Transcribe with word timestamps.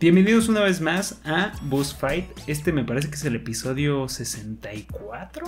Bienvenidos 0.00 0.48
una 0.48 0.60
vez 0.60 0.80
más 0.80 1.20
a 1.24 1.50
Boss 1.62 1.92
Fight. 1.92 2.26
Este 2.46 2.72
me 2.72 2.84
parece 2.84 3.08
que 3.08 3.16
es 3.16 3.24
el 3.24 3.34
episodio 3.34 4.08
64, 4.08 5.44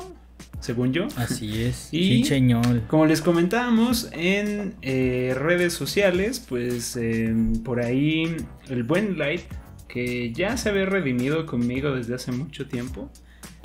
según 0.58 0.92
yo. 0.92 1.06
Así 1.14 1.62
es. 1.62 1.88
Y 1.92 2.22
sí, 2.22 2.24
señor. 2.24 2.82
Como 2.88 3.06
les 3.06 3.22
comentábamos 3.22 4.08
en 4.10 4.74
eh, 4.82 5.36
redes 5.36 5.72
sociales, 5.72 6.40
pues 6.40 6.96
eh, 6.96 7.32
por 7.64 7.78
ahí 7.78 8.38
el 8.68 8.82
buen 8.82 9.18
Light, 9.18 9.42
que 9.86 10.32
ya 10.32 10.56
se 10.56 10.70
había 10.70 10.84
redimido 10.84 11.46
conmigo 11.46 11.92
desde 11.92 12.16
hace 12.16 12.32
mucho 12.32 12.66
tiempo. 12.66 13.08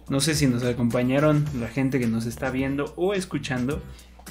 No 0.07 0.19
sé 0.19 0.35
si 0.35 0.45
nos 0.45 0.63
acompañaron 0.63 1.45
la 1.59 1.67
gente 1.67 1.99
que 1.99 2.05
nos 2.05 2.27
está 2.27 2.51
viendo 2.51 2.93
o 2.95 3.15
escuchando, 3.15 3.81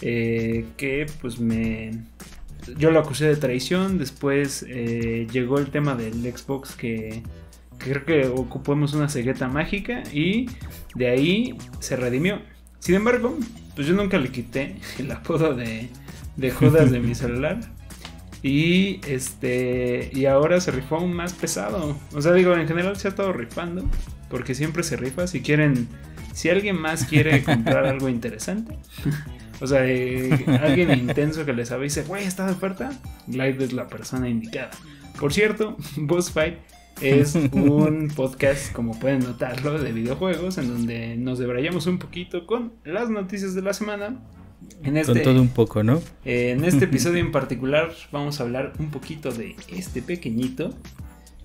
eh, 0.02 0.66
que 0.76 1.06
pues 1.20 1.40
me... 1.40 2.04
Yo 2.78 2.90
lo 2.90 3.00
acusé 3.00 3.26
de 3.26 3.36
traición, 3.36 3.98
después 3.98 4.64
eh, 4.68 5.26
llegó 5.30 5.58
el 5.58 5.70
tema 5.70 5.94
del 5.94 6.14
Xbox 6.14 6.74
que, 6.74 7.22
que 7.78 7.92
creo 7.92 8.04
que 8.04 8.26
ocupamos 8.28 8.94
una 8.94 9.08
cegueta 9.08 9.48
mágica 9.48 10.02
y 10.12 10.48
de 10.94 11.08
ahí 11.08 11.58
se 11.80 11.96
redimió. 11.96 12.40
Sin 12.78 12.94
embargo, 12.94 13.36
pues 13.74 13.86
yo 13.86 13.94
nunca 13.94 14.18
le 14.18 14.30
quité 14.30 14.76
el 14.98 15.10
apodo 15.10 15.54
de, 15.54 15.88
de 16.36 16.50
Judas 16.50 16.90
de 16.90 17.00
mi 17.00 17.14
celular. 17.14 17.60
Y 18.42 19.00
este. 19.08 20.10
Y 20.12 20.26
ahora 20.26 20.60
se 20.60 20.70
rifó 20.70 20.96
aún 20.96 21.14
más 21.14 21.32
pesado. 21.32 21.96
O 22.12 22.20
sea, 22.20 22.34
digo, 22.34 22.54
en 22.54 22.68
general 22.68 22.94
se 22.96 23.08
ha 23.08 23.10
estado 23.10 23.32
rifando. 23.32 23.88
Porque 24.28 24.54
siempre 24.54 24.82
se 24.82 24.96
rifa. 24.96 25.26
Si 25.26 25.40
quieren. 25.40 25.88
Si 26.34 26.50
alguien 26.50 26.78
más 26.78 27.06
quiere 27.06 27.42
comprar 27.44 27.86
algo 27.86 28.10
interesante. 28.10 28.76
O 29.60 29.66
sea, 29.66 29.86
eh, 29.86 30.30
alguien 30.62 30.90
intenso 30.98 31.44
que 31.44 31.52
les 31.52 31.70
avise, 31.70 32.02
güey, 32.02 32.24
está 32.24 32.46
de 32.46 32.52
oferta. 32.52 32.90
Live 33.28 33.64
es 33.64 33.72
la 33.72 33.86
persona 33.86 34.28
indicada. 34.28 34.70
Por 35.18 35.32
cierto, 35.32 35.76
Boss 35.96 36.30
Fight 36.30 36.56
es 37.00 37.34
un 37.34 38.12
podcast, 38.14 38.72
como 38.72 38.98
pueden 38.98 39.20
notarlo, 39.20 39.80
de 39.82 39.92
videojuegos, 39.92 40.58
en 40.58 40.68
donde 40.68 41.16
nos 41.16 41.38
debrayamos 41.38 41.86
un 41.86 41.98
poquito 41.98 42.46
con 42.46 42.72
las 42.84 43.10
noticias 43.10 43.54
de 43.54 43.62
la 43.62 43.72
semana. 43.72 44.20
En 44.82 44.96
este, 44.96 45.12
con 45.12 45.22
todo 45.22 45.42
un 45.42 45.48
poco, 45.48 45.82
¿no? 45.82 46.00
Eh, 46.24 46.50
en 46.56 46.64
este 46.64 46.84
episodio 46.86 47.18
en 47.20 47.32
particular 47.32 47.92
vamos 48.12 48.40
a 48.40 48.44
hablar 48.44 48.72
un 48.78 48.90
poquito 48.90 49.32
de 49.32 49.56
este 49.68 50.02
pequeñito, 50.02 50.70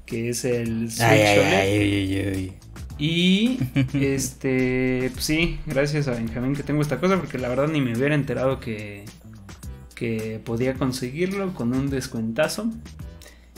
que 0.05 0.29
es 0.29 0.45
el 0.45 0.89
Switch 0.89 1.01
Ay, 1.01 1.21
ay, 1.21 1.39
OLED. 1.39 1.53
ay, 1.53 1.93
ay, 1.93 2.33
ay. 2.35 2.53
Y 2.99 3.57
este, 3.93 5.09
pues 5.13 5.23
sí, 5.23 5.57
gracias 5.65 6.07
a 6.07 6.11
Benjamín 6.11 6.53
que 6.55 6.63
tengo 6.63 6.81
esta 6.81 6.99
cosa, 6.99 7.17
porque 7.17 7.37
la 7.37 7.47
verdad 7.47 7.69
ni 7.69 7.81
me 7.81 7.97
hubiera 7.97 8.13
enterado 8.13 8.59
que, 8.59 9.05
que 9.95 10.41
podía 10.43 10.73
conseguirlo 10.73 11.53
con 11.53 11.73
un 11.73 11.89
descuentazo. 11.89 12.69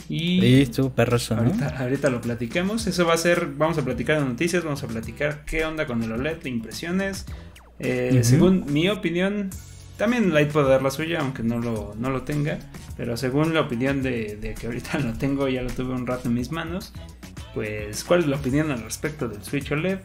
Y 0.08 0.60
estuvo 0.60 0.90
perroso, 0.90 1.34
¿no? 1.36 1.42
ahorita, 1.42 1.68
ahorita 1.78 2.10
lo 2.10 2.20
platicamos. 2.20 2.86
Eso 2.86 3.06
va 3.06 3.14
a 3.14 3.16
ser, 3.16 3.48
vamos 3.56 3.78
a 3.78 3.84
platicar 3.84 4.20
de 4.20 4.26
noticias, 4.26 4.62
vamos 4.62 4.82
a 4.82 4.86
platicar 4.86 5.44
qué 5.44 5.64
onda 5.64 5.86
con 5.86 6.02
el 6.02 6.12
OLED, 6.12 6.38
de 6.42 6.50
impresiones. 6.50 7.24
Eh. 7.78 8.20
Según 8.22 8.64
mi 8.72 8.88
opinión, 8.88 9.50
también 9.96 10.34
Light 10.34 10.50
puede 10.50 10.68
dar 10.68 10.82
la 10.82 10.90
suya, 10.90 11.20
aunque 11.20 11.42
no 11.42 11.58
lo, 11.58 11.94
no 11.98 12.10
lo 12.10 12.22
tenga. 12.22 12.58
Pero 12.96 13.16
según 13.16 13.54
la 13.54 13.60
opinión 13.60 14.02
de, 14.02 14.36
de 14.36 14.54
que 14.54 14.66
ahorita 14.66 14.98
lo 15.00 15.14
tengo, 15.14 15.48
ya 15.48 15.62
lo 15.62 15.70
tuve 15.70 15.94
un 15.94 16.06
rato 16.06 16.28
en 16.28 16.34
mis 16.34 16.52
manos. 16.52 16.92
Pues, 17.54 18.04
¿cuál 18.04 18.20
es 18.20 18.26
la 18.26 18.36
opinión 18.36 18.70
al 18.70 18.82
respecto 18.82 19.28
del 19.28 19.42
Switch 19.42 19.70
OLED? 19.72 19.98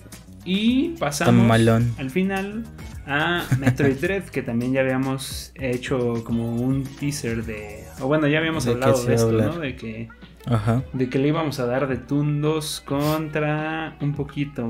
Y 0.44 0.90
pasamos 0.98 1.52
al 1.98 2.10
final 2.10 2.64
a 3.06 3.44
Metroid 3.60 3.98
Dread, 4.02 4.24
que 4.26 4.42
también 4.42 4.74
ya 4.74 4.82
habíamos 4.82 5.52
hecho 5.56 6.24
como 6.24 6.56
un 6.56 6.84
teaser 6.84 7.44
de. 7.44 7.84
O 8.00 8.08
bueno, 8.08 8.28
ya 8.28 8.40
habíamos 8.40 8.64
¿De 8.66 8.72
qué 8.72 8.76
hablado 8.76 9.04
de 9.04 9.14
esto, 9.14 9.28
hablar? 9.28 9.48
¿no? 9.56 9.60
De 9.60 9.76
que 9.76 10.08
Ajá. 10.46 10.84
de 10.94 11.10
que 11.10 11.20
le 11.20 11.28
íbamos 11.30 11.60
a 11.60 11.66
dar 11.66 11.88
de 11.88 11.98
tundos 11.98 12.82
contra 12.86 13.98
un 14.00 14.14
poquito 14.14 14.70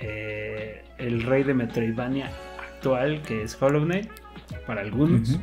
eh, 0.00 0.84
el 0.98 1.22
rey 1.22 1.44
de 1.44 1.54
Metroidvania 1.54 2.30
actual, 2.74 3.22
que 3.22 3.42
es 3.42 3.56
Hollow 3.60 3.84
Knight, 3.84 4.10
para 4.66 4.80
algunos. 4.80 5.30
Ujú. 5.30 5.42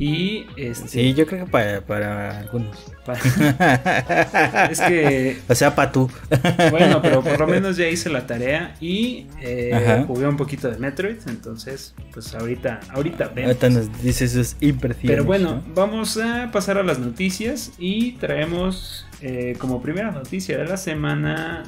Y 0.00 0.46
este. 0.56 0.88
Sí, 0.88 1.12
yo 1.12 1.26
creo 1.26 1.44
que 1.44 1.50
para, 1.50 1.82
para 1.82 2.40
algunos. 2.40 2.74
es 4.70 4.80
que. 4.80 5.36
O 5.46 5.54
sea, 5.54 5.74
para 5.74 5.92
tú. 5.92 6.10
Bueno, 6.70 7.02
pero 7.02 7.22
por 7.22 7.38
lo 7.38 7.46
menos 7.46 7.76
ya 7.76 7.86
hice 7.86 8.08
la 8.08 8.26
tarea 8.26 8.74
y 8.80 9.26
eh, 9.42 10.02
jugué 10.06 10.26
un 10.26 10.38
poquito 10.38 10.70
de 10.70 10.78
Metroid. 10.78 11.18
Entonces, 11.26 11.94
pues 12.14 12.34
ahorita, 12.34 12.80
ahorita 12.88 13.28
vemos. 13.28 13.48
Ahorita 13.48 13.68
nos 13.68 14.02
dices 14.02 14.32
sus 14.32 14.56
impresiones. 14.60 15.10
Pero 15.10 15.24
bueno, 15.24 15.62
¿no? 15.66 15.74
vamos 15.74 16.16
a 16.16 16.50
pasar 16.50 16.78
a 16.78 16.82
las 16.82 16.98
noticias 16.98 17.72
y 17.78 18.12
traemos 18.12 19.06
eh, 19.20 19.54
como 19.58 19.82
primera 19.82 20.12
noticia 20.12 20.56
de 20.56 20.64
la 20.64 20.78
semana, 20.78 21.64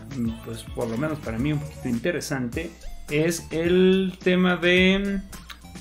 pues 0.47 0.63
por 0.75 0.89
lo 0.89 0.97
menos 0.97 1.19
para 1.19 1.37
mí 1.37 1.53
un 1.53 1.59
poquito 1.59 1.87
interesante, 1.91 2.71
es 3.11 3.47
el 3.51 4.15
tema 4.23 4.57
de 4.57 5.21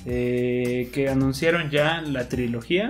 eh, 0.06 0.90
que 0.92 1.08
anunciaron 1.08 1.70
ya 1.70 2.00
la 2.00 2.28
trilogía 2.28 2.88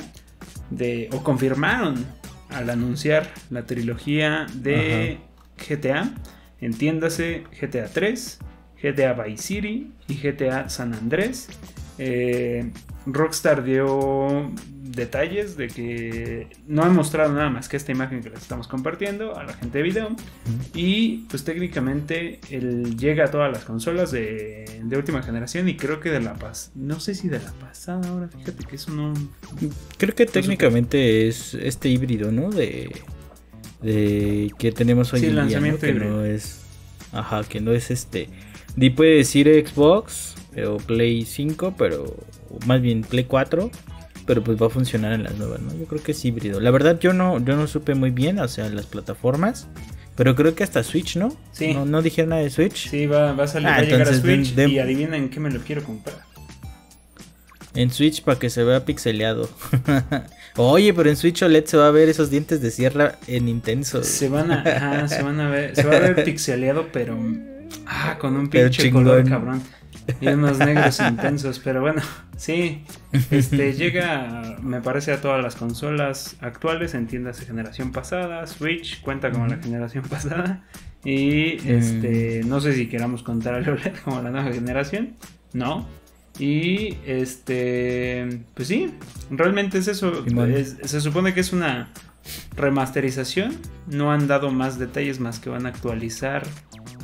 de, 0.71 1.09
o 1.13 1.23
confirmaron 1.23 2.07
al 2.49 2.71
anunciar 2.71 3.33
la 3.51 3.65
trilogía 3.67 4.47
de 4.55 5.19
GTA, 5.57 6.15
entiéndase 6.61 7.45
GTA 7.61 7.87
3, 7.87 8.39
GTA 8.83 9.13
Vice 9.15 9.43
City 9.43 9.93
y 10.09 10.15
GTA 10.17 10.69
San 10.69 10.95
Andrés. 10.95 11.49
Eh, 11.99 12.71
Rockstar 13.07 13.65
dio 13.65 14.51
detalles 14.95 15.57
de 15.57 15.69
que 15.69 16.49
no 16.67 16.83
han 16.85 16.95
mostrado 16.95 17.33
nada 17.33 17.51
más 17.51 17.69
que 17.69 17.77
esta 17.77 17.93
imagen 17.93 18.23
que 18.23 18.31
les 18.31 18.41
estamos 18.43 18.69
compartiendo 18.69 19.37
a 19.37 19.45
la 19.45 19.55
gente 19.55 19.79
de 19.79 19.85
video. 19.85 20.17
Y 20.75 21.25
pues 21.29 21.45
técnicamente 21.45 22.41
él 22.51 22.97
llega 22.97 23.25
a 23.27 23.31
todas 23.31 23.51
las 23.53 23.65
consolas 23.65 24.11
de, 24.13 24.81
de 24.83 24.97
última 24.97 25.23
generación 25.23 25.69
y 25.69 25.77
creo 25.77 26.01
que 26.01 26.11
de 26.11 26.21
la 26.21 26.35
paz. 26.35 26.71
No 26.75 27.01
sé 27.01 27.15
si 27.15 27.29
de 27.29 27.39
la 27.41 27.53
pasada 27.53 28.09
ahora, 28.09 28.29
fíjate 28.29 28.65
que 28.65 28.77
eso 28.77 28.93
no... 28.93 29.13
Creo 29.99 30.15
que 30.15 30.27
técnicamente 30.27 31.29
es 31.29 31.55
este 31.55 31.89
híbrido, 31.89 32.31
¿no? 32.33 32.51
De, 32.51 32.91
de 33.81 34.51
que 34.59 34.73
tenemos 34.73 35.13
hoy 35.13 35.21
Sí, 35.21 35.27
en 35.27 35.33
día, 35.33 35.39
¿no? 35.41 35.43
lanzamiento 35.51 35.81
Que 35.81 35.89
híbrido. 35.91 36.11
no 36.19 36.25
es. 36.25 36.61
Ajá, 37.13 37.43
que 37.45 37.61
no 37.61 37.73
es 37.73 37.91
este. 37.91 38.29
Di 38.77 38.91
puede 38.91 39.17
decir 39.17 39.49
Xbox 39.67 40.35
o 40.67 40.77
Play 40.79 41.25
5, 41.25 41.75
pero. 41.77 42.17
Más 42.67 42.81
bien 42.81 43.03
Play 43.03 43.25
4. 43.25 43.71
Pero 44.27 44.43
pues 44.45 44.61
va 44.61 44.67
a 44.67 44.71
funcionar 44.71 45.13
en 45.13 45.25
las 45.25 45.35
nuevas, 45.37 45.61
¿no? 45.61 45.75
Yo 45.77 45.85
creo 45.87 46.03
que 46.03 46.13
es 46.13 46.25
híbrido. 46.25 46.61
La 46.61 46.71
verdad, 46.71 46.99
yo 47.01 47.13
no, 47.13 47.39
yo 47.45 47.57
no 47.57 47.67
supe 47.67 47.95
muy 47.95 48.11
bien, 48.11 48.39
o 48.39 48.47
sea, 48.49 48.69
las 48.69 48.87
plataformas. 48.87 49.67
Pero 50.15 50.37
creo 50.37 50.55
que 50.55 50.63
hasta 50.63 50.83
Switch, 50.83 51.17
¿no? 51.17 51.35
Sí. 51.53 51.73
No, 51.75 51.87
no 51.87 52.03
dijeron 52.03 52.31
nada 52.31 52.43
de 52.43 52.51
Switch. 52.51 52.89
Sí, 52.91 53.07
va, 53.07 53.33
va 53.33 53.45
a 53.45 53.49
salir, 53.49 53.69
Ah, 53.69 53.71
va 53.73 53.77
a 53.79 53.83
llegar 53.83 54.01
a 54.01 54.03
entonces, 54.11 54.21
Switch 54.23 54.55
de- 54.55 54.67
de- 54.67 54.73
y 54.73 54.79
adivinen 54.79 55.31
qué 55.31 55.41
me 55.41 55.51
lo 55.51 55.61
quiero 55.61 55.83
comprar. 55.83 56.17
En 57.75 57.91
Switch 57.91 58.23
para 58.23 58.39
que 58.39 58.51
se 58.51 58.63
vea 58.65 58.85
pixeleado. 58.85 59.49
Oye, 60.57 60.93
pero 60.93 61.09
en 61.09 61.17
Switch 61.17 61.43
OLED 61.43 61.65
se 61.65 61.79
va 61.79 61.87
a 61.87 61.91
ver 61.91 62.11
esos 62.11 62.29
dientes 62.29 62.61
de 62.61 62.71
sierra 62.71 63.19
en 63.27 63.49
intenso. 63.49 64.05
Se 64.05 64.29
van 64.29 64.51
a, 64.53 65.09
se 65.09 65.23
van 65.23 65.41
a 65.41 65.49
ver, 65.49 65.75
se 65.75 65.85
va 65.85 65.97
a 65.97 66.01
ver 66.01 66.23
pixeleado, 66.27 66.89
pero 66.93 67.19
ah, 67.87 68.19
con 68.21 68.37
un 68.37 68.51
pinche 68.51 68.91
color 68.91 69.27
cabrón. 69.27 69.63
Y 70.21 70.27
unos 70.29 70.59
negros 70.59 70.99
intensos, 71.01 71.59
pero 71.61 71.81
bueno, 71.81 72.03
sí, 72.37 72.83
este 73.31 73.73
llega, 73.75 74.57
me 74.63 74.81
parece, 74.81 75.13
a 75.13 75.21
todas 75.21 75.43
las 75.43 75.55
consolas 75.57 76.37
actuales, 76.41 76.95
entiéndase 76.95 77.45
generación 77.47 77.93
pasada, 77.93 78.47
Switch 78.47 79.01
cuenta 79.03 79.31
como 79.31 79.47
la 79.47 79.57
generación 79.59 80.05
pasada. 80.05 80.65
Y 81.05 81.59
este, 81.69 82.43
no 82.47 82.61
sé 82.61 82.75
si 82.75 82.87
queramos 82.89 83.23
contar 83.23 83.55
el 83.55 83.69
OLED 83.69 83.95
como 84.05 84.23
la 84.23 84.31
nueva 84.31 84.53
generación, 84.53 85.15
no. 85.53 85.87
Y 86.39 86.97
este, 87.07 88.41
pues 88.55 88.69
sí, 88.69 88.95
realmente 89.31 89.79
es 89.79 89.89
eso. 89.89 90.25
Es- 90.57 90.79
se 90.85 91.01
supone 91.01 91.35
que 91.35 91.41
es 91.41 91.53
una 91.53 91.91
remasterización. 92.57 93.57
No 93.89 94.13
han 94.13 94.29
dado 94.29 94.51
más 94.51 94.79
detalles 94.79 95.19
más 95.21 95.41
que 95.41 95.51
van 95.51 95.67
a 95.67 95.71
actualizar. 95.71 96.45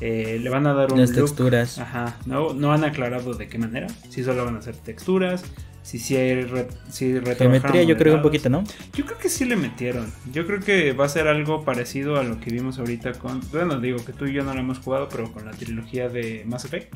Eh, 0.00 0.38
le 0.42 0.48
van 0.50 0.66
a 0.66 0.74
dar 0.74 0.92
un 0.92 1.00
Las 1.00 1.10
look. 1.10 1.26
texturas. 1.26 1.78
Ajá. 1.78 2.16
No, 2.26 2.52
no 2.54 2.72
han 2.72 2.84
aclarado 2.84 3.34
de 3.34 3.48
qué 3.48 3.58
manera. 3.58 3.86
Si 4.10 4.22
solo 4.24 4.44
van 4.44 4.56
a 4.56 4.58
hacer 4.58 4.76
texturas. 4.76 5.44
Si 5.82 5.98
sí 5.98 6.16
hay 6.16 6.42
re- 6.42 6.68
si 6.90 7.14
Geometría 7.38 7.82
yo 7.82 7.96
creo 7.96 8.14
un 8.16 8.20
modelados. 8.20 8.22
poquito, 8.22 8.50
¿no? 8.50 8.62
Yo 8.92 9.06
creo 9.06 9.16
que 9.16 9.30
sí 9.30 9.46
le 9.46 9.56
metieron. 9.56 10.12
Yo 10.32 10.46
creo 10.46 10.60
que 10.60 10.92
va 10.92 11.06
a 11.06 11.08
ser 11.08 11.28
algo 11.28 11.64
parecido 11.64 12.18
a 12.18 12.22
lo 12.24 12.38
que 12.40 12.50
vimos 12.50 12.78
ahorita 12.78 13.12
con. 13.14 13.40
Bueno, 13.52 13.80
digo 13.80 13.96
que 14.04 14.12
tú 14.12 14.26
y 14.26 14.34
yo 14.34 14.44
no 14.44 14.52
lo 14.52 14.60
hemos 14.60 14.80
jugado, 14.80 15.08
pero 15.08 15.32
con 15.32 15.46
la 15.46 15.52
trilogía 15.52 16.10
de 16.10 16.44
Mass 16.46 16.66
Effect. 16.66 16.92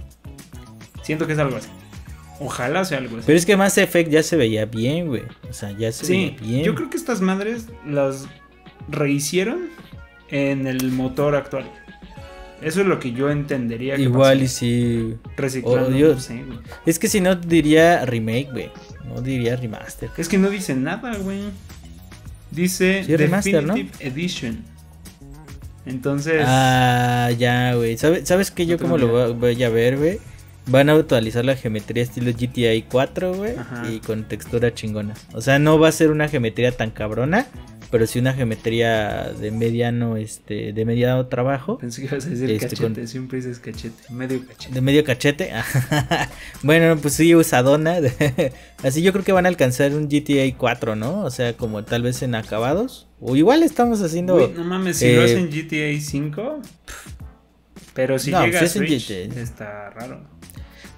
Siento 1.03 1.27
que 1.27 1.33
es 1.33 1.39
algo 1.39 1.57
así. 1.57 1.69
Ojalá 2.39 2.85
sea 2.85 2.99
algo 2.99 3.17
así. 3.17 3.25
Pero 3.27 3.39
es 3.39 3.47
que 3.47 3.57
Mass 3.57 3.79
Effect 3.79 4.11
ya 4.11 4.23
se 4.23 4.37
veía 4.37 4.67
bien, 4.67 5.07
güey. 5.09 5.23
O 5.49 5.53
sea, 5.55 5.71
ya 5.73 5.91
se 5.91 6.05
sí, 6.05 6.37
veía 6.41 6.51
bien. 6.53 6.65
yo 6.65 6.75
creo 6.75 6.91
que 6.91 6.97
estas 6.99 7.21
madres 7.23 7.69
las 7.87 8.27
rehicieron 8.91 9.69
en 10.29 10.67
el 10.67 10.91
motor 10.93 11.35
actual. 11.35 11.65
Eso 12.63 12.81
es 12.81 12.87
lo 12.87 12.99
que 12.99 13.13
yo 13.13 13.31
entendería 13.31 13.97
que 13.97 14.03
Igual 14.03 14.39
y 14.39 14.43
pasó. 14.45 14.57
si... 14.57 15.15
reciclando. 15.37 15.91
no 15.91 16.21
sé, 16.21 16.43
güey. 16.45 16.59
Es 16.87 16.99
que 16.99 17.09
si 17.09 17.21
no 17.21 17.35
diría 17.35 18.05
remake, 18.05 18.51
güey. 18.51 18.71
No 19.07 19.21
diría 19.21 19.57
remaster. 19.57 20.11
Es 20.17 20.29
que 20.29 20.39
no 20.39 20.49
dice 20.49 20.75
nada, 20.75 21.17
güey. 21.19 21.43
Dice 22.51 23.03
Sí, 23.05 23.17
remaster, 23.17 23.65
¿no? 23.65 23.75
Definitive 23.75 24.07
Edition. 24.09 24.65
Entonces. 25.87 26.43
Ah, 26.47 27.31
ya, 27.37 27.75
güey. 27.75 27.97
¿Sabes, 27.99 28.29
¿Sabes 28.29 28.51
qué? 28.51 28.67
Yo 28.67 28.79
como 28.79 28.99
lo 28.99 29.35
voy, 29.35 29.63
a 29.63 29.69
ver, 29.69 29.97
güey. 29.97 30.19
Van 30.67 30.89
a 30.89 30.93
actualizar 30.93 31.45
la 31.45 31.57
geometría 31.57 32.05
estilo 32.05 32.31
GTA 32.31 32.89
4, 32.89 33.35
güey. 33.35 33.55
Y 33.91 33.99
con 33.99 34.25
textura 34.25 34.73
chingona. 34.73 35.15
O 35.33 35.41
sea, 35.41 35.59
no 35.59 35.79
va 35.79 35.89
a 35.89 35.93
ser 35.93 36.11
una 36.11 36.29
geometría 36.29 36.71
tan 36.71 36.91
cabrona. 36.91 37.47
Pero 37.93 38.07
sí 38.07 38.19
una 38.19 38.33
geometría 38.33 39.33
de 39.39 39.51
mediano, 39.51 40.17
este, 40.17 40.73
de 40.73 40.85
mediano 40.87 41.27
trabajo. 41.27 41.77
Pensé 41.77 42.01
que 42.01 42.07
ibas 42.09 42.25
a 42.25 42.31
decir 42.31 42.51
Este, 42.51 42.69
cachete, 42.75 42.95
con- 42.95 43.07
siempre 43.07 43.37
dices 43.37 43.59
cachete, 43.59 44.11
medio 44.11 44.47
cachete. 44.47 44.75
De 44.75 44.81
medio 44.81 45.05
cachete. 45.05 45.53
bueno, 46.63 46.97
pues 46.97 47.13
sí, 47.13 47.35
usadona. 47.35 47.99
Así 48.83 49.03
yo 49.03 49.13
creo 49.13 49.25
que 49.27 49.33
van 49.33 49.45
a 49.45 49.51
alcanzar 49.51 49.93
un 49.93 50.09
GTA 50.09 50.57
4, 50.57 50.97
¿no? 50.97 51.21
O 51.23 51.31
sea, 51.31 51.53
como 51.53 51.85
tal 51.85 52.01
vez 52.03 52.23
en 52.23 52.35
acabados. 52.35 53.09
O 53.21 53.37
igual 53.37 53.63
estamos 53.63 54.01
haciendo. 54.01 54.37
Güey, 54.37 54.53
no 54.53 54.65
mames, 54.65 54.97
si 54.97 55.13
lo 55.15 55.21
eh, 55.21 55.25
hacen 55.27 55.51
GTA 55.51 56.01
5. 56.01 56.61
pff, 56.87 57.07
Pero 57.93 58.19
si 58.19 58.31
No, 58.31 58.41
llega 58.47 58.59
pues 58.59 58.63
a 58.63 58.65
es 58.65 58.77
en 58.77 58.87
Switch, 58.89 59.09
GTA. 59.31 59.41
está 59.43 59.91
raro. 59.91 60.23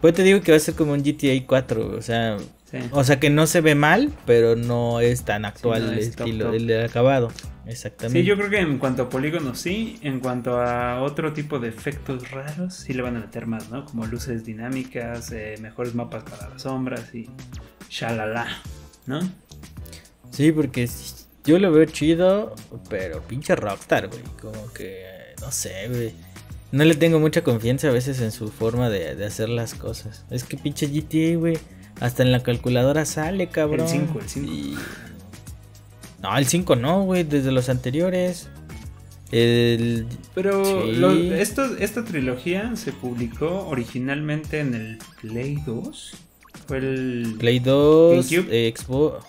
Pues 0.01 0.15
te 0.15 0.23
digo 0.23 0.41
que 0.43 0.53
va 0.53 0.59
a 0.59 0.61
ser 0.61 0.75
como 0.75 0.93
un 0.93 1.03
GTA 1.03 1.45
4. 1.45 1.97
O 1.99 2.03
sea, 2.03 2.37
Sí. 2.83 2.89
o 2.91 3.05
sea 3.05 3.21
que 3.21 3.31
no 3.31 3.47
se 3.47 3.61
ve 3.61 3.75
mal, 3.75 4.11
pero 4.27 4.57
no 4.57 5.01
es 5.01 5.25
tan 5.25 5.45
actual 5.45 5.81
Sí, 5.83 5.87
no 5.87 5.93
el 5.93 5.99
es 5.99 6.09
estilo 6.09 6.45
top. 6.47 6.53
del 6.55 6.85
acabado. 6.85 7.31
Exactamente. 7.67 8.21
Sí, 8.21 8.27
yo 8.27 8.37
creo 8.37 8.51
que 8.51 8.59
en 8.59 8.79
cuanto 8.79 9.05
a 9.05 9.09
polígonos 9.09 9.59
sí, 9.59 9.99
en 10.03 10.21
cuanto 10.21 10.61
a 10.61 11.01
otro 11.03 11.33
tipo 11.33 11.59
de 11.59 11.69
efectos 11.69 12.31
raros, 12.31 12.75
sí 12.75 12.93
le 12.93 13.03
van 13.03 13.17
a 13.17 13.21
meter 13.21 13.47
más, 13.47 13.71
¿no? 13.71 13.85
Como 13.85 14.07
luces 14.07 14.45
dinámicas, 14.45 15.31
eh, 15.33 15.55
mejores 15.61 15.95
mapas 15.95 16.25
para 16.25 16.51
las 16.51 16.63
sombras 16.63 17.15
y 17.15 17.31
shalala, 17.89 18.47
¿no? 19.07 19.21
Sí, 20.31 20.53
porque 20.53 20.89
yo 21.45 21.59
lo 21.59 21.71
veo 21.73 21.85
chido, 21.87 22.55
pero 22.91 23.23
pinche 23.23 23.55
Rockstar, 23.55 24.09
güey. 24.09 24.21
Como 24.41 24.73
que, 24.73 25.05
no 25.41 25.51
sé, 25.53 25.89
güey. 25.89 26.13
No 26.73 26.85
le 26.85 26.97
tengo 26.97 27.21
mucha 27.21 27.45
confianza 27.45 27.89
a 27.89 27.93
veces 27.93 28.21
en 28.21 28.33
su 28.33 28.49
forma 28.51 28.91
de, 28.91 29.15
de 29.15 29.25
hacer 29.27 29.49
las 29.49 29.75
cosas. 29.75 30.25
Es 30.31 30.43
que 30.45 30.57
pinche 30.57 30.89
GTA, 30.89 31.39
güey. 31.39 31.57
Hasta 32.01 32.23
en 32.23 32.33
la 32.33 32.43
calculadora 32.43 33.05
sale, 33.05 33.49
cabrón. 33.49 33.81
El 33.87 33.89
5, 33.89 34.19
el 34.21 34.29
5. 34.29 34.53
Y- 34.53 34.75
No, 36.23 36.37
el 36.37 36.47
5 36.47 36.77
no, 36.77 37.03
güey. 37.05 37.25
Desde 37.25 37.53
los 37.53 37.69
anteriores. 37.69 38.49
El... 39.31 40.07
Pero 40.35 40.65
Sí. 40.65 40.93
lo- 40.97 41.13
esto- 41.13 41.77
esta 41.79 42.05
trilogía 42.05 42.77
se 42.77 42.93
publicó 42.93 43.67
originalmente 43.69 44.61
en 44.61 44.75
el 44.75 44.99
Play 45.21 45.59
2. 45.67 46.15
Fue 46.67 46.79
el... 46.79 47.35
Play 47.39 47.59
2, 47.59 48.31
GameCube. 48.31 48.49
eh, 48.69 48.75
Xbox, 48.77 49.25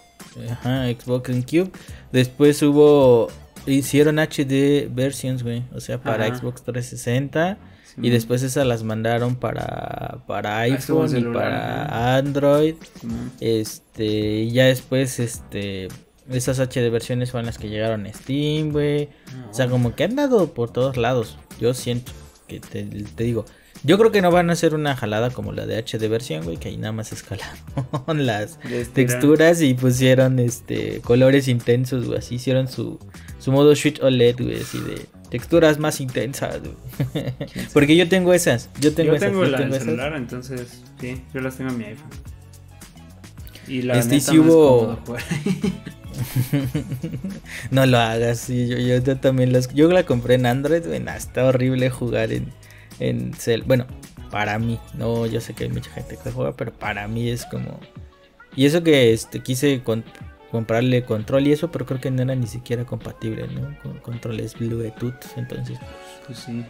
ajá, 0.52 0.86
Xbox 0.90 1.28
GameCube. 1.30 1.72
Después 2.12 2.62
hubo, 2.62 3.30
hicieron 3.66 4.20
HD 4.20 4.88
versions, 4.94 5.42
güey, 5.44 5.64
o 5.74 5.80
sea, 5.80 6.02
para 6.02 6.26
Ajá. 6.28 6.36
Xbox 6.38 6.64
360. 6.64 7.58
Y 8.02 8.10
después 8.10 8.44
esas 8.44 8.68
las 8.68 8.84
mandaron 8.84 9.36
para, 9.36 10.24
para 10.28 10.66
en 10.68 10.74
iPhone 10.74 11.18
y 11.18 11.22
para 11.34 12.18
Android. 12.18 12.76
Este, 13.40 14.06
y 14.06 14.52
ya 14.52 14.66
después, 14.66 15.20
este, 15.20 15.88
esas 16.30 16.60
HD 16.60 16.90
versiones 16.90 17.32
fueron 17.32 17.46
las 17.46 17.58
que 17.58 17.70
llegaron 17.70 18.06
a 18.06 18.14
Steam, 18.14 18.72
güey. 18.72 19.10
O 19.50 19.54
sea, 19.54 19.68
como 19.68 19.96
que 19.96 20.04
han 20.04 20.16
dado 20.16 20.54
por 20.54 20.72
todos 20.72 20.98
lados. 20.98 21.38
Yo 21.60 21.74
siento 21.74 22.12
que 22.48 22.60
te, 22.60 22.84
te 22.84 23.24
digo. 23.24 23.46
Yo 23.84 24.00
creo 24.00 24.12
que 24.12 24.22
no 24.22 24.32
van 24.32 24.50
a 24.50 24.54
hacer 24.54 24.74
una 24.74 24.96
jalada 24.96 25.30
como 25.30 25.52
la 25.52 25.68
de 25.68 25.78
HD 25.78 26.10
versión, 26.10 26.44
güey, 26.44 26.58
que 26.58 26.70
ahí 26.70 26.78
nada 26.78 26.92
más 26.92 27.12
escalaron 27.12 27.56
las 28.26 28.58
texturas 28.94 29.62
y 29.62 29.76
pusieron 29.76 30.40
este 30.40 31.02
colores 31.02 31.48
intensos, 31.48 32.08
güey. 32.08 32.18
Así 32.18 32.36
hicieron 32.36 32.68
su, 32.68 33.00
su 33.40 33.52
modo 33.52 33.76
Switch 33.76 34.02
OLED, 34.02 34.38
güey, 34.42 34.62
así 34.62 34.80
de 34.80 35.06
texturas 35.40 35.80
más 35.80 36.00
intensas, 36.02 36.60
güey. 36.62 36.76
Porque 37.74 37.96
yo 37.96 38.08
tengo 38.08 38.34
esas, 38.34 38.70
yo 38.80 38.94
tengo 38.94 39.12
yo 39.12 39.16
esas, 39.18 39.30
tengo 39.30 39.44
yo 39.46 39.52
la 39.52 39.58
tengo 39.58 39.74
del 39.74 39.82
esas. 39.82 39.86
celular, 39.86 40.16
entonces 40.16 40.82
sí, 41.00 41.22
yo 41.34 41.42
las 41.42 41.58
tengo 41.58 41.72
en 41.72 41.78
mi 41.78 41.84
iPhone. 41.86 42.10
Y 43.68 43.82
la 43.82 43.98
Este, 43.98 44.16
neta 44.16 44.32
sí 44.32 44.38
no 44.38 44.44
es 44.44 44.50
hubo- 44.50 45.00
no 47.72 47.86
lo 47.86 47.98
hagas, 47.98 48.40
sí, 48.40 48.68
yo, 48.68 48.78
yo, 48.78 48.98
yo 49.00 49.18
también 49.18 49.52
las, 49.52 49.74
yo 49.74 49.92
la 49.92 50.04
compré 50.06 50.36
en 50.36 50.46
Android, 50.46 50.86
güey, 50.86 51.00
nah, 51.00 51.16
está 51.16 51.46
horrible 51.46 51.90
jugar 51.90 52.32
en, 52.32 52.52
en 53.00 53.34
cel, 53.34 53.64
bueno, 53.64 53.86
para 54.32 54.58
mí, 54.60 54.80
no, 54.94 55.26
yo 55.26 55.42
sé 55.42 55.54
que 55.54 55.66
hay 55.66 55.70
mucha 55.70 55.90
gente 55.92 56.18
que 56.24 56.32
juega, 56.32 56.56
pero 56.56 56.72
para 56.74 57.08
mí 57.08 57.30
es 57.30 57.46
como, 57.46 57.80
y 58.56 58.66
eso 58.66 58.84
que 58.84 59.14
este, 59.14 59.40
quise 59.42 59.82
con- 59.84 60.06
comprarle 60.52 61.04
control 61.04 61.48
y 61.48 61.52
eso, 61.52 61.72
pero 61.72 61.86
creo 61.86 62.00
que 62.00 62.12
no 62.12 62.22
era 62.24 62.36
ni 62.36 62.48
siquiera 62.48 62.86
compatible, 62.86 63.48
¿no? 63.48 63.78
Con 63.82 64.00
controles 64.00 64.58
Bluetooth, 64.58 65.38
entonces, 65.38 65.78
Pues 66.26 66.40
sí. 66.40 66.66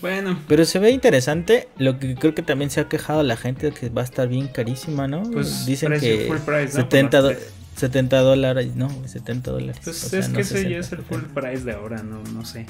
Bueno, 0.00 0.38
pero 0.46 0.64
se 0.64 0.78
ve 0.78 0.90
interesante, 0.90 1.68
lo 1.76 1.98
que 1.98 2.14
creo 2.14 2.34
que 2.34 2.42
también 2.42 2.70
se 2.70 2.80
ha 2.80 2.88
quejado 2.88 3.22
la 3.24 3.36
gente 3.36 3.72
que 3.72 3.88
va 3.88 4.02
a 4.02 4.04
estar 4.04 4.28
bien 4.28 4.46
carísima, 4.48 5.08
¿no? 5.08 5.22
pues 5.24 5.66
Dicen 5.66 5.98
que 5.98 6.26
full 6.28 6.36
price, 6.38 6.78
¿no? 6.78 6.84
70, 6.84 7.10
Por 7.18 7.22
do- 7.22 7.30
las 7.30 7.38
tres. 7.38 7.52
70 7.76 8.18
dólares, 8.20 8.76
no, 8.76 8.88
70 9.06 9.50
dólares. 9.52 9.76
Pues 9.84 10.04
o 10.04 10.08
sea, 10.08 10.18
es 10.20 10.28
no 10.28 10.34
que 10.36 10.42
ese 10.42 10.54
60, 10.54 10.70
ya 10.70 10.78
es 10.78 10.92
el 10.92 10.98
full 10.98 11.20
70. 11.22 11.40
price 11.40 11.64
de 11.64 11.72
ahora, 11.72 12.02
no, 12.02 12.22
no 12.32 12.44
sé. 12.44 12.66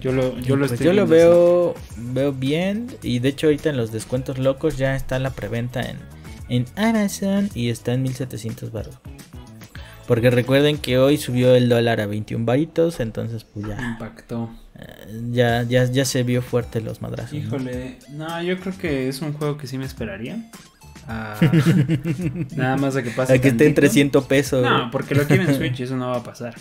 Yo 0.00 0.12
lo, 0.12 0.38
yo 0.38 0.56
lo 0.56 0.60
pues 0.66 0.72
estoy 0.72 0.86
yo 0.86 0.92
lo 0.94 1.02
así. 1.02 1.10
veo 1.10 1.74
veo 1.96 2.32
bien 2.32 2.86
y 3.02 3.18
de 3.18 3.28
hecho 3.28 3.48
ahorita 3.48 3.68
en 3.68 3.76
los 3.76 3.92
descuentos 3.92 4.38
locos 4.38 4.78
ya 4.78 4.96
está 4.96 5.18
la 5.18 5.30
preventa 5.30 5.82
en, 5.82 5.98
en 6.50 6.66
Amazon 6.76 7.48
y 7.54 7.70
está 7.70 7.94
en 7.94 8.02
1700 8.02 8.70
baros. 8.70 8.98
Porque 10.06 10.30
recuerden 10.30 10.76
que 10.76 10.98
hoy 10.98 11.16
subió 11.16 11.54
el 11.54 11.68
dólar 11.68 12.00
a 12.00 12.06
21 12.06 12.44
varitos, 12.44 12.98
entonces 13.00 13.44
pues 13.44 13.66
ya 13.66 13.80
Impactó. 13.92 14.50
eh, 14.74 15.20
ya 15.30 15.62
ya, 15.62 15.84
ya 15.84 16.04
se 16.04 16.24
vio 16.24 16.42
fuerte 16.42 16.80
los 16.80 17.00
madrazos. 17.00 17.32
Híjole, 17.32 17.98
no, 18.10 18.42
yo 18.42 18.58
creo 18.58 18.76
que 18.76 19.08
es 19.08 19.22
un 19.22 19.32
juego 19.32 19.56
que 19.56 19.66
sí 19.68 19.78
me 19.78 19.84
esperaría. 19.84 20.50
Ah, 21.06 21.36
nada 22.56 22.76
más 22.76 22.94
de 22.94 23.04
que 23.04 23.10
pase. 23.10 23.34
A 23.34 23.38
que 23.40 23.48
esté 23.48 23.66
en 23.66 23.74
tantito. 23.74 23.80
300 23.82 24.24
pesos. 24.26 24.62
No, 24.62 24.90
porque 24.90 25.14
lo 25.14 25.24
quieren 25.26 25.48
en 25.48 25.54
Switch 25.54 25.80
y 25.80 25.84
eso 25.84 25.96
no 25.96 26.08
va 26.08 26.18
a 26.18 26.22
pasar. 26.24 26.54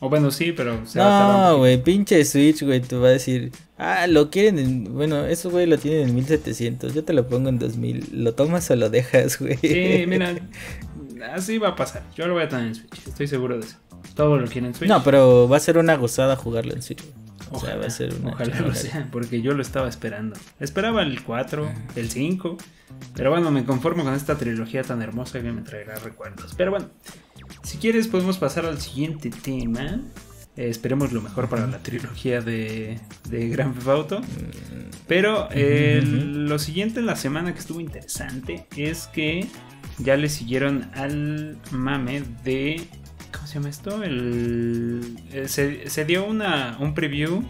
O 0.00 0.08
bueno, 0.08 0.30
sí, 0.30 0.52
pero 0.52 0.86
se 0.86 0.98
va 0.98 1.50
No, 1.50 1.58
güey, 1.58 1.82
pinche 1.82 2.24
Switch, 2.24 2.62
güey, 2.62 2.80
tú 2.80 3.00
vas 3.00 3.10
a 3.10 3.12
decir, 3.12 3.52
ah, 3.76 4.06
lo 4.06 4.30
quieren 4.30 4.58
en, 4.58 4.94
bueno, 4.94 5.26
eso, 5.26 5.50
güey, 5.50 5.66
lo 5.66 5.78
tienen 5.78 6.08
en 6.08 6.14
1700, 6.14 6.94
yo 6.94 7.04
te 7.04 7.12
lo 7.12 7.28
pongo 7.28 7.50
en 7.50 7.58
2000, 7.58 8.08
¿lo 8.24 8.34
tomas 8.34 8.70
o 8.70 8.76
lo 8.76 8.88
dejas, 8.88 9.38
güey? 9.38 9.58
Sí, 9.58 10.04
mira, 10.08 10.34
así 11.34 11.58
va 11.58 11.68
a 11.68 11.76
pasar. 11.76 12.02
Yo 12.16 12.26
lo 12.26 12.34
voy 12.34 12.44
a 12.44 12.48
tener 12.48 12.68
en 12.68 12.74
Switch, 12.74 13.08
estoy 13.08 13.26
seguro 13.26 13.58
de 13.58 13.66
eso. 13.66 13.76
Todo 14.14 14.38
lo 14.38 14.46
quieren 14.46 14.66
en 14.66 14.74
Switch. 14.74 14.88
No, 14.88 15.04
pero 15.04 15.48
va 15.48 15.58
a 15.58 15.60
ser 15.60 15.76
una 15.76 15.96
gozada 15.96 16.34
jugarlo 16.34 16.72
en 16.72 16.82
Switch. 16.82 17.02
güey. 17.02 17.14
O 17.52 17.58
sea, 17.58 17.70
Ojalá, 17.70 17.76
va 17.80 17.86
a 17.86 17.90
ser 17.90 18.14
una 18.14 18.32
ojalá 18.32 18.60
lo 18.60 18.74
sea, 18.74 19.08
porque 19.10 19.42
yo 19.42 19.52
lo 19.54 19.60
estaba 19.62 19.88
esperando. 19.88 20.36
Esperaba 20.60 21.02
el 21.02 21.22
4, 21.22 21.68
el 21.96 22.08
5, 22.08 22.56
pero 23.14 23.30
bueno, 23.30 23.50
me 23.50 23.64
conformo 23.64 24.04
con 24.04 24.14
esta 24.14 24.38
trilogía 24.38 24.82
tan 24.82 25.02
hermosa 25.02 25.42
que 25.42 25.50
me 25.50 25.62
traerá 25.62 25.96
recuerdos. 25.96 26.54
Pero 26.56 26.70
bueno, 26.70 26.86
si 27.62 27.78
quieres 27.78 28.08
podemos 28.08 28.38
pasar 28.38 28.66
al 28.66 28.80
siguiente 28.80 29.30
tema. 29.30 30.00
Eh, 30.56 30.68
esperemos 30.68 31.12
lo 31.12 31.22
mejor 31.22 31.48
para 31.48 31.66
la 31.66 31.78
trilogía 31.78 32.40
de, 32.40 32.98
de 33.28 33.48
Grand 33.48 33.74
Theft 33.74 33.88
Auto. 33.88 34.20
Pero 35.06 35.48
eh, 35.52 36.02
lo 36.04 36.58
siguiente 36.58 37.00
en 37.00 37.06
la 37.06 37.16
semana 37.16 37.52
que 37.52 37.60
estuvo 37.60 37.80
interesante 37.80 38.66
es 38.76 39.06
que 39.06 39.46
ya 39.98 40.16
le 40.16 40.28
siguieron 40.28 40.90
al 40.94 41.56
mame 41.70 42.22
de... 42.44 42.86
¿Cómo 43.32 43.46
se 43.46 43.54
llama 43.54 43.68
esto? 43.68 44.02
El, 44.02 45.16
eh, 45.32 45.46
se, 45.48 45.88
se 45.88 46.04
dio 46.04 46.26
una, 46.26 46.76
un 46.80 46.94
preview, 46.94 47.42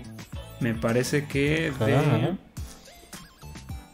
me 0.61 0.75
parece 0.75 1.27
que 1.27 1.73
de... 1.85 1.97
Ajá. 1.97 2.37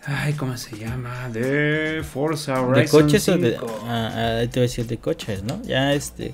Ay, 0.09 0.35
¿cómo 0.35 0.57
se 0.57 0.77
llama? 0.79 1.29
De 1.31 2.03
Forza 2.09 2.55
¿De 2.55 2.61
Horizon 2.61 3.01
coches 3.03 3.29
o 3.29 3.35
5. 3.35 3.45
de.? 3.47 3.57
Ah, 3.87 4.11
ah, 4.15 4.41
te 4.43 4.61
voy 4.61 4.61
a 4.61 4.63
decir 4.63 4.87
de 4.87 4.99
coches, 4.99 5.43
¿no? 5.43 5.61
Ya 5.65 5.93
este. 5.95 6.33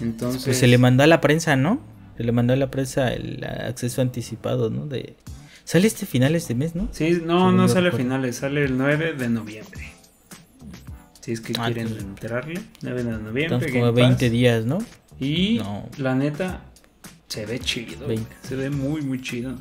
Entonces... 0.00 0.44
Pues 0.44 0.58
se 0.58 0.66
le 0.66 0.76
mandó 0.76 1.04
a 1.04 1.06
la 1.06 1.20
prensa, 1.22 1.56
¿no? 1.56 1.80
Se 2.18 2.22
le 2.24 2.32
mandó 2.32 2.52
a 2.52 2.56
la 2.56 2.70
prensa 2.70 3.12
el 3.12 3.42
acceso 3.44 4.02
anticipado, 4.02 4.68
¿no? 4.70 4.86
De. 4.86 5.16
Sale 5.64 5.86
este 5.86 6.04
finales 6.04 6.46
de 6.48 6.54
mes, 6.54 6.74
¿no? 6.74 6.88
Sí, 6.92 7.22
no, 7.24 7.50
no 7.50 7.66
sale 7.68 7.90
finales, 7.92 8.36
sale 8.36 8.64
el 8.64 8.76
9 8.76 9.14
de 9.14 9.28
noviembre. 9.30 9.92
Si 11.20 11.32
es 11.32 11.40
que 11.40 11.54
Ah, 11.58 11.64
quieren 11.66 11.86
entonces- 11.86 12.04
enterarle, 12.06 12.60
9 12.82 13.02
de 13.04 13.10
noviembre. 13.12 13.44
Entonces 13.44 13.68
Game 13.72 13.80
como 13.80 13.92
20 13.94 14.26
Pass. 14.26 14.30
días, 14.32 14.64
¿no? 14.66 14.78
Y 15.18 15.58
No. 15.58 15.88
la 15.96 16.14
neta, 16.14 16.60
se 17.28 17.46
ve 17.46 17.58
chido. 17.60 18.06
20. 18.06 18.30
Se 18.46 18.56
ve 18.56 18.68
muy, 18.68 19.00
muy 19.00 19.22
chido. 19.22 19.54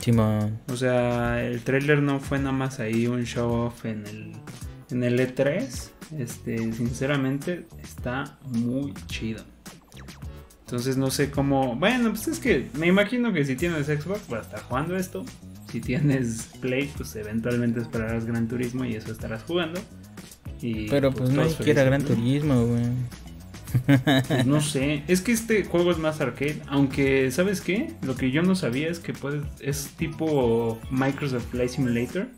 Simón. 0.00 0.58
O 0.68 0.76
sea, 0.76 1.44
el 1.44 1.60
trailer 1.62 2.02
no 2.02 2.20
fue 2.20 2.38
nada 2.38 2.52
más 2.52 2.80
ahí 2.80 3.06
un 3.06 3.24
show 3.24 3.50
off 3.50 3.84
en 3.84 4.06
el, 4.06 4.32
en 4.90 5.04
el 5.04 5.18
E3. 5.18 5.90
Este, 6.18 6.72
sinceramente, 6.72 7.66
está 7.82 8.38
muy 8.44 8.92
chido. 9.06 9.44
Entonces 10.70 10.96
no 10.96 11.10
sé 11.10 11.30
cómo. 11.30 11.74
Bueno, 11.76 12.10
pues 12.10 12.28
es 12.28 12.38
que 12.38 12.68
me 12.74 12.86
imagino 12.86 13.32
que 13.32 13.44
si 13.44 13.56
tienes 13.56 13.86
Xbox 13.86 14.32
a 14.32 14.40
estar 14.40 14.62
jugando 14.62 14.96
esto. 14.96 15.24
Si 15.70 15.80
tienes 15.80 16.48
Play, 16.60 16.90
pues 16.96 17.14
eventualmente 17.16 17.80
esperarás 17.80 18.24
Gran 18.24 18.48
Turismo 18.48 18.84
y 18.84 18.94
eso 18.94 19.12
estarás 19.12 19.42
jugando. 19.44 19.80
Y, 20.60 20.88
Pero 20.88 21.12
pues 21.12 21.30
nadie 21.30 21.54
quiere 21.54 21.84
felices, 21.84 21.86
Gran 21.86 22.02
¿no? 22.02 22.08
Turismo, 22.08 22.66
güey. 22.66 22.82
Pues 24.26 24.46
no 24.46 24.60
sé, 24.60 25.02
es 25.08 25.20
que 25.20 25.32
este 25.32 25.64
juego 25.64 25.90
es 25.90 25.98
más 25.98 26.20
arcade, 26.20 26.60
aunque 26.68 27.30
¿sabes 27.30 27.60
qué? 27.60 27.92
Lo 28.02 28.16
que 28.16 28.30
yo 28.30 28.42
no 28.42 28.54
sabía 28.54 28.88
es 28.88 28.98
que 28.98 29.12
puedes, 29.12 29.42
es 29.60 29.90
tipo 29.96 30.80
Microsoft 30.90 31.50
Flight 31.50 31.70
Simulator, 31.70 32.28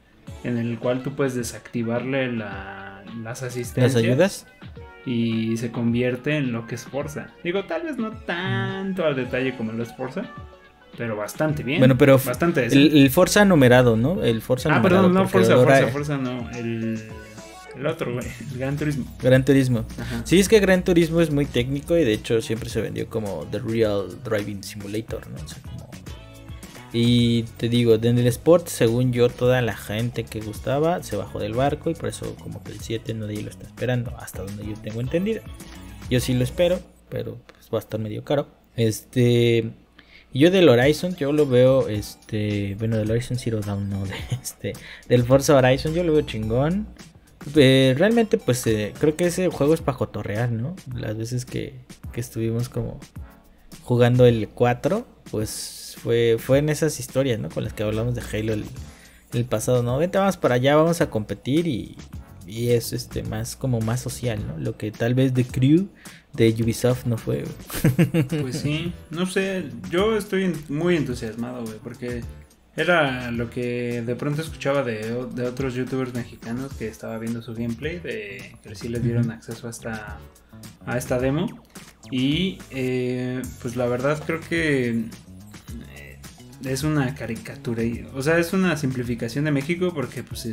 en 0.44 0.58
el 0.58 0.78
cual 0.78 1.02
tú 1.02 1.14
puedes 1.14 1.34
desactivarle 1.34 2.32
la, 2.32 3.02
las 3.22 3.42
asistencias. 3.42 3.94
¿Las 3.94 4.02
ayudas? 4.02 4.46
Y 5.04 5.56
se 5.56 5.72
convierte 5.72 6.36
en 6.36 6.52
lo 6.52 6.66
que 6.66 6.76
es 6.76 6.84
Forza. 6.84 7.28
Digo, 7.42 7.64
tal 7.64 7.82
vez 7.82 7.96
no 7.96 8.12
tanto 8.12 9.04
al 9.04 9.16
detalle 9.16 9.56
como 9.56 9.72
lo 9.72 9.82
es 9.82 9.94
Forza, 9.96 10.22
pero 10.96 11.16
bastante 11.16 11.62
bien. 11.62 11.80
Bueno, 11.80 11.96
pero 11.98 12.18
bastante 12.18 12.66
el, 12.66 12.96
el, 12.96 13.10
Forza 13.10 13.44
numerado, 13.44 13.96
¿no? 13.96 14.22
El 14.22 14.42
Forza 14.42 14.68
ah, 14.68 14.76
numerado. 14.76 15.02
perdón, 15.02 15.14
no 15.14 15.28
Forza, 15.28 15.56
Forza, 15.56 15.88
Forza, 15.88 16.18
no. 16.18 16.50
El, 16.50 17.02
el 17.76 17.86
otro, 17.86 18.12
güey. 18.12 18.26
El 18.52 18.58
Gran 18.58 18.76
Turismo. 18.76 19.04
Gran 19.20 19.44
Turismo. 19.44 19.84
Ajá. 19.98 20.22
Sí, 20.24 20.40
es 20.40 20.48
que 20.48 20.60
Gran 20.60 20.84
Turismo 20.84 21.20
es 21.20 21.30
muy 21.30 21.46
técnico 21.46 21.96
y 21.96 22.04
de 22.04 22.12
hecho 22.12 22.40
siempre 22.40 22.68
se 22.68 22.80
vendió 22.80 23.08
como 23.08 23.46
The 23.50 23.58
Real 23.58 24.08
Driving 24.24 24.62
Simulator, 24.62 25.28
¿no? 25.28 25.36
O 25.44 25.48
sea, 25.48 25.62
como... 25.62 25.90
Y 26.92 27.44
te 27.56 27.70
digo, 27.70 27.94
en 27.94 28.18
el 28.18 28.26
Sport, 28.26 28.68
según 28.68 29.12
yo, 29.12 29.30
toda 29.30 29.62
la 29.62 29.74
gente 29.74 30.24
que 30.24 30.40
gustaba 30.40 31.02
se 31.02 31.16
bajó 31.16 31.38
del 31.38 31.54
barco 31.54 31.88
y 31.88 31.94
por 31.94 32.10
eso 32.10 32.36
como 32.36 32.62
que 32.62 32.72
el 32.72 32.80
7 32.80 33.14
nadie 33.14 33.42
lo 33.42 33.48
está 33.48 33.66
esperando, 33.66 34.14
hasta 34.18 34.42
donde 34.42 34.66
yo 34.66 34.74
tengo 34.74 35.00
entendido. 35.00 35.40
Yo 36.10 36.20
sí 36.20 36.34
lo 36.34 36.44
espero, 36.44 36.80
pero 37.08 37.38
pues 37.46 37.70
va 37.72 37.78
a 37.78 37.80
estar 37.80 37.98
medio 37.98 38.24
caro. 38.24 38.46
Este, 38.76 39.70
yo 40.34 40.50
del 40.50 40.68
Horizon, 40.68 41.16
yo 41.16 41.32
lo 41.32 41.46
veo, 41.46 41.88
este, 41.88 42.74
bueno, 42.78 42.98
del 42.98 43.10
Horizon 43.10 43.38
Zero 43.38 43.60
Dawn, 43.60 43.88
no, 43.88 44.04
de 44.04 44.14
este, 44.30 44.74
del 45.08 45.24
Forza 45.24 45.56
Horizon, 45.56 45.94
yo 45.94 46.04
lo 46.04 46.12
veo 46.12 46.22
chingón. 46.22 46.86
Eh, 47.56 47.94
realmente, 47.96 48.38
pues 48.38 48.66
eh, 48.66 48.92
creo 48.98 49.16
que 49.16 49.26
ese 49.26 49.48
juego 49.48 49.74
es 49.74 49.80
para 49.80 49.98
cotorrear, 49.98 50.50
¿no? 50.52 50.76
Las 50.94 51.16
veces 51.16 51.44
que, 51.44 51.74
que 52.12 52.20
estuvimos 52.20 52.68
como 52.68 53.00
jugando 53.82 54.26
el 54.26 54.48
4, 54.48 55.06
pues 55.30 55.96
fue, 56.00 56.36
fue 56.38 56.58
en 56.58 56.68
esas 56.68 57.00
historias, 57.00 57.40
¿no? 57.40 57.48
Con 57.48 57.64
las 57.64 57.72
que 57.72 57.82
hablamos 57.82 58.14
de 58.14 58.22
Halo 58.22 58.52
el, 58.52 58.64
el 59.32 59.44
pasado, 59.44 59.82
¿no? 59.82 59.98
Vente, 59.98 60.18
vamos 60.18 60.36
para 60.36 60.56
allá, 60.56 60.76
vamos 60.76 61.00
a 61.00 61.10
competir 61.10 61.66
y, 61.66 61.96
y 62.46 62.70
es 62.70 62.92
este 62.92 63.22
más 63.22 63.56
como 63.56 63.80
más 63.80 64.00
social, 64.00 64.46
¿no? 64.46 64.58
Lo 64.58 64.76
que 64.76 64.90
tal 64.90 65.14
vez 65.14 65.32
The 65.34 65.44
Crew 65.44 65.88
de 66.32 66.54
Ubisoft 66.62 67.06
no 67.06 67.18
fue. 67.18 67.44
Pues 68.40 68.60
sí, 68.60 68.92
no 69.10 69.26
sé, 69.26 69.64
yo 69.90 70.16
estoy 70.16 70.54
muy 70.68 70.96
entusiasmado, 70.96 71.64
güey, 71.64 71.78
porque 71.82 72.22
era 72.76 73.30
lo 73.30 73.50
que 73.50 74.02
de 74.02 74.14
pronto 74.16 74.42
escuchaba 74.42 74.82
de, 74.82 75.26
de, 75.34 75.46
otros 75.46 75.74
youtubers 75.74 76.14
mexicanos 76.14 76.72
que 76.74 76.88
estaba 76.88 77.18
viendo 77.18 77.42
su 77.42 77.54
gameplay, 77.54 77.98
de 77.98 78.56
que 78.62 78.74
sí 78.74 78.88
les 78.88 79.02
dieron 79.02 79.30
acceso 79.30 79.66
a 79.66 79.70
esta, 79.70 80.18
a 80.86 80.98
esta 80.98 81.18
demo. 81.18 81.46
Y 82.10 82.58
eh, 82.70 83.42
pues 83.60 83.76
la 83.76 83.86
verdad 83.86 84.22
creo 84.26 84.40
que 84.40 85.04
es 86.64 86.84
una 86.84 87.14
caricatura, 87.14 87.82
o 88.14 88.22
sea, 88.22 88.38
es 88.38 88.52
una 88.52 88.76
simplificación 88.76 89.44
de 89.44 89.50
México 89.50 89.92
porque 89.94 90.22
pues 90.22 90.48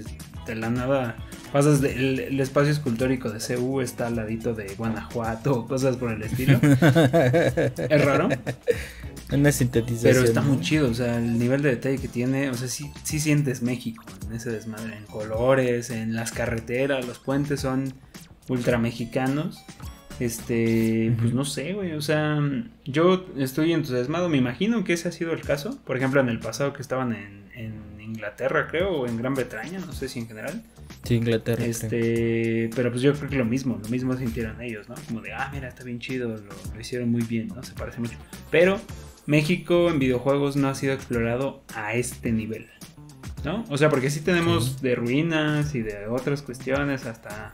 de 0.45 0.55
la 0.55 0.69
nada 0.69 1.17
pasas 1.51 1.81
del 1.81 2.19
el 2.19 2.39
espacio 2.39 2.71
escultórico 2.71 3.29
de 3.29 3.39
CU 3.39 3.81
está 3.81 4.07
al 4.07 4.15
ladito 4.15 4.53
de 4.53 4.73
Guanajuato, 4.75 5.67
cosas 5.67 5.97
por 5.97 6.11
el 6.11 6.23
estilo. 6.23 6.59
es 6.63 8.05
raro. 8.05 8.29
Una 9.31 9.51
sintetización. 9.51 10.13
Pero 10.13 10.25
está 10.25 10.41
muy 10.41 10.59
chido, 10.59 10.89
o 10.89 10.93
sea, 10.93 11.17
el 11.17 11.37
nivel 11.37 11.61
de 11.61 11.69
detalle 11.69 11.99
que 11.99 12.07
tiene, 12.07 12.49
o 12.49 12.55
sea, 12.55 12.67
sí, 12.67 12.91
sí 13.03 13.19
sientes 13.19 13.61
México 13.61 14.03
en 14.27 14.35
ese 14.35 14.49
desmadre, 14.49 14.97
en 14.97 15.05
colores, 15.05 15.91
en 15.91 16.15
las 16.15 16.31
carreteras, 16.31 17.05
los 17.05 17.19
puentes 17.19 17.59
son 17.59 17.93
ultra 18.47 18.77
mexicanos. 18.77 19.63
Este, 20.19 21.15
pues 21.17 21.33
no 21.33 21.45
sé, 21.45 21.73
güey, 21.73 21.93
o 21.93 22.01
sea, 22.01 22.41
yo 22.83 23.25
estoy 23.37 23.71
entusiasmado, 23.71 24.27
me 24.27 24.37
imagino 24.37 24.83
que 24.83 24.93
ese 24.93 25.07
ha 25.07 25.11
sido 25.11 25.31
el 25.31 25.41
caso. 25.41 25.79
Por 25.85 25.95
ejemplo, 25.95 26.19
en 26.19 26.27
el 26.27 26.39
pasado 26.39 26.73
que 26.73 26.81
estaban 26.81 27.13
en, 27.13 27.45
en 27.53 28.01
Inglaterra, 28.01 28.67
creo, 28.67 28.91
o 28.91 29.07
en 29.07 29.15
Gran 29.15 29.35
Bretaña, 29.35 29.79
no 29.79 29.93
sé 29.93 30.09
si 30.09 30.19
en 30.19 30.27
general. 30.27 30.61
Sí, 31.03 31.15
Inglaterra. 31.15 31.63
Este, 31.63 32.69
pero 32.75 32.89
pues 32.89 33.01
yo 33.01 33.13
creo 33.13 33.29
que 33.29 33.37
lo 33.37 33.45
mismo, 33.45 33.79
lo 33.81 33.87
mismo 33.89 34.17
sintieron 34.17 34.59
ellos, 34.61 34.89
¿no? 34.89 34.95
Como 35.07 35.21
de, 35.21 35.31
ah, 35.31 35.49
mira, 35.53 35.69
está 35.69 35.83
bien 35.83 35.99
chido, 35.99 36.29
lo, 36.29 36.37
lo 36.73 36.81
hicieron 36.81 37.09
muy 37.09 37.21
bien, 37.21 37.47
¿no? 37.47 37.63
Se 37.63 37.73
parece 37.73 38.01
mucho. 38.01 38.17
Pero 38.51 38.81
México 39.29 39.91
en 39.91 39.99
videojuegos 39.99 40.55
no 40.55 40.69
ha 40.69 40.73
sido 40.73 40.91
explorado 40.93 41.61
a 41.75 41.93
este 41.93 42.31
nivel. 42.31 42.67
¿No? 43.45 43.63
O 43.69 43.77
sea, 43.77 43.89
porque 43.89 44.09
sí 44.09 44.21
tenemos 44.21 44.65
sí. 44.65 44.75
de 44.81 44.95
ruinas 44.95 45.75
y 45.75 45.81
de 45.83 46.07
otras 46.07 46.41
cuestiones 46.41 47.05
hasta 47.05 47.53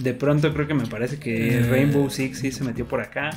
de 0.00 0.12
pronto 0.12 0.52
creo 0.52 0.66
que 0.66 0.74
me 0.74 0.86
parece 0.88 1.20
que 1.20 1.58
eh, 1.58 1.62
Rainbow 1.62 2.10
Six 2.10 2.40
sí 2.40 2.50
se 2.50 2.64
metió 2.64 2.88
por 2.88 3.00
acá. 3.00 3.30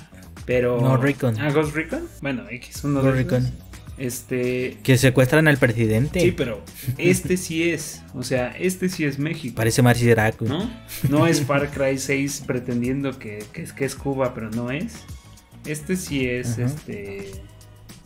Pero. 0.48 0.82
No, 0.82 0.98
Recon. 0.98 1.40
Ah, 1.40 1.52
Ghost 1.52 1.76
Recon. 1.76 2.08
Bueno, 2.20 2.46
X, 2.50 2.84
uno 2.84 3.04
de 3.04 3.12
Recon. 3.12 3.52
Este. 4.00 4.80
Que 4.82 4.98
secuestran 4.98 5.48
al 5.48 5.58
presidente. 5.58 6.22
Sí, 6.22 6.32
pero 6.32 6.64
este 6.98 7.38
sí 7.38 7.70
es. 7.70 8.02
O 8.16 8.24
sea, 8.24 8.56
este 8.58 8.90
sí 8.90 9.06
es 9.06 9.20
México. 9.20 9.54
Parece 9.56 9.84
Marcy 9.84 10.08
Draco. 10.08 10.46
¿No? 10.46 10.68
No 11.10 11.28
es 11.28 11.42
Far 11.44 11.70
Cry 11.70 12.00
6 12.00 12.44
pretendiendo 12.48 13.20
que, 13.20 13.44
que, 13.54 13.62
es, 13.62 13.72
que 13.72 13.86
es 13.86 13.94
Cuba, 13.94 14.34
pero 14.34 14.50
no 14.50 14.72
es. 14.72 15.06
Este 15.66 15.96
sí 15.96 16.28
es, 16.28 16.58
uh 16.58 16.62
-huh. 16.62 16.66
este. 16.66 17.32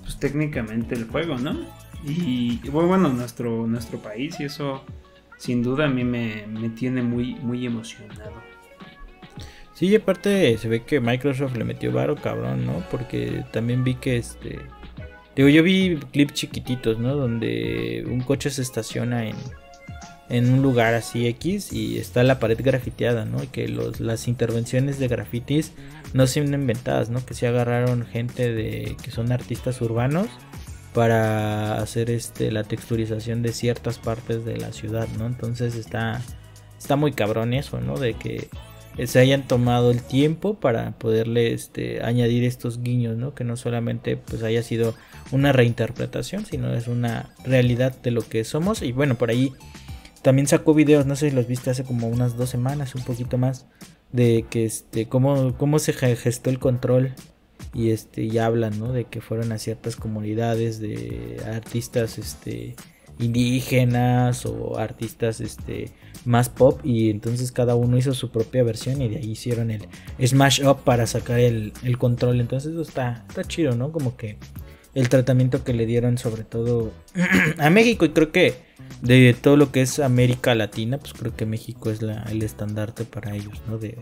Pues 0.02 0.18
técnicamente 0.20 0.96
el 0.96 1.06
juego, 1.06 1.38
¿no? 1.38 1.56
Y, 2.04 2.60
y 2.64 2.70
bueno, 2.70 3.10
nuestro, 3.10 3.68
nuestro 3.68 4.00
país 4.00 4.40
y 4.40 4.46
eso 4.46 4.84
sin 5.38 5.62
duda 5.64 5.86
a 5.86 5.88
mí 5.90 6.04
me, 6.04 6.46
me, 6.48 6.70
tiene 6.70 7.02
muy, 7.02 7.36
muy 7.36 7.66
emocionado. 7.66 8.34
Sí, 9.74 9.88
y 9.88 9.96
aparte 9.96 10.58
se 10.58 10.68
ve 10.68 10.84
que 10.84 11.00
Microsoft 11.00 11.56
le 11.56 11.64
metió 11.64 11.92
varo 11.92 12.16
cabrón, 12.16 12.66
¿no? 12.66 12.84
Porque 12.92 13.46
también 13.52 13.84
vi 13.84 13.96
que 13.96 14.18
este... 14.18 14.60
Digo, 15.36 15.48
yo 15.48 15.64
vi 15.64 15.98
clips 16.12 16.34
chiquititos, 16.34 17.00
¿no? 17.00 17.16
Donde 17.16 18.04
un 18.10 18.22
coche 18.22 18.50
se 18.50 18.62
estaciona 18.62 19.28
en, 19.28 19.36
en 20.28 20.52
un 20.52 20.62
lugar 20.62 20.94
así 20.96 21.28
X 21.28 21.72
y 21.72 21.98
está 21.98 22.24
la 22.24 22.40
pared 22.40 22.60
grafiteada, 22.62 23.24
¿no? 23.24 23.42
Y 23.42 23.48
que 23.48 23.70
los, 23.70 24.02
las 24.02 24.28
intervenciones 24.28 25.00
de 25.00 25.08
grafitis 25.08 25.72
no 26.14 26.28
son 26.28 26.54
inventadas, 26.54 27.10
¿no? 27.10 27.26
Que 27.26 27.34
se 27.34 27.48
agarraron 27.48 28.06
gente 28.06 28.54
de 28.54 28.98
que 29.02 29.12
son 29.12 29.32
artistas 29.32 29.82
urbanos 29.82 30.28
para 30.94 31.78
hacer 31.82 32.10
este 32.10 32.52
la 32.52 32.64
texturización 32.64 33.42
de 33.42 33.54
ciertas 33.54 34.00
partes 34.00 34.46
de 34.46 34.58
la 34.58 34.74
ciudad, 34.74 35.08
¿no? 35.18 35.28
Entonces 35.28 35.76
está 35.76 36.22
está 36.78 36.96
muy 36.96 37.12
cabrón 37.12 37.54
eso, 37.54 37.80
¿no? 37.80 37.98
De 37.98 38.16
que 38.16 38.50
se 39.06 39.20
hayan 39.20 39.48
tomado 39.48 39.92
el 39.92 40.02
tiempo 40.02 40.60
para 40.60 40.92
poderle 40.92 41.54
este 41.54 42.04
añadir 42.04 42.44
estos 42.44 42.82
guiños, 42.82 43.18
¿no? 43.18 43.34
Que 43.34 43.44
no 43.44 43.56
solamente 43.56 44.18
pues 44.18 44.44
haya 44.44 44.64
sido 44.64 44.96
una 45.32 45.52
reinterpretación, 45.52 46.46
sino 46.46 46.74
es 46.74 46.88
una 46.88 47.30
realidad 47.44 47.96
de 48.02 48.12
lo 48.12 48.22
que 48.22 48.44
somos 48.44 48.82
y 48.82 48.92
bueno, 48.92 49.16
por 49.16 49.30
ahí 49.30 49.54
también 50.22 50.48
sacó 50.48 50.74
videos, 50.74 51.06
no 51.06 51.16
sé 51.16 51.30
si 51.30 51.36
los 51.36 51.48
viste 51.48 51.70
hace 51.70 51.84
como 51.84 52.08
unas 52.08 52.36
dos 52.36 52.50
semanas, 52.50 52.96
un 52.96 53.04
poquito 53.04 53.38
más 53.38 53.68
de 54.12 54.46
que 54.50 54.66
este 54.66 55.08
cómo 55.08 55.56
cómo 55.58 55.80
se 55.80 55.94
gestó 55.94 56.50
el 56.50 56.60
control 56.60 57.14
y 57.74 57.92
este 57.92 58.28
ya 58.28 58.46
hablan 58.46 58.80
¿no? 58.80 58.92
de 58.92 59.06
que 59.06 59.22
fueron 59.22 59.52
a 59.52 59.60
ciertas 59.60 59.96
comunidades 59.96 60.80
de 60.80 61.42
artistas 61.46 62.18
este 62.18 62.76
indígenas 63.20 64.46
o 64.46 64.78
artistas 64.78 65.42
este 65.42 65.92
más 66.26 66.50
pop 66.50 66.80
y 66.84 67.10
entonces 67.10 67.52
cada 67.52 67.76
uno 67.76 67.98
hizo 67.98 68.14
su 68.14 68.32
propia 68.32 68.64
versión 68.64 69.02
y 69.02 69.10
de 69.10 69.18
ahí 69.18 69.32
hicieron 69.32 69.72
el 69.72 69.88
smash 70.26 70.64
up 70.64 70.84
para 70.84 71.06
sacar 71.06 71.40
el, 71.40 71.74
el 71.84 71.98
control 71.98 72.40
entonces 72.40 72.72
eso 72.72 72.82
está, 72.82 73.26
está 73.28 73.44
chido 73.44 73.76
no 73.76 73.92
como 73.92 74.18
que 74.18 74.38
el 74.96 75.10
tratamiento 75.10 75.64
que 75.64 75.74
le 75.74 75.86
dieron 75.86 76.18
sobre 76.18 76.44
todo 76.44 76.92
a 77.60 77.70
México 77.70 78.06
y 78.06 78.10
creo 78.10 78.32
que 78.32 78.69
de 79.02 79.36
todo 79.40 79.58
lo 79.58 79.72
que 79.72 79.82
es 79.82 80.00
América 80.00 80.56
Latina 80.56 80.98
pues 80.98 81.14
creo 81.14 81.36
que 81.36 81.46
México 81.46 81.90
es 81.90 82.02
la, 82.02 82.24
el 82.24 82.42
estandarte 82.44 83.06
para 83.06 83.36
ellos 83.36 83.62
no 83.68 83.78
de 83.78 83.98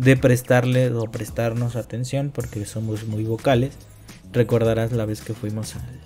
de 0.00 0.16
prestarle 0.16 0.90
o 0.94 1.04
prestarnos 1.10 1.76
atención 1.76 2.32
porque 2.34 2.64
somos 2.64 3.06
muy 3.06 3.24
vocales. 3.24 3.74
Recordarás 4.32 4.92
la 4.92 5.04
vez 5.04 5.20
que 5.20 5.34
fuimos 5.34 5.76
al, 5.76 6.00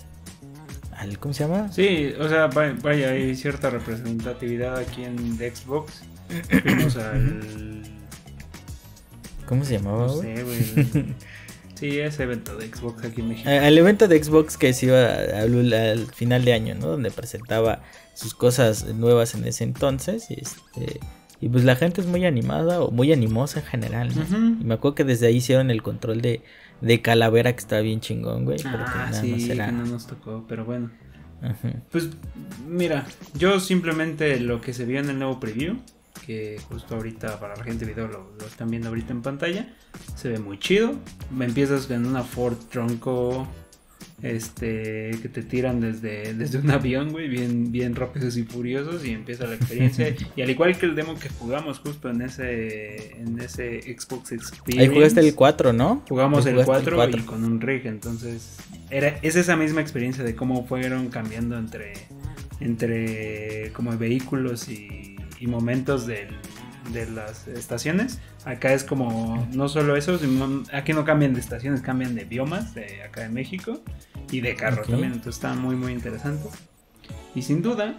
al 0.98 1.18
¿cómo 1.20 1.32
se 1.32 1.44
llama? 1.44 1.70
Sí, 1.70 2.12
o 2.18 2.28
sea, 2.28 2.48
vaya, 2.48 3.10
hay 3.10 3.36
cierta 3.36 3.70
representatividad 3.70 4.76
aquí 4.76 5.04
en 5.04 5.36
Xbox. 5.36 6.02
Fuimos 6.62 6.96
al 6.96 7.82
¿Cómo 9.46 9.64
se 9.64 9.78
llamaba? 9.78 10.06
No 10.06 10.20
sé, 10.20 10.42
güey. 10.42 11.14
Sí, 11.74 11.98
ese 11.98 12.22
evento 12.22 12.56
de 12.56 12.68
Xbox 12.68 13.04
aquí 13.04 13.20
en 13.20 13.28
México. 13.28 13.50
El 13.50 13.76
evento 13.78 14.08
de 14.08 14.22
Xbox 14.22 14.56
que 14.56 14.72
se 14.72 14.86
iba 14.86 15.12
al, 15.12 15.72
al, 15.72 16.06
final 16.12 16.44
de 16.44 16.52
año, 16.52 16.74
¿no? 16.74 16.86
Donde 16.86 17.10
presentaba 17.10 17.82
sus 18.14 18.34
cosas 18.34 18.86
nuevas 18.94 19.34
en 19.34 19.44
ese 19.46 19.64
entonces. 19.64 20.30
Y 20.30 20.34
este 20.40 21.00
y 21.40 21.48
pues 21.50 21.64
la 21.64 21.76
gente 21.76 22.00
es 22.00 22.06
muy 22.06 22.24
animada 22.24 22.80
o 22.80 22.90
muy 22.90 23.12
animosa 23.12 23.60
en 23.60 23.66
general, 23.66 24.14
¿no? 24.14 24.22
Uh 24.22 24.24
-huh. 24.24 24.60
Y 24.62 24.64
me 24.64 24.74
acuerdo 24.74 24.94
que 24.94 25.04
desde 25.04 25.26
ahí 25.26 25.36
hicieron 25.36 25.70
el 25.70 25.82
control 25.82 26.22
de, 26.22 26.42
de 26.80 27.02
calavera 27.02 27.52
que 27.52 27.58
está 27.58 27.80
bien 27.80 28.00
chingón, 28.00 28.46
güey. 28.46 28.58
Ah, 28.64 29.08
nada 29.10 29.20
sí, 29.20 29.50
era... 29.50 29.66
que 29.66 29.72
no 29.72 29.84
nos 29.84 30.06
tocó, 30.06 30.46
pero 30.48 30.64
bueno. 30.64 30.90
Uh 31.42 31.46
-huh. 31.48 31.82
Pues 31.90 32.08
mira, 32.66 33.06
yo 33.34 33.60
simplemente 33.60 34.40
lo 34.40 34.60
que 34.62 34.72
se 34.72 34.86
vio 34.86 35.00
en 35.00 35.10
el 35.10 35.18
nuevo 35.18 35.38
preview 35.38 35.76
que 36.26 36.60
justo 36.68 36.96
ahorita 36.96 37.38
para 37.40 37.56
la 37.56 37.64
gente 37.64 37.84
video 37.84 38.08
lo, 38.08 38.32
lo 38.38 38.46
están 38.46 38.70
viendo 38.70 38.88
ahorita 38.88 39.12
en 39.12 39.22
pantalla. 39.22 39.74
Se 40.16 40.28
ve 40.28 40.38
muy 40.38 40.58
chido. 40.58 40.94
Empiezas 41.38 41.90
en 41.90 42.06
una 42.06 42.22
Ford 42.22 42.56
Tronco 42.70 43.46
este 44.24 45.10
que 45.20 45.28
te 45.28 45.42
tiran 45.42 45.80
desde, 45.80 46.32
desde 46.34 46.58
un 46.58 46.70
avión, 46.70 47.10
güey, 47.10 47.28
bien, 47.28 47.70
bien 47.70 47.94
rápidos 47.94 48.36
y 48.36 48.44
furiosos 48.44 49.04
y 49.04 49.10
empieza 49.10 49.46
la 49.46 49.54
experiencia. 49.54 50.14
y 50.36 50.42
al 50.42 50.50
igual 50.50 50.76
que 50.78 50.86
el 50.86 50.94
demo 50.94 51.14
que 51.18 51.28
jugamos 51.28 51.80
justo 51.80 52.08
en 52.08 52.22
ese 52.22 53.20
en 53.20 53.38
ese 53.40 53.82
Xbox 53.82 54.32
Experience. 54.32 54.80
Ahí 54.80 54.88
jugaste 54.88 55.20
el 55.20 55.34
4, 55.34 55.72
¿no? 55.72 56.02
Jugamos 56.08 56.46
el 56.46 56.62
jugaste 56.62 56.90
4, 56.92 57.18
y 57.18 57.22
con 57.22 57.44
un 57.44 57.60
rig, 57.60 57.86
entonces 57.86 58.56
era 58.90 59.08
es 59.20 59.36
esa 59.36 59.56
misma 59.56 59.80
experiencia 59.82 60.24
de 60.24 60.34
cómo 60.34 60.66
fueron 60.66 61.08
cambiando 61.08 61.58
entre 61.58 61.92
entre 62.60 63.72
como 63.72 63.96
vehículos 63.98 64.68
y, 64.68 65.13
y 65.40 65.46
momentos 65.46 66.06
del, 66.06 66.28
de 66.92 67.10
las 67.10 67.48
estaciones. 67.48 68.20
Acá 68.44 68.72
es 68.72 68.84
como 68.84 69.46
no 69.52 69.68
solo 69.68 69.96
eso, 69.96 70.18
sino 70.18 70.62
aquí 70.72 70.92
no 70.92 71.04
cambian 71.04 71.34
de 71.34 71.40
estaciones, 71.40 71.80
cambian 71.80 72.14
de 72.14 72.24
biomas 72.24 72.74
de 72.74 73.02
acá 73.02 73.22
de 73.22 73.28
México 73.28 73.80
y 74.30 74.40
de 74.40 74.54
carro 74.54 74.82
también. 74.82 75.12
Entonces 75.12 75.36
está 75.36 75.54
muy 75.54 75.76
muy 75.76 75.92
interesante. 75.92 76.48
Y 77.34 77.42
sin 77.42 77.62
duda 77.62 77.94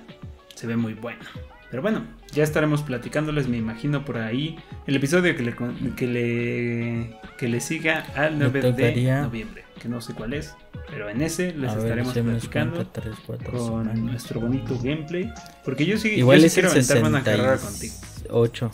se 0.54 0.68
ve 0.68 0.78
muy 0.78 0.94
bueno. 0.94 1.24
Pero 1.70 1.82
bueno, 1.82 2.06
ya 2.32 2.44
estaremos 2.44 2.84
platicándoles, 2.84 3.48
me 3.48 3.58
imagino 3.58 4.06
por 4.06 4.18
ahí 4.18 4.58
el 4.88 4.96
episodio 4.96 5.36
que 5.36 5.44
le 5.44 5.56
que 5.96 6.08
le 6.08 7.20
que 7.38 7.50
le 7.50 7.60
siga 7.60 8.06
al 8.16 8.38
Me 8.38 8.50
9 8.50 8.72
de 8.72 9.22
noviembre, 9.22 9.65
que 9.82 9.90
no 9.90 10.02
sé 10.02 10.14
cuál 10.14 10.34
es, 10.34 10.54
pero 10.90 11.10
en 11.10 11.22
ese 11.22 11.54
les 11.54 11.72
A 11.72 11.76
ver, 11.76 11.84
estaremos 11.86 12.14
se 12.14 12.24
me 12.24 12.32
platicando 12.32 12.76
cuenta, 12.76 13.02
tres, 13.02 13.16
cuatro 13.26 13.52
con 13.52 14.06
nuestro 14.06 14.40
bonito 14.40 14.78
gameplay, 14.82 15.32
porque 15.64 15.86
yo 15.86 15.98
sí, 15.98 16.10
Igual 16.10 16.40
yo 16.40 16.48
es 16.48 16.54
quiero 16.54 16.72
aventarme 16.72 17.08
una 17.08 17.24
carrera 17.24 17.58
contigo. 17.58 17.94
68. 17.94 18.72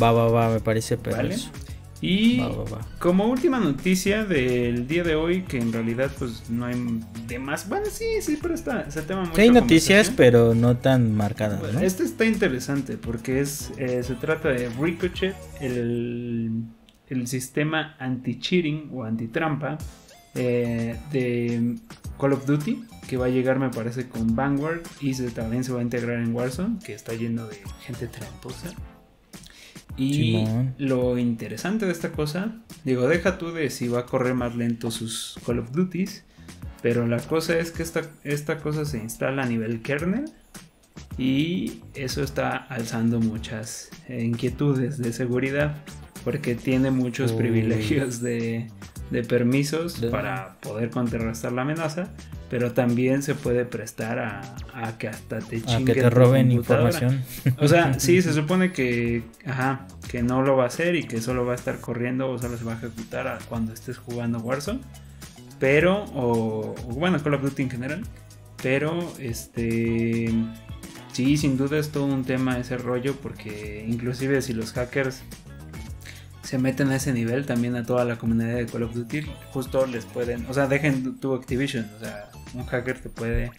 Va, 0.00 0.12
va, 0.12 0.28
va, 0.28 0.50
me 0.50 0.60
parece 0.60 0.96
pero 0.96 1.16
¿Vale? 1.16 1.36
Y 2.02 2.38
Va, 2.38 2.48
va, 2.48 2.64
va. 2.64 2.80
como 2.98 3.26
última 3.26 3.60
noticia 3.60 4.24
del 4.24 4.86
día 4.86 5.04
de 5.04 5.16
hoy, 5.16 5.42
que 5.42 5.58
en 5.58 5.70
realidad 5.70 6.10
pues 6.18 6.48
no 6.48 6.64
hay 6.64 6.74
de 7.26 7.38
más. 7.38 7.68
Bueno, 7.68 7.86
sí, 7.90 8.06
sí, 8.22 8.38
pero 8.40 8.54
está 8.54 8.82
ese 8.82 9.02
tema 9.02 9.22
mucha 9.22 9.34
Sí, 9.34 9.42
hay 9.42 9.50
noticias, 9.50 10.10
pero 10.16 10.54
no 10.54 10.78
tan 10.78 11.14
marcadas, 11.14 11.60
Bueno, 11.60 11.80
¿no? 11.80 11.84
Este 11.84 12.04
está 12.04 12.24
interesante 12.24 12.96
porque 12.96 13.40
es 13.40 13.70
eh, 13.76 14.02
se 14.02 14.14
trata 14.14 14.48
de 14.48 14.70
Ricochet, 14.70 15.34
el, 15.60 16.62
el 17.10 17.26
sistema 17.26 17.96
anti-cheating 17.98 18.90
o 18.92 19.04
anti-trampa 19.04 19.76
eh, 20.34 20.96
de 21.12 21.76
Call 22.18 22.32
of 22.32 22.46
Duty 22.46 22.84
que 23.08 23.16
va 23.16 23.26
a 23.26 23.28
llegar 23.28 23.58
me 23.58 23.70
parece 23.70 24.08
con 24.08 24.36
Vanguard 24.36 24.82
y 25.00 25.14
se, 25.14 25.30
también 25.32 25.64
se 25.64 25.72
va 25.72 25.80
a 25.80 25.82
integrar 25.82 26.20
en 26.20 26.32
Warzone 26.32 26.78
que 26.78 26.94
está 26.94 27.12
lleno 27.12 27.46
de 27.48 27.56
gente 27.80 28.06
tramposa. 28.06 28.72
Y 29.96 30.46
lo 30.78 31.18
interesante 31.18 31.84
de 31.84 31.92
esta 31.92 32.12
cosa, 32.12 32.54
digo, 32.84 33.08
deja 33.08 33.36
tú 33.36 33.52
de 33.52 33.68
si 33.68 33.88
va 33.88 34.00
a 34.00 34.06
correr 34.06 34.34
más 34.34 34.54
lento 34.54 34.92
sus 34.92 35.38
Call 35.44 35.58
of 35.58 35.72
Duties, 35.72 36.24
pero 36.80 37.06
la 37.06 37.18
cosa 37.18 37.58
es 37.58 37.72
que 37.72 37.82
esta, 37.82 38.02
esta 38.22 38.58
cosa 38.58 38.84
se 38.84 38.98
instala 38.98 39.42
a 39.42 39.46
nivel 39.46 39.82
kernel 39.82 40.30
y 41.18 41.80
eso 41.94 42.22
está 42.22 42.56
alzando 42.56 43.20
muchas 43.20 43.90
eh, 44.08 44.22
inquietudes 44.22 44.98
de 44.98 45.12
seguridad 45.12 45.76
porque 46.24 46.54
tiene 46.54 46.90
muchos 46.90 47.32
Uy. 47.32 47.38
privilegios 47.38 48.20
de, 48.20 48.68
de 49.10 49.22
permisos 49.22 50.00
De- 50.00 50.08
para 50.08 50.56
poder 50.60 50.90
contrarrestar 50.90 51.52
la 51.52 51.62
amenaza, 51.62 52.08
pero 52.50 52.72
también 52.72 53.22
se 53.22 53.34
puede 53.34 53.64
prestar 53.64 54.18
a, 54.18 54.40
a 54.74 54.98
que 54.98 55.08
hasta 55.08 55.38
te 55.38 55.56
A 55.58 55.62
chinguen 55.62 55.94
que 55.94 56.00
te 56.02 56.10
roben 56.10 56.50
información. 56.50 57.22
O 57.58 57.68
sea, 57.68 57.94
sí, 58.00 58.20
se 58.22 58.32
supone 58.32 58.72
que, 58.72 59.22
ajá, 59.46 59.86
que 60.10 60.22
no 60.22 60.42
lo 60.42 60.56
va 60.56 60.64
a 60.64 60.66
hacer 60.66 60.96
y 60.96 61.04
que 61.04 61.20
solo 61.20 61.44
va 61.46 61.52
a 61.52 61.56
estar 61.56 61.78
corriendo 61.80 62.28
o 62.30 62.38
solo 62.38 62.56
se 62.58 62.64
va 62.64 62.72
a 62.72 62.76
ejecutar 62.76 63.28
a- 63.28 63.38
cuando 63.48 63.72
estés 63.72 63.98
jugando 63.98 64.38
Warzone. 64.40 64.80
Pero, 65.58 66.04
o, 66.14 66.74
o 66.74 66.92
bueno, 66.94 67.22
Call 67.22 67.34
of 67.34 67.42
Duty 67.42 67.62
en 67.64 67.70
general. 67.70 68.02
Pero, 68.62 69.12
este, 69.18 70.30
sí, 71.12 71.36
sin 71.36 71.56
duda 71.56 71.78
es 71.78 71.90
todo 71.90 72.04
un 72.06 72.24
tema 72.24 72.58
ese 72.58 72.76
rollo 72.78 73.14
porque 73.22 73.84
inclusive 73.88 74.42
si 74.42 74.52
los 74.54 74.72
hackers 74.72 75.22
se 76.42 76.58
meten 76.58 76.88
a 76.90 76.96
ese 76.96 77.12
nivel, 77.12 77.46
también 77.46 77.76
a 77.76 77.84
toda 77.84 78.04
la 78.04 78.16
comunidad 78.16 78.54
de 78.56 78.66
Call 78.66 78.82
of 78.84 78.94
Duty, 78.94 79.22
justo 79.52 79.86
les 79.86 80.04
pueden, 80.06 80.46
o 80.48 80.54
sea, 80.54 80.66
dejen 80.66 81.18
tu 81.20 81.34
Activision, 81.34 81.88
o 81.96 82.00
sea, 82.04 82.30
un 82.54 82.64
hacker 82.66 82.98
te 83.00 83.08
puede 83.08 83.52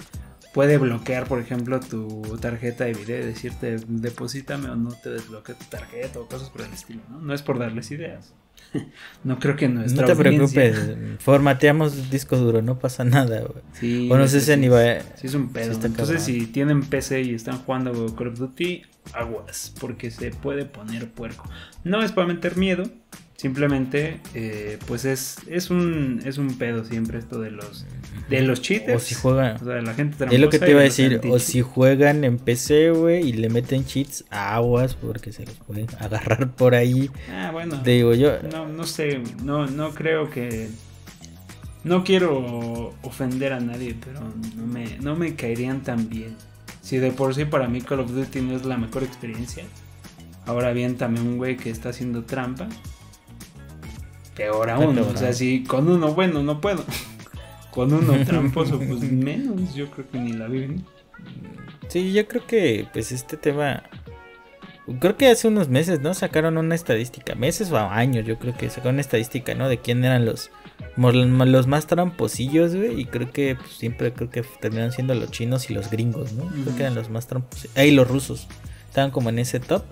puede 0.53 0.77
bloquear, 0.77 1.27
por 1.27 1.39
ejemplo, 1.39 1.79
tu 1.79 2.37
tarjeta 2.41 2.83
de 2.83 2.93
video 2.93 3.21
y 3.21 3.25
decirte 3.25 3.77
deposítame 3.87 4.69
o 4.69 4.75
no 4.75 4.89
te 4.91 5.09
desbloquee 5.09 5.53
tu 5.53 5.63
tarjeta 5.65 6.19
o 6.19 6.27
cosas 6.27 6.49
por 6.49 6.61
el 6.61 6.73
estilo, 6.73 6.99
¿no? 7.09 7.21
No 7.21 7.33
es 7.33 7.41
por 7.41 7.57
darles 7.57 7.89
ideas. 7.91 8.33
no 9.23 9.39
creo 9.39 9.55
que 9.55 9.69
nuestra 9.69 10.01
No 10.01 10.07
te 10.07 10.11
audiencia- 10.11 10.61
preocupes, 10.61 11.19
formateamos 11.19 12.09
disco 12.11 12.35
duro, 12.37 12.61
no 12.61 12.79
pasa 12.79 13.05
nada, 13.05 13.39
güey. 13.41 13.63
Sí, 13.79 14.07
Bueno, 14.09 14.25
ni 14.57 14.67
va- 14.67 14.99
sí 15.15 15.27
es 15.27 15.33
un 15.35 15.53
pedo. 15.53 15.73
sí 15.73 15.79
Entonces, 15.85 16.21
si 16.21 16.47
tienen 16.47 16.81
PC 16.83 17.21
y 17.21 17.33
están 17.33 17.59
jugando 17.59 18.13
Call 18.15 18.27
of 18.27 18.37
Duty, 18.39 18.81
aguas, 19.13 19.73
porque 19.79 20.11
se 20.11 20.31
puede 20.31 20.65
poner 20.65 21.09
puerco. 21.09 21.49
No 21.83 22.01
es 22.01 22.11
para 22.11 22.27
meter 22.27 22.57
miedo, 22.57 22.83
simplemente, 23.41 24.19
eh, 24.35 24.77
pues 24.85 25.03
es, 25.03 25.37
es 25.47 25.71
un 25.71 26.21
es 26.25 26.37
un 26.37 26.59
pedo 26.59 26.85
siempre 26.85 27.17
esto 27.17 27.41
de 27.41 27.49
los 27.49 27.87
de 28.29 28.41
los 28.41 28.61
cheaters. 28.61 29.01
O 29.01 29.05
si 29.05 29.15
juegan. 29.15 29.55
O 29.55 29.65
sea, 29.65 29.81
la 29.81 29.93
gente 29.95 30.25
Es 30.29 30.39
lo 30.39 30.49
que 30.49 30.59
te 30.59 30.69
iba 30.69 30.79
a 30.79 30.83
decir, 30.83 31.19
o 31.27 31.39
si 31.39 31.61
juegan 31.61 32.23
en 32.23 32.37
PC, 32.37 32.91
güey, 32.91 33.27
y 33.27 33.33
le 33.33 33.49
meten 33.49 33.83
cheats, 33.83 34.25
aguas, 34.29 34.93
porque 34.95 35.31
se 35.31 35.45
los 35.45 35.55
pueden 35.55 35.87
agarrar 35.99 36.51
por 36.51 36.75
ahí. 36.75 37.09
Ah, 37.31 37.49
bueno. 37.51 37.81
Te 37.81 37.91
digo 37.91 38.13
yo, 38.13 38.41
No, 38.43 38.67
no 38.67 38.85
sé, 38.85 39.21
no, 39.43 39.65
no 39.65 39.89
creo 39.91 40.29
que. 40.29 40.69
No 41.83 42.03
quiero 42.03 42.93
ofender 43.01 43.53
a 43.53 43.59
nadie, 43.59 43.95
pero 44.05 44.21
no 44.55 44.67
me, 44.67 44.99
no 44.99 45.15
me 45.15 45.35
caerían 45.35 45.81
tan 45.81 46.09
bien. 46.09 46.35
Si 46.81 46.97
de 46.97 47.11
por 47.11 47.33
sí 47.35 47.45
para 47.45 47.67
mí 47.67 47.81
Call 47.81 48.01
of 48.01 48.11
Duty 48.11 48.41
no 48.41 48.55
es 48.55 48.65
la 48.65 48.77
mejor 48.77 49.03
experiencia. 49.03 49.63
Ahora 50.45 50.73
bien, 50.73 50.97
también 50.97 51.27
un 51.27 51.37
güey 51.37 51.57
que 51.57 51.69
está 51.69 51.89
haciendo 51.89 52.23
trampa. 52.23 52.67
Peor 54.35 54.69
aún. 54.69 54.95
peor 54.95 55.07
O 55.13 55.17
sea, 55.17 55.33
si 55.33 55.63
con 55.63 55.89
uno 55.89 56.13
bueno 56.13 56.43
no 56.43 56.59
puedo. 56.61 56.83
Con 57.71 57.93
uno 57.93 58.13
tramposo, 58.25 58.77
pues 58.79 58.99
menos. 58.99 59.73
Yo 59.73 59.89
creo 59.89 60.09
que 60.09 60.19
ni 60.19 60.33
la 60.33 60.47
viven. 60.47 60.83
Sí, 61.87 62.11
yo 62.11 62.27
creo 62.27 62.45
que 62.45 62.85
pues 62.91 63.13
este 63.13 63.37
tema 63.37 63.83
creo 64.99 65.17
que 65.17 65.27
hace 65.27 65.47
unos 65.47 65.69
meses, 65.69 66.01
¿no? 66.01 66.13
Sacaron 66.13 66.57
una 66.57 66.75
estadística, 66.75 67.35
meses 67.35 67.71
o 67.71 67.77
años, 67.77 68.25
yo 68.25 68.37
creo 68.39 68.55
que 68.57 68.69
sacaron 68.69 68.95
una 68.95 69.01
estadística, 69.01 69.55
¿no? 69.55 69.69
De 69.69 69.79
quién 69.79 70.03
eran 70.03 70.25
los 70.25 70.51
los 70.97 71.67
más 71.67 71.87
tramposillos, 71.87 72.75
güey, 72.75 72.99
y 72.99 73.05
creo 73.05 73.31
que 73.31 73.55
pues, 73.55 73.71
siempre 73.71 74.13
creo 74.13 74.29
que 74.29 74.43
terminaron 74.59 74.91
siendo 74.91 75.13
los 75.15 75.31
chinos 75.31 75.69
y 75.69 75.73
los 75.73 75.89
gringos, 75.89 76.33
¿no? 76.33 76.45
Creo 76.47 76.75
que 76.75 76.83
eran 76.83 76.95
los 76.95 77.09
más 77.09 77.27
tramposillos. 77.27 77.71
Ah, 77.75 77.85
y 77.85 77.91
los 77.91 78.07
rusos. 78.07 78.47
Estaban 78.87 79.11
como 79.11 79.29
en 79.29 79.39
ese 79.39 79.59
top. 79.59 79.83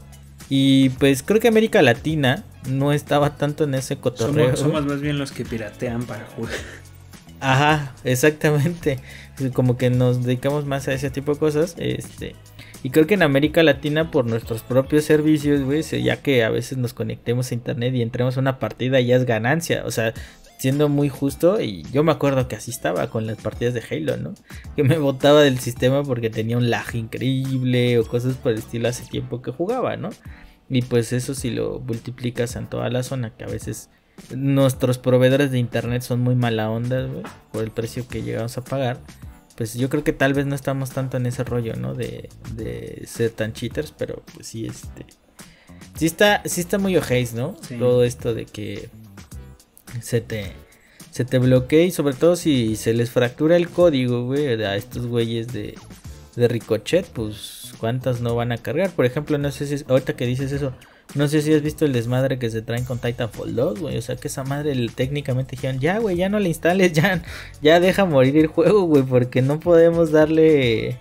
Y 0.49 0.89
pues 0.89 1.21
creo 1.21 1.39
que 1.39 1.47
América 1.47 1.81
Latina 1.81 2.43
no 2.69 2.91
estaba 2.91 3.37
tanto 3.37 3.65
en 3.65 3.75
ese 3.75 3.97
cotorreo. 3.97 4.55
Somos, 4.55 4.59
somos 4.59 4.85
más 4.85 5.01
bien 5.01 5.19
los 5.19 5.31
que 5.31 5.45
piratean 5.45 6.03
para 6.03 6.25
jugar. 6.25 6.53
Ajá, 7.39 7.93
exactamente. 8.03 8.99
Como 9.53 9.77
que 9.77 9.89
nos 9.89 10.23
dedicamos 10.23 10.65
más 10.65 10.87
a 10.87 10.93
ese 10.93 11.09
tipo 11.09 11.33
de 11.33 11.39
cosas. 11.39 11.75
Este. 11.77 12.35
Y 12.81 12.91
creo 12.91 13.07
que 13.07 13.15
en 13.15 13.23
América 13.23 13.61
Latina, 13.61 14.09
por 14.09 14.25
nuestros 14.25 14.61
propios 14.61 15.03
servicios, 15.03 15.61
güey, 15.61 15.83
ya 15.83 16.21
que 16.21 16.43
a 16.43 16.49
veces 16.49 16.77
nos 16.77 16.93
conectemos 16.93 17.51
a 17.51 17.53
internet 17.53 17.93
y 17.93 18.01
entremos 18.01 18.37
a 18.37 18.39
una 18.39 18.57
partida, 18.57 19.01
ya 19.01 19.17
es 19.17 19.25
ganancia. 19.25 19.83
O 19.85 19.91
sea, 19.91 20.13
siendo 20.59 20.89
muy 20.89 21.07
justo, 21.07 21.61
y 21.61 21.83
yo 21.91 22.03
me 22.03 22.11
acuerdo 22.11 22.49
que 22.49 22.57
así 22.57 22.69
estaba 22.69 23.09
con 23.09 23.25
las 23.25 23.37
partidas 23.37 23.73
de 23.73 23.81
Halo, 23.89 24.17
¿no? 24.17 24.33
Que 24.75 24.83
me 24.83 24.97
botaba 24.97 25.41
del 25.41 25.57
sistema 25.59 26.03
porque 26.03 26.29
tenía 26.29 26.57
un 26.57 26.69
lag 26.69 26.93
increíble 26.95 27.97
o 27.97 28.05
cosas 28.05 28.35
por 28.35 28.51
el 28.51 28.59
estilo 28.59 28.89
hace 28.89 29.05
tiempo 29.05 29.41
que 29.41 29.51
jugaba, 29.51 29.95
¿no? 29.95 30.09
Y 30.69 30.81
pues 30.81 31.13
eso 31.13 31.33
si 31.33 31.49
lo 31.49 31.79
multiplicas 31.79 32.57
en 32.57 32.67
toda 32.67 32.89
la 32.89 33.03
zona, 33.03 33.35
que 33.35 33.45
a 33.45 33.47
veces 33.47 33.89
nuestros 34.35 34.97
proveedores 34.97 35.49
de 35.49 35.59
internet 35.59 36.01
son 36.01 36.19
muy 36.19 36.35
mala 36.35 36.69
onda, 36.69 37.03
güey, 37.05 37.23
por 37.53 37.63
el 37.63 37.71
precio 37.71 38.05
que 38.07 38.21
llegamos 38.21 38.57
a 38.57 38.63
pagar. 38.63 38.99
Pues 39.55 39.75
yo 39.75 39.89
creo 39.89 40.03
que 40.03 40.13
tal 40.13 40.33
vez 40.33 40.45
no 40.45 40.55
estamos 40.55 40.91
tanto 40.91 41.15
en 41.17 41.25
ese 41.25 41.45
rollo, 41.45 41.75
¿no? 41.75 41.93
De, 41.93 42.29
de 42.53 43.03
ser 43.07 43.31
tan 43.31 43.53
cheaters, 43.53 43.93
pero 43.97 44.23
pues 44.33 44.47
sí, 44.47 44.65
este. 44.65 45.05
Sí 45.95 46.05
está, 46.05 46.41
sí 46.45 46.61
está 46.61 46.77
muy 46.77 46.97
ojéis, 46.97 47.33
¿no? 47.33 47.55
Sí. 47.61 47.77
Todo 47.77 48.03
esto 48.03 48.33
de 48.33 48.45
que 48.45 48.89
se 50.01 50.21
te, 50.21 50.51
se 51.11 51.25
te 51.25 51.39
bloquee 51.39 51.85
y 51.85 51.91
sobre 51.91 52.13
todo 52.15 52.35
si 52.35 52.75
se 52.75 52.93
les 52.93 53.09
fractura 53.09 53.55
el 53.55 53.69
código, 53.69 54.25
güey, 54.25 54.47
a 54.63 54.75
estos 54.75 55.05
güeyes 55.07 55.51
de, 55.53 55.75
de 56.35 56.47
Ricochet, 56.47 57.05
pues 57.07 57.73
cuántas 57.79 58.21
no 58.21 58.35
van 58.35 58.51
a 58.51 58.57
cargar. 58.57 58.91
Por 58.91 59.05
ejemplo, 59.05 59.37
no 59.37 59.51
sé 59.51 59.65
si, 59.77 59.83
ahorita 59.87 60.13
que 60.15 60.25
dices 60.25 60.51
eso, 60.51 60.73
no 61.15 61.27
sé 61.27 61.41
si 61.41 61.53
has 61.53 61.61
visto 61.63 61.85
el 61.85 61.93
desmadre 61.93 62.37
que 62.37 62.49
se 62.51 62.61
traen 62.61 62.85
con 62.85 62.99
Titanfall 62.99 63.55
2, 63.55 63.79
güey. 63.79 63.97
O 63.97 64.01
sea, 64.01 64.15
que 64.15 64.27
esa 64.27 64.43
madre 64.43 64.75
le- 64.75 64.91
técnicamente 64.91 65.51
dijeron, 65.55 65.79
ya, 65.79 65.97
güey, 65.97 66.17
ya 66.17 66.29
no 66.29 66.39
le 66.39 66.49
instales, 66.49 66.93
ya, 66.93 67.23
ya 67.61 67.79
deja 67.79 68.05
morir 68.05 68.37
el 68.37 68.47
juego, 68.47 68.83
güey, 68.83 69.03
porque 69.03 69.41
no 69.41 69.59
podemos 69.59 70.11
darle 70.11 70.99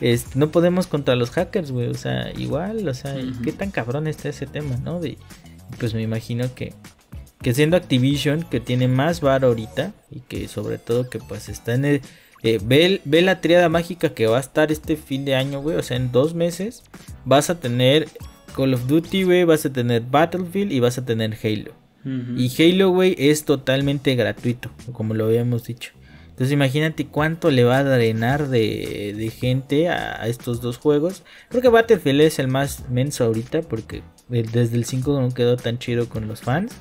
este, 0.00 0.38
no 0.38 0.50
podemos 0.50 0.86
contra 0.86 1.14
los 1.14 1.30
hackers, 1.30 1.72
güey. 1.72 1.88
O 1.88 1.94
sea, 1.94 2.32
igual, 2.38 2.88
o 2.88 2.94
sea, 2.94 3.16
qué 3.44 3.52
tan 3.52 3.70
cabrón 3.70 4.06
está 4.06 4.30
ese 4.30 4.46
tema, 4.46 4.76
¿no? 4.78 4.98
De, 4.98 5.18
pues 5.78 5.92
me 5.92 6.00
imagino 6.00 6.54
que, 6.54 6.72
que 7.42 7.54
siendo 7.54 7.76
Activision, 7.76 8.42
que 8.42 8.60
tiene 8.60 8.88
más 8.88 9.20
bar 9.20 9.44
ahorita, 9.44 9.92
y 10.10 10.20
que 10.20 10.48
sobre 10.48 10.78
todo 10.78 11.08
que 11.08 11.18
pues 11.18 11.48
está 11.48 11.74
en 11.74 11.84
el... 11.84 12.00
Eh, 12.42 12.58
ve, 12.62 13.02
ve, 13.04 13.20
la 13.20 13.42
triada 13.42 13.68
mágica 13.68 14.14
que 14.14 14.26
va 14.26 14.38
a 14.38 14.40
estar 14.40 14.72
este 14.72 14.96
fin 14.96 15.26
de 15.26 15.34
año, 15.34 15.60
güey. 15.60 15.76
O 15.76 15.82
sea, 15.82 15.98
en 15.98 16.10
dos 16.10 16.34
meses 16.34 16.82
vas 17.26 17.50
a 17.50 17.60
tener 17.60 18.08
Call 18.56 18.72
of 18.72 18.86
Duty, 18.86 19.24
güey. 19.24 19.44
Vas 19.44 19.66
a 19.66 19.72
tener 19.72 20.02
Battlefield 20.02 20.72
y 20.72 20.80
vas 20.80 20.96
a 20.96 21.04
tener 21.04 21.36
Halo. 21.42 21.74
Y 22.02 22.50
Halo, 22.58 22.90
güey, 22.90 23.14
es 23.18 23.44
totalmente 23.44 24.14
gratuito, 24.14 24.70
como 24.92 25.12
lo 25.12 25.26
habíamos 25.26 25.64
dicho. 25.64 25.92
Entonces 26.40 26.54
imagínate 26.54 27.06
cuánto 27.06 27.50
le 27.50 27.64
va 27.64 27.78
a 27.78 27.84
drenar 27.84 28.48
de, 28.48 29.30
gente 29.38 29.90
a, 29.90 30.26
estos 30.26 30.62
dos 30.62 30.78
juegos. 30.78 31.22
Creo 31.50 31.60
que 31.60 31.68
Battlefield 31.68 32.22
es 32.22 32.38
el 32.38 32.48
más 32.48 32.88
menso 32.88 33.24
ahorita 33.24 33.60
porque 33.60 34.02
desde 34.28 34.74
el 34.74 34.86
5 34.86 35.20
no 35.20 35.34
quedó 35.34 35.58
tan 35.58 35.78
chido 35.78 36.08
con 36.08 36.28
los 36.28 36.40
fans. 36.40 36.74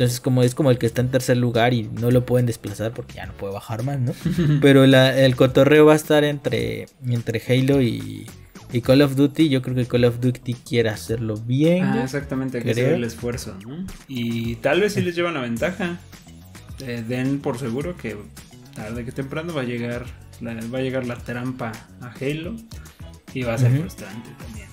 Entonces 0.00 0.22
como 0.22 0.42
es 0.42 0.54
como 0.54 0.70
el 0.70 0.78
que 0.78 0.86
está 0.86 1.02
en 1.02 1.10
tercer 1.10 1.36
lugar 1.36 1.74
y 1.74 1.82
no 1.82 2.10
lo 2.10 2.24
pueden 2.24 2.46
desplazar 2.46 2.94
porque 2.94 3.16
ya 3.16 3.26
no 3.26 3.34
puede 3.34 3.52
bajar 3.52 3.82
más, 3.82 4.00
¿no? 4.00 4.14
Pero 4.62 4.84
el 4.84 5.36
cotorreo 5.36 5.84
va 5.84 5.92
a 5.92 5.96
estar 5.96 6.24
entre, 6.24 6.86
entre 7.06 7.42
Halo 7.46 7.82
y, 7.82 8.26
Call 8.82 9.02
of 9.02 9.14
Duty. 9.14 9.50
Yo 9.50 9.60
creo 9.60 9.76
que 9.76 9.84
Call 9.84 10.06
of 10.06 10.18
Duty 10.18 10.54
quiere 10.54 10.88
hacerlo 10.88 11.36
bien. 11.36 11.84
Ah, 11.84 12.02
exactamente, 12.02 12.56
hay 12.56 12.64
que 12.64 12.70
hacer 12.70 12.94
el 12.94 13.04
esfuerzo, 13.04 13.54
¿no? 13.62 13.84
Y 14.08 14.54
tal 14.56 14.80
vez 14.80 14.94
si 14.94 15.02
les 15.02 15.14
llevan 15.14 15.34
la 15.34 15.42
ventaja. 15.42 15.98
Eh, 16.86 17.04
den 17.06 17.40
por 17.40 17.58
seguro 17.58 17.94
que 17.94 18.16
tarde 18.74 19.04
que 19.04 19.12
temprano 19.12 19.52
va 19.52 19.60
a 19.60 19.64
llegar 19.64 20.06
la, 20.40 20.54
va 20.54 20.78
a 20.78 20.80
llegar 20.80 21.04
la 21.04 21.16
trampa 21.16 21.72
a 22.00 22.10
Halo 22.18 22.56
y 23.34 23.42
va 23.42 23.52
a 23.52 23.58
ser 23.58 23.78
frustrante 23.78 24.30
también. 24.38 24.70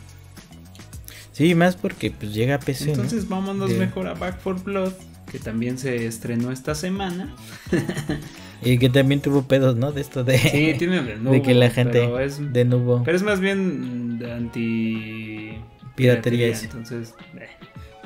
Sí, 1.33 1.53
más 1.53 1.75
porque 1.75 2.11
pues 2.11 2.33
llega 2.33 2.55
a 2.55 2.59
PC. 2.59 2.91
Entonces 2.91 3.27
vámonos 3.27 3.71
mejor 3.71 4.07
a 4.07 4.13
Back 4.13 4.39
for 4.39 4.63
Blood, 4.63 4.93
que 5.31 5.39
también 5.39 5.77
se 5.77 6.05
estrenó 6.05 6.51
esta 6.51 6.75
semana. 6.75 7.35
y 8.63 8.77
que 8.77 8.89
también 8.89 9.21
tuvo 9.21 9.43
pedos, 9.43 9.75
¿no? 9.75 9.91
De 9.91 10.01
esto 10.01 10.23
de. 10.23 10.37
Sí, 10.37 10.75
tiene 10.77 11.01
de 11.03 11.17
nuevo. 11.17 11.31
De 11.31 11.41
que 11.41 11.53
la 11.53 11.69
gente. 11.69 11.99
Pero 11.99 12.19
es, 12.19 12.53
de 12.53 12.65
nuevo. 12.65 13.03
Pero 13.03 13.17
es 13.17 13.23
más 13.23 13.39
bien 13.39 14.19
de 14.19 14.31
anti. 14.31 15.57
Piratería. 15.95 16.47
Entonces. 16.47 17.15
Eh, 17.35 17.47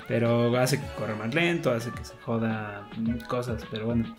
pero 0.07 0.57
hace 0.57 0.77
que 0.77 0.85
corra 0.97 1.15
más 1.15 1.33
lento, 1.33 1.71
hace 1.71 1.89
que 1.91 2.03
se 2.03 2.15
joda 2.25 2.87
cosas, 3.27 3.63
pero 3.71 3.85
bueno. 3.85 4.15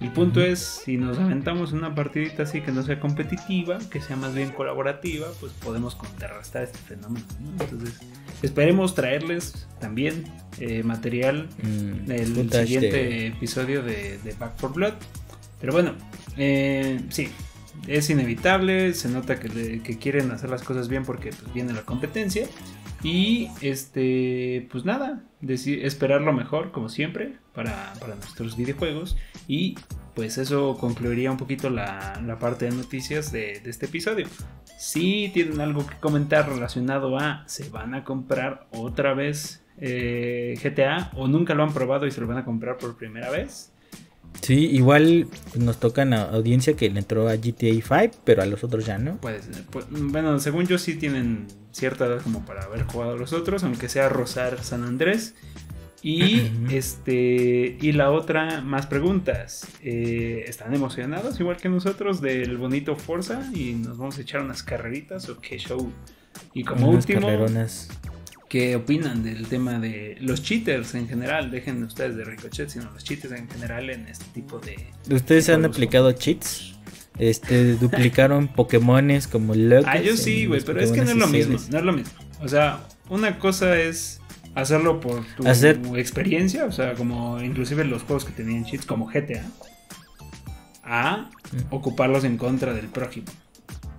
El 0.00 0.12
punto 0.12 0.40
es, 0.40 0.82
si 0.84 0.96
nos 0.96 1.18
aventamos 1.18 1.72
una 1.72 1.94
partidita 1.94 2.44
así 2.44 2.60
que 2.60 2.70
no 2.72 2.82
sea 2.82 3.00
competitiva, 3.00 3.78
que 3.90 4.00
sea 4.00 4.16
más 4.16 4.34
bien 4.34 4.50
colaborativa, 4.50 5.26
pues 5.40 5.52
podemos 5.52 5.94
contrarrestar 5.94 6.64
este 6.64 6.78
fenómeno. 6.78 7.26
Entonces, 7.60 7.98
esperemos 8.42 8.94
traerles 8.94 9.66
también 9.80 10.24
eh, 10.60 10.82
material 10.82 11.48
en 11.62 12.06
mm, 12.06 12.10
el 12.10 12.52
siguiente 12.52 13.26
episodio 13.28 13.82
de, 13.82 14.18
Back 14.38 14.56
for 14.58 14.72
Blood. 14.72 14.94
Pero 15.60 15.72
bueno, 15.72 15.94
eh, 16.36 17.00
sí, 17.08 17.28
es 17.86 18.10
inevitable, 18.10 18.94
se 18.94 19.08
nota 19.08 19.38
que, 19.38 19.98
quieren 20.00 20.30
hacer 20.30 20.50
las 20.50 20.62
cosas 20.62 20.88
bien 20.88 21.04
porque 21.04 21.30
pues, 21.30 21.52
viene 21.52 21.72
la 21.72 21.82
competencia. 21.82 22.46
Y 23.02 23.48
este, 23.60 24.66
pues 24.70 24.84
nada, 24.84 25.22
esperar 25.40 26.20
lo 26.20 26.32
mejor, 26.32 26.72
como 26.72 26.88
siempre, 26.88 27.34
para, 27.54 27.92
nuestros 28.16 28.56
videojuegos. 28.56 29.16
Y 29.46 29.76
pues 30.14 30.38
eso 30.38 30.76
concluiría 30.78 31.30
un 31.30 31.36
poquito 31.36 31.70
la, 31.70 32.36
parte 32.40 32.66
de 32.66 32.72
noticias 32.72 33.32
de, 33.32 33.62
este 33.64 33.86
episodio. 33.86 34.26
Si 34.78 35.30
tienen 35.32 35.60
algo 35.60 35.86
que 35.86 35.96
comentar 35.96 36.48
relacionado 36.48 37.18
a 37.18 37.44
se 37.46 37.68
van 37.68 37.94
a 37.94 38.04
comprar 38.04 38.66
otra 38.70 39.14
vez 39.14 39.64
eh, 39.78 40.54
GTA 40.62 41.10
o 41.14 41.26
nunca 41.28 41.54
lo 41.54 41.62
han 41.62 41.72
probado 41.72 42.06
y 42.06 42.10
se 42.10 42.20
lo 42.20 42.26
van 42.26 42.38
a 42.38 42.44
comprar 42.44 42.78
por 42.78 42.96
primera 42.96 43.30
vez, 43.30 43.72
Sí, 44.40 44.66
igual 44.66 45.26
nos 45.56 45.78
toca 45.78 46.02
a 46.02 46.22
audiencia 46.30 46.74
que 46.74 46.88
le 46.88 47.00
entró 47.00 47.28
a 47.28 47.36
GTA 47.36 47.72
5, 47.72 48.20
pero 48.24 48.42
a 48.42 48.46
los 48.46 48.62
otros 48.64 48.86
ya 48.86 48.98
no. 48.98 49.16
Pues, 49.20 49.48
pues, 49.70 49.86
bueno, 49.90 50.38
según 50.38 50.66
yo 50.66 50.78
sí 50.78 50.94
tienen 50.94 51.46
cierta 51.72 52.06
edad 52.06 52.22
como 52.22 52.44
para 52.44 52.62
haber 52.62 52.84
jugado 52.84 53.12
a 53.12 53.16
los 53.16 53.32
otros, 53.32 53.64
aunque 53.64 53.88
sea 53.88 54.08
Rosar 54.08 54.62
San 54.62 54.84
Andrés. 54.84 55.34
Y 56.00 56.52
este 56.70 57.76
y 57.80 57.92
la 57.92 58.12
otra, 58.12 58.60
más 58.60 58.86
preguntas. 58.86 59.66
Eh, 59.82 60.44
¿Están 60.46 60.72
emocionados 60.72 61.40
igual 61.40 61.56
que 61.56 61.68
nosotros 61.68 62.20
del 62.20 62.56
bonito 62.56 62.94
Forza? 62.94 63.50
Y 63.52 63.72
nos 63.72 63.98
vamos 63.98 64.16
a 64.18 64.22
echar 64.22 64.40
unas 64.42 64.62
carreritas 64.62 65.28
o 65.28 65.40
qué 65.40 65.58
show. 65.58 65.92
Y 66.54 66.62
como 66.62 66.90
último, 66.90 67.28
qué 68.48 68.76
opinan 68.76 69.22
del 69.22 69.46
tema 69.46 69.78
de 69.78 70.16
los 70.20 70.42
cheaters 70.42 70.94
en 70.94 71.08
general. 71.08 71.50
Dejen 71.50 71.82
ustedes 71.82 72.16
de 72.16 72.24
Ricochet, 72.24 72.68
sino 72.68 72.90
los 72.90 73.04
cheaters 73.04 73.34
en 73.34 73.48
general 73.48 73.90
en 73.90 74.06
este 74.08 74.24
tipo 74.34 74.58
de. 74.58 74.76
¿Ustedes 75.14 75.48
han 75.48 75.64
aplicado 75.64 76.12
cheats? 76.12 76.74
Este, 77.18 77.74
duplicaron 77.80 78.48
Pokémones 78.48 79.26
como 79.26 79.54
locos. 79.54 79.86
Ah, 79.88 80.00
yo 80.00 80.16
sí, 80.16 80.46
güey, 80.46 80.60
pero 80.62 80.80
es 80.80 80.92
que 80.92 81.02
no 81.02 81.10
es 81.10 81.16
lo 81.16 81.26
mismo. 81.26 81.58
No 81.70 81.78
es 81.78 81.84
lo 81.84 81.92
mismo. 81.92 82.12
O 82.40 82.48
sea, 82.48 82.86
una 83.08 83.38
cosa 83.38 83.78
es 83.78 84.20
hacerlo 84.54 85.00
por 85.00 85.24
tu 85.36 85.96
experiencia, 85.96 86.64
o 86.64 86.72
sea, 86.72 86.94
como 86.94 87.40
inclusive 87.42 87.84
los 87.84 88.02
juegos 88.02 88.24
que 88.24 88.32
tenían 88.32 88.64
cheats 88.64 88.86
como 88.86 89.06
GTA, 89.06 89.44
a 90.82 91.28
mm. 91.52 91.74
ocuparlos 91.74 92.24
en 92.24 92.38
contra 92.38 92.72
del 92.74 92.86
prójimo. 92.86 93.26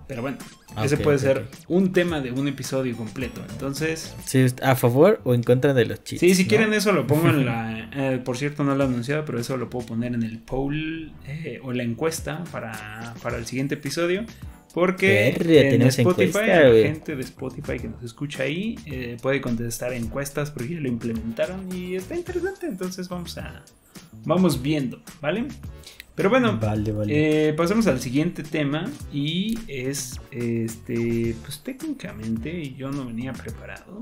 Pero 0.10 0.24
bueno, 0.24 0.40
Ah, 0.76 0.86
Ese 0.86 0.98
puede 0.98 1.20
ser 1.20 1.46
un 1.68 1.94
tema 1.94 2.20
de 2.20 2.32
un 2.32 2.48
episodio 2.48 2.98
completo. 2.98 3.42
Entonces. 3.48 4.16
Sí, 4.26 4.48
¿A 4.64 4.76
favor 4.76 5.22
o 5.24 5.36
en 5.36 5.44
contra 5.44 5.76
de 5.76 5.86
los 5.86 6.04
chistes? 6.04 6.30
Sí, 6.32 6.36
si 6.36 6.48
quieren 6.48 6.74
eso 6.74 6.92
lo 6.92 7.06
pongo 7.06 7.30
en 7.30 7.46
la. 7.46 7.90
Eh, 7.94 8.18
por 8.18 8.36
cierto, 8.36 8.64
no 8.64 8.74
lo 8.74 8.84
he 8.84 8.88
anunciado, 8.88 9.24
pero 9.24 9.40
eso 9.40 9.56
lo 9.56 9.70
puedo 9.70 9.86
poner 9.86 10.16
en 10.16 10.24
el 10.24 10.40
poll 10.40 11.12
eh, 11.28 11.60
o 11.64 11.74
la 11.74 11.84
encuesta 11.84 12.44
para, 12.52 13.14
para 13.22 13.38
el 13.38 13.46
siguiente 13.46 13.76
episodio. 13.76 14.26
Porque 14.74 15.30
en 15.30 15.82
Spotify, 15.84 16.40
la 16.48 16.72
gente 16.72 17.16
de 17.16 17.22
Spotify 17.22 17.80
que 17.80 17.90
nos 17.90 18.04
escucha 18.04 18.44
ahí 18.44 18.78
eh, 18.88 19.18
puede 19.22 19.42
contestar 19.42 19.94
encuestas 19.94 20.50
porque 20.50 20.76
ya 20.76 20.80
lo 20.80 20.88
implementaron 20.88 21.68
y 21.76 21.96
está 21.96 22.16
interesante. 22.16 22.66
Entonces 22.66 23.08
vamos 23.10 23.38
a. 23.38 23.64
Vamos 24.26 24.60
viendo, 24.62 25.02
¿vale? 25.22 25.46
Pero 26.20 26.30
bueno, 26.30 26.60
eh, 27.08 27.54
pasemos 27.56 27.88
al 27.88 28.02
siguiente 28.02 28.44
tema 28.44 28.92
y 29.14 29.58
es, 29.70 30.20
este, 30.32 31.34
pues 31.44 31.62
técnicamente 31.64 32.74
yo 32.74 32.92
no 32.92 33.06
venía 33.06 33.32
preparado, 33.32 34.02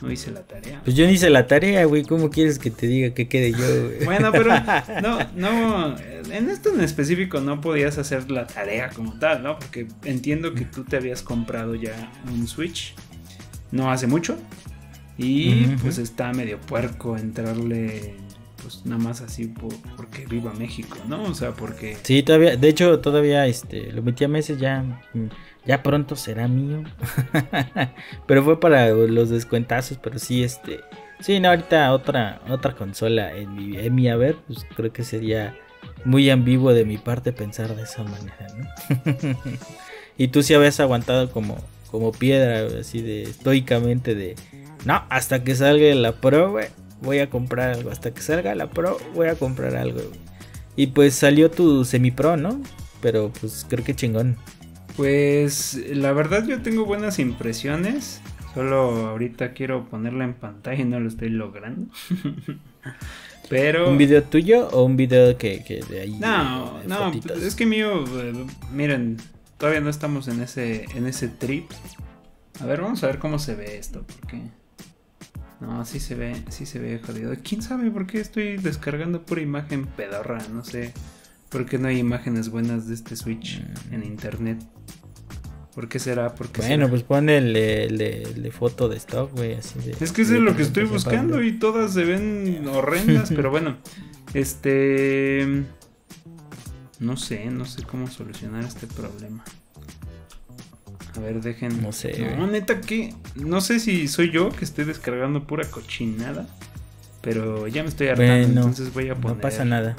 no 0.00 0.12
hice 0.12 0.30
la 0.30 0.42
tarea. 0.42 0.80
Pues 0.84 0.94
yo 0.94 1.06
no 1.06 1.10
hice 1.10 1.28
la 1.28 1.48
tarea, 1.48 1.84
güey, 1.86 2.04
¿cómo 2.04 2.30
quieres 2.30 2.60
que 2.60 2.70
te 2.70 2.86
diga 2.86 3.14
que 3.14 3.26
quede 3.26 3.50
yo? 3.50 4.04
Bueno, 4.04 4.30
pero 4.30 4.52
no, 5.02 5.18
no, 5.34 5.96
en 5.98 6.50
esto 6.50 6.72
en 6.72 6.82
específico 6.82 7.40
no 7.40 7.60
podías 7.60 7.98
hacer 7.98 8.30
la 8.30 8.46
tarea 8.46 8.90
como 8.90 9.18
tal, 9.18 9.42
¿no? 9.42 9.58
Porque 9.58 9.88
entiendo 10.04 10.54
que 10.54 10.66
tú 10.66 10.84
te 10.84 10.94
habías 10.94 11.22
comprado 11.22 11.74
ya 11.74 12.12
un 12.32 12.46
Switch 12.46 12.94
no 13.72 13.90
hace 13.90 14.06
mucho 14.06 14.38
y 15.18 15.64
pues 15.82 15.98
está 15.98 16.32
medio 16.32 16.60
puerco 16.60 17.16
entrarle 17.16 18.14
pues 18.66 18.84
nada 18.84 19.00
más 19.00 19.20
así 19.20 19.54
porque 19.96 20.26
viva 20.26 20.52
México, 20.52 20.96
¿no? 21.06 21.22
O 21.22 21.34
sea, 21.34 21.52
porque... 21.52 21.96
Sí, 22.02 22.24
todavía, 22.24 22.56
de 22.56 22.68
hecho, 22.68 22.98
todavía 22.98 23.46
este, 23.46 23.92
lo 23.92 24.02
metí 24.02 24.24
a 24.24 24.28
meses 24.28 24.58
ya, 24.58 25.04
ya 25.64 25.84
pronto 25.84 26.16
será 26.16 26.48
mío. 26.48 26.82
pero 28.26 28.42
fue 28.42 28.58
para 28.58 28.88
los 28.88 29.30
descuentazos, 29.30 29.98
pero 30.02 30.18
sí, 30.18 30.42
este... 30.42 30.80
Sí, 31.20 31.38
no, 31.38 31.50
ahorita 31.50 31.92
otra, 31.92 32.40
otra 32.48 32.74
consola 32.74 33.36
en 33.36 33.54
mi, 33.54 33.78
en 33.78 33.94
mi 33.94 34.08
haber, 34.08 34.34
pues 34.48 34.66
creo 34.74 34.92
que 34.92 35.04
sería 35.04 35.56
muy 36.04 36.28
ambiguo 36.28 36.74
de 36.74 36.84
mi 36.84 36.98
parte 36.98 37.32
pensar 37.32 37.76
de 37.76 37.84
esa 37.84 38.02
manera, 38.02 38.48
¿no? 38.58 39.32
y 40.18 40.26
tú 40.26 40.42
sí 40.42 40.54
habías 40.54 40.80
aguantado 40.80 41.30
como, 41.30 41.56
como 41.92 42.10
piedra, 42.10 42.80
así 42.80 43.00
de 43.00 43.22
estoicamente 43.22 44.16
de... 44.16 44.34
No, 44.84 45.04
hasta 45.08 45.44
que 45.44 45.54
salga 45.54 45.94
la 45.94 46.20
prueba 46.20 46.62
voy 47.00 47.18
a 47.18 47.30
comprar 47.30 47.74
algo. 47.74 47.90
Hasta 47.90 48.12
que 48.12 48.20
salga 48.20 48.54
la 48.54 48.70
Pro, 48.70 48.98
voy 49.14 49.28
a 49.28 49.34
comprar 49.34 49.76
algo. 49.76 50.00
Y 50.76 50.88
pues 50.88 51.14
salió 51.14 51.50
tu 51.50 51.84
semi 51.84 52.10
Pro, 52.10 52.36
¿no? 52.36 52.60
Pero 53.00 53.32
pues 53.40 53.66
creo 53.68 53.84
que 53.84 53.94
chingón. 53.94 54.36
Pues 54.96 55.80
la 55.90 56.12
verdad 56.12 56.46
yo 56.46 56.62
tengo 56.62 56.84
buenas 56.84 57.18
impresiones. 57.18 58.20
Solo 58.54 59.08
ahorita 59.08 59.52
quiero 59.52 59.86
ponerla 59.88 60.24
en 60.24 60.34
pantalla 60.34 60.80
y 60.80 60.84
no 60.84 60.98
lo 60.98 61.08
estoy 61.08 61.28
logrando. 61.28 61.92
Pero... 63.48 63.90
¿Un 63.90 63.98
video 63.98 64.22
tuyo 64.22 64.68
o 64.68 64.84
un 64.84 64.96
video 64.96 65.36
que, 65.36 65.84
de 65.88 66.00
ahí? 66.00 66.16
No, 66.18 66.82
no, 66.84 67.12
es 67.12 67.54
que 67.54 67.66
mío, 67.66 68.04
eh, 68.20 68.32
miren, 68.72 69.18
todavía 69.58 69.80
no 69.80 69.90
estamos 69.90 70.26
en 70.28 70.40
ese, 70.40 70.86
en 70.94 71.06
ese 71.06 71.28
trip. 71.28 71.70
A 72.60 72.66
ver, 72.66 72.80
vamos 72.80 73.04
a 73.04 73.08
ver 73.08 73.18
cómo 73.18 73.38
se 73.38 73.54
ve 73.54 73.76
esto, 73.76 74.04
porque... 74.06 74.40
No, 75.60 75.84
sí 75.86 76.00
se 76.00 76.14
ve, 76.14 76.42
sí 76.50 76.66
se 76.66 76.78
ve 76.78 77.00
jodido. 77.04 77.32
¿Quién 77.42 77.62
sabe 77.62 77.90
por 77.90 78.06
qué 78.06 78.20
estoy 78.20 78.56
descargando 78.58 79.22
pura 79.24 79.40
imagen 79.40 79.86
pedorra? 79.86 80.38
No 80.52 80.64
sé 80.64 80.92
por 81.48 81.64
qué 81.64 81.78
no 81.78 81.88
hay 81.88 81.98
imágenes 81.98 82.50
buenas 82.50 82.88
de 82.88 82.94
este 82.94 83.16
Switch 83.16 83.62
mm. 83.90 83.94
en 83.94 84.04
internet. 84.04 84.58
¿Por 85.74 85.88
qué 85.88 85.98
será? 85.98 86.34
¿Por 86.34 86.48
qué 86.48 86.60
Bueno, 86.62 86.74
será? 86.86 86.88
pues 86.88 87.02
pon 87.02 87.28
el, 87.30 87.52
de- 87.52 87.84
el 87.84 87.98
de- 87.98 88.22
el 88.22 88.42
de 88.42 88.50
foto 88.50 88.88
de 88.88 88.96
stock, 88.96 89.30
güey, 89.32 89.54
así 89.54 89.78
de... 89.80 89.96
Es 90.00 90.12
que 90.12 90.22
eso 90.22 90.34
es 90.34 90.40
lo 90.40 90.56
que 90.56 90.62
estoy 90.62 90.84
buscando 90.84 91.42
y 91.42 91.58
todas 91.58 91.92
se 91.92 92.04
ven 92.04 92.66
horrendas, 92.68 93.30
pero 93.34 93.50
bueno, 93.50 93.76
este... 94.34 95.64
No 96.98 97.16
sé, 97.18 97.46
no 97.46 97.66
sé 97.66 97.82
cómo 97.82 98.06
solucionar 98.08 98.64
este 98.64 98.86
problema. 98.86 99.44
A 101.16 101.20
ver, 101.20 101.40
dejen... 101.40 101.82
No 101.82 101.92
sé, 101.92 102.34
No, 102.36 102.46
neta 102.46 102.80
que... 102.80 103.14
No 103.34 103.60
sé 103.60 103.80
si 103.80 104.08
soy 104.08 104.30
yo 104.30 104.50
que 104.50 104.64
estoy 104.64 104.84
descargando 104.84 105.44
pura 105.44 105.64
cochinada, 105.70 106.46
pero 107.22 107.66
ya 107.68 107.82
me 107.82 107.88
estoy 107.88 108.08
hartando, 108.08 108.32
Bueno, 108.32 108.60
entonces 108.60 108.92
voy 108.92 109.08
a 109.08 109.14
poner... 109.14 109.36
No 109.36 109.42
pasa 109.42 109.64
nada. 109.64 109.96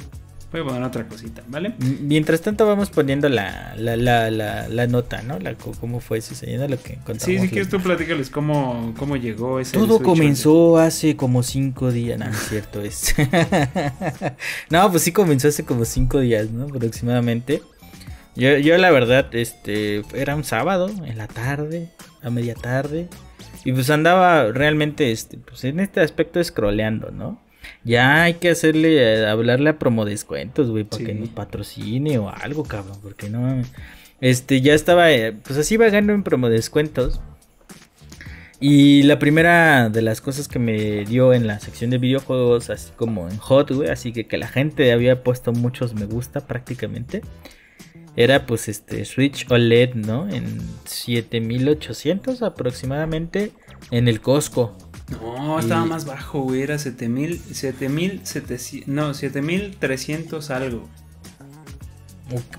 Voy 0.51 0.61
a 0.61 0.63
poner 0.63 0.83
otra 0.83 1.05
cosita, 1.05 1.43
¿vale? 1.49 1.73
Mientras 2.01 2.39
tanto 2.41 2.65
vamos 2.65 2.89
poniendo 2.89 3.27
la, 3.27 3.75
la, 3.75 3.97
la, 3.97 4.31
la, 4.31 4.69
la 4.69 4.87
nota, 4.87 5.21
¿no? 5.21 5.39
La, 5.39 5.55
cómo 5.55 5.99
fue 5.99 6.21
sucediendo 6.21 6.69
lo 6.69 6.81
que 6.81 6.93
encontramos. 6.93 7.23
Sí, 7.23 7.37
si 7.37 7.49
quieres 7.49 7.67
tú 7.67 7.81
platícales 7.81 8.29
cómo, 8.29 8.93
cómo 8.97 9.17
llegó 9.17 9.59
ese... 9.59 9.73
Todo 9.73 10.01
comenzó 10.01 10.77
hace 10.77 11.17
como 11.17 11.43
cinco 11.43 11.91
días, 11.91 12.17
no, 12.17 12.25
no 12.27 12.31
es 12.31 12.47
cierto, 12.47 12.81
es. 12.81 13.13
no, 14.69 14.89
pues 14.89 15.03
sí 15.03 15.11
comenzó 15.11 15.49
hace 15.49 15.65
como 15.65 15.83
cinco 15.83 16.21
días, 16.21 16.49
¿no? 16.49 16.63
Aproximadamente. 16.63 17.61
Yo, 18.37 18.57
yo 18.57 18.77
la 18.77 18.91
verdad, 18.91 19.33
este, 19.33 20.03
era 20.13 20.35
un 20.35 20.43
sábado, 20.43 20.89
en 21.05 21.17
la 21.17 21.27
tarde, 21.27 21.89
a 22.21 22.29
media 22.29 22.53
tarde. 22.53 23.07
Y 23.65 23.73
pues 23.73 23.89
andaba 23.89 24.51
realmente, 24.51 25.11
este, 25.11 25.37
pues 25.37 25.63
en 25.63 25.79
este 25.79 25.99
aspecto 26.01 26.41
scrolleando, 26.43 27.11
¿no? 27.11 27.41
Ya 27.83 28.23
hay 28.23 28.35
que 28.35 28.49
hacerle, 28.51 28.97
eh, 28.97 29.27
hablarle 29.27 29.71
a 29.71 29.79
promo 29.79 30.05
descuentos, 30.05 30.69
güey, 30.69 30.83
para 30.83 30.99
Sí. 30.99 31.05
que 31.05 31.13
nos 31.15 31.29
patrocine 31.29 32.17
o 32.19 32.29
algo, 32.29 32.63
cabrón, 32.63 32.97
porque 33.01 33.29
no 33.29 33.41
mames. 33.41 33.71
Este, 34.21 34.61
ya 34.61 34.73
estaba, 34.73 35.11
eh, 35.11 35.33
pues 35.43 35.57
así 35.59 35.75
vagando 35.77 36.13
en 36.13 36.23
promo 36.23 36.49
descuentos. 36.49 37.19
Y 38.59 39.03
la 39.03 39.19
primera 39.19 39.89
de 39.89 40.01
las 40.01 40.19
cosas 40.21 40.47
que 40.47 40.57
me 40.57 41.05
dio 41.05 41.33
en 41.33 41.45
la 41.45 41.59
sección 41.59 41.91
de 41.91 41.99
videojuegos, 41.99 42.69
así 42.71 42.91
como 42.95 43.29
en 43.29 43.37
Hot, 43.37 43.69
güey, 43.71 43.89
así 43.89 44.11
que 44.13 44.25
que 44.25 44.37
la 44.37 44.47
gente 44.47 44.91
había 44.91 45.23
puesto 45.23 45.51
muchos 45.53 45.93
me 45.93 46.05
gusta 46.05 46.47
prácticamente, 46.47 47.21
era 48.17 48.45
pues 48.45 48.67
este 48.67 49.05
Switch 49.05 49.45
OLED, 49.49 49.93
¿no? 49.93 50.27
En 50.27 50.59
7800 50.85 52.41
aproximadamente 52.41 53.51
en 53.91 54.07
el 54.07 54.19
Costco. 54.19 54.75
No, 55.11 55.59
estaba 55.59 55.85
Y- 55.85 55.89
más 55.89 56.05
bajo, 56.05 56.41
güey. 56.41 56.61
Era 56.63 56.77
7000, 56.79 57.41
7700, 57.45 58.87
no, 58.87 59.13
7300 59.13 60.49
algo. 60.49 60.89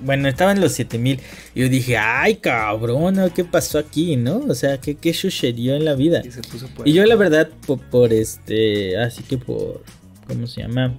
Bueno, 0.01 0.29
estaban 0.29 0.61
los 0.61 0.73
7000. 0.73 1.21
Y 1.55 1.61
yo 1.61 1.69
dije, 1.69 1.99
ay, 1.99 2.37
cabrón. 2.37 3.17
¿qué 3.35 3.45
pasó 3.45 3.79
aquí, 3.79 4.17
no? 4.17 4.39
O 4.49 4.55
sea, 4.55 4.81
¿qué, 4.81 4.95
qué 4.95 5.13
sucedió 5.13 5.75
en 5.75 5.85
la 5.85 5.95
vida? 5.95 6.23
Y 6.25 6.31
se 6.31 6.41
puso 6.41 6.69
por 6.69 6.89
Y 6.89 6.93
yo 6.95 7.05
la 7.05 7.17
verdad, 7.17 7.51
por, 7.67 7.79
por 7.81 8.13
este, 8.13 8.97
así 8.97 9.23
que 9.25 9.37
por, 9.37 9.83
¿cómo 10.27 10.47
se 10.47 10.63
llama? 10.63 10.97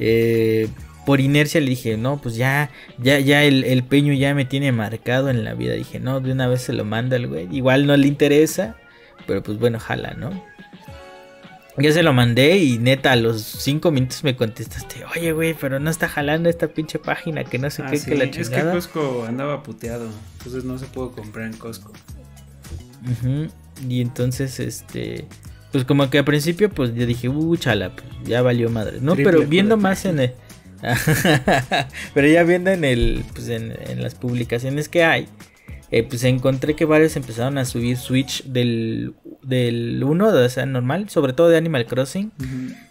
Eh, 0.00 0.68
por 1.08 1.22
inercia 1.22 1.58
le 1.62 1.70
dije, 1.70 1.96
no, 1.96 2.20
pues 2.20 2.36
ya, 2.36 2.68
ya, 2.98 3.18
ya 3.18 3.42
el, 3.42 3.64
el 3.64 3.82
peño 3.82 4.12
ya 4.12 4.34
me 4.34 4.44
tiene 4.44 4.72
marcado 4.72 5.30
en 5.30 5.42
la 5.42 5.54
vida. 5.54 5.72
Dije, 5.72 5.98
no, 5.98 6.20
de 6.20 6.32
una 6.32 6.48
vez 6.48 6.60
se 6.60 6.74
lo 6.74 6.84
manda 6.84 7.16
el 7.16 7.28
güey. 7.28 7.48
Igual 7.50 7.86
no 7.86 7.96
le 7.96 8.06
interesa, 8.06 8.76
pero 9.26 9.42
pues 9.42 9.58
bueno, 9.58 9.80
jala, 9.80 10.12
¿no? 10.18 10.44
Ya 11.78 11.92
se 11.92 12.02
lo 12.02 12.12
mandé 12.12 12.58
y 12.58 12.76
neta 12.76 13.12
a 13.12 13.16
los 13.16 13.40
cinco 13.40 13.90
minutos 13.90 14.22
me 14.22 14.36
contestaste, 14.36 15.02
oye 15.16 15.32
güey, 15.32 15.54
pero 15.58 15.80
no 15.80 15.88
está 15.88 16.10
jalando 16.10 16.50
esta 16.50 16.68
pinche 16.68 16.98
página 16.98 17.42
que 17.42 17.58
no 17.58 17.70
sé 17.70 17.84
Ah, 17.84 17.90
qué, 17.90 17.96
sí, 17.96 18.10
que 18.10 18.14
la 18.14 18.24
es 18.24 18.36
que 18.36 18.44
chingada. 18.44 18.72
Costco 18.74 19.24
andaba 19.26 19.62
puteado. 19.62 20.10
Entonces 20.36 20.64
no 20.64 20.76
se 20.76 20.84
pudo 20.88 21.12
comprar 21.12 21.46
en 21.46 21.56
Costco. 21.56 21.90
Y 23.88 24.02
entonces, 24.02 24.60
este, 24.60 25.24
pues 25.72 25.86
como 25.86 26.10
que 26.10 26.18
al 26.18 26.26
principio, 26.26 26.68
pues 26.68 26.94
yo 26.94 27.06
dije, 27.06 27.30
uh, 27.30 27.56
chala, 27.56 27.96
pues, 27.96 28.04
ya 28.24 28.42
valió 28.42 28.68
madre. 28.68 28.98
No, 29.00 29.14
Triple 29.14 29.32
pero 29.32 29.46
viendo 29.48 29.78
más 29.78 30.04
en 30.04 30.20
el... 30.20 30.34
pero 32.14 32.28
ya 32.28 32.42
viendo 32.44 32.70
en 32.70 32.84
el, 32.84 33.24
pues 33.34 33.48
en, 33.48 33.74
en 33.88 34.02
las 34.02 34.14
publicaciones 34.14 34.88
que 34.88 35.04
hay, 35.04 35.28
eh, 35.90 36.02
pues 36.02 36.24
encontré 36.24 36.74
que 36.76 36.84
varios 36.84 37.16
empezaron 37.16 37.58
a 37.58 37.64
subir 37.64 37.96
Switch 37.96 38.44
del, 38.44 39.14
del 39.42 40.02
1, 40.04 40.26
o 40.28 40.48
sea, 40.48 40.66
normal, 40.66 41.08
sobre 41.08 41.32
todo 41.32 41.48
de 41.48 41.56
Animal 41.56 41.86
Crossing, 41.86 42.30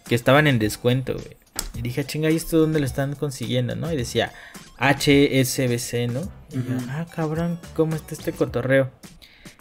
que 0.06 0.14
estaban 0.14 0.46
en 0.46 0.58
descuento, 0.58 1.14
güey. 1.14 1.36
Y 1.76 1.82
dije, 1.82 2.00
"Ah, 2.00 2.04
chinga, 2.04 2.30
¿y 2.30 2.36
esto 2.36 2.58
dónde 2.58 2.80
lo 2.80 2.86
están 2.86 3.14
consiguiendo, 3.14 3.76
no? 3.76 3.92
Y 3.92 3.96
decía 3.96 4.32
HSBC, 4.78 6.08
¿no? 6.08 6.20
Y 6.50 6.56
yo, 6.56 6.76
Ujú. 6.76 6.86
ah, 6.88 7.06
cabrón, 7.14 7.58
¿cómo 7.74 7.94
está 7.94 8.14
este 8.14 8.32
cotorreo? 8.32 8.90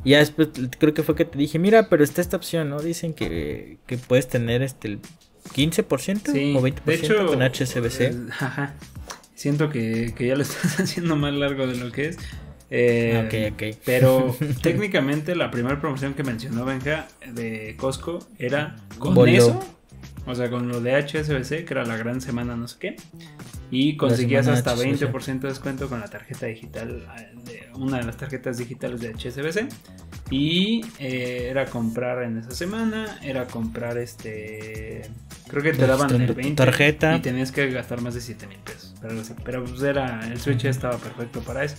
Y 0.03 0.11
ya 0.11 0.19
después 0.19 0.49
creo 0.79 0.93
que 0.93 1.03
fue 1.03 1.15
que 1.15 1.25
te 1.25 1.37
dije, 1.37 1.59
mira, 1.59 1.89
pero 1.89 2.03
está 2.03 2.21
esta 2.21 2.37
opción, 2.37 2.69
¿no? 2.69 2.79
Dicen 2.81 3.13
que, 3.13 3.77
que 3.87 3.97
puedes 3.97 4.27
tener 4.27 4.61
este 4.61 4.87
el 4.87 4.99
15% 5.53 6.31
Sí, 6.31 6.53
o 6.55 6.61
20% 6.61 6.83
de 6.85 6.95
hecho, 6.95 7.25
con 7.27 7.41
HSBC. 7.41 8.01
eh, 8.01 8.15
ajá. 8.39 8.73
Siento 9.35 9.69
que, 9.69 10.13
que 10.17 10.27
ya 10.27 10.35
lo 10.35 10.41
estás 10.43 10.79
haciendo 10.79 11.15
más 11.15 11.33
largo 11.33 11.67
de 11.67 11.75
lo 11.77 11.91
que 11.91 12.07
es. 12.09 12.17
Eh, 12.69 13.13
Ah, 13.15 13.25
ok, 13.27 13.53
ok. 13.53 13.77
Pero 13.85 14.35
técnicamente 14.61 15.35
la 15.35 15.51
primera 15.51 15.79
promoción 15.79 16.13
que 16.13 16.23
mencionó 16.23 16.65
Benja 16.65 17.07
de 17.33 17.75
Costco 17.77 18.19
era 18.39 18.75
con 18.99 19.27
eso. 19.27 19.59
O 20.25 20.35
sea, 20.35 20.49
con 20.49 20.67
lo 20.67 20.81
de 20.81 20.91
HSBC, 21.01 21.63
que 21.63 21.67
era 21.69 21.85
la 21.85 21.95
gran 21.95 22.19
semana 22.19 22.57
no 22.57 22.67
sé 22.67 22.75
qué. 22.79 22.95
Y 23.71 23.95
conseguías 23.95 24.47
hasta 24.47 24.73
HSBC. 24.75 25.09
20% 25.13 25.39
de 25.39 25.47
descuento 25.47 25.87
con 25.87 26.01
la 26.01 26.07
tarjeta 26.09 26.47
digital, 26.47 27.07
eh, 27.17 27.29
de 27.45 27.69
una 27.79 27.99
de 27.99 28.03
las 28.03 28.17
tarjetas 28.17 28.57
digitales 28.57 28.99
de 28.99 29.13
HSBC. 29.13 29.69
Y 30.29 30.81
eh, 30.99 31.47
era 31.49 31.65
comprar 31.65 32.23
en 32.23 32.39
esa 32.39 32.51
semana, 32.51 33.17
era 33.23 33.45
comprar 33.47 33.97
este... 33.97 35.03
Creo 35.49 35.63
que 35.63 35.71
te 35.71 35.77
Pues, 35.77 35.87
daban 35.87 36.21
el 36.21 36.27
tu 36.27 36.33
20 36.33 36.55
tarjeta. 36.55 37.15
y 37.15 37.19
tenías 37.21 37.51
que 37.51 37.69
gastar 37.71 38.01
más 38.01 38.13
de 38.13 38.21
7 38.21 38.47
mil 38.47 38.57
pesos. 38.59 38.93
Pero, 39.01 39.21
pero 39.45 39.63
pues 39.65 39.81
era, 39.81 40.27
el 40.31 40.39
Switch 40.39 40.65
estaba 40.65 40.97
perfecto 40.97 41.41
para 41.41 41.63
eso. 41.63 41.75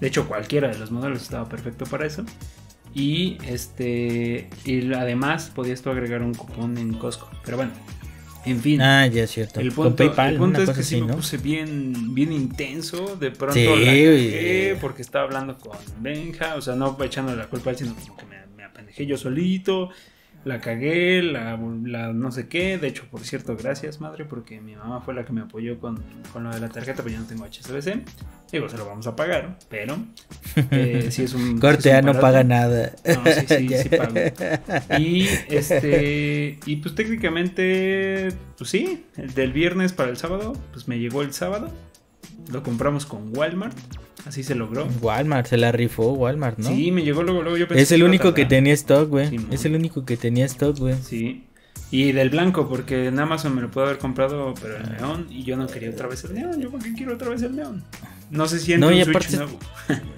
De 0.00 0.08
hecho, 0.08 0.26
cualquiera 0.26 0.68
de 0.68 0.78
los 0.78 0.90
modelos 0.90 1.22
estaba 1.22 1.48
perfecto 1.48 1.84
para 1.84 2.06
eso. 2.06 2.24
Y 2.94 3.38
este 3.46 4.48
y 4.64 4.92
además 4.92 5.50
podías 5.54 5.82
tú 5.82 5.90
agregar 5.90 6.22
un 6.22 6.34
cupón 6.34 6.78
en 6.78 6.94
Costco. 6.94 7.28
Pero 7.44 7.56
bueno, 7.56 7.72
en 8.44 8.60
fin. 8.60 8.80
Ah, 8.80 9.06
ya 9.06 9.24
es 9.24 9.30
cierto. 9.32 9.60
el 9.60 9.72
con 9.74 9.86
punto, 9.88 9.96
PayPal, 9.96 10.32
el 10.34 10.38
punto 10.38 10.62
es 10.62 10.70
que 10.70 10.82
sí 10.82 10.96
así, 10.96 11.00
me 11.00 11.08
¿no? 11.08 11.16
puse 11.16 11.38
bien, 11.38 12.14
bien 12.14 12.32
intenso. 12.32 13.16
De 13.16 13.30
pronto 13.32 13.54
Sí, 13.54 13.64
la 13.64 13.74
cagué 13.74 14.78
porque 14.80 15.02
estaba 15.02 15.24
hablando 15.24 15.58
con 15.58 15.76
Benja. 16.00 16.54
O 16.54 16.60
sea, 16.60 16.74
no 16.76 16.96
echándole 17.02 17.36
la 17.38 17.48
culpa 17.48 17.70
a 17.70 17.72
él, 17.72 17.78
sino 17.78 17.94
como 17.94 18.16
que 18.16 18.26
me, 18.26 18.36
me 18.56 18.62
apendejé 18.64 19.06
yo 19.06 19.16
solito. 19.16 19.90
La 20.44 20.60
cagué, 20.60 21.22
la, 21.22 21.58
la 21.84 22.12
no 22.12 22.30
sé 22.30 22.48
qué. 22.48 22.76
De 22.76 22.88
hecho, 22.88 23.04
por 23.10 23.20
cierto, 23.20 23.56
gracias, 23.56 24.00
madre, 24.00 24.26
porque 24.26 24.60
mi 24.60 24.76
mamá 24.76 25.00
fue 25.00 25.14
la 25.14 25.24
que 25.24 25.32
me 25.32 25.40
apoyó 25.40 25.78
con, 25.80 26.02
con 26.32 26.44
lo 26.44 26.50
de 26.52 26.60
la 26.60 26.68
tarjeta, 26.68 27.02
pero 27.02 27.14
yo 27.14 27.20
no 27.20 27.26
tengo 27.26 27.44
HSBC. 27.46 28.02
Digo, 28.52 28.68
se 28.68 28.76
lo 28.76 28.86
vamos 28.86 29.06
a 29.06 29.16
pagar, 29.16 29.58
pero 29.68 29.96
eh, 30.70 31.08
sí 31.10 31.24
es 31.24 31.34
un. 31.34 31.58
Corte 31.60 31.90
es 31.90 31.98
un 31.98 32.06
no 32.06 32.20
paga 32.20 32.44
nada. 32.44 32.92
No, 33.04 33.24
sí, 33.32 33.46
sí, 33.48 33.68
sí 33.68 33.88
pago. 33.96 34.14
Y 34.98 35.26
este. 35.48 36.58
Y 36.66 36.76
pues 36.76 36.94
técnicamente. 36.94 38.28
Pues 38.56 38.70
sí. 38.70 39.06
El 39.16 39.34
del 39.34 39.52
viernes 39.52 39.92
para 39.92 40.10
el 40.10 40.16
sábado. 40.16 40.52
Pues 40.72 40.86
me 40.86 40.98
llegó 40.98 41.22
el 41.22 41.32
sábado. 41.32 41.72
Lo 42.52 42.62
compramos 42.62 43.06
con 43.06 43.36
Walmart. 43.36 43.76
Así 44.26 44.42
se 44.42 44.54
logró. 44.54 44.88
Walmart, 45.02 45.46
se 45.46 45.56
la 45.58 45.70
rifó 45.72 46.12
Walmart, 46.12 46.58
¿no? 46.58 46.68
Sí, 46.68 46.90
me 46.90 47.02
llegó 47.02 47.22
luego, 47.22 47.42
luego 47.42 47.58
yo 47.58 47.68
pensé 47.68 47.82
es 47.82 47.92
el 47.92 48.02
único 48.04 48.32
que 48.34 48.46
tenía 48.46 48.72
stock, 48.74 49.08
güey. 49.08 49.28
Sí, 49.28 49.46
es 49.50 49.64
el 49.66 49.74
único 49.74 50.04
que 50.06 50.16
tenía 50.16 50.46
stock, 50.46 50.78
güey. 50.78 50.94
Sí. 51.02 51.44
Y 51.90 52.12
del 52.12 52.30
blanco, 52.30 52.68
porque 52.68 53.06
en 53.08 53.18
Amazon 53.20 53.54
me 53.54 53.60
lo 53.62 53.70
puedo 53.70 53.86
haber 53.86 53.98
comprado, 53.98 54.54
pero 54.60 54.76
el 54.78 54.92
neón. 54.96 55.26
Y 55.30 55.44
yo 55.44 55.56
no 55.56 55.66
quería 55.66 55.90
otra 55.90 56.06
vez 56.08 56.24
el 56.24 56.34
neón. 56.34 56.60
Yo 56.60 56.70
porque 56.70 56.92
quiero 56.94 57.14
otra 57.14 57.28
vez 57.28 57.42
el 57.42 57.54
neón. 57.54 57.84
No 58.30 58.48
sé 58.48 58.58
si 58.58 58.72
entra 58.72 58.88
No, 58.90 58.96
y 58.96 58.98
un 59.00 59.04
Switch 59.04 59.16
aparte- 59.16 59.36
nuevo. 59.36 59.58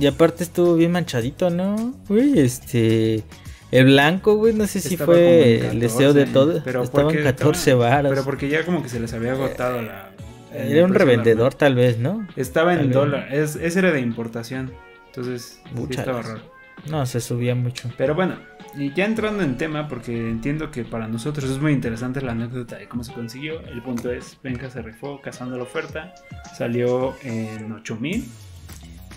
Y 0.00 0.06
aparte 0.06 0.44
estuvo 0.44 0.76
bien 0.76 0.92
manchadito, 0.92 1.50
¿no? 1.50 1.94
Güey, 2.08 2.38
este. 2.38 3.24
El 3.72 3.84
blanco, 3.86 4.36
güey, 4.36 4.54
no 4.54 4.66
sé 4.66 4.80
si 4.80 4.94
Estaba 4.94 5.12
fue 5.12 5.58
en 5.58 5.64
el 5.66 5.80
deseo 5.80 6.12
de 6.12 6.24
14, 6.26 6.32
todos. 6.32 6.62
pero 6.64 6.82
Estaban 6.84 7.06
porque 7.08 7.22
14 7.24 7.70
estaba- 7.72 7.90
varas. 7.90 8.10
Pero 8.10 8.24
porque 8.24 8.48
ya 8.48 8.64
como 8.64 8.82
que 8.82 8.88
se 8.88 8.98
les 9.00 9.12
había 9.12 9.32
agotado 9.32 9.82
la. 9.82 10.09
El 10.52 10.72
Era 10.72 10.84
un 10.84 10.94
revendedor, 10.94 11.54
tal 11.54 11.74
vez, 11.74 11.98
¿no? 11.98 12.26
Estaba 12.36 12.74
en 12.74 12.90
dólar. 12.90 13.32
Es, 13.32 13.56
ese 13.56 13.78
era 13.78 13.92
de 13.92 14.00
importación. 14.00 14.72
Entonces, 15.06 15.60
sí 15.74 15.86
estaba 15.90 16.22
raro. 16.22 16.40
No, 16.88 17.04
se 17.04 17.20
subía 17.20 17.54
mucho. 17.54 17.90
Pero 17.98 18.14
bueno, 18.14 18.36
y 18.76 18.92
ya 18.94 19.04
entrando 19.04 19.42
en 19.42 19.56
tema, 19.56 19.88
porque 19.88 20.16
entiendo 20.16 20.70
que 20.70 20.84
para 20.84 21.08
nosotros 21.08 21.50
es 21.50 21.58
muy 21.58 21.72
interesante 21.72 22.22
la 22.22 22.32
anécdota 22.32 22.76
de 22.76 22.88
cómo 22.88 23.04
se 23.04 23.12
consiguió. 23.12 23.60
El 23.66 23.82
punto 23.82 24.10
es: 24.10 24.38
Benja 24.42 24.70
se 24.70 24.82
rifó 24.82 25.20
cazando 25.20 25.56
la 25.56 25.64
oferta. 25.64 26.14
Salió 26.56 27.14
en 27.22 27.72
8000. 27.72 28.24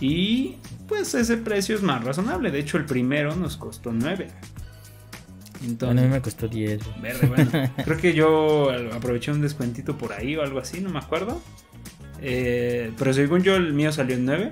Y 0.02 0.58
pues 0.88 1.14
ese 1.14 1.38
precio 1.38 1.76
es 1.76 1.82
más 1.82 2.04
razonable. 2.04 2.52
De 2.52 2.60
hecho, 2.60 2.78
el 2.78 2.86
primero 2.86 3.36
nos 3.36 3.56
costó 3.56 3.92
9. 3.94 4.28
Bueno, 5.64 5.92
a 5.92 5.94
mí 5.94 6.02
Entonces, 6.02 6.10
me 6.10 6.22
costó 6.22 6.48
10. 6.48 6.84
güey. 6.84 7.02
Verde, 7.02 7.28
bueno. 7.28 7.72
Creo 7.86 7.98
que 7.98 8.14
yo 8.14 8.72
aproveché 8.94 9.32
un 9.32 9.42
descuentito 9.42 9.98
por 9.98 10.14
ahí 10.14 10.36
o 10.36 10.42
algo 10.42 10.60
así, 10.60 10.82
no 10.82 10.90
me 10.90 11.00
acuerdo. 11.00 11.42
Eh, 12.22 12.92
pero 12.98 13.14
según 13.14 13.44
yo, 13.44 13.56
el 13.56 13.74
mío 13.74 13.92
salió 13.92 14.16
en 14.16 14.26
9. 14.26 14.50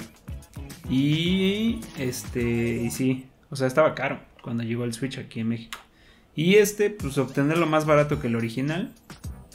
Y 0.89 1.80
este, 1.97 2.41
y 2.84 2.91
sí, 2.91 3.28
o 3.50 3.56
sea, 3.56 3.67
estaba 3.67 3.95
caro 3.95 4.19
cuando 4.41 4.63
llegó 4.63 4.84
el 4.84 4.93
Switch 4.93 5.17
aquí 5.19 5.39
en 5.41 5.50
México. 5.50 5.80
Y 6.36 6.56
este, 6.56 6.89
pues 6.89 7.17
obtenerlo 7.17 7.65
más 7.67 7.86
barato 7.86 8.19
que 8.19 8.28
el 8.28 8.36
original. 8.36 8.91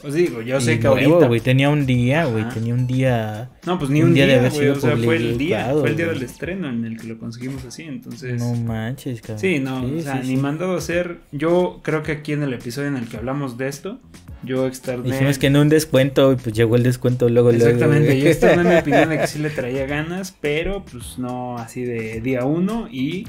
Os 0.03 0.13
digo, 0.13 0.43
yo 0.43 0.61
sé 0.61 0.73
Y 0.73 0.77
que 0.77 0.87
nuevo, 0.87 1.13
ahorita. 1.13 1.27
güey, 1.27 1.39
tenía 1.39 1.69
un 1.69 1.87
día, 1.87 2.25
güey, 2.25 2.47
tenía 2.49 2.75
un 2.75 2.85
día. 2.85 3.49
No, 3.65 3.79
pues 3.79 3.89
ni 3.89 4.01
un 4.01 4.09
un, 4.09 4.13
día 4.13 4.25
día, 4.25 4.33
de 4.35 4.39
haber 4.41 4.51
sido 4.51 4.73
o 4.73 4.79
sea, 4.79 4.95
fue 4.95 5.15
el 5.15 5.39
día, 5.39 5.73
fue 5.73 5.89
el 5.89 5.97
día 5.97 6.07
del 6.07 6.21
estreno 6.21 6.69
en 6.69 6.85
el 6.85 6.99
que 6.99 7.07
lo 7.07 7.17
conseguimos 7.17 7.65
así, 7.65 7.83
entonces. 7.83 8.39
No 8.39 8.53
manches, 8.53 9.21
cabrón. 9.21 9.39
Sí, 9.39 9.59
no, 9.59 9.83
o 9.83 10.01
sea, 10.01 10.21
sí, 10.21 10.29
ni 10.29 10.35
sí. 10.35 10.37
mandado 10.37 10.75
a 10.75 10.77
hacer. 10.77 11.17
Yo 11.31 11.79
creo 11.83 12.03
que 12.03 12.11
aquí 12.11 12.33
en 12.33 12.43
el 12.43 12.53
episodio 12.53 12.89
en 12.89 12.97
el 12.97 13.07
que 13.07 13.17
hablamos 13.17 13.57
de 13.57 13.67
esto, 13.69 13.99
yo 14.43 14.67
externé. 14.67 15.11
Dijimos 15.11 15.39
que 15.39 15.47
en 15.47 15.57
un 15.57 15.69
descuento, 15.69 16.31
y 16.31 16.35
pues 16.35 16.55
llegó 16.55 16.75
el 16.75 16.83
descuento 16.83 17.27
luego, 17.27 17.51
luego. 17.51 17.65
Exactamente, 17.65 18.09
güey. 18.09 18.21
yo 18.21 18.27
externé 18.27 18.69
mi 18.69 18.75
opinión 18.79 19.09
de 19.09 19.17
que 19.17 19.27
sí 19.27 19.39
le 19.39 19.49
traía 19.49 19.87
ganas, 19.87 20.35
pero 20.39 20.85
pues 20.85 21.17
no 21.17 21.57
así 21.57 21.83
de 21.83 22.21
día 22.21 22.45
uno 22.45 22.87
y 22.91 23.27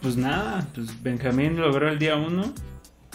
pues 0.00 0.16
nada, 0.16 0.66
pues 0.74 1.02
Benjamín 1.02 1.56
logró 1.56 1.88
el 1.88 1.98
día 1.98 2.16
uno 2.16 2.54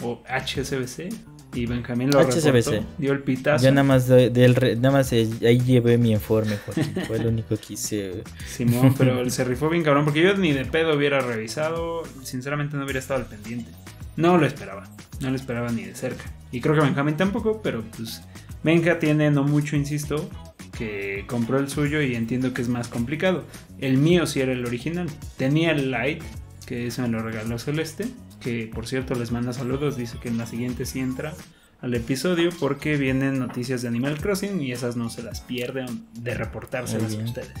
o 0.02 0.22
HSBC 0.28 1.12
y 1.54 1.66
Benjamín 1.66 2.10
lo 2.10 2.20
HSBC. 2.20 2.44
reportó, 2.52 2.86
dio 2.98 3.12
el 3.12 3.20
pitazo. 3.22 3.64
Yo 3.64 3.70
nada 3.70 3.82
más, 3.84 4.06
de- 4.06 4.76
nada 4.76 4.90
más 4.90 5.12
eh, 5.12 5.28
ahí 5.42 5.58
llevé 5.60 5.96
mi 5.98 6.12
informe, 6.12 6.56
Joaquín. 6.64 6.92
Fue 7.06 7.18
lo 7.18 7.28
único 7.30 7.56
que 7.56 7.74
hice. 7.74 8.22
Simón, 8.46 8.94
pero 8.98 9.28
se 9.30 9.44
rifó 9.44 9.68
bien 9.68 9.82
cabrón 9.82 10.04
porque 10.04 10.22
yo 10.22 10.34
ni 10.36 10.52
de 10.52 10.64
pedo 10.64 10.94
hubiera 10.96 11.20
revisado, 11.20 12.02
sinceramente 12.22 12.76
no 12.76 12.84
hubiera 12.84 12.98
estado 13.00 13.20
al 13.20 13.26
pendiente. 13.26 13.70
No 14.16 14.36
lo 14.36 14.46
esperaba, 14.46 14.88
no 15.20 15.30
lo 15.30 15.36
esperaba 15.36 15.70
ni 15.70 15.84
de 15.84 15.94
cerca. 15.94 16.24
Y 16.52 16.60
creo 16.60 16.74
que 16.74 16.80
Benjamín 16.82 17.16
tampoco, 17.16 17.60
pero 17.62 17.84
pues 17.96 18.22
Benja 18.64 18.98
tiene 18.98 19.30
no 19.30 19.44
mucho, 19.44 19.76
insisto, 19.76 20.28
que 20.76 21.24
compró 21.28 21.58
el 21.58 21.68
suyo 21.68 22.02
y 22.02 22.14
entiendo 22.14 22.52
que 22.52 22.62
es 22.62 22.68
más 22.68 22.88
complicado. 22.88 23.44
El 23.78 23.96
mío 23.98 24.26
sí 24.26 24.40
era 24.40 24.52
el 24.52 24.64
original. 24.66 25.08
Tenía 25.36 25.70
el 25.72 25.90
Lite, 25.92 26.24
que 26.66 26.88
ese 26.88 27.02
me 27.02 27.08
lo 27.08 27.22
regaló 27.22 27.58
Celeste, 27.58 28.06
que 28.40 28.70
por 28.72 28.86
cierto 28.86 29.14
les 29.14 29.32
manda 29.32 29.52
saludos, 29.52 29.96
dice 29.96 30.18
que 30.20 30.28
en 30.28 30.38
la 30.38 30.46
siguiente 30.46 30.86
sí 30.86 31.00
entra 31.00 31.34
al 31.80 31.94
episodio 31.94 32.50
porque 32.58 32.96
vienen 32.96 33.38
noticias 33.38 33.82
de 33.82 33.88
Animal 33.88 34.18
Crossing 34.20 34.60
y 34.60 34.72
esas 34.72 34.96
no 34.96 35.10
se 35.10 35.22
las 35.22 35.40
pierden 35.42 36.04
de 36.14 36.34
reportárselas 36.34 37.14
a 37.14 37.18
ustedes. 37.18 37.52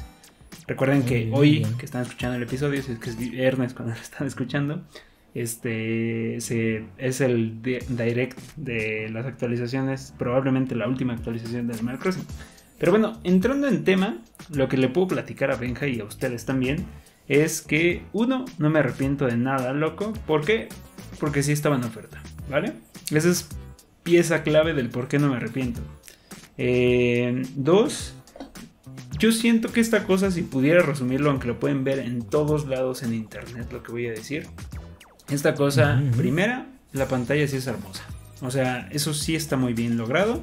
Recuerden 0.66 0.98
Muy 0.98 1.06
que 1.08 1.14
bien, 1.16 1.30
hoy 1.34 1.50
bien. 1.58 1.78
que 1.78 1.86
están 1.86 2.02
escuchando 2.02 2.36
el 2.36 2.42
episodio, 2.42 2.82
si 2.82 2.92
es 2.92 2.98
que 2.98 3.10
es 3.10 3.16
viernes 3.16 3.74
cuando 3.74 3.94
lo 3.96 4.00
están 4.00 4.26
escuchando, 4.26 4.82
este 5.34 6.40
se, 6.40 6.84
es 6.98 7.20
el 7.20 7.62
di- 7.62 7.78
direct 7.88 8.38
de 8.56 9.08
las 9.10 9.24
actualizaciones, 9.26 10.12
probablemente 10.18 10.74
la 10.74 10.88
última 10.88 11.12
actualización 11.14 11.68
de 11.68 11.74
Animal 11.74 11.98
Crossing. 11.98 12.24
Pero 12.78 12.92
bueno, 12.92 13.18
entrando 13.24 13.66
en 13.68 13.84
tema, 13.84 14.18
lo 14.50 14.68
que 14.68 14.76
le 14.76 14.88
puedo 14.88 15.08
platicar 15.08 15.50
a 15.50 15.56
Benja 15.56 15.86
y 15.86 16.00
a 16.00 16.04
ustedes 16.04 16.44
también 16.44 16.84
es 17.28 17.60
que 17.62 18.02
uno, 18.12 18.46
no 18.58 18.70
me 18.70 18.78
arrepiento 18.78 19.26
de 19.26 19.36
nada, 19.36 19.72
loco. 19.72 20.12
¿Por 20.26 20.44
qué? 20.44 20.68
Porque 21.20 21.42
sí 21.42 21.52
estaba 21.52 21.76
en 21.76 21.84
oferta, 21.84 22.22
¿vale? 22.50 22.72
Esa 23.10 23.28
es 23.28 23.48
pieza 24.02 24.42
clave 24.42 24.72
del 24.72 24.88
por 24.88 25.08
qué 25.08 25.18
no 25.18 25.28
me 25.28 25.36
arrepiento. 25.36 25.80
Eh, 26.56 27.42
dos, 27.54 28.14
yo 29.18 29.32
siento 29.32 29.72
que 29.72 29.80
esta 29.80 30.04
cosa, 30.04 30.30
si 30.30 30.42
pudiera 30.42 30.82
resumirlo, 30.82 31.30
aunque 31.30 31.48
lo 31.48 31.60
pueden 31.60 31.84
ver 31.84 31.98
en 31.98 32.22
todos 32.22 32.66
lados 32.66 33.02
en 33.02 33.14
internet, 33.14 33.68
lo 33.72 33.82
que 33.82 33.92
voy 33.92 34.06
a 34.06 34.12
decir. 34.12 34.46
Esta 35.28 35.54
cosa, 35.54 36.02
primera, 36.16 36.66
la 36.92 37.06
pantalla 37.06 37.46
sí 37.46 37.56
es 37.56 37.66
hermosa. 37.66 38.04
O 38.40 38.50
sea, 38.50 38.88
eso 38.90 39.12
sí 39.12 39.36
está 39.36 39.56
muy 39.56 39.74
bien 39.74 39.98
logrado. 39.98 40.42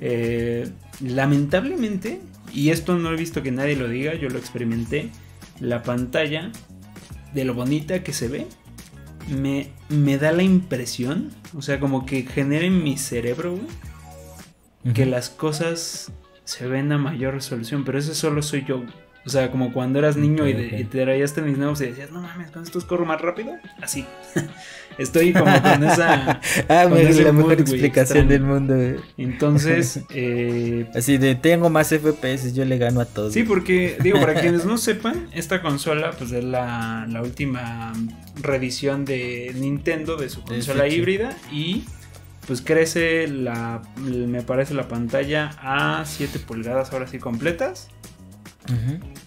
Eh, 0.00 0.68
lamentablemente, 1.00 2.20
y 2.52 2.70
esto 2.70 2.96
no 2.96 3.12
he 3.12 3.16
visto 3.16 3.42
que 3.42 3.50
nadie 3.50 3.76
lo 3.76 3.88
diga, 3.88 4.14
yo 4.14 4.28
lo 4.28 4.38
experimenté, 4.38 5.10
la 5.60 5.82
pantalla, 5.82 6.50
de 7.34 7.44
lo 7.44 7.54
bonita 7.54 8.02
que 8.02 8.12
se 8.12 8.28
ve, 8.28 8.46
me, 9.28 9.68
me 9.88 10.18
da 10.18 10.32
la 10.32 10.42
impresión, 10.42 11.30
o 11.56 11.62
sea, 11.62 11.78
como 11.78 12.06
que 12.06 12.22
genera 12.22 12.64
en 12.64 12.82
mi 12.82 12.96
cerebro, 12.96 13.52
güey, 13.52 14.94
que 14.94 15.06
las 15.06 15.28
cosas 15.28 16.10
se 16.44 16.66
ven 16.66 16.90
a 16.92 16.98
mayor 16.98 17.34
resolución, 17.34 17.84
pero 17.84 17.98
ese 17.98 18.14
solo 18.14 18.42
soy 18.42 18.64
yo. 18.66 18.82
O 19.26 19.28
sea, 19.28 19.50
como 19.50 19.72
cuando 19.72 19.98
eras 19.98 20.16
niño 20.16 20.46
y, 20.48 20.54
de- 20.54 20.66
Ok, 20.68 20.72
ok. 20.72 20.80
y 20.80 20.84
te 20.84 21.02
traías 21.02 21.34
tenis 21.34 21.58
nuevos 21.58 21.80
y 21.82 21.86
decías, 21.86 22.10
no 22.10 22.22
mames, 22.22 22.50
con 22.50 22.62
estos 22.62 22.84
corro 22.86 23.04
más 23.04 23.20
rápido. 23.20 23.52
Así. 23.82 24.06
Estoy 24.98 25.32
como 25.32 25.60
con 25.62 25.84
esa. 25.84 26.40
Ah, 26.68 26.84
con 26.88 26.94
me- 26.94 27.04
la 27.12 27.32
mood, 27.32 27.42
mejor 27.42 27.60
explicación 27.60 28.28
del 28.28 28.42
mundo. 28.42 28.74
Entonces, 29.18 30.00
eh, 30.10 30.88
Así 30.94 31.18
de 31.18 31.34
tengo 31.34 31.68
más 31.70 31.88
FPS, 31.88 32.54
yo 32.54 32.64
le 32.64 32.78
gano 32.78 33.00
a 33.00 33.04
todos. 33.04 33.32
Sí, 33.34 33.42
porque, 33.42 33.96
digo, 34.02 34.18
para 34.20 34.40
quienes 34.40 34.64
no 34.64 34.78
sepan, 34.78 35.28
esta 35.32 35.60
consola 35.62 36.12
pues 36.12 36.32
es 36.32 36.42
la, 36.44 37.06
la 37.08 37.22
última 37.22 37.92
reedición 38.42 39.04
de 39.04 39.52
Nintendo 39.54 40.16
de 40.16 40.30
su 40.30 40.42
consola 40.42 40.88
híbrida 40.88 41.36
y 41.52 41.84
pues 42.46 42.62
crece 42.62 43.28
la, 43.28 43.82
me 43.96 44.42
parece 44.42 44.74
la 44.74 44.88
pantalla 44.88 45.50
a 45.60 46.04
7 46.06 46.38
pulgadas 46.40 46.92
ahora 46.92 47.06
sí 47.06 47.18
completas 47.18 47.88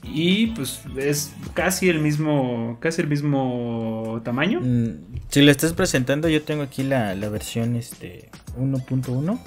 Y 0.03 0.47
pues 0.47 0.81
es 0.97 1.33
casi 1.53 1.89
el 1.89 1.99
mismo, 1.99 2.77
casi 2.79 3.01
el 3.01 3.07
mismo 3.07 4.21
tamaño. 4.23 4.61
Mm, 4.61 5.17
Si 5.29 5.41
lo 5.41 5.51
estás 5.51 5.73
presentando, 5.73 6.29
yo 6.29 6.41
tengo 6.43 6.63
aquí 6.63 6.83
la, 6.83 7.13
la 7.15 7.29
versión 7.29 7.75
este 7.75 8.29
1.1. 8.57 9.39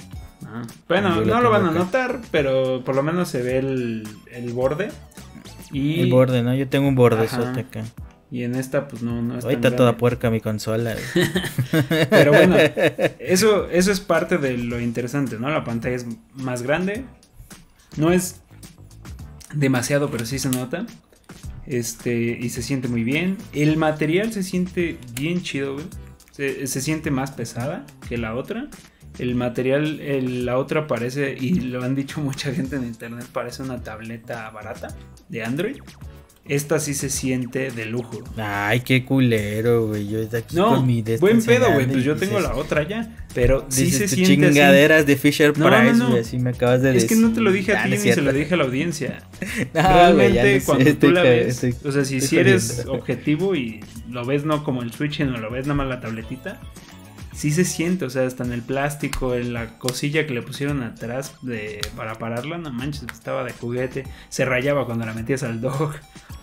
Ajá. 0.44 0.62
Bueno, 0.88 1.20
no 1.22 1.40
lo 1.40 1.50
van 1.50 1.64
a 1.64 1.70
acá. 1.70 1.78
notar, 1.78 2.20
pero 2.30 2.82
por 2.84 2.94
lo 2.94 3.02
menos 3.02 3.28
se 3.28 3.42
ve 3.42 3.58
el, 3.58 4.06
el 4.32 4.52
borde. 4.52 4.88
Y, 5.72 6.00
El 6.00 6.10
borde, 6.10 6.42
¿no? 6.42 6.54
Yo 6.54 6.68
tengo 6.68 6.86
un 6.88 6.94
bordezote 6.94 7.48
Ajá. 7.48 7.60
acá. 7.60 7.84
y 8.30 8.42
en 8.44 8.54
esta 8.54 8.86
pues 8.88 9.02
no, 9.02 9.20
no 9.22 9.34
es 9.38 9.44
tan 9.44 9.50
Ahorita 9.50 9.74
toda 9.76 9.96
puerca 9.96 10.30
mi 10.30 10.40
consola. 10.40 10.94
Pero 12.10 12.32
bueno, 12.32 12.56
eso, 13.18 13.68
eso 13.70 13.90
es 13.92 14.00
parte 14.00 14.38
de 14.38 14.56
lo 14.58 14.80
interesante, 14.80 15.38
¿no? 15.38 15.48
La 15.50 15.64
pantalla 15.64 15.96
es 15.96 16.06
más 16.34 16.62
grande. 16.62 17.04
No 17.96 18.12
es 18.12 18.42
demasiado, 19.54 20.10
pero 20.10 20.26
sí 20.26 20.38
se 20.38 20.50
nota. 20.50 20.86
Este, 21.66 22.14
y 22.14 22.48
se 22.50 22.62
siente 22.62 22.88
muy 22.88 23.04
bien. 23.04 23.38
El 23.52 23.76
material 23.76 24.32
se 24.32 24.42
siente 24.42 24.98
bien 25.14 25.42
chido. 25.42 25.76
Se, 26.30 26.66
se 26.66 26.80
siente 26.80 27.10
más 27.10 27.32
pesada 27.32 27.84
que 28.08 28.18
la 28.18 28.34
otra. 28.34 28.68
El 29.18 29.34
material, 29.34 30.44
la 30.44 30.58
otra 30.58 30.86
parece, 30.86 31.36
y 31.40 31.54
lo 31.60 31.82
han 31.82 31.94
dicho 31.94 32.20
mucha 32.22 32.52
gente 32.52 32.76
en 32.76 32.84
internet, 32.84 33.26
parece 33.32 33.62
una 33.62 33.82
tableta 33.82 34.50
barata 34.50 34.88
de 35.28 35.42
Android. 35.42 35.78
Esta 36.48 36.78
sí 36.78 36.94
se 36.94 37.10
siente 37.10 37.70
de 37.72 37.86
lujo. 37.86 38.22
Ay, 38.36 38.80
qué 38.80 39.04
culero, 39.04 39.88
güey. 39.88 40.08
Yo 40.08 40.24
de 40.26 40.38
aquí 40.38 40.54
No, 40.56 40.76
con 40.76 40.86
mi 40.86 41.02
buen 41.20 41.42
pedo, 41.42 41.72
güey. 41.72 41.86
Pues 41.86 42.04
yo 42.04 42.14
tengo 42.16 42.38
la 42.38 42.54
otra 42.54 42.86
ya. 42.86 43.16
Pero 43.34 43.66
sí 43.68 43.90
se 43.90 44.04
"Tu 44.04 44.14
siente 44.14 44.46
así. 44.46 44.54
chingaderas 44.54 45.06
de 45.06 45.16
Fisher 45.16 45.58
No, 45.58 45.66
Price, 45.68 45.94
no. 45.94 46.08
güey. 46.10 46.20
Así 46.20 46.38
me 46.38 46.50
acabas 46.50 46.82
de 46.82 46.90
Es 46.90 47.02
decir. 47.02 47.08
que 47.08 47.16
no 47.16 47.32
te 47.32 47.40
lo 47.40 47.50
dije 47.52 47.72
a 47.74 47.80
Ah, 47.80 47.84
ti 47.84 47.90
ni 47.90 47.98
se 47.98 48.20
lo 48.22 48.32
dije 48.32 48.54
a 48.54 48.56
la 48.58 48.64
audiencia. 48.64 49.18
Realmente 49.74 50.34
ya 50.34 50.42
no 50.44 50.48
sé, 50.60 50.62
cuando 50.66 50.94
tú 50.96 51.10
la 51.10 51.22
ves, 51.22 51.62
estoy- 51.64 51.88
o 51.88 51.92
sea, 51.92 52.04
si, 52.04 52.36
eres 52.38 52.84
objetivo 52.88 53.54
y 53.56 53.80
lo 54.08 54.24
ves 54.24 54.44
no 54.44 54.62
como 54.64 54.82
el 54.82 54.92
Switch, 54.92 55.20
no 55.20 55.38
lo 55.38 55.50
ves 55.50 55.66
nada 55.66 55.74
más 55.74 55.88
la 55.88 56.00
tabletita, 56.00 56.60
sí 57.34 57.50
se 57.50 57.64
siente, 57.64 58.04
o 58.06 58.10
sea, 58.10 58.24
hasta 58.26 58.44
en 58.44 58.52
el 58.52 58.62
plástico, 58.62 59.34
en 59.34 59.52
la 59.52 59.78
cosilla 59.78 60.26
que 60.26 60.32
le 60.32 60.40
pusieron 60.42 60.82
atrás 60.82 61.34
de, 61.42 61.80
para 61.96 62.14
pararla, 62.14 62.56
no 62.56 62.72
manches, 62.72 63.04
estaba 63.12 63.44
de 63.44 63.52
juguete, 63.52 64.04
se 64.30 64.44
rayaba 64.46 64.86
cuando 64.86 65.04
la 65.04 65.12
metías 65.12 65.42
al 65.42 65.60
dog, 65.60 65.92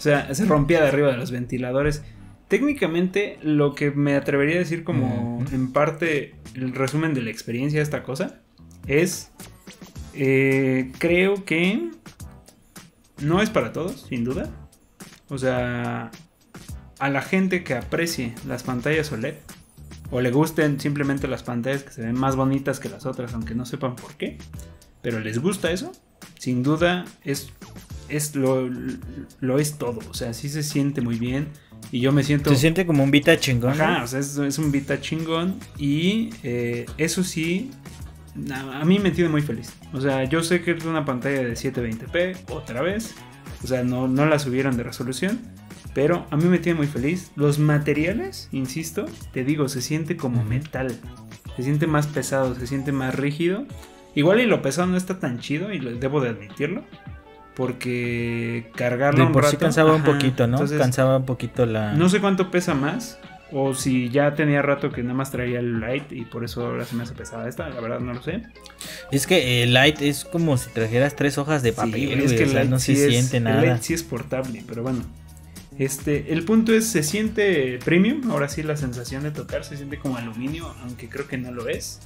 sea, 0.04 0.34
se 0.34 0.46
rompía 0.46 0.82
de 0.82 0.88
arriba 0.90 1.10
de 1.10 1.18
los 1.18 1.32
ventiladores. 1.32 2.04
Técnicamente, 2.48 3.40
lo 3.42 3.74
que 3.74 3.92
me 3.92 4.16
atrevería 4.16 4.56
a 4.56 4.60
decir 4.60 4.84
como 4.84 5.44
en 5.52 5.72
parte 5.72 6.36
el 6.54 6.74
resumen 6.74 7.14
de 7.14 7.22
la 7.22 7.32
experiencia 7.32 7.80
de 7.80 7.84
esta 7.84 8.04
cosa 8.04 8.42
es, 8.86 9.32
eh, 10.14 10.92
creo 11.00 11.46
que 11.46 11.90
no 13.22 13.42
es 13.42 13.50
para 13.50 13.74
todos, 13.74 14.06
sin 14.10 14.24
duda. 14.24 14.50
O 15.30 15.38
sea, 15.38 16.12
a 17.00 17.10
la 17.10 17.22
gente 17.22 17.64
que 17.64 17.74
aprecie 17.74 18.36
las 18.46 18.64
pantallas 18.64 19.12
OLED 19.12 19.36
o 20.12 20.22
le 20.22 20.32
gusten 20.32 20.80
simplemente 20.80 21.28
las 21.28 21.44
pantallas 21.44 21.84
que 21.84 21.92
se 21.92 22.02
ven 22.02 22.20
más 22.20 22.36
bonitas 22.36 22.80
que 22.80 22.90
las 22.90 23.06
otras, 23.06 23.34
aunque 23.34 23.56
no 23.56 23.66
sepan 23.66 23.96
por 23.96 24.16
qué, 24.16 24.38
pero 25.02 25.20
les 25.20 25.40
gusta 25.40 25.72
eso, 25.72 25.92
sin 26.38 26.62
duda 26.62 27.06
es, 27.24 27.52
es 28.10 28.36
lo, 28.36 28.70
lo 29.40 29.60
es 29.60 29.78
todo. 29.78 30.00
O 30.10 30.14
sea, 30.14 30.34
sí 30.34 30.50
se 30.50 30.64
siente 30.64 31.02
muy 31.02 31.18
bien 31.18 31.48
y 31.92 32.00
yo 32.00 32.12
me 32.12 32.24
siento... 32.24 32.50
Se 32.50 32.58
siente 32.58 32.86
como 32.86 33.04
un 33.04 33.12
Vita 33.12 33.38
chingón. 33.38 33.74
Ajá, 33.74 34.00
¿no? 34.00 34.04
o 34.06 34.08
sea, 34.08 34.20
es, 34.20 34.38
es 34.38 34.58
un 34.58 34.72
Vita 34.72 35.00
chingón 35.02 35.60
y 35.78 36.30
eh, 36.44 36.86
eso 36.98 37.24
sí, 37.24 37.72
a, 38.52 38.82
a 38.82 38.86
mí 38.86 39.00
me 39.00 39.12
tiene 39.12 39.30
muy 39.30 39.42
feliz. 39.42 39.74
O 39.94 40.02
sea, 40.02 40.24
yo 40.24 40.44
sé 40.44 40.62
que 40.62 40.72
es 40.72 40.86
una 40.86 41.06
pantalla 41.06 41.44
de 41.44 41.54
720p, 41.54 42.50
otra 42.50 42.82
vez, 42.82 43.16
o 43.64 43.68
sea, 43.68 43.84
no, 43.84 44.08
no 44.08 44.26
la 44.26 44.40
subieron 44.40 44.76
de 44.76 44.84
resolución, 44.84 45.40
pero 45.94 46.26
a 46.32 46.38
mí 46.38 46.46
me 46.46 46.60
tiene 46.60 46.78
muy 46.78 46.88
feliz. 46.88 47.32
Los 47.36 47.60
materiales, 47.60 48.50
insisto, 48.52 49.06
te 49.32 49.44
digo, 49.44 49.70
se 49.70 49.82
siente 49.82 50.18
como 50.18 50.44
metal, 50.44 50.96
se 51.56 51.64
siente 51.64 51.88
más 51.88 52.08
pesado, 52.08 52.56
se 52.56 52.68
siente 52.68 52.92
más 52.92 53.16
rígido. 53.16 53.66
Igual 54.16 54.42
y 54.42 54.46
lo 54.46 54.62
pesado 54.62 54.88
no 54.88 54.98
está 54.98 55.20
tan 55.20 55.40
chido 55.40 55.72
y 55.72 55.80
lo, 55.80 55.96
debo 55.96 56.22
de 56.22 56.30
admitirlo. 56.30 56.84
Porque 57.56 58.72
cargarlo 58.76 59.20
De 59.22 59.26
un 59.28 59.32
por 59.34 59.46
sí 59.46 59.52
rato- 59.54 59.66
cansaba 59.66 59.94
un 59.96 60.04
poquito, 60.04 60.48
¿no? 60.48 60.58
entonces, 60.58 60.78
cansaba 60.80 61.18
un 61.18 61.26
poquito 61.26 61.66
la... 61.66 61.94
no 61.94 62.10
sé 62.10 62.20
cuánto 62.20 62.52
pesa 62.52 62.74
más. 62.74 63.20
O 63.56 63.76
si 63.76 64.10
ya 64.10 64.34
tenía 64.34 64.64
rato 64.64 64.92
que 64.92 65.04
nada 65.04 65.14
más 65.14 65.30
traía 65.30 65.60
el 65.60 65.80
light 65.80 66.12
y 66.12 66.26
por 66.26 66.44
eso 66.44 66.66
ahora 66.66 66.86
se 66.86 66.96
me 66.96 67.04
hace 67.04 67.14
pesada 67.14 67.48
esta, 67.48 67.70
la 67.70 67.80
verdad 67.82 68.00
no 68.00 68.12
lo 68.12 68.24
sé. 68.24 68.42
Es 69.12 69.28
que 69.28 69.62
el 69.62 69.74
Light 69.74 70.02
es 70.02 70.26
como 70.26 70.58
si 70.58 70.72
trajeras 70.72 71.16
tres 71.16 71.38
hojas 71.38 71.62
de 71.62 71.72
papel, 71.72 71.94
Sí, 71.94 72.14
es 72.14 72.34
que 72.34 72.40
o 72.40 72.46
el 72.46 72.50
sea, 72.50 72.62
Lite 72.64 72.70
no 72.72 72.80
se 72.80 72.96
sí 72.96 73.02
es- 73.04 73.10
siente 73.12 73.38
el 73.38 73.44
nada. 73.44 73.62
Lite 73.62 73.78
sí 73.84 73.94
es 73.94 74.02
portable, 74.02 74.64
pero 74.68 74.82
bueno. 74.82 75.04
Este, 75.78 76.34
el 76.34 76.44
punto 76.46 76.74
es, 76.74 76.88
se 76.88 77.04
siente 77.04 77.78
premium, 77.86 78.32
ahora 78.32 78.48
sí 78.50 78.64
la 78.64 78.76
sensación 78.76 79.22
de 79.22 79.30
tocar 79.30 79.64
se 79.64 79.78
siente 79.78 80.00
como 80.00 80.18
aluminio, 80.18 80.74
aunque 80.82 81.08
creo 81.08 81.28
que 81.28 81.38
no 81.38 81.52
lo 81.52 81.68
es. 81.68 82.00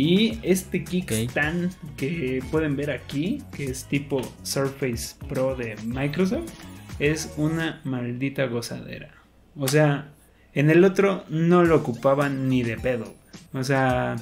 Y 0.00 0.38
este 0.44 0.84
kickstand 0.84 1.72
que 1.96 2.40
pueden 2.52 2.76
ver 2.76 2.92
aquí, 2.92 3.42
que 3.56 3.64
es 3.64 3.84
tipo 3.86 4.20
Surface 4.44 5.16
Pro 5.28 5.56
de 5.56 5.74
Microsoft, 5.84 6.52
es 7.00 7.34
una 7.36 7.80
maldita 7.82 8.46
gozadera. 8.46 9.10
O 9.56 9.66
sea, 9.66 10.12
en 10.54 10.70
el 10.70 10.84
otro 10.84 11.24
no 11.30 11.64
lo 11.64 11.74
ocupaban 11.74 12.48
ni 12.48 12.62
de 12.62 12.76
pedo. 12.76 13.12
O 13.52 13.64
sea, 13.64 14.14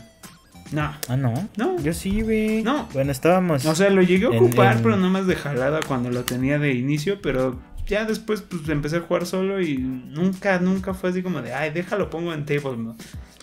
no. 0.72 0.94
Ah, 1.08 1.16
no. 1.18 1.46
No. 1.58 1.78
Yo 1.82 1.92
sí, 1.92 2.22
güey. 2.22 2.62
No. 2.62 2.88
Bueno, 2.94 3.12
estábamos. 3.12 3.66
O 3.66 3.74
sea, 3.74 3.90
lo 3.90 4.00
llegué 4.00 4.24
a 4.24 4.30
En- 4.30 4.36
ocupar, 4.44 4.78
en- 4.78 4.82
pero 4.82 4.96
no 4.96 5.10
más 5.10 5.26
de 5.26 5.36
jalada 5.36 5.80
cuando 5.86 6.08
lo 6.10 6.24
tenía 6.24 6.58
de 6.58 6.72
inicio, 6.72 7.20
pero 7.20 7.60
ya 7.86 8.06
después 8.06 8.40
pues 8.40 8.66
empecé 8.70 8.96
a 8.96 9.00
jugar 9.00 9.26
solo 9.26 9.60
y 9.60 9.76
nunca, 9.76 10.58
nunca 10.58 10.94
fue 10.94 11.10
así 11.10 11.22
como 11.22 11.42
de, 11.42 11.52
ay, 11.52 11.70
déjalo, 11.70 12.08
pongo 12.08 12.32
en 12.32 12.46
table 12.46 12.78
mode". 12.78 12.96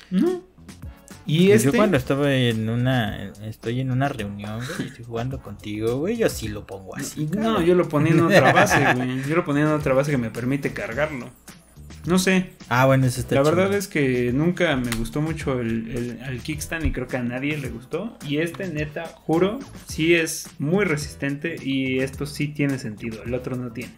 No. 0.10 0.52
Y 1.26 1.48
Pues 1.48 1.64
este... 1.66 1.72
Yo 1.72 1.78
cuando 1.78 1.98
estaba 1.98 2.34
en 2.34 2.70
una. 2.70 3.32
Estoy 3.44 3.80
en 3.80 3.92
una 3.92 4.10
reunión, 4.10 4.58
güey, 4.58 4.88
y 4.88 4.90
estoy 4.90 5.06
jugando 5.06 5.42
contigo, 5.42 5.98
güey, 6.00 6.18
yo 6.18 6.30
sí 6.30 6.48
lo 6.48 6.66
pongo 6.66 6.96
así. 6.96 7.30
No, 7.36 7.62
yo 7.62 7.76
lo 7.76 7.88
ponía 7.88 8.12
en 8.12 8.22
otra 8.22 8.52
base, 8.52 8.94
güey. 8.96 9.24
Yo 9.24 9.36
lo 9.36 9.46
ponía 9.46 9.64
en 9.64 9.70
otra 9.70 9.94
base 9.94 10.12
que 10.12 10.18
me 10.18 10.30
permite 10.30 10.74
cargarlo. 10.74 11.30
No 12.06 12.20
sé, 12.20 12.50
Ah, 12.68 12.86
bueno, 12.86 13.06
eso 13.06 13.22
está 13.22 13.36
la 13.36 13.44
verdad 13.44 13.74
es 13.74 13.88
que 13.88 14.34
nunca 14.34 14.76
me 14.76 14.92
gustó 14.98 15.22
mucho 15.22 15.62
el, 15.62 15.90
el, 15.90 16.20
el 16.28 16.42
kickstand 16.42 16.86
y 16.86 16.92
creo 16.92 17.08
que 17.08 17.16
a 17.16 17.24
nadie 17.24 17.58
le 17.58 17.70
gustó. 17.70 18.18
Y 18.28 18.40
este, 18.40 18.68
neta, 18.68 19.06
juro, 19.06 19.60
sí 19.88 20.14
es 20.14 20.50
muy 20.60 20.84
resistente 20.84 21.56
y 21.64 22.00
esto 22.00 22.26
sí 22.26 22.50
tiene 22.50 22.78
sentido, 22.78 23.24
el 23.24 23.34
otro 23.34 23.56
no 23.56 23.72
tiene. 23.72 23.94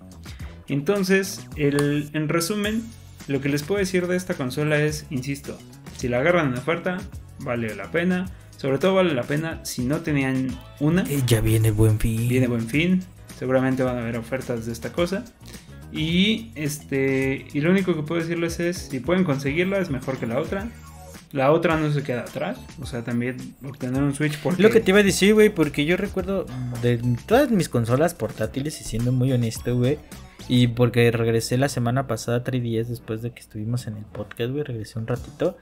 Entonces, 0.68 1.42
el, 1.56 2.10
en 2.14 2.30
resumen, 2.30 2.84
lo 3.28 3.42
que 3.42 3.50
les 3.50 3.64
puedo 3.64 3.80
decir 3.80 4.06
de 4.06 4.16
esta 4.18 4.36
consola 4.36 4.80
es, 4.80 5.08
insisto, 5.10 5.58
si 5.98 6.08
la 6.08 6.20
agarran 6.20 6.48
en 6.54 6.58
oferta, 6.58 6.98
vale 7.40 7.76
la 7.76 7.92
pena. 7.92 8.26
Sobre 8.58 8.78
todo 8.78 8.96
vale 8.96 9.14
la 9.14 9.24
pena 9.24 9.60
si 9.64 9.84
no 9.84 10.00
tenían 10.00 10.48
una. 10.80 11.04
Eh, 11.04 11.22
ya 11.28 11.42
viene 11.42 11.72
buen 11.72 12.00
fin. 12.00 12.28
Viene 12.28 12.48
buen 12.48 12.68
fin. 12.68 13.04
Seguramente 13.38 13.84
van 13.84 13.98
a 13.98 14.02
haber 14.02 14.18
ofertas 14.18 14.66
de 14.66 14.72
esta 14.72 14.92
cosa. 14.92 15.26
Y 15.92 16.52
este. 16.56 17.48
Y 17.54 17.62
lo 17.62 17.72
único 17.72 17.96
que 17.96 18.04
puedo 18.04 18.22
decirles 18.22 18.60
es. 18.60 18.78
Si 18.78 19.00
pueden 19.00 19.24
conseguirla, 19.24 19.80
es 19.80 19.90
mejor 19.90 20.18
que 20.18 20.26
la 20.26 20.40
otra. 20.40 20.70
La 21.32 21.52
otra 21.52 21.78
no 21.78 21.92
se 21.92 22.02
queda 22.02 22.22
atrás. 22.22 22.58
O 22.82 22.86
sea, 22.86 23.04
también 23.04 23.56
obtener 23.66 24.02
un 24.02 24.14
Switch 24.14 24.38
porque. 24.40 24.64
Lo 24.64 24.70
que 24.70 24.80
te 24.80 24.92
iba 24.92 25.00
a 25.00 25.04
decir, 25.04 25.34
güey, 25.34 25.50
porque 25.50 25.86
yo 25.86 25.98
recuerdo 25.98 26.46
de 26.82 26.98
todas 27.26 27.52
mis 27.52 27.68
consolas 27.68 28.14
portátiles, 28.14 28.80
y 28.80 28.86
siendo 28.86 29.12
muy 29.12 29.34
honesto, 29.34 29.76
güey, 29.76 30.00
y 30.48 30.68
porque 30.68 31.12
regresé 31.12 31.58
la 31.58 31.70
semana 31.70 32.08
pasada 32.08 32.38
a 32.38 32.44
3DS 32.44 32.86
después 32.86 33.22
de 33.22 33.32
que 33.32 33.40
estuvimos 33.40 33.88
en 33.88 33.98
el 33.98 34.06
podcast, 34.06 34.52
güey, 34.52 34.64
regresé 34.64 35.00
un 35.00 35.08
ratito, 35.08 35.58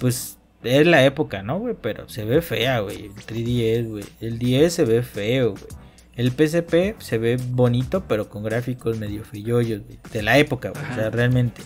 pues 0.00 0.38
es 0.62 0.86
la 0.86 1.04
época, 1.04 1.42
¿no, 1.42 1.58
güey? 1.58 1.76
Pero 1.80 2.08
se 2.08 2.24
ve 2.24 2.42
fea, 2.42 2.80
güey, 2.80 3.06
el 3.06 3.14
3DS, 3.14 3.88
güey. 3.88 4.04
El 4.20 4.38
10 4.38 4.72
se 4.72 4.84
ve 4.84 5.02
feo, 5.02 5.52
güey. 5.52 5.86
El 6.16 6.30
PSP 6.30 6.98
se 6.98 7.18
ve 7.18 7.36
bonito, 7.36 8.04
pero 8.08 8.28
con 8.28 8.42
gráficos 8.42 8.98
medio 8.98 9.22
feyoyos, 9.24 9.82
güey. 9.84 9.98
De 10.12 10.22
la 10.22 10.38
época, 10.38 10.70
güey. 10.70 10.84
O 10.90 10.94
sea, 10.94 11.10
realmente. 11.10 11.62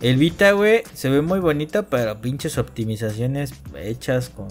El 0.00 0.16
Vita, 0.16 0.50
güey, 0.50 0.82
se 0.92 1.08
ve 1.08 1.22
muy 1.22 1.38
bonito, 1.38 1.86
pero 1.86 2.20
pinches 2.20 2.58
optimizaciones 2.58 3.54
hechas 3.76 4.28
con 4.28 4.48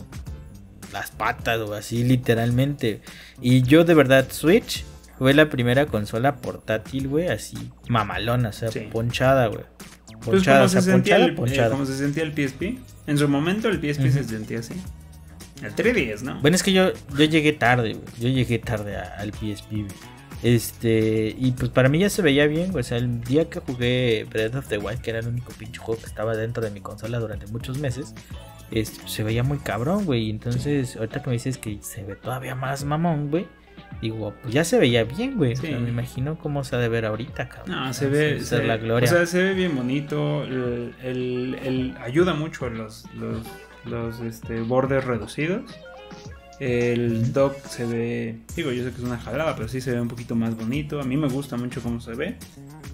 las 0.94 1.12
patas 1.12 1.60
o 1.60 1.74
así, 1.74 2.06
literalmente. 2.06 3.02
Y 3.42 3.62
yo, 3.64 3.84
de 3.84 3.94
verdad, 3.94 4.28
Switch 4.32 4.86
fue 5.22 5.36
la 5.36 5.50
primera 5.50 5.86
consola 5.86 6.38
portátil, 6.38 7.08
güey, 7.08 7.28
así 7.28 7.56
mamalona, 7.88 8.50
o 8.50 8.54
sea, 8.54 8.72
Sí. 8.72 8.80
ponchada, 8.92 9.46
güey. 9.48 9.64
Pues 10.08 10.38
Ponchada, 10.38 10.58
como 10.58 10.66
o 10.66 10.70
sea, 10.70 10.82
se, 10.82 10.92
sentía 10.92 11.16
ponchada, 11.18 11.26
el, 11.26 11.32
eh, 11.32 11.36
ponchada. 11.36 11.70
como 11.70 11.86
se 11.86 11.96
sentía 11.98 12.24
el 12.24 12.34
PSP. 12.34 12.80
En 13.06 13.18
su 13.20 13.28
momento 13.30 13.68
el 13.70 13.76
PSP 13.80 14.10
se 14.12 14.24
sentía 14.24 14.60
así. 14.60 14.74
El 15.64 15.76
3DS, 15.76 16.24
¿no? 16.24 16.42
Bueno, 16.42 16.56
es 16.56 16.64
que 16.64 16.74
yo, 16.74 16.90
yo 17.16 17.26
llegué 17.26 17.54
tarde, 17.54 17.94
güey. 17.94 18.06
Yo 18.20 18.30
llegué 18.30 18.58
tarde 18.58 18.98
a- 18.98 19.16
al 19.20 19.32
PSP, 19.32 19.72
güey. 19.84 19.88
Este, 20.42 21.36
y 21.38 21.52
pues 21.52 21.70
para 21.70 21.88
mí 21.88 22.00
ya 22.00 22.10
se 22.10 22.24
veía 22.24 22.48
bien, 22.48 22.72
güey. 22.72 22.82
O 22.82 22.84
sea, 22.84 22.98
el 22.98 23.22
día 23.22 23.48
que 23.50 23.60
jugué 23.60 24.26
Breath 24.30 24.56
of 24.56 24.68
the 24.70 24.80
Wild, 24.80 25.02
que 25.02 25.12
era 25.12 25.20
el 25.20 25.28
único 25.28 25.54
pinche 25.54 25.80
juego 25.80 26.02
que 26.02 26.08
estaba 26.08 26.36
dentro 26.36 26.64
de 26.64 26.72
mi 26.72 26.82
consola 26.82 27.20
durante 27.20 27.46
muchos 27.48 27.78
meses, 27.78 28.16
este, 28.72 29.08
se 29.08 29.24
veía 29.24 29.44
muy 29.44 29.60
cabrón, 29.60 30.06
güey. 30.06 30.24
Y 30.26 30.30
entonces, 30.32 30.96
ahorita 30.96 31.22
que 31.22 31.30
me 31.30 31.34
dices 31.34 31.60
que 31.60 31.78
se 31.82 32.04
ve 32.04 32.16
todavía 32.16 32.56
más 32.56 32.84
mamón, 32.86 33.30
güey, 33.30 33.46
digo, 34.02 34.34
pues 34.42 34.54
ya 34.54 34.64
se 34.64 34.80
veía 34.80 35.04
bien, 35.04 35.38
güey. 35.38 35.56
Sí. 35.56 35.68
O 35.68 35.70
sea, 35.70 35.80
me 35.80 35.90
imagino 35.90 36.38
cómo 36.38 36.64
se 36.64 36.76
ha 36.76 36.80
de 36.80 36.90
ver 36.90 37.06
ahorita, 37.06 37.48
cabrón. 37.50 37.76
No, 37.76 37.94
se 37.94 38.08
ve. 38.08 38.40
Se- 38.42 38.64
la 38.64 38.78
gloria. 38.78 39.10
O 39.10 39.14
sea, 39.14 39.26
se 39.26 39.44
ve 39.44 39.54
bien 39.54 39.76
bonito. 39.76 40.44
El, 40.44 40.94
el- 41.04 41.58
el- 41.64 41.98
ayuda 42.04 42.34
mucho 42.34 42.66
a 42.66 42.70
los, 42.70 43.06
los, 43.16 43.46
los, 43.86 44.20
este, 44.22 44.62
bordes 44.62 45.04
reducidos. 45.06 45.64
El 46.60 47.34
dock 47.34 47.58
se 47.66 47.86
ve. 47.86 48.38
Digo, 48.56 48.72
yo 48.72 48.84
sé 48.84 48.92
que 48.92 48.98
es 48.98 49.04
una 49.04 49.18
jalada, 49.18 49.56
pero 49.56 49.68
sí 49.68 49.82
se 49.82 49.92
ve 49.94 50.00
un 50.02 50.08
poquito 50.08 50.36
más 50.36 50.56
bonito. 50.56 51.00
A 51.02 51.04
mí 51.04 51.18
me 51.18 51.28
gusta 51.28 51.58
mucho 51.58 51.82
cómo 51.82 52.00
se 52.00 52.14
ve. 52.14 52.36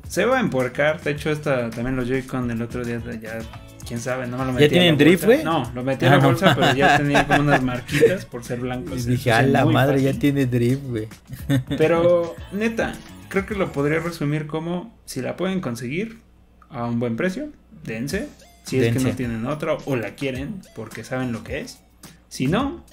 Se 0.07 0.25
va 0.25 0.37
a 0.37 0.39
empuercar. 0.39 1.01
De 1.01 1.11
hecho, 1.11 1.29
esta 1.31 1.69
también 1.69 1.97
los 1.97 2.07
Joy-Con 2.07 2.49
el 2.49 2.61
otro 2.61 2.85
día 2.85 3.01
ya. 3.21 3.39
Quién 3.87 3.99
sabe, 4.01 4.27
no 4.27 4.37
me 4.37 4.45
lo 4.45 4.51
metí. 4.53 4.65
a 4.65 4.69
tienen 4.69 4.97
drift, 4.97 5.23
güey? 5.25 5.43
No, 5.43 5.71
lo 5.73 5.83
metí 5.83 6.05
Ah, 6.05 6.09
a 6.09 6.11
la 6.17 6.17
no. 6.21 6.27
bolsa, 6.27 6.55
pero 6.55 6.73
ya 6.75 6.97
tenía 6.97 7.25
como 7.25 7.39
unas 7.41 7.61
marquitas 7.63 8.25
por 8.25 8.43
ser 8.43 8.59
blancos. 8.59 9.05
Y 9.05 9.11
dije, 9.11 9.31
a 9.31 9.41
la 9.43 9.65
madre, 9.65 9.97
fácil. 9.99 10.13
ya 10.13 10.19
tiene 10.19 10.45
drift, 10.45 10.83
güey. 10.83 11.07
Pero, 11.77 12.35
neta, 12.51 12.93
creo 13.29 13.45
que 13.45 13.55
lo 13.55 13.71
podría 13.71 13.99
resumir 13.99 14.45
como 14.47 14.93
si 15.05 15.21
la 15.21 15.37
pueden 15.37 15.61
conseguir 15.61 16.19
a 16.69 16.85
un 16.85 16.99
buen 16.99 17.15
precio, 17.15 17.49
dense. 17.83 18.27
Si 18.63 18.77
es 18.83 18.93
que 18.93 18.99
no 19.01 19.11
tienen 19.11 19.45
otra 19.45 19.77
o 19.85 19.95
la 19.95 20.15
quieren 20.15 20.61
porque 20.75 21.05
saben 21.05 21.31
lo 21.31 21.43
que 21.45 21.61
es. 21.61 21.79
Si 22.27 22.47
no, 22.47 22.83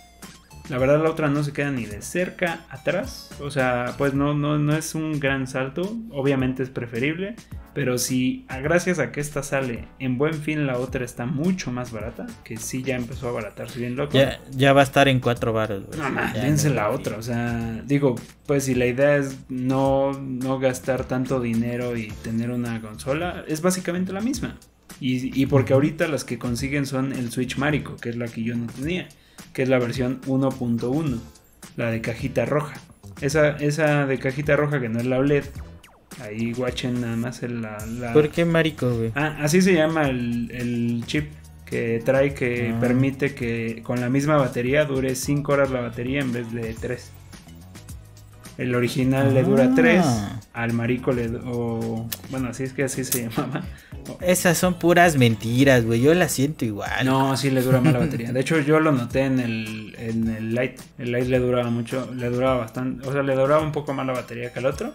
la 0.69 0.79
verdad 0.79 1.03
la 1.03 1.11
otra 1.11 1.29
no 1.29 1.43
se 1.43 1.53
queda 1.53 1.73
ni 1.73 1.85
de 1.87 2.01
cerca 2.03 2.61
atrás. 2.71 3.31
O 3.41 3.51
sea, 3.51 3.95
pues 3.99 4.15
no, 4.15 4.35
no, 4.35 4.57
no 4.59 4.77
es 4.77 4.95
un 4.95 5.19
gran 5.19 5.49
salto. 5.49 5.97
Obviamente 6.13 6.63
es 6.63 6.71
preferible. 6.71 7.35
Pero 7.75 7.99
si 7.99 8.45
a- 8.49 8.61
gracias 8.61 8.99
a 9.01 9.11
que 9.11 9.21
esta 9.21 9.43
sale 9.43 9.87
en 9.99 10.17
buen 10.17 10.35
fin, 10.35 10.67
la 10.67 10.79
otra 10.79 11.05
está 11.05 11.27
mucho 11.27 11.73
más 11.73 11.91
barata. 11.91 12.27
Que 12.45 12.57
sí 12.57 12.83
ya 12.85 12.95
empezó 12.97 13.27
a 13.27 13.31
abaratarse 13.31 13.81
bien 13.81 13.97
loco. 13.97 14.13
Ya, 14.17 14.41
ya 14.53 14.73
va 14.73 14.81
a 14.83 14.85
estar 14.85 15.09
en 15.09 15.19
cuatro 15.21 15.53
baros, 15.53 15.85
güey. 15.87 15.99
No, 15.99 16.09
ma, 16.11 16.33
Ya 16.33 16.45
dense 16.45 16.69
no- 16.69 16.77
la 16.77 16.91
otra. 16.91 17.17
O 17.19 17.23
sea, 17.23 17.83
digo, 17.85 18.15
pues 18.47 18.65
si 18.65 18.75
la 18.77 18.87
idea 18.87 19.17
es 19.17 19.37
no, 19.49 20.13
no 20.13 20.59
gastar 20.61 21.05
tanto 21.05 21.41
dinero 21.41 21.97
y 21.97 22.09
tener 22.23 22.51
una 22.53 22.81
consola, 22.81 23.45
es 23.49 23.61
básicamente 23.61 24.13
la 24.13 24.21
misma. 24.21 24.57
Y, 25.01 25.39
y 25.43 25.47
porque 25.47 25.73
ahorita 25.73 26.07
las 26.07 26.23
que 26.25 26.39
consiguen 26.39 26.87
son 26.87 27.13
el 27.13 27.33
Switch 27.33 27.57
Marico, 27.59 27.97
que 27.97 28.11
es 28.11 28.17
la 28.17 28.29
que 28.29 28.45
yo 28.45 28.55
no 28.55 28.67
tenía, 28.69 29.09
que 29.53 29.65
es 29.65 29.69
la 29.69 29.81
versión 29.81 30.21
1.1, 30.27 31.19
la 31.77 31.91
de 31.91 32.01
cajita 32.01 32.45
roja. 32.45 32.75
Esa, 33.21 33.51
esa 33.57 34.07
de 34.07 34.19
cajita 34.19 34.55
roja 34.55 34.81
que 34.81 34.89
no 34.89 35.01
es 35.01 35.07
la 35.07 35.19
OLED, 35.19 35.45
ahí 36.23 36.53
guachen 36.53 37.01
nada 37.01 37.17
más 37.17 37.43
el- 37.43 37.61
la... 37.63 37.77
la- 37.99 38.13
¿Por 38.13 38.29
qué 38.31 38.45
marico, 38.45 38.91
güey? 38.95 39.13
Ah, 39.15 39.37
así 39.41 39.61
se 39.63 39.75
llama 39.75 40.09
el, 40.09 40.51
el 40.53 41.03
chip 41.07 41.31
que 41.65 42.01
trae 42.05 42.35
que 42.35 42.73
Ah. 42.75 42.81
permite 42.81 43.35
que 43.35 43.81
con 43.83 44.01
la 44.01 44.09
misma 44.09 44.37
batería 44.37 44.85
dure 44.85 45.15
5 45.15 45.53
horas 45.53 45.71
la 45.71 45.81
batería 45.81 46.21
en 46.21 46.33
vez 46.33 46.53
de 46.53 46.75
3. 46.75 47.11
El 48.57 48.75
original 48.77 49.35
le 49.35 49.43
dura 49.43 49.65
Ah. 49.65 49.73
3, 49.75 50.05
al 50.53 50.73
marico 50.75 51.13
le... 51.13 51.27
O, 51.45 52.09
bueno, 52.31 52.49
así 52.51 52.63
es 52.63 52.73
que 52.73 52.85
así 52.85 53.03
se 53.05 53.23
llamaba. 53.29 53.63
Esas 54.21 54.59
son 54.59 54.75
puras 54.79 55.17
mentiras, 55.17 55.85
güey. 55.85 56.01
Yo 56.01 56.15
las 56.15 56.31
siento 56.31 56.65
igual. 56.65 57.05
No, 57.05 57.37
sí 57.37 57.51
le 57.51 57.63
dura 57.63 57.81
más 57.81 57.93
la 57.95 57.99
batería. 58.01 58.33
De 58.33 58.41
hecho, 58.41 58.61
yo 58.61 58.79
lo 58.79 58.93
noté 58.93 59.23
en 59.23 59.41
el, 59.41 59.97
en 59.99 60.29
el 60.29 60.55
Lite. 60.55 60.77
El 60.99 61.11
Lite 61.13 61.29
le 61.31 61.39
duraba 61.41 61.71
mucho, 61.71 62.09
le 62.15 62.29
duraba 62.29 62.59
bastante, 62.59 63.09
o 63.09 63.13
sea, 63.13 63.23
le 63.25 63.35
duraba 63.35 63.61
un 63.63 63.73
poco 63.73 63.93
más 63.93 64.07
la 64.07 64.13
batería 64.13 64.53
que 64.53 64.61
el 64.61 64.67
otro. 64.67 64.93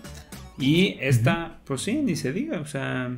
Y 0.59 0.97
esta, 0.99 1.59
pues 1.65 1.81
sí, 1.81 2.01
ni 2.01 2.15
se 2.15 2.33
diga, 2.33 2.59
o 2.59 2.65
sea, 2.65 3.09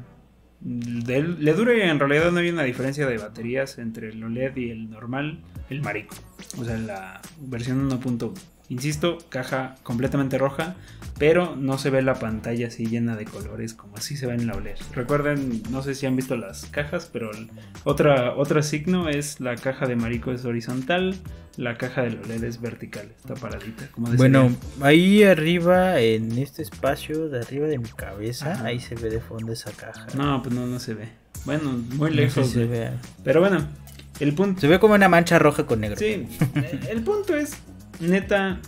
de- 0.60 1.24
le 1.24 1.54
dura 1.54 1.76
y 1.76 1.82
en 1.82 2.00
realidad 2.00 2.32
no 2.32 2.40
hay 2.40 2.50
una 2.50 2.64
diferencia 2.64 3.08
de 3.08 3.18
baterías 3.18 3.78
entre 3.80 4.10
el 4.10 4.24
OLED 4.24 4.56
y 4.58 4.70
el 4.70 4.90
normal, 4.90 5.40
el 5.70 5.82
marico. 5.82 6.16
O 6.60 6.64
sea, 6.66 6.78
la 6.78 7.22
versión 7.40 7.90
1.1. 7.90 8.34
Insisto, 8.72 9.18
caja 9.28 9.76
completamente 9.84 10.38
roja, 10.38 10.76
pero 11.20 11.58
no 11.58 11.78
se 11.78 11.90
ve 11.90 12.02
la 12.02 12.14
pantalla 12.14 12.68
así 12.68 12.86
llena 12.86 13.18
de 13.18 13.26
colores 13.26 13.74
como 13.74 13.98
así 13.98 14.16
se 14.16 14.28
ve 14.28 14.36
en 14.36 14.48
la 14.48 14.54
OLED. 14.54 14.78
Recuerden, 14.96 15.62
no 15.72 15.84
sé 15.84 15.94
si 15.94 16.06
han 16.06 16.16
visto 16.16 16.38
las 16.38 16.68
cajas, 16.68 17.10
pero 17.12 17.32
otra, 17.84 18.34
otra 18.34 18.64
signo 18.64 19.10
es 19.10 19.42
la 19.42 19.58
caja 19.58 19.88
de 19.88 19.98
Marico 19.98 20.32
es 20.32 20.46
horizontal, 20.46 21.18
la 21.58 21.78
caja 21.78 22.04
de 22.04 22.12
la 22.12 22.22
OLED 22.22 22.46
es 22.46 22.62
vertical, 22.62 23.12
está 23.18 23.34
paradita. 23.34 23.90
Como 23.92 24.08
bueno, 24.14 24.56
ahí 24.80 25.24
arriba, 25.24 26.00
en 26.00 26.38
este 26.38 26.62
espacio 26.62 27.28
de 27.28 27.42
arriba 27.42 27.68
de 27.68 27.78
mi 27.78 27.90
cabeza, 27.90 28.64
ahí 28.64 28.80
se 28.80 28.96
ve 28.96 29.10
de 29.10 29.20
fondo 29.20 29.52
esa 29.52 29.72
caja. 29.74 30.08
No, 30.16 30.42
pues 30.42 30.56
no, 30.56 30.66
no 30.66 30.80
se 30.80 30.94
ve. 30.94 31.10
Bueno, 31.44 31.78
muy 31.96 32.12
lejos. 32.12 32.50
se 32.50 32.64
ve. 32.64 32.92
Pero 33.22 33.42
bueno, 33.42 33.68
el 34.22 34.34
punto... 34.34 34.62
Se 34.62 34.70
ve 34.70 34.80
como 34.80 34.94
una 34.94 35.10
mancha 35.10 35.40
roja 35.40 35.66
con 35.66 35.82
negro. 35.82 35.98
Sí, 35.98 36.26
el 36.90 37.04
punto 37.04 37.36
es 37.36 37.58
neta, 38.02 38.60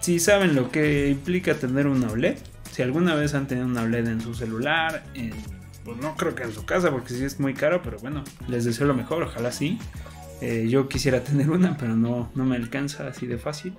si 0.00 0.18
saben 0.18 0.54
lo 0.54 0.70
que 0.70 1.08
implica 1.08 1.54
tener 1.54 1.86
una 1.86 2.10
OLED, 2.10 2.36
si 2.70 2.82
alguna 2.82 3.14
vez 3.14 3.34
han 3.34 3.46
tenido 3.46 3.66
una 3.66 3.82
OLED 3.82 4.08
en 4.08 4.20
su 4.20 4.34
celular, 4.34 5.04
pues 5.84 5.96
no 5.98 6.16
creo 6.16 6.34
que 6.34 6.42
en 6.42 6.52
su 6.52 6.64
casa, 6.64 6.90
porque 6.90 7.14
sí 7.14 7.24
es 7.24 7.40
muy 7.40 7.54
caro, 7.54 7.80
pero 7.82 7.98
bueno, 7.98 8.22
les 8.48 8.64
deseo 8.64 8.86
lo 8.86 8.94
mejor, 8.94 9.22
ojalá 9.22 9.52
sí. 9.52 9.78
Eh, 10.42 10.66
yo 10.68 10.88
quisiera 10.88 11.24
tener 11.24 11.50
una, 11.50 11.76
pero 11.78 11.96
no, 11.96 12.30
no 12.34 12.44
me 12.44 12.56
alcanza 12.56 13.08
así 13.08 13.26
de 13.26 13.38
fácil. 13.38 13.74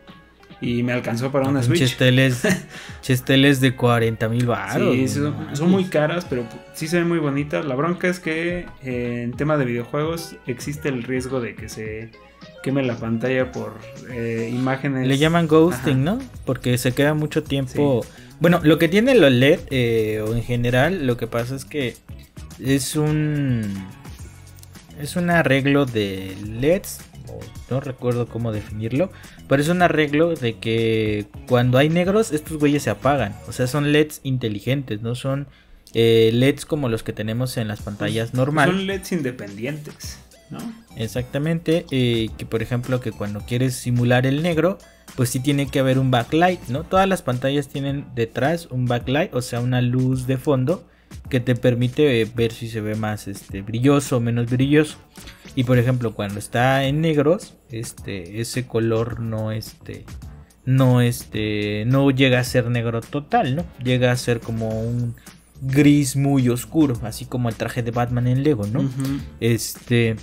Y 0.60 0.82
me 0.82 0.92
alcanzó 0.92 1.32
para 1.32 1.48
una 1.48 1.62
Switch. 1.62 1.80
Chesteles, 1.80 2.42
chesteles 3.02 3.62
de 3.62 3.76
40 3.76 4.28
mil 4.30 4.48
baros. 4.48 4.96
Sí, 4.96 5.08
son, 5.08 5.70
muy 5.70 5.86
caras, 5.86 6.26
pero 6.26 6.48
sí 6.74 6.88
se 6.88 6.98
ven 6.98 7.08
muy 7.08 7.20
bonitas. 7.20 7.64
La 7.66 7.76
bronca 7.76 8.08
es 8.08 8.20
que 8.20 8.66
eh, 8.84 9.22
en 9.24 9.34
tema 9.34 9.58
de 9.58 9.66
videojuegos 9.66 10.36
existe 10.48 10.90
el 10.90 11.04
riesgo 11.04 11.42
de 11.42 11.54
que 11.54 11.70
se 11.70 12.10
queme 12.68 12.84
la 12.84 12.98
pantalla 12.98 13.50
por 13.50 13.80
eh, 14.12 14.52
imágenes. 14.52 15.08
Le 15.08 15.18
llaman 15.18 15.48
ghosting, 15.48 16.04
¿no? 16.04 16.20
Porque 16.46 16.78
se 16.78 16.92
queda 16.92 17.14
mucho 17.14 17.42
tiempo. 17.42 18.06
Bueno, 18.42 18.60
lo 18.62 18.78
que 18.78 18.90
tiene 18.90 19.16
los 19.16 19.32
LED, 19.32 19.62
eh, 19.70 20.22
o 20.28 20.36
en 20.36 20.44
general, 20.44 21.08
lo 21.08 21.16
que 21.16 21.28
pasa 21.28 21.56
es 21.56 21.64
que 21.64 21.96
es 22.62 22.98
un. 22.98 23.88
Es 25.00 25.16
un 25.16 25.30
arreglo 25.30 25.86
de 25.86 26.36
LEDs. 26.46 27.00
no 27.70 27.80
recuerdo 27.80 28.28
cómo 28.28 28.52
definirlo. 28.52 29.12
Pero 29.48 29.62
es 29.62 29.70
un 29.70 29.82
arreglo 29.82 30.36
de 30.36 30.58
que 30.58 31.28
cuando 31.48 31.78
hay 31.78 31.88
negros, 31.88 32.34
estos 32.34 32.58
güeyes 32.58 32.84
se 32.84 32.90
apagan. 32.90 33.34
O 33.48 33.54
sea, 33.54 33.68
son 33.68 33.94
LEDs 33.94 34.20
inteligentes, 34.24 35.02
no 35.02 35.16
son 35.16 35.48
eh, 35.94 36.32
LEDs 36.34 36.66
como 36.66 36.90
los 36.90 37.02
que 37.04 37.14
tenemos 37.14 37.56
en 37.56 37.70
las 37.70 37.82
pantallas 37.82 38.34
normales. 38.34 38.76
Son 38.76 38.88
LEDs 38.88 39.12
independientes. 39.14 40.20
Exactamente, 40.96 41.86
eh, 41.92 42.30
que 42.38 42.46
por 42.46 42.62
ejemplo 42.62 43.00
que 43.00 43.12
cuando 43.12 43.42
quieres 43.42 43.76
simular 43.76 44.26
el 44.26 44.42
negro, 44.42 44.78
pues 45.16 45.30
sí 45.30 45.40
tiene 45.40 45.68
que 45.68 45.80
haber 45.80 46.00
un 46.00 46.12
backlight, 46.12 46.68
¿no? 46.68 46.84
Todas 46.84 47.08
las 47.08 47.22
pantallas 47.22 47.68
tienen 47.68 48.06
detrás 48.16 48.68
un 48.72 48.86
backlight, 48.86 49.34
o 49.34 49.42
sea, 49.42 49.62
una 49.62 49.82
luz 49.82 50.28
de 50.28 50.38
fondo 50.38 50.88
que 51.30 51.40
te 51.40 51.56
permite 51.56 52.22
eh, 52.22 52.32
ver 52.34 52.52
si 52.52 52.70
se 52.70 52.82
ve 52.82 52.96
más 52.96 53.28
este, 53.28 53.62
brilloso 53.62 54.18
o 54.18 54.20
menos 54.20 54.50
brilloso. 54.50 54.98
Y 55.56 55.64
por 55.64 55.80
ejemplo, 55.80 56.14
cuando 56.14 56.40
está 56.40 56.84
en 56.86 57.02
negros, 57.02 57.56
este, 57.72 58.42
ese 58.42 58.68
color 58.68 59.20
no, 59.20 59.52
este, 59.52 60.06
no, 60.66 61.02
este, 61.02 61.84
no 61.88 62.12
llega 62.12 62.40
a 62.40 62.44
ser 62.44 62.70
negro 62.70 63.02
total, 63.02 63.56
¿no? 63.56 63.66
Llega 63.84 64.12
a 64.12 64.16
ser 64.18 64.40
como 64.40 64.70
un 64.82 65.16
gris 65.62 66.16
muy 66.16 66.50
oscuro, 66.50 66.96
así 67.04 67.26
como 67.26 67.50
el 67.50 67.56
traje 67.56 67.82
de 67.82 67.92
Batman 67.92 68.28
en 68.28 68.44
Lego, 68.44 68.68
¿no? 68.68 68.88
Este, 69.40 70.16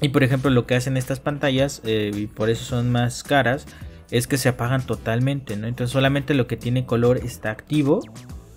y 0.00 0.10
por 0.10 0.22
ejemplo, 0.22 0.50
lo 0.50 0.66
que 0.66 0.76
hacen 0.76 0.96
estas 0.96 1.20
pantallas, 1.20 1.82
eh, 1.84 2.10
y 2.14 2.26
por 2.26 2.50
eso 2.50 2.64
son 2.64 2.90
más 2.90 3.22
caras, 3.22 3.66
es 4.10 4.26
que 4.26 4.38
se 4.38 4.48
apagan 4.48 4.86
totalmente, 4.86 5.56
¿no? 5.56 5.66
Entonces 5.66 5.92
solamente 5.92 6.34
lo 6.34 6.46
que 6.46 6.56
tiene 6.56 6.86
color 6.86 7.18
está 7.18 7.50
activo. 7.50 8.00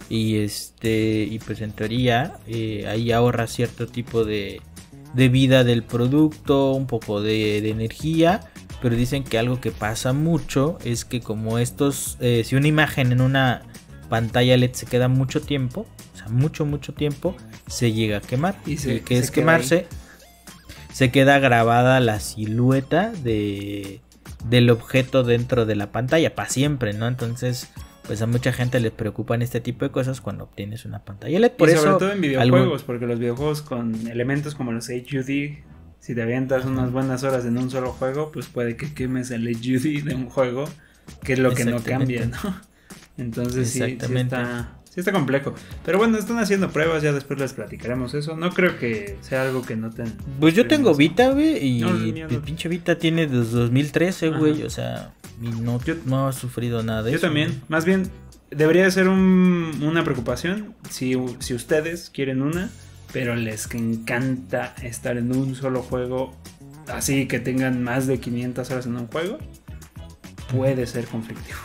Y 0.10 0.38
este. 0.38 1.28
Y 1.30 1.40
pues 1.40 1.62
en 1.62 1.72
teoría. 1.72 2.38
Eh, 2.48 2.86
ahí 2.88 3.12
ahorra 3.12 3.48
cierto 3.48 3.88
tipo 3.88 4.24
de. 4.24 4.62
de 5.14 5.30
vida 5.30 5.64
del 5.64 5.84
producto. 5.84 6.74
Un 6.74 6.86
poco 6.86 7.22
de, 7.22 7.70
energía. 7.70 8.42
Pero 8.82 8.96
dicen 8.96 9.24
que 9.24 9.38
algo 9.40 9.60
que 9.60 9.72
pasa 9.72 10.14
mucho. 10.14 10.78
Es 10.84 11.06
que 11.06 11.22
como 11.22 11.58
estos. 11.58 12.18
Eh, 12.20 12.44
si 12.46 12.56
una 12.56 12.68
imagen 12.68 13.12
en 13.12 13.22
una 13.22 13.64
pantalla 14.10 14.58
LED 14.58 14.74
se 14.74 14.86
queda 14.86 15.08
mucho 15.08 15.42
tiempo. 15.42 15.86
O 16.14 16.18
sea, 16.18 16.28
mucho, 16.28 16.66
mucho 16.66 16.94
tiempo. 16.94 17.36
Se 17.68 17.92
llega 17.94 18.18
a 18.18 18.22
quemar. 18.22 18.56
Y, 18.66 18.78
que 18.78 19.18
es 19.18 19.32
quemarse 19.32 19.88
se 21.02 21.10
queda 21.10 21.40
grabada 21.40 22.00
la 22.00 22.20
silueta 22.20 23.12
de, 23.24 24.02
del 24.48 24.70
objeto 24.70 25.24
dentro 25.24 25.66
de 25.66 25.76
la 25.76 25.92
pantalla 25.92 26.36
para 26.36 26.48
siempre, 26.48 26.94
¿no? 26.94 27.08
Entonces, 27.08 27.72
pues 28.04 28.22
a 28.22 28.28
mucha 28.28 28.54
gente 28.54 28.80
le 28.80 28.92
preocupan 28.92 29.42
este 29.42 29.62
tipo 29.62 29.84
de 29.84 29.90
cosas 29.90 30.22
cuando 30.22 30.44
obtienes 30.44 30.86
una 30.86 31.04
pantalla 31.04 31.40
LED. 31.40 31.54
Por 31.54 31.70
y 31.70 31.72
sobre 31.72 31.98
todo 31.98 32.12
en 32.12 32.22
videojuegos, 32.22 32.84
porque 32.84 33.08
los 33.08 33.18
videojuegos 33.18 33.64
con 33.64 33.96
elementos 34.10 34.54
como 34.54 34.74
los 34.74 34.90
HUD, 34.90 35.26
si 35.26 36.14
te 36.14 36.22
avientas 36.22 36.66
unas 36.66 36.92
buenas 36.92 37.24
horas 37.24 37.46
en 37.46 37.58
un 37.58 37.72
solo 37.72 37.94
juego, 37.94 38.32
pues 38.32 38.46
puede 38.46 38.78
que 38.78 38.94
quemes 38.94 39.32
el 39.32 39.48
HUD 39.48 40.04
de 40.04 40.14
un 40.14 40.30
juego, 40.30 40.66
que 41.24 41.34
es 41.34 41.40
lo 41.40 41.56
que 41.56 41.66
no 41.66 41.82
cambia, 41.82 42.28
¿no? 42.28 42.62
Entonces 43.18 43.72
sí, 43.72 43.80
sí 43.80 43.98
está, 44.16 44.78
Sí 44.94 45.00
está 45.00 45.14
complejo. 45.14 45.56
Pero 45.86 46.00
bueno, 46.00 46.18
están 46.18 46.38
haciendo 46.40 46.70
pruebas, 46.70 47.02
ya 47.02 47.14
después 47.14 47.40
les 47.40 47.54
platicaremos 47.54 48.14
eso. 48.14 48.36
No 48.36 48.50
creo 48.50 48.78
que 48.78 49.18
sea 49.22 49.44
algo 49.44 49.62
que 49.62 49.78
no 49.78 49.90
tengan. 49.90 50.18
Pues 50.38 50.54
yo 50.54 50.68
tengo 50.68 50.94
Vita, 50.94 51.30
güey, 51.30 51.66
y 51.66 51.82
el 51.82 52.42
pinche 52.44 52.68
Vita 52.68 52.98
tiene 52.98 53.26
desde 53.26 53.58
2013, 53.58 54.32
güey. 54.32 54.64
O 54.64 54.70
sea, 54.70 55.14
no, 55.40 55.80
no 56.06 56.28
ha 56.28 56.34
sufrido 56.34 56.84
nada 56.84 57.04
de 57.04 57.12
yo 57.12 57.18
eso. 57.18 57.28
Yo 57.28 57.30
también. 57.30 57.62
Más 57.70 57.86
bien, 57.86 58.10
debería 58.50 58.92
ser 58.92 59.08
una 59.08 60.04
preocupación 60.04 60.76
si, 60.90 61.16
si 61.40 61.54
ustedes 61.54 62.10
quieren 62.10 62.42
una, 62.42 62.70
pero 63.14 63.34
les 63.38 63.74
encanta 63.74 64.76
estar 64.82 65.16
en 65.16 65.34
un 65.34 65.56
solo 65.56 65.84
juego, 65.84 66.36
así 66.90 67.30
que 67.30 67.40
tengan 67.40 67.82
más 67.82 68.08
de 68.08 68.20
500 68.20 68.70
horas 68.72 68.86
en 68.88 68.98
un 68.98 69.08
juego, 69.08 69.38
puede 70.54 70.86
ser 70.86 71.06
conflictivo. 71.06 71.60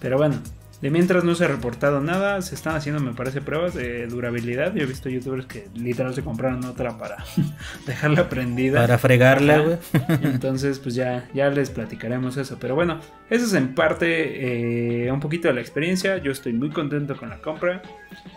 Pero 0.00 0.18
bueno, 0.18 0.40
de 0.84 0.90
mientras 0.90 1.24
no 1.24 1.34
se 1.34 1.46
ha 1.46 1.48
reportado 1.48 2.02
nada, 2.02 2.42
se 2.42 2.54
están 2.54 2.76
haciendo, 2.76 3.00
me 3.00 3.14
parece, 3.14 3.40
pruebas 3.40 3.72
de 3.72 4.06
durabilidad. 4.06 4.74
Yo 4.74 4.82
he 4.82 4.86
visto 4.86 5.08
youtubers 5.08 5.46
que 5.46 5.66
literal 5.74 6.12
se 6.14 6.22
compraron 6.22 6.62
otra 6.66 6.98
para 6.98 7.24
dejarla 7.86 8.28
prendida. 8.28 8.82
Para 8.82 8.98
fregarla, 8.98 9.60
güey. 9.60 9.78
Entonces, 10.22 10.80
pues 10.80 10.94
ya, 10.94 11.26
ya 11.32 11.48
les 11.48 11.70
platicaremos 11.70 12.36
eso. 12.36 12.58
Pero 12.60 12.74
bueno, 12.74 13.00
eso 13.30 13.46
es 13.46 13.54
en 13.54 13.74
parte 13.74 15.06
eh, 15.06 15.10
un 15.10 15.20
poquito 15.20 15.48
de 15.48 15.54
la 15.54 15.62
experiencia. 15.62 16.18
Yo 16.18 16.30
estoy 16.30 16.52
muy 16.52 16.68
contento 16.68 17.16
con 17.16 17.30
la 17.30 17.38
compra. 17.38 17.80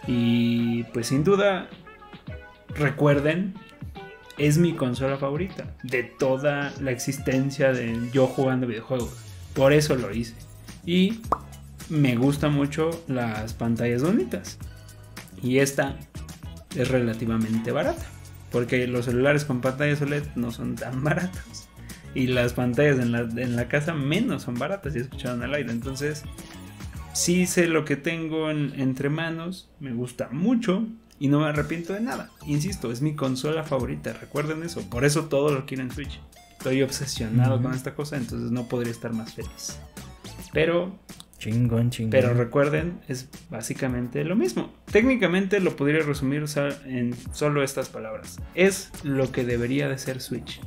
Y 0.07 0.83
pues 0.93 1.07
sin 1.07 1.25
duda, 1.25 1.67
recuerden, 2.75 3.55
es 4.37 4.57
mi 4.57 4.71
consola 4.71 5.17
favorita 5.17 5.75
de 5.83 6.03
toda 6.03 6.71
la 6.79 6.91
existencia 6.91 7.73
de 7.73 8.09
yo 8.13 8.25
jugando 8.25 8.67
videojuegos. 8.67 9.11
Por 9.53 9.73
eso 9.73 9.97
lo 9.97 10.13
hice. 10.13 10.35
Y 10.85 11.19
me 11.89 12.15
gustan 12.15 12.53
mucho 12.53 12.89
las 13.07 13.53
pantallas 13.53 14.03
bonitas. 14.03 14.57
Y 15.41 15.59
esta 15.59 15.97
es 16.75 16.87
relativamente 16.89 17.71
barata. 17.71 18.05
Porque 18.51 18.87
los 18.87 19.05
celulares 19.05 19.45
con 19.45 19.61
pantallas 19.61 20.01
OLED 20.01 20.23
no 20.35 20.51
son 20.51 20.75
tan 20.75 21.03
baratos. 21.03 21.67
Y 22.13 22.27
las 22.27 22.53
pantallas 22.53 22.99
en 22.99 23.11
la, 23.11 23.21
en 23.21 23.55
la 23.55 23.67
casa 23.67 23.93
menos 23.93 24.43
son 24.43 24.55
baratas, 24.55 24.95
y 24.95 24.99
escucharon 24.99 25.43
al 25.43 25.53
aire. 25.53 25.71
Entonces, 25.71 26.23
sí 27.13 27.45
sé 27.45 27.67
lo 27.67 27.85
que 27.85 27.95
tengo 27.95 28.49
entre 28.49 29.09
manos. 29.09 29.69
Me 29.79 29.93
gusta 29.93 30.29
mucho. 30.31 30.87
Y 31.19 31.29
no 31.29 31.39
me 31.39 31.47
arrepiento 31.47 31.93
de 31.93 32.01
nada. 32.01 32.29
Insisto, 32.45 32.91
es 32.91 33.01
mi 33.01 33.15
consola 33.15 33.63
favorita. 33.63 34.13
Recuerden 34.13 34.63
eso. 34.63 34.87
Por 34.87 35.03
eso 35.03 35.25
todo 35.25 35.51
lo 35.51 35.65
quiero 35.65 35.83
en 35.83 35.91
Switch. 35.91 36.19
Estoy 36.51 36.83
obsesionado 36.83 37.61
con 37.61 37.73
esta 37.73 37.95
cosa. 37.95 38.17
Entonces 38.17 38.51
no 38.51 38.67
podría 38.67 38.91
estar 38.91 39.13
más 39.13 39.33
feliz. 39.33 39.79
Pero 40.53 40.95
Chingón, 41.37 41.91
chingón. 41.91 42.11
Pero 42.11 42.33
recuerden, 42.33 42.99
es 43.07 43.29
básicamente 43.49 44.23
lo 44.23 44.35
mismo. 44.35 44.73
Técnicamente 44.91 45.59
lo 45.59 45.75
podría 45.75 46.01
resumir 46.01 46.43
en 46.85 47.15
solo 47.31 47.63
estas 47.63 47.89
palabras. 47.89 48.39
Es 48.55 48.91
lo 49.03 49.31
que 49.31 49.43
debería 49.43 49.87
de 49.87 49.97
ser 49.97 50.19
Switch. 50.19 50.59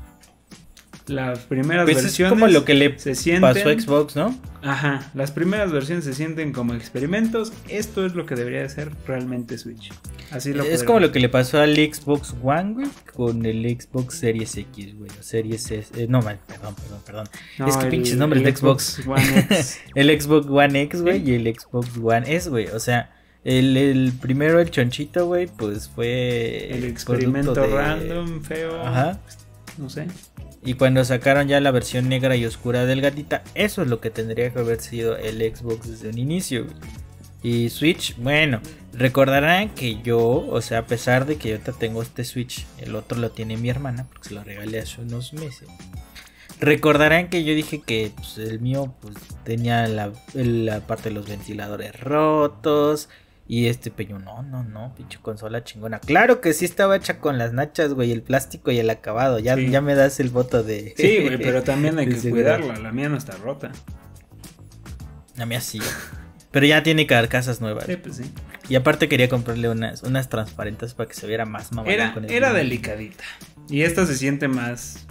Las 1.10 1.40
primeras 1.40 1.84
pues 1.84 1.96
versiones. 2.02 2.32
Es 2.32 2.38
como 2.38 2.46
lo 2.46 2.64
que 2.64 2.74
le 2.74 2.98
se 2.98 3.14
sienten, 3.14 3.42
pasó 3.42 3.68
a 3.68 3.72
Xbox, 3.72 4.16
¿no? 4.16 4.38
Ajá. 4.62 5.10
Las 5.14 5.32
primeras 5.32 5.72
versiones 5.72 6.04
se 6.04 6.14
sienten 6.14 6.52
como 6.52 6.74
experimentos. 6.74 7.52
Esto 7.68 8.06
es 8.06 8.14
lo 8.14 8.26
que 8.26 8.36
debería 8.36 8.62
de 8.62 8.68
ser 8.68 8.92
realmente 9.06 9.58
Switch. 9.58 9.92
Así 10.30 10.52
lo 10.52 10.62
Es 10.62 10.84
como 10.84 11.00
lo 11.00 11.10
que 11.10 11.18
le 11.18 11.28
pasó 11.28 11.60
al 11.60 11.74
Xbox 11.74 12.34
One, 12.42 12.74
güey, 12.74 12.88
con 13.14 13.44
el 13.44 13.64
Xbox 13.64 14.14
Series 14.14 14.56
X, 14.56 14.96
güey. 14.96 15.10
O 15.18 15.22
Series 15.22 15.70
S. 15.70 16.00
Eh, 16.00 16.06
no, 16.08 16.20
perdón, 16.20 16.74
perdón, 16.76 17.00
perdón. 17.04 17.28
es 17.66 17.76
que 17.76 17.86
pinches 17.86 18.16
nombres 18.16 18.44
de 18.44 18.54
Xbox. 18.54 19.00
One 19.06 19.40
X. 19.50 19.80
el 19.94 20.20
Xbox 20.20 20.46
One 20.48 20.82
X, 20.82 21.02
güey, 21.02 21.28
y 21.28 21.34
el 21.34 21.54
Xbox 21.54 21.88
One 22.02 22.34
S, 22.34 22.48
güey. 22.48 22.68
O 22.68 22.80
sea. 22.80 23.14
El, 23.42 23.74
el, 23.78 24.12
primero, 24.20 24.60
el 24.60 24.70
chonchito, 24.70 25.26
güey, 25.26 25.46
pues 25.46 25.88
fue. 25.88 26.68
El 26.74 26.84
experimento 26.84 27.54
random, 27.54 28.42
feo. 28.42 28.82
Ajá. 28.82 29.18
No 29.78 29.88
sé. 29.88 30.06
Y 30.62 30.74
cuando 30.74 31.04
sacaron 31.04 31.48
ya 31.48 31.60
la 31.60 31.70
versión 31.70 32.08
negra 32.08 32.36
y 32.36 32.44
oscura 32.44 32.84
del 32.84 33.00
gatita, 33.00 33.42
eso 33.54 33.82
es 33.82 33.88
lo 33.88 34.00
que 34.00 34.10
tendría 34.10 34.52
que 34.52 34.58
haber 34.58 34.80
sido 34.80 35.16
el 35.16 35.38
Xbox 35.38 35.88
desde 35.88 36.10
un 36.10 36.18
inicio. 36.18 36.66
Y 37.42 37.70
Switch, 37.70 38.14
bueno, 38.18 38.60
recordarán 38.92 39.70
que 39.70 40.02
yo, 40.02 40.20
o 40.20 40.60
sea, 40.60 40.80
a 40.80 40.86
pesar 40.86 41.24
de 41.24 41.36
que 41.36 41.48
yo 41.48 41.58
tengo 41.72 42.02
este 42.02 42.24
Switch, 42.24 42.66
el 42.78 42.94
otro 42.94 43.18
lo 43.18 43.30
tiene 43.30 43.56
mi 43.56 43.70
hermana, 43.70 44.06
porque 44.10 44.28
se 44.28 44.34
lo 44.34 44.44
regalé 44.44 44.80
hace 44.80 45.00
unos 45.00 45.32
meses. 45.32 45.68
Recordarán 46.60 47.30
que 47.30 47.42
yo 47.42 47.54
dije 47.54 47.80
que 47.80 48.12
pues, 48.14 48.36
el 48.36 48.60
mío 48.60 48.94
pues, 49.00 49.14
tenía 49.44 49.88
la 49.88 50.80
parte 50.86 51.08
de 51.08 51.14
los 51.14 51.26
ventiladores 51.26 51.98
rotos, 51.98 53.08
y 53.50 53.66
este 53.66 53.90
peño, 53.90 54.20
no, 54.20 54.44
no, 54.44 54.62
no, 54.62 54.94
pinche 54.94 55.18
consola 55.20 55.64
chingona. 55.64 55.98
Claro 55.98 56.40
que 56.40 56.52
sí 56.52 56.64
estaba 56.64 56.94
hecha 56.94 57.18
con 57.18 57.36
las 57.36 57.52
nachas, 57.52 57.94
güey, 57.94 58.12
el 58.12 58.22
plástico 58.22 58.70
y 58.70 58.78
el 58.78 58.88
acabado. 58.88 59.40
Ya, 59.40 59.56
ya 59.58 59.80
me 59.80 59.96
das 59.96 60.20
el 60.20 60.30
voto 60.30 60.62
de. 60.62 60.94
Sí, 60.96 61.18
güey, 61.20 61.36
pero 61.36 61.64
también 61.64 61.98
hay 61.98 62.06
que 62.20 62.30
cuidarla. 62.30 62.76
La 62.76 62.92
mía 62.92 63.08
no 63.08 63.16
está 63.16 63.36
rota. 63.38 63.72
La 65.36 65.46
mía 65.46 65.60
sí. 65.60 65.80
Pero 66.52 66.64
ya 66.64 66.84
tiene 66.84 67.08
carcasas 67.08 67.60
nuevas. 67.60 67.86
Sí, 67.86 67.96
pues 67.96 68.18
sí. 68.18 68.30
Y 68.68 68.76
aparte 68.76 69.08
quería 69.08 69.28
comprarle 69.28 69.68
unas, 69.68 70.04
unas 70.04 70.28
transparentes 70.28 70.94
para 70.94 71.08
que 71.08 71.16
se 71.16 71.26
viera 71.26 71.44
más 71.44 71.72
mamá. 71.72 71.90
Era, 71.90 72.14
era 72.28 72.52
delicadita. 72.52 73.24
Y 73.68 73.82
esta 73.82 74.06
se 74.06 74.16
siente 74.16 74.46
más 74.46 75.08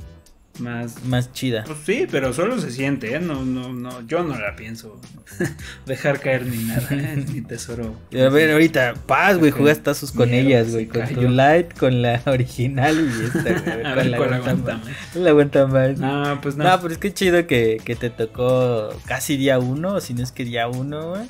más, 0.60 1.04
más 1.06 1.32
chida. 1.34 1.64
Pues 1.66 1.80
sí, 1.86 2.08
pero 2.10 2.34
solo 2.34 2.60
se 2.60 2.72
siente, 2.72 3.14
¿eh? 3.14 3.20
No, 3.20 3.44
no, 3.44 3.74
no, 3.74 4.06
yo 4.08 4.24
no 4.24 4.38
la 4.38 4.56
pienso 4.56 5.00
dejar 5.86 6.20
caer 6.20 6.46
ni 6.46 6.64
nada, 6.64 6.88
¿eh? 6.92 7.24
mi 7.32 7.42
tesoro. 7.42 7.96
A 8.14 8.30
ver, 8.30 8.52
ahorita, 8.52 8.96
paz, 9.06 9.38
güey, 9.38 9.52
jugas 9.52 9.80
tazos 9.82 10.12
con 10.12 10.34
ellas, 10.34 10.72
güey, 10.72 10.88
con 10.88 11.08
tu 11.08 11.22
light, 11.22 11.78
con 11.78 12.02
la 12.02 12.22
original 12.26 12.96
y 12.98 13.26
esta, 13.26 13.62
güey. 13.74 13.86
A 13.86 13.96
ver, 13.96 14.18
con 14.18 14.30
la 14.30 14.38
aguanta 14.38 14.78
más. 14.78 15.16
La 15.16 15.30
aguanta 15.30 15.68
más. 15.68 15.98
No, 15.98 16.40
pues 16.42 16.56
no. 16.56 16.64
No, 16.64 16.82
pero 16.82 16.94
es 16.94 16.98
que 17.00 17.14
chido 17.14 17.48
que, 17.48 17.82
que 17.84 17.96
te 17.96 18.10
tocó 18.10 18.90
casi 19.06 19.38
día 19.38 19.60
uno, 19.60 20.00
si 20.02 20.14
no 20.14 20.24
es 20.24 20.32
que 20.32 20.46
día 20.46 20.68
uno, 20.68 21.12
güey. 21.12 21.28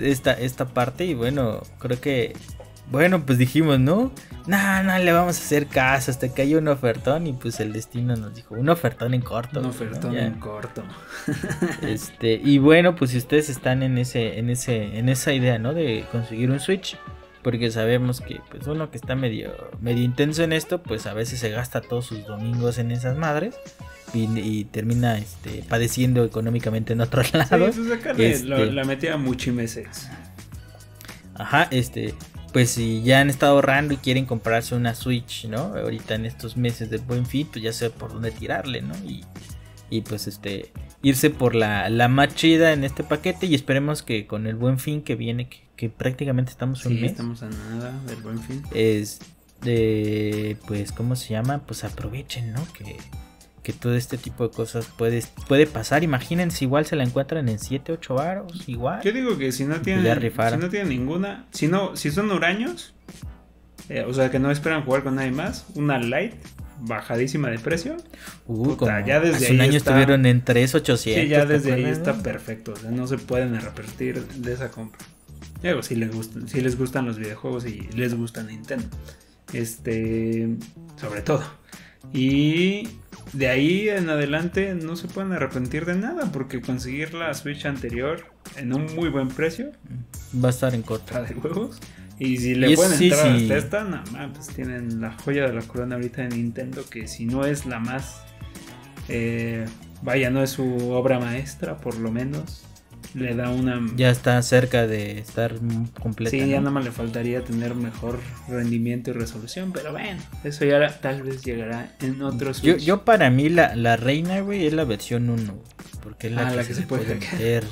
Esta, 0.00 0.32
esta 0.32 0.66
parte 0.66 1.04
y 1.04 1.14
bueno, 1.14 1.60
creo 1.80 2.00
que 2.00 2.34
bueno, 2.90 3.24
pues 3.24 3.38
dijimos, 3.38 3.80
¿no? 3.80 4.12
No, 4.46 4.82
no 4.82 4.98
le 4.98 5.12
vamos 5.12 5.38
a 5.38 5.40
hacer 5.40 5.66
caso 5.66 6.10
hasta 6.10 6.34
que 6.34 6.42
haya 6.42 6.58
un 6.58 6.68
ofertón 6.68 7.26
y 7.26 7.32
pues 7.32 7.60
el 7.60 7.72
destino 7.72 8.16
nos 8.16 8.34
dijo, 8.34 8.54
un 8.54 8.68
ofertón 8.68 9.14
en 9.14 9.22
corto. 9.22 9.60
Un 9.60 9.66
ofertón 9.66 10.16
en 10.16 10.34
corto. 10.34 10.82
este, 11.82 12.34
y 12.34 12.58
bueno, 12.58 12.96
pues 12.96 13.12
si 13.12 13.18
ustedes 13.18 13.48
están 13.48 13.82
en 13.82 13.98
ese 13.98 14.38
en 14.38 14.50
ese 14.50 14.98
en 14.98 15.08
esa 15.08 15.32
idea, 15.32 15.58
¿no? 15.58 15.74
de 15.74 16.04
conseguir 16.10 16.50
un 16.50 16.60
Switch, 16.60 16.98
porque 17.42 17.70
sabemos 17.70 18.20
que 18.20 18.40
pues 18.50 18.66
uno 18.66 18.90
que 18.90 18.96
está 18.96 19.14
medio 19.14 19.52
medio 19.80 20.02
intenso 20.02 20.42
en 20.42 20.52
esto, 20.52 20.82
pues 20.82 21.06
a 21.06 21.14
veces 21.14 21.38
se 21.38 21.50
gasta 21.50 21.80
todos 21.80 22.06
sus 22.06 22.26
domingos 22.26 22.78
en 22.78 22.90
esas 22.90 23.16
madres. 23.16 23.56
Y, 24.14 24.64
termina 24.66 25.16
este, 25.16 25.64
padeciendo 25.66 26.22
económicamente 26.22 26.92
en 26.92 27.00
otros 27.00 27.32
lados. 27.32 27.74
Sí, 27.74 27.80
pues 28.14 28.42
este, 28.42 28.70
la 28.70 28.84
metía 28.84 29.16
mucho 29.16 29.54
meses. 29.54 30.06
Ajá, 31.34 31.66
este, 31.70 32.14
pues 32.52 32.70
si 32.70 33.02
ya 33.02 33.20
han 33.20 33.30
estado 33.30 33.54
ahorrando 33.54 33.94
y 33.94 33.96
quieren 33.96 34.26
comprarse 34.26 34.74
una 34.74 34.94
Switch, 34.94 35.46
¿no? 35.46 35.74
Ahorita 35.74 36.14
en 36.14 36.26
estos 36.26 36.56
meses 36.56 36.90
del 36.90 37.00
buen 37.00 37.26
fin, 37.26 37.48
pues 37.50 37.64
ya 37.64 37.72
sé 37.72 37.90
por 37.90 38.12
dónde 38.12 38.30
tirarle, 38.30 38.82
¿no? 38.82 38.94
Y, 39.06 39.24
y 39.88 40.02
pues 40.02 40.26
este, 40.26 40.70
irse 41.02 41.30
por 41.30 41.54
la, 41.54 41.88
la, 41.88 42.08
más 42.08 42.34
chida 42.34 42.72
en 42.72 42.84
este 42.84 43.04
paquete 43.04 43.46
y 43.46 43.54
esperemos 43.54 44.02
que 44.02 44.26
con 44.26 44.46
el 44.46 44.54
buen 44.54 44.78
fin 44.78 45.02
que 45.02 45.16
viene, 45.16 45.48
que, 45.76 45.88
prácticamente 45.88 46.50
estamos 46.50 46.84
un 46.86 47.00
mes. 47.00 47.10
estamos 47.12 47.42
a 47.42 47.48
nada 47.48 47.98
del 48.06 48.22
buen 48.22 48.38
fin. 48.40 48.62
Es, 48.72 49.20
pues, 50.66 50.92
¿cómo 50.92 51.16
se 51.16 51.30
llama? 51.30 51.62
Pues 51.66 51.84
aprovechen, 51.84 52.52
¿no? 52.52 52.64
Que 52.72 52.96
que 53.62 53.72
todo 53.72 53.94
este 53.94 54.18
tipo 54.18 54.48
de 54.48 54.54
cosas 54.54 54.86
puede, 54.86 55.22
puede 55.46 55.66
pasar. 55.66 56.02
Imagínense, 56.02 56.64
igual 56.64 56.86
se 56.86 56.96
la 56.96 57.04
encuentran 57.04 57.48
en 57.48 57.58
7, 57.58 57.92
8 57.92 58.14
varos, 58.14 58.68
igual. 58.68 59.00
Yo 59.02 59.12
digo 59.12 59.38
que 59.38 59.52
si 59.52 59.64
no 59.64 59.80
tienen, 59.80 60.04
si 60.04 60.56
no 60.56 60.68
tienen 60.68 60.88
ninguna, 60.88 61.46
si 61.52 61.68
no, 61.68 61.96
si 61.96 62.10
son 62.10 62.30
huraños, 62.30 62.94
eh, 63.88 64.04
o 64.06 64.12
sea 64.12 64.30
que 64.30 64.38
no 64.38 64.50
esperan 64.50 64.84
jugar 64.84 65.02
con 65.04 65.14
nadie 65.16 65.30
más, 65.30 65.66
una 65.74 65.98
light 65.98 66.34
bajadísima 66.80 67.48
de 67.50 67.58
precio. 67.58 67.96
Uh, 68.46 68.76
ya 69.06 69.20
desde 69.20 69.36
hace 69.36 69.54
un 69.54 69.60
año 69.60 69.76
estuvieron 69.76 70.26
en 70.26 70.42
3,800. 70.42 71.22
Sí, 71.22 71.28
ya 71.28 71.46
desde 71.46 71.72
ahí 71.72 71.84
está 71.84 72.22
perfecto. 72.22 72.72
O 72.72 72.76
sea, 72.76 72.90
no 72.90 73.06
se 73.06 73.18
pueden 73.18 73.54
arrepentir 73.54 74.26
de 74.26 74.52
esa 74.52 74.70
compra. 74.70 75.00
Digo, 75.62 75.82
si 75.82 75.94
les, 75.94 76.12
gustan, 76.12 76.48
si 76.48 76.60
les 76.60 76.76
gustan 76.76 77.06
los 77.06 77.18
videojuegos 77.18 77.66
y 77.66 77.88
les 77.94 78.14
gusta 78.14 78.42
Nintendo. 78.42 78.86
Este, 79.52 80.48
sobre 81.00 81.22
todo. 81.22 81.61
Y 82.12 82.88
de 83.32 83.48
ahí 83.48 83.88
en 83.88 84.10
adelante 84.10 84.74
no 84.74 84.96
se 84.96 85.08
pueden 85.08 85.32
arrepentir 85.32 85.86
de 85.86 85.94
nada 85.94 86.30
porque 86.32 86.60
conseguir 86.60 87.14
la 87.14 87.32
Switch 87.34 87.64
anterior 87.64 88.26
en 88.56 88.74
un 88.74 88.94
muy 88.94 89.08
buen 89.08 89.28
precio 89.28 89.72
va 90.42 90.48
a 90.48 90.50
estar 90.50 90.74
en 90.74 90.82
contra 90.82 91.22
de 91.22 91.34
huevos. 91.34 91.78
Y 92.18 92.36
si 92.36 92.54
le 92.54 92.74
pueden 92.76 93.02
entrar 93.02 93.26
hasta 93.26 93.56
esta, 93.56 93.84
nada 93.84 94.04
más, 94.12 94.30
pues 94.34 94.48
tienen 94.48 95.00
la 95.00 95.12
joya 95.12 95.46
de 95.46 95.54
la 95.54 95.62
corona 95.62 95.96
ahorita 95.96 96.22
de 96.22 96.28
Nintendo 96.28 96.84
que 96.88 97.08
si 97.08 97.24
no 97.24 97.44
es 97.44 97.66
la 97.66 97.80
más, 97.80 98.22
eh, 99.08 99.64
vaya, 100.02 100.30
no 100.30 100.42
es 100.42 100.50
su 100.50 100.90
obra 100.90 101.18
maestra 101.18 101.78
por 101.78 101.98
lo 101.98 102.12
menos, 102.12 102.64
le 103.14 103.34
da 103.34 103.50
una... 103.50 103.80
Ya 103.96 104.10
está 104.10 104.40
cerca 104.42 104.86
de 104.86 105.18
estar 105.18 105.54
completa. 106.00 106.30
Sí, 106.30 106.38
ya 106.48 106.58
nada 106.58 106.70
más 106.70 106.84
le 106.84 106.92
faltaría 106.92 107.42
tener 107.42 107.74
mejor 107.74 108.18
rendimiento 108.48 109.10
y 109.10 109.12
resolución, 109.14 109.72
pero 109.72 109.92
bueno, 109.92 110.20
eso 110.44 110.64
ya 110.64 111.00
tal 111.00 111.22
vez 111.22 111.42
llegará 111.42 111.94
en 112.00 112.22
otros... 112.22 112.62
Yo, 112.62 112.76
yo 112.76 113.04
para 113.04 113.30
mí 113.30 113.48
la, 113.48 113.74
la 113.76 113.96
reina, 113.96 114.40
güey, 114.40 114.66
es 114.66 114.72
la 114.72 114.84
versión 114.84 115.28
1, 115.28 115.54
porque 116.02 116.28
es 116.28 116.32
la, 116.32 116.48
ah, 116.48 116.56
que, 116.56 116.74
se, 116.74 116.82
puede, 116.82 117.14
meter... 117.14 117.64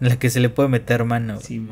La 0.00 0.18
que 0.18 0.30
se 0.30 0.40
le 0.40 0.48
puede 0.48 0.68
meter 0.68 1.04
mano. 1.04 1.38
Sí, 1.40 1.66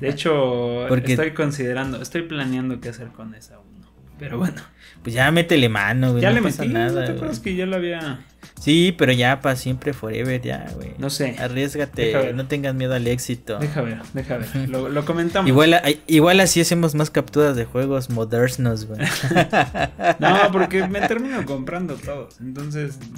de 0.00 0.08
hecho, 0.08 0.84
porque... 0.88 1.12
estoy 1.12 1.32
considerando, 1.32 2.00
estoy 2.00 2.22
planeando 2.22 2.80
qué 2.80 2.90
hacer 2.90 3.08
con 3.08 3.34
esa 3.34 3.58
1. 3.58 3.79
Pero 4.20 4.38
bueno. 4.38 4.62
Pues 5.02 5.14
ya 5.14 5.30
métele 5.30 5.68
mano, 5.68 6.10
güey. 6.10 6.22
Ya 6.22 6.30
le 6.30 6.40
metí, 6.40 6.68
nada. 6.68 7.00
¿no 7.00 7.06
te 7.06 7.12
acuerdas 7.12 7.40
que 7.40 7.56
ya 7.56 7.66
lo 7.66 7.76
había 7.76 8.20
Sí, 8.60 8.94
pero 8.96 9.12
ya 9.12 9.40
para 9.40 9.56
siempre, 9.56 9.94
forever, 9.94 10.40
ya, 10.42 10.66
güey. 10.74 10.92
No 10.98 11.08
sé. 11.08 11.36
Arriesgate, 11.38 12.34
no 12.34 12.46
tengas 12.46 12.74
miedo 12.74 12.94
al 12.94 13.06
éxito. 13.06 13.58
Deja 13.58 13.80
ver, 13.80 14.02
deja 14.12 14.36
ver. 14.36 14.68
Lo, 14.68 15.04
comentamos. 15.06 15.48
Igual, 15.48 15.80
igual 16.06 16.40
así 16.40 16.60
hacemos 16.60 16.94
más 16.94 17.10
capturas 17.10 17.56
de 17.56 17.64
juegos 17.64 18.10
modernos, 18.10 18.84
güey. 18.84 19.00
no, 20.18 20.52
porque 20.52 20.86
me 20.86 21.00
termino 21.00 21.44
comprando 21.46 21.94
todos. 21.94 22.38
Entonces. 22.40 22.98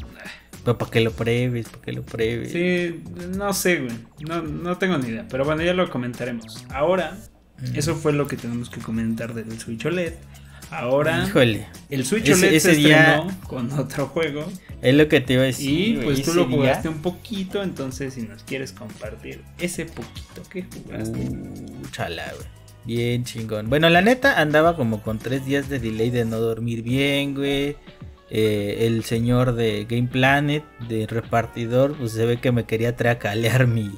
Pero 0.64 0.78
para 0.78 0.92
que 0.92 1.00
lo 1.00 1.10
pruebes, 1.10 1.68
para 1.68 1.82
que 1.82 1.92
lo 1.92 2.02
pruebes. 2.04 2.52
Sí, 2.52 3.02
no 3.36 3.52
sé, 3.52 3.80
güey. 3.80 3.96
No, 4.20 4.42
no 4.42 4.78
tengo 4.78 4.96
ni 4.96 5.08
idea. 5.08 5.26
Pero 5.28 5.44
bueno, 5.44 5.60
ya 5.64 5.74
lo 5.74 5.90
comentaremos. 5.90 6.64
Ahora, 6.70 7.16
eso 7.74 7.96
fue 7.96 8.12
lo 8.12 8.28
que 8.28 8.36
tenemos 8.36 8.70
que 8.70 8.80
comentar 8.80 9.34
del 9.34 9.58
Switch 9.58 9.84
OLED. 9.84 10.14
Ahora, 10.72 11.28
el 11.90 12.06
Switch 12.06 12.30
OLED 12.30 12.58
se 12.58 12.72
estrenó 12.72 13.28
con 13.46 13.70
otro 13.78 14.06
juego. 14.06 14.50
Es 14.80 14.94
lo 14.94 15.06
que 15.06 15.20
te 15.20 15.34
iba 15.34 15.42
a 15.42 15.46
decir. 15.46 16.00
Y 16.00 16.02
pues 16.02 16.22
tú 16.22 16.32
lo 16.32 16.46
jugaste 16.46 16.88
un 16.88 17.02
poquito, 17.02 17.62
entonces 17.62 18.14
si 18.14 18.22
nos 18.22 18.42
quieres 18.42 18.72
compartir 18.72 19.42
ese 19.58 19.84
poquito 19.84 20.42
que 20.50 20.64
jugaste. 20.64 21.18
Uh, 21.18 21.86
chala, 21.90 22.24
güey. 22.34 22.46
Bien 22.84 23.22
chingón. 23.24 23.68
Bueno, 23.68 23.90
la 23.90 24.00
neta 24.00 24.40
andaba 24.40 24.74
como 24.74 25.02
con 25.02 25.18
tres 25.18 25.44
días 25.44 25.68
de 25.68 25.78
delay 25.78 26.08
de 26.08 26.24
no 26.24 26.38
dormir 26.38 26.82
bien, 26.82 27.34
güey. 27.34 27.76
Eh, 28.30 28.86
el 28.86 29.04
señor 29.04 29.54
de 29.54 29.86
Game 29.88 30.08
Planet, 30.08 30.64
de 30.88 31.06
repartidor, 31.06 31.94
pues 31.98 32.12
se 32.12 32.24
ve 32.24 32.40
que 32.40 32.50
me 32.50 32.64
quería 32.64 32.96
tracalear 32.96 33.66
mi, 33.66 33.90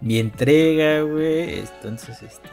mi 0.00 0.18
entrega, 0.18 1.02
güey. 1.02 1.58
Entonces, 1.58 2.22
este 2.22 2.48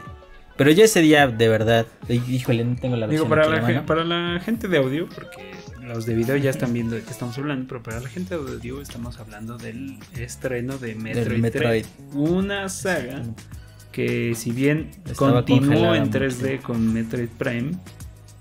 pero 0.60 0.72
ya 0.72 0.84
ese 0.84 1.00
día, 1.00 1.26
de 1.26 1.48
verdad, 1.48 1.86
híjole, 2.06 2.66
no 2.66 2.76
tengo 2.76 2.94
la 2.94 3.06
versión 3.06 3.26
Digo, 3.26 3.34
para, 3.34 3.48
la, 3.48 3.86
para 3.86 4.04
la 4.04 4.38
gente 4.40 4.68
de 4.68 4.76
audio, 4.76 5.08
porque 5.08 5.52
los 5.82 6.04
de 6.04 6.14
video 6.14 6.36
ya 6.36 6.50
están 6.50 6.74
viendo 6.74 6.96
de 6.96 7.00
qué 7.00 7.08
estamos 7.08 7.38
hablando, 7.38 7.66
pero 7.66 7.82
para 7.82 7.98
la 7.98 8.10
gente 8.10 8.36
de 8.36 8.42
audio 8.42 8.82
estamos 8.82 9.18
hablando 9.18 9.56
del 9.56 9.96
estreno 10.18 10.76
de 10.76 10.96
Metroid, 10.96 11.86
una 12.12 12.68
saga 12.68 13.22
que 13.90 14.34
si 14.34 14.52
bien 14.52 14.90
continuó 15.16 15.94
en 15.94 16.12
3D 16.12 16.60
con 16.60 16.92
Metroid 16.92 17.30
Prime, 17.38 17.70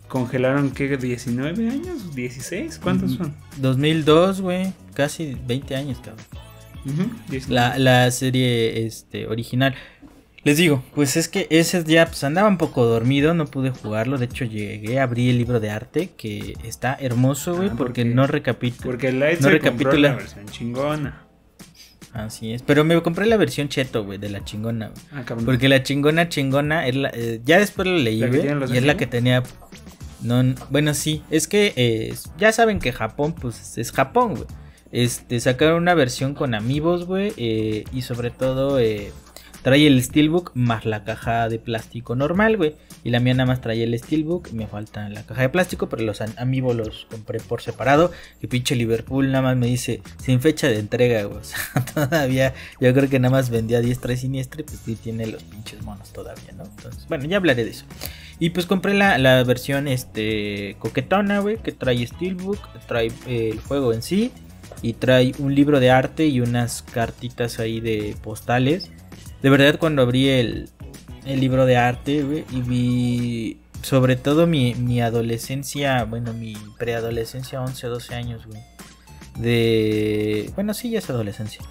congelaron 0.10 0.72
que 0.72 0.98
19 0.98 1.70
años, 1.70 2.14
16, 2.14 2.80
¿cuántos 2.84 3.14
son? 3.14 3.34
2002, 3.62 4.42
güey, 4.42 4.74
casi 4.94 5.38
20 5.48 5.74
años, 5.74 6.02
cabrón. 6.04 6.26
la, 7.48 7.78
la, 7.78 8.12
serie 8.12 8.86
este, 8.86 9.26
original. 9.26 9.74
Les 10.50 10.58
digo, 10.58 10.84
pues 10.96 11.16
es 11.16 11.30
que 11.30 11.46
ese 11.52 11.84
día 11.84 12.08
pues 12.08 12.24
andaba 12.24 12.48
un 12.48 12.58
poco 12.58 12.84
dormido, 12.84 13.36
no 13.36 13.46
pude 13.46 13.70
jugarlo. 13.70 14.18
De 14.18 14.26
hecho, 14.26 14.46
llegué, 14.46 15.00
abrí 15.00 15.30
el 15.30 15.38
libro 15.38 15.60
de 15.60 15.70
arte 15.70 16.10
que 16.18 16.56
está 16.64 16.98
hermoso, 17.00 17.56
güey, 17.56 17.70
ah, 17.70 17.76
porque, 17.78 18.04
no 18.04 18.26
recapitula. 18.26 18.84
Porque 18.84 19.10
el 19.10 19.20
Light 19.20 19.42
no 19.42 19.50
recapitula 19.50 20.10
la 20.10 20.16
versión 20.16 20.48
chingona. 20.48 21.28
Así 22.14 22.52
es, 22.52 22.64
pero 22.64 22.84
me 22.84 23.00
compré 23.04 23.28
la 23.28 23.38
versión 23.38 23.70
cheto, 23.70 24.04
güey, 24.04 24.18
de 24.18 24.30
la 24.30 24.44
chingona. 24.44 24.90
Ah, 25.12 25.22
porque 25.46 25.70
la 25.70 25.84
chingona 25.84 26.30
chingona 26.30 26.88
es 26.88 26.96
la, 26.96 27.12
eh, 27.14 27.42
ya 27.46 27.60
después 27.60 27.88
la 27.88 28.00
leí, 28.00 28.18
güey, 28.26 28.48
y 28.74 28.78
es 28.78 28.84
la 28.84 28.98
que 28.98 29.06
tenía 29.06 29.44
No, 30.24 30.56
bueno, 30.72 30.96
sí, 30.96 31.22
es 31.30 31.48
que 31.48 31.74
eh, 31.76 32.16
ya 32.40 32.52
saben 32.54 32.80
que 32.80 32.92
Japón, 32.92 33.36
pues 33.40 33.78
es 33.78 33.92
Japón, 33.92 34.34
güey. 34.34 34.48
Este, 34.92 35.40
sacaron 35.40 35.84
una 35.84 35.94
versión 35.94 36.34
con 36.34 36.56
amigos, 36.56 37.06
güey, 37.06 37.34
eh, 37.38 37.84
y 37.94 38.02
sobre 38.02 38.32
todo 38.32 38.80
eh, 38.80 39.12
trae 39.62 39.88
el 39.88 40.02
Steelbook 40.04 40.52
más 40.54 40.86
la 40.86 41.04
caja 41.04 41.50
de 41.50 41.60
plástico 41.60 42.16
normal, 42.16 42.58
güey. 42.58 42.76
Y 43.04 43.12
la 43.12 43.20
mía 43.20 43.34
nada 43.34 43.48
más 43.48 43.62
trae 43.62 43.84
el 43.84 43.98
Steelbook, 43.98 44.52
me 44.52 44.68
falta 44.68 45.08
la 45.10 45.24
caja 45.24 45.44
de 45.44 45.50
plástico, 45.50 45.88
pero 45.88 46.04
los 46.04 46.22
amigos 46.22 46.76
los 46.76 47.08
compré 47.10 47.40
por 47.40 47.62
separado. 47.62 48.12
Y 48.42 48.48
pinche 48.48 48.76
Liverpool 48.76 49.32
nada 49.32 49.42
más 49.42 49.58
me 49.58 49.68
dice, 49.68 50.02
sin 50.22 50.42
fecha 50.42 50.68
de 50.68 50.80
entrega, 50.80 51.24
güey. 51.24 51.40
O 51.40 51.44
sea, 51.44 51.86
todavía, 51.86 52.54
yo 52.82 52.94
creo 52.94 53.10
que 53.10 53.20
nada 53.20 53.32
más 53.32 53.50
vendía 53.50 53.80
diestra 53.80 54.14
y 54.14 54.18
siniestra, 54.18 54.64
pues 54.66 54.80
sí 54.84 54.96
tiene 54.96 55.26
los 55.28 55.44
pinches 55.44 55.82
monos 55.82 56.12
todavía, 56.12 56.52
¿no? 56.58 56.66
Entonces, 56.66 57.06
bueno, 57.08 57.26
ya 57.26 57.38
hablaré 57.38 57.64
de 57.64 57.72
eso. 57.72 57.86
Y 58.40 58.52
pues 58.52 58.66
compré 58.66 58.94
la, 58.94 59.44
versión 59.44 59.88
este 59.88 60.76
coquetona, 60.80 61.40
güey, 61.40 61.58
que 61.58 61.72
trae 61.72 62.06
Steelbook, 62.06 62.60
trae 62.88 63.08
eh, 63.28 63.50
el 63.52 63.60
juego 63.60 63.94
en 63.94 64.02
sí 64.02 64.32
y 64.82 64.94
trae 64.94 65.34
un 65.40 65.54
libro 65.56 65.80
de 65.80 65.92
arte 65.92 66.28
y 66.28 66.40
unas 66.42 66.82
cartitas 66.82 67.60
ahí 67.60 67.80
de 67.80 68.16
postales. 68.24 68.92
De 69.42 69.50
verdad 69.50 69.80
cuando 69.80 70.02
abrí 70.02 70.30
el, 70.30 70.70
el 71.26 71.40
libro 71.40 71.66
de 71.66 71.78
arte, 71.78 72.24
güey, 72.24 72.46
y 72.52 72.62
vi 72.62 73.58
sobre 73.82 74.16
todo 74.16 74.48
mi, 74.48 74.76
mi 74.76 75.02
adolescencia, 75.02 76.04
bueno, 76.04 76.34
mi 76.34 76.56
preadolescencia, 76.78 77.62
11 77.62 77.88
o 77.88 77.90
12 77.92 78.16
años, 78.16 78.46
güey. 78.46 78.62
De... 79.38 80.52
Bueno, 80.56 80.74
sí, 80.74 80.90
ya 80.90 81.00
es 81.00 81.10
adolescencia. 81.10 81.62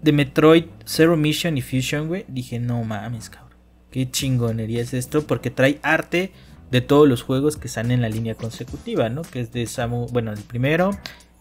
De 0.00 0.12
Metroid 0.12 0.66
Zero 0.86 1.16
Mission 1.16 1.58
y 1.58 1.62
Fusion, 1.62 2.06
güey. 2.06 2.24
Dije, 2.28 2.60
no 2.60 2.82
mames, 2.84 3.30
cabrón. 3.30 3.58
Qué 3.90 4.08
chingonería 4.08 4.82
es 4.82 4.94
esto 4.94 5.26
porque 5.26 5.50
trae 5.50 5.80
arte 5.82 6.32
de 6.70 6.80
todos 6.80 7.08
los 7.08 7.22
juegos 7.22 7.56
que 7.56 7.66
están 7.66 7.90
en 7.90 8.02
la 8.02 8.08
línea 8.08 8.34
consecutiva, 8.34 9.08
¿no? 9.08 9.22
Que 9.22 9.40
es 9.40 9.52
de 9.52 9.66
Samu, 9.66 10.06
bueno, 10.08 10.32
el 10.32 10.40
primero 10.40 10.90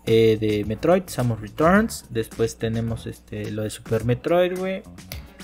eh, 0.07 0.37
de 0.39 0.65
Metroid, 0.65 1.03
Samus 1.07 1.39
Returns, 1.39 2.05
después 2.09 2.57
tenemos 2.57 3.05
este 3.05 3.51
lo 3.51 3.63
de 3.63 3.69
Super 3.69 4.05
Metroid, 4.05 4.57
güey, 4.57 4.81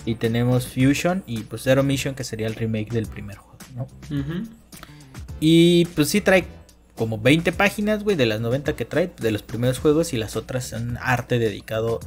y 0.05 0.15
tenemos 0.15 0.67
Fusion 0.67 1.23
y 1.27 1.41
pues 1.41 1.63
Zero 1.63 1.83
Mission 1.83 2.15
que 2.15 2.23
sería 2.23 2.47
el 2.47 2.55
remake 2.55 2.91
del 2.91 3.05
primer 3.05 3.37
juego, 3.37 3.57
¿no? 3.75 3.87
Y 5.39 5.85
pues 5.95 6.09
sí 6.09 6.21
trae 6.21 6.45
como 6.95 7.17
20 7.19 7.51
páginas, 7.51 8.03
güey, 8.03 8.15
de 8.15 8.25
las 8.25 8.39
90 8.39 8.75
que 8.75 8.85
trae 8.85 9.11
de 9.19 9.31
los 9.31 9.43
primeros 9.43 9.79
juegos 9.79 10.13
y 10.13 10.17
las 10.17 10.35
otras 10.35 10.69
son 10.69 10.97
arte 11.01 11.39
dedicado 11.39 11.99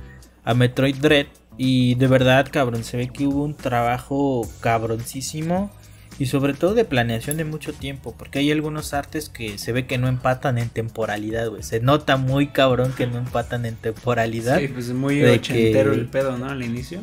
a 0.45 0.55
Metroid 0.55 0.97
Dread 0.97 1.27
y 1.59 1.95
de 1.95 2.07
verdad, 2.07 2.49
cabrón, 2.51 2.85
se 2.85 2.97
ve 2.97 3.09
que 3.09 3.27
hubo 3.27 3.43
un 3.43 3.55
trabajo 3.55 4.49
cabroncísimo. 4.61 5.71
Y 6.19 6.27
sobre 6.27 6.55
todo 6.55 6.75
de 6.75 6.85
planeación 6.85 7.37
de 7.37 7.45
mucho 7.45 7.73
tiempo. 7.73 8.15
Porque 8.17 8.39
hay 8.39 8.51
algunos 8.51 8.95
artes 8.95 9.29
que 9.29 9.59
se 9.59 9.73
ve 9.73 9.87
que 9.87 9.99
no 9.99 10.09
empatan 10.09 10.59
en 10.59 10.71
temporalidad, 10.71 11.49
güey. 11.49 11.63
Se 11.63 11.81
nota 11.81 12.17
muy 12.17 12.49
cabrón 12.49 12.93
que 12.97 13.07
no 13.07 13.19
empatan 13.19 13.67
en 13.67 13.77
temporalidad. 13.77 14.59
Sí, 14.59 14.69
pues 14.69 14.87
es 14.87 14.95
muy 14.95 15.23
ochentero 15.23 15.93
el 15.93 16.07
pedo, 16.07 16.39
¿no? 16.39 16.47
Al 16.47 16.63
inicio. 16.63 17.01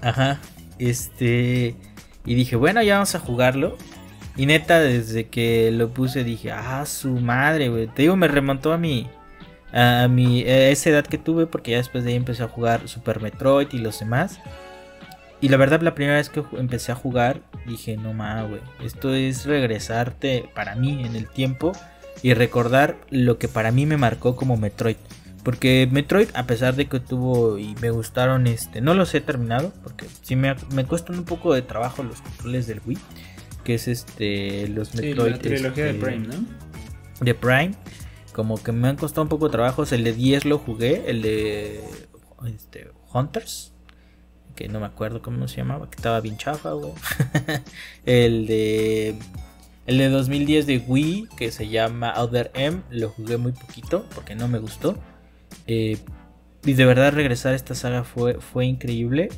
Ajá. 0.00 0.40
Este. 0.78 1.74
Y 2.24 2.34
dije, 2.34 2.56
bueno, 2.56 2.82
ya 2.82 2.94
vamos 2.94 3.14
a 3.14 3.18
jugarlo. 3.18 3.76
Y 4.36 4.46
neta, 4.46 4.80
desde 4.80 5.28
que 5.28 5.70
lo 5.72 5.90
puse 5.90 6.24
dije, 6.24 6.50
ah, 6.52 6.84
su 6.86 7.10
madre, 7.10 7.68
güey. 7.68 7.86
Te 7.88 8.02
digo, 8.02 8.16
me 8.16 8.28
remontó 8.28 8.72
a 8.72 8.78
mi 8.78 9.08
a, 9.74 10.06
mi, 10.08 10.42
esa 10.46 10.90
edad 10.90 11.04
que 11.04 11.18
tuve, 11.18 11.46
porque 11.46 11.72
ya 11.72 11.78
después 11.78 12.04
de 12.04 12.10
ahí 12.10 12.16
empecé 12.16 12.44
a 12.44 12.48
jugar 12.48 12.88
Super 12.88 13.20
Metroid 13.20 13.68
y 13.72 13.78
los 13.78 13.98
demás. 13.98 14.38
Y 15.44 15.50
la 15.50 15.58
verdad, 15.58 15.82
la 15.82 15.94
primera 15.94 16.16
vez 16.16 16.30
que 16.30 16.42
empecé 16.56 16.90
a 16.90 16.94
jugar, 16.94 17.42
dije, 17.66 17.98
no 17.98 18.14
mames, 18.14 18.48
güey, 18.48 18.62
esto 18.82 19.12
es 19.12 19.44
regresarte 19.44 20.48
para 20.54 20.74
mí 20.74 21.04
en 21.04 21.16
el 21.16 21.28
tiempo 21.28 21.72
y 22.22 22.32
recordar 22.32 22.96
lo 23.10 23.36
que 23.36 23.46
para 23.46 23.70
mí 23.70 23.84
me 23.84 23.98
marcó 23.98 24.36
como 24.36 24.56
Metroid. 24.56 24.96
Porque 25.42 25.86
Metroid, 25.92 26.28
a 26.32 26.46
pesar 26.46 26.76
de 26.76 26.86
que 26.86 26.98
tuvo 26.98 27.58
y 27.58 27.74
me 27.82 27.90
gustaron, 27.90 28.46
este, 28.46 28.80
no 28.80 28.94
los 28.94 29.14
he 29.14 29.20
terminado, 29.20 29.70
porque 29.82 30.06
sí 30.22 30.34
me, 30.34 30.54
me 30.72 30.86
cuestan 30.86 31.18
un 31.18 31.26
poco 31.26 31.52
de 31.52 31.60
trabajo 31.60 32.02
los 32.02 32.22
controles 32.22 32.66
del 32.66 32.80
Wii, 32.86 32.96
que 33.64 33.74
es 33.74 33.86
este, 33.86 34.66
los 34.68 34.94
Metroid. 34.94 35.30
la 35.32 35.38
trilogía 35.40 35.84
de 35.84 35.90
este, 35.90 36.06
Prime, 36.06 36.26
¿no? 36.26 36.46
De 37.20 37.34
Prime 37.34 37.72
como 38.32 38.62
que 38.62 38.72
me 38.72 38.88
han 38.88 38.96
costado 38.96 39.24
un 39.24 39.28
poco 39.28 39.48
de 39.48 39.52
trabajo. 39.52 39.84
El 39.90 40.04
de 40.04 40.14
10 40.14 40.46
lo 40.46 40.56
jugué, 40.56 41.04
el 41.06 41.20
de 41.20 41.84
este, 42.46 42.88
Hunters, 43.12 43.73
que 44.54 44.68
no 44.68 44.80
me 44.80 44.86
acuerdo 44.86 45.22
cómo 45.22 45.48
se 45.48 45.58
llamaba, 45.58 45.90
que 45.90 45.96
estaba 45.96 46.20
bien 46.20 46.36
chafa, 46.36 46.72
güey. 46.72 46.92
el 48.06 48.46
de 48.46 49.16
el 49.86 49.98
de 49.98 50.08
2010 50.08 50.66
de 50.66 50.78
Wii, 50.78 51.28
que 51.36 51.50
se 51.50 51.68
llama 51.68 52.14
Other 52.16 52.50
M, 52.54 52.80
lo 52.90 53.10
jugué 53.10 53.36
muy 53.36 53.52
poquito 53.52 54.06
porque 54.14 54.34
no 54.34 54.48
me 54.48 54.58
gustó. 54.58 54.96
Eh, 55.66 55.98
y 56.64 56.72
de 56.72 56.84
verdad 56.86 57.12
regresar 57.12 57.52
a 57.52 57.56
esta 57.56 57.74
saga 57.74 58.04
fue, 58.04 58.40
fue 58.40 58.64
increíble. 58.64 59.28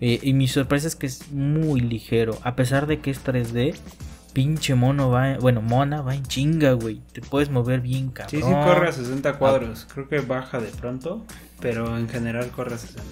Eh, 0.00 0.18
y 0.22 0.32
mi 0.32 0.48
sorpresa 0.48 0.88
es 0.88 0.96
que 0.96 1.06
es 1.06 1.30
muy 1.30 1.80
ligero. 1.80 2.38
A 2.42 2.56
pesar 2.56 2.86
de 2.86 3.00
que 3.00 3.10
es 3.10 3.22
3D, 3.22 3.74
pinche 4.32 4.74
mono 4.74 5.10
va, 5.10 5.36
bueno, 5.38 5.60
mona 5.60 6.00
va 6.00 6.14
en 6.14 6.24
chinga, 6.24 6.72
güey. 6.72 7.02
Te 7.12 7.20
puedes 7.20 7.50
mover 7.50 7.82
bien, 7.82 8.10
cabrón. 8.10 8.42
Sí, 8.42 8.46
sí 8.46 8.52
corre 8.52 8.88
a 8.88 8.92
60 8.92 9.38
cuadros. 9.38 9.86
Creo 9.92 10.08
que 10.08 10.20
baja 10.20 10.58
de 10.58 10.68
pronto, 10.68 11.24
pero 11.60 11.98
en 11.98 12.08
general 12.08 12.50
corre 12.50 12.74
a 12.74 12.78
60. 12.78 13.02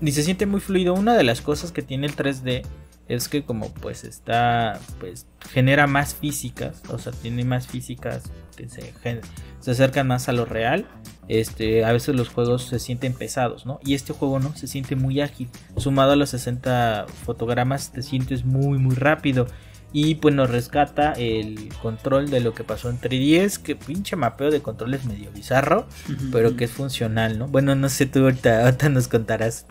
Y 0.00 0.12
se 0.12 0.22
siente 0.22 0.46
muy 0.46 0.60
fluido. 0.60 0.94
Una 0.94 1.16
de 1.16 1.24
las 1.24 1.40
cosas 1.40 1.72
que 1.72 1.82
tiene 1.82 2.06
el 2.06 2.16
3D 2.16 2.62
es 3.08 3.28
que 3.28 3.42
como 3.42 3.72
pues 3.74 4.04
está, 4.04 4.78
pues 5.00 5.26
genera 5.50 5.88
más 5.88 6.14
físicas, 6.14 6.80
o 6.88 6.98
sea, 6.98 7.12
tiene 7.12 7.44
más 7.44 7.66
físicas 7.66 8.30
que 8.56 8.68
se, 8.68 8.94
se 9.58 9.70
acercan 9.70 10.06
más 10.06 10.28
a 10.28 10.32
lo 10.32 10.44
real. 10.44 10.86
Este, 11.26 11.84
a 11.84 11.92
veces 11.92 12.14
los 12.14 12.28
juegos 12.28 12.66
se 12.66 12.78
sienten 12.78 13.12
pesados, 13.12 13.66
¿no? 13.66 13.80
Y 13.84 13.94
este 13.94 14.12
juego 14.12 14.38
no, 14.38 14.54
se 14.56 14.66
siente 14.66 14.96
muy 14.96 15.20
ágil. 15.20 15.48
Sumado 15.76 16.12
a 16.12 16.16
los 16.16 16.30
60 16.30 17.06
fotogramas, 17.24 17.92
te 17.92 18.02
sientes 18.02 18.44
muy, 18.44 18.78
muy 18.78 18.94
rápido. 18.94 19.46
Y 19.92 20.16
pues 20.16 20.34
nos 20.34 20.48
rescata 20.48 21.12
el 21.14 21.68
control 21.82 22.30
de 22.30 22.40
lo 22.40 22.54
que 22.54 22.62
pasó 22.62 22.90
en 22.90 23.00
3DS, 23.00 23.58
que 23.58 23.74
pinche 23.74 24.14
mapeo 24.14 24.50
de 24.50 24.62
controles 24.62 25.04
medio 25.04 25.32
bizarro, 25.32 25.86
pero 26.30 26.56
que 26.56 26.64
es 26.64 26.70
funcional, 26.70 27.38
¿no? 27.38 27.48
Bueno, 27.48 27.74
no 27.74 27.88
sé, 27.88 28.06
tú 28.06 28.20
ahorita, 28.20 28.72
nos 28.88 29.08
contarás, 29.08 29.66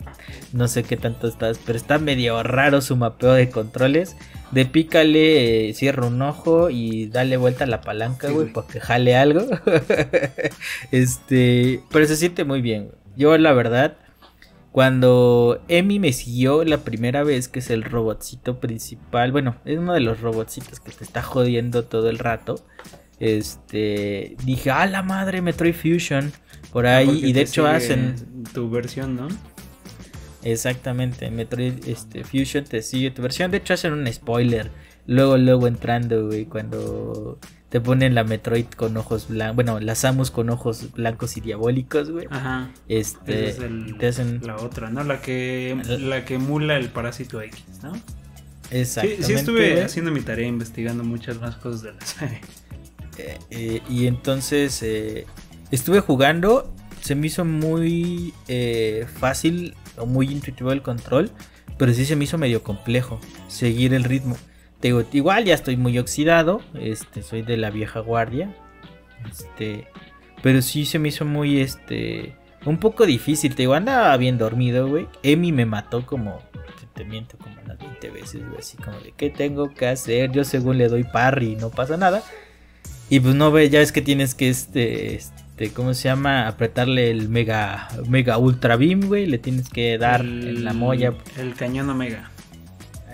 no 0.52 0.68
sé 0.68 0.82
qué 0.82 0.98
tanto 0.98 1.26
estás, 1.26 1.58
pero 1.64 1.78
está 1.78 1.98
medio 1.98 2.42
raro 2.42 2.82
su 2.82 2.96
mapeo 2.96 3.32
de 3.32 3.48
controles. 3.48 4.16
De 4.50 4.66
pícale, 4.66 5.70
eh, 5.70 5.74
cierra 5.74 6.06
un 6.06 6.20
ojo 6.22 6.70
y 6.70 7.06
dale 7.06 7.36
vuelta 7.36 7.64
a 7.64 7.68
la 7.68 7.80
palanca, 7.80 8.30
güey, 8.30 8.52
para 8.52 8.66
que 8.66 8.80
jale 8.80 9.16
algo. 9.16 9.46
este, 10.90 11.80
pero 11.90 12.06
se 12.06 12.16
siente 12.16 12.44
muy 12.44 12.60
bien. 12.60 12.90
Yo 13.16 13.38
la 13.38 13.52
verdad 13.52 13.96
cuando 14.72 15.62
Emi 15.68 15.98
me 15.98 16.12
siguió 16.12 16.64
la 16.64 16.78
primera 16.78 17.24
vez, 17.24 17.48
que 17.48 17.58
es 17.58 17.70
el 17.70 17.82
robotcito 17.82 18.60
principal, 18.60 19.32
bueno, 19.32 19.56
es 19.64 19.78
uno 19.78 19.94
de 19.94 20.00
los 20.00 20.20
robotcitos 20.20 20.78
que 20.78 20.92
te 20.92 21.02
está 21.02 21.22
jodiendo 21.22 21.84
todo 21.84 22.08
el 22.08 22.18
rato. 22.18 22.64
Este, 23.18 24.36
dije, 24.44 24.70
ah, 24.70 24.86
la 24.86 25.02
madre, 25.02 25.42
Metroid 25.42 25.74
Fusion, 25.74 26.32
por 26.72 26.86
ah, 26.86 26.98
ahí, 26.98 27.20
y 27.24 27.32
de 27.32 27.42
hecho 27.42 27.66
hacen 27.66 28.14
tu 28.54 28.70
versión, 28.70 29.16
¿no? 29.16 29.28
Exactamente, 30.42 31.30
Metroid 31.30 31.86
este, 31.86 32.24
Fusion 32.24 32.64
te 32.64 32.80
sigue 32.80 33.10
tu 33.10 33.22
versión, 33.22 33.50
de 33.50 33.58
hecho 33.58 33.74
hacen 33.74 33.92
un 33.92 34.10
spoiler, 34.10 34.70
luego, 35.06 35.36
luego 35.36 35.66
entrando, 35.66 36.28
güey, 36.28 36.46
cuando 36.46 37.38
te 37.70 37.80
ponen 37.80 38.16
la 38.16 38.24
Metroid 38.24 38.66
con 38.66 38.96
ojos 38.96 39.28
blancos. 39.28 39.54
Bueno, 39.54 39.80
la 39.80 39.94
Samus 39.94 40.32
con 40.32 40.50
ojos 40.50 40.92
blancos 40.92 41.36
y 41.36 41.40
diabólicos, 41.40 42.10
güey. 42.10 42.26
Ajá. 42.28 42.70
Este. 42.88 43.56
te 43.98 44.06
hacen... 44.08 44.40
La 44.44 44.56
otra, 44.56 44.90
¿no? 44.90 45.04
La 45.04 45.20
que, 45.20 45.80
la 46.00 46.24
que 46.24 46.34
emula 46.34 46.76
el 46.76 46.88
parásito 46.88 47.40
X, 47.40 47.62
¿no? 47.82 47.92
Exactamente. 48.72 49.22
Sí, 49.24 49.32
sí 49.32 49.38
estuve 49.38 49.82
haciendo 49.82 50.10
mi 50.10 50.20
tarea 50.20 50.48
investigando 50.48 51.04
muchas 51.04 51.40
más 51.40 51.56
cosas 51.56 51.82
de 51.82 51.92
la 51.92 52.06
serie. 52.06 52.40
Eh, 53.18 53.38
eh, 53.50 53.82
y 53.88 54.06
entonces 54.06 54.82
eh, 54.82 55.26
estuve 55.70 56.00
jugando. 56.00 56.74
Se 57.00 57.14
me 57.14 57.28
hizo 57.28 57.44
muy 57.44 58.34
fácil 59.18 59.74
o 59.96 60.06
muy 60.06 60.26
intuitivo 60.26 60.72
el 60.72 60.82
control. 60.82 61.30
Pero 61.78 61.94
sí 61.94 62.04
se 62.04 62.14
me 62.14 62.24
hizo 62.24 62.36
medio 62.36 62.62
complejo 62.62 63.20
seguir 63.48 63.94
el 63.94 64.04
ritmo 64.04 64.36
igual 64.88 65.44
ya 65.44 65.54
estoy 65.54 65.76
muy 65.76 65.98
oxidado. 65.98 66.60
Este, 66.74 67.22
soy 67.22 67.42
de 67.42 67.56
la 67.56 67.70
vieja 67.70 68.00
guardia. 68.00 68.54
Este, 69.30 69.86
pero 70.42 70.62
sí 70.62 70.86
se 70.86 70.98
me 70.98 71.08
hizo 71.08 71.24
muy 71.24 71.60
este 71.60 72.36
un 72.64 72.78
poco 72.78 73.06
difícil. 73.06 73.54
Te 73.54 73.62
digo, 73.62 73.74
andaba 73.74 74.16
bien 74.16 74.38
dormido, 74.38 74.88
güey. 74.88 75.08
Emi 75.22 75.52
me 75.52 75.66
mató 75.66 76.06
como 76.06 76.40
te 76.94 77.04
miento 77.04 77.38
como 77.38 77.56
unas 77.64 77.78
20 77.78 78.10
veces, 78.10 78.46
güey, 78.46 78.58
así 78.58 78.76
como 78.76 78.98
de 79.00 79.12
qué 79.16 79.30
tengo 79.30 79.72
que 79.72 79.86
hacer. 79.86 80.32
Yo 80.32 80.44
según 80.44 80.76
le 80.76 80.88
doy 80.88 81.04
parry 81.04 81.52
y 81.52 81.56
no 81.56 81.70
pasa 81.70 81.96
nada. 81.96 82.22
Y 83.08 83.20
pues 83.20 83.34
no 83.34 83.50
ve, 83.50 83.70
ya 83.70 83.80
es 83.80 83.90
que 83.90 84.02
tienes 84.02 84.34
que 84.34 84.48
este, 84.50 85.14
este 85.14 85.70
¿cómo 85.72 85.94
se 85.94 86.04
llama? 86.04 86.46
Apretarle 86.46 87.10
el 87.10 87.28
mega 87.28 87.88
mega 88.08 88.38
ultra 88.38 88.76
beam, 88.76 89.00
güey, 89.06 89.26
le 89.26 89.38
tienes 89.38 89.68
que 89.68 89.98
dar 89.98 90.20
en 90.20 90.64
la 90.64 90.72
molla. 90.72 91.14
El 91.38 91.54
cañón 91.54 91.88
omega. 91.90 92.29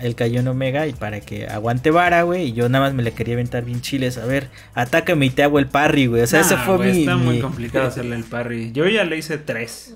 Él 0.01 0.15
cayó 0.15 0.39
en 0.39 0.47
Omega 0.47 0.87
y 0.87 0.93
para 0.93 1.19
que 1.19 1.47
aguante 1.47 1.91
vara, 1.91 2.23
güey. 2.23 2.49
Y 2.49 2.53
yo 2.53 2.69
nada 2.69 2.85
más 2.85 2.93
me 2.93 3.03
le 3.03 3.11
quería 3.11 3.35
aventar 3.35 3.63
bien 3.63 3.81
chiles. 3.81 4.17
A 4.17 4.25
ver, 4.25 4.49
atácame 4.73 5.25
y 5.25 5.29
te 5.29 5.43
hago 5.43 5.59
el 5.59 5.67
parry, 5.67 6.07
güey. 6.07 6.21
O 6.21 6.27
sea, 6.27 6.41
ese 6.41 6.57
fue 6.57 6.77
mi. 6.77 7.01
Está 7.01 7.17
muy 7.17 7.39
complicado 7.39 7.87
hacerle 7.87 8.15
el 8.15 8.23
parry. 8.23 8.71
Yo 8.71 8.87
ya 8.87 9.03
le 9.03 9.17
hice 9.17 9.37
tres. 9.37 9.95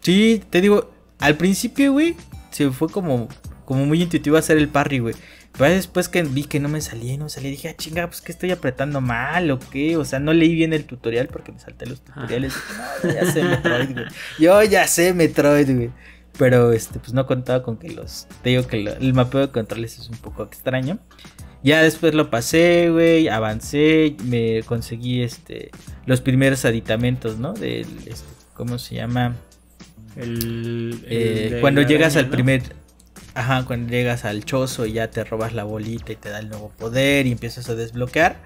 Sí, 0.00 0.42
te 0.50 0.60
digo, 0.60 0.92
al 1.18 1.36
principio, 1.36 1.92
güey, 1.92 2.14
se 2.50 2.70
fue 2.70 2.88
como, 2.88 3.28
como 3.64 3.84
muy 3.84 4.02
intuitivo 4.02 4.36
hacer 4.36 4.58
el 4.58 4.68
parry, 4.68 5.00
güey. 5.00 5.14
Pero 5.56 5.74
después 5.74 6.08
que 6.08 6.22
vi 6.22 6.44
que 6.44 6.60
no 6.60 6.68
me 6.68 6.80
salía, 6.80 7.16
no 7.16 7.28
salía, 7.28 7.50
dije, 7.50 7.68
ah, 7.68 7.74
chinga, 7.76 8.06
pues 8.06 8.20
que 8.20 8.30
estoy 8.30 8.52
apretando 8.52 9.00
mal 9.00 9.50
o 9.50 9.58
qué. 9.58 9.96
O 9.96 10.04
sea, 10.04 10.20
no 10.20 10.32
leí 10.32 10.54
bien 10.54 10.72
el 10.72 10.84
tutorial 10.84 11.26
porque 11.26 11.50
me 11.50 11.58
salté 11.58 11.86
los 11.86 12.00
tutoriales. 12.00 12.54
no, 13.02 13.12
ya 13.12 13.26
sé 13.32 13.42
Metroid, 13.42 13.92
güey. 13.92 14.06
Yo 14.38 14.62
ya 14.62 14.86
sé 14.86 15.12
Metroid, 15.14 15.74
güey. 15.74 15.90
Pero 16.38 16.72
este, 16.72 16.98
pues 17.00 17.12
no 17.12 17.26
contaba 17.26 17.62
con 17.62 17.76
que 17.76 17.90
los. 17.90 18.26
Te 18.42 18.50
digo 18.50 18.66
que 18.66 18.76
el 18.76 19.12
mapeo 19.12 19.40
de 19.40 19.48
controles 19.50 19.98
es 19.98 20.08
un 20.08 20.16
poco 20.18 20.44
extraño. 20.44 20.98
Ya 21.62 21.82
después 21.82 22.14
lo 22.14 22.30
pasé, 22.30 22.88
güey, 22.90 23.28
avancé, 23.28 24.16
me 24.24 24.62
conseguí 24.62 25.22
este 25.22 25.72
los 26.06 26.20
primeros 26.20 26.64
aditamentos, 26.64 27.38
¿no? 27.38 27.52
Del 27.52 27.86
este, 28.06 28.28
¿cómo 28.54 28.78
se 28.78 28.94
llama? 28.94 29.34
El, 30.14 31.04
eh, 31.06 31.58
cuando 31.60 31.82
llegas 31.82 32.16
al 32.16 32.28
primer 32.28 32.62
Ajá, 33.34 33.64
cuando 33.66 33.92
llegas 33.92 34.24
al 34.24 34.44
chozo 34.44 34.84
y 34.84 34.94
ya 34.94 35.10
te 35.10 35.22
robas 35.22 35.54
la 35.54 35.62
bolita 35.62 36.12
y 36.12 36.16
te 36.16 36.28
da 36.28 36.40
el 36.40 36.48
nuevo 36.48 36.72
poder 36.76 37.26
y 37.26 37.30
empiezas 37.30 37.68
a 37.68 37.76
desbloquear. 37.76 38.36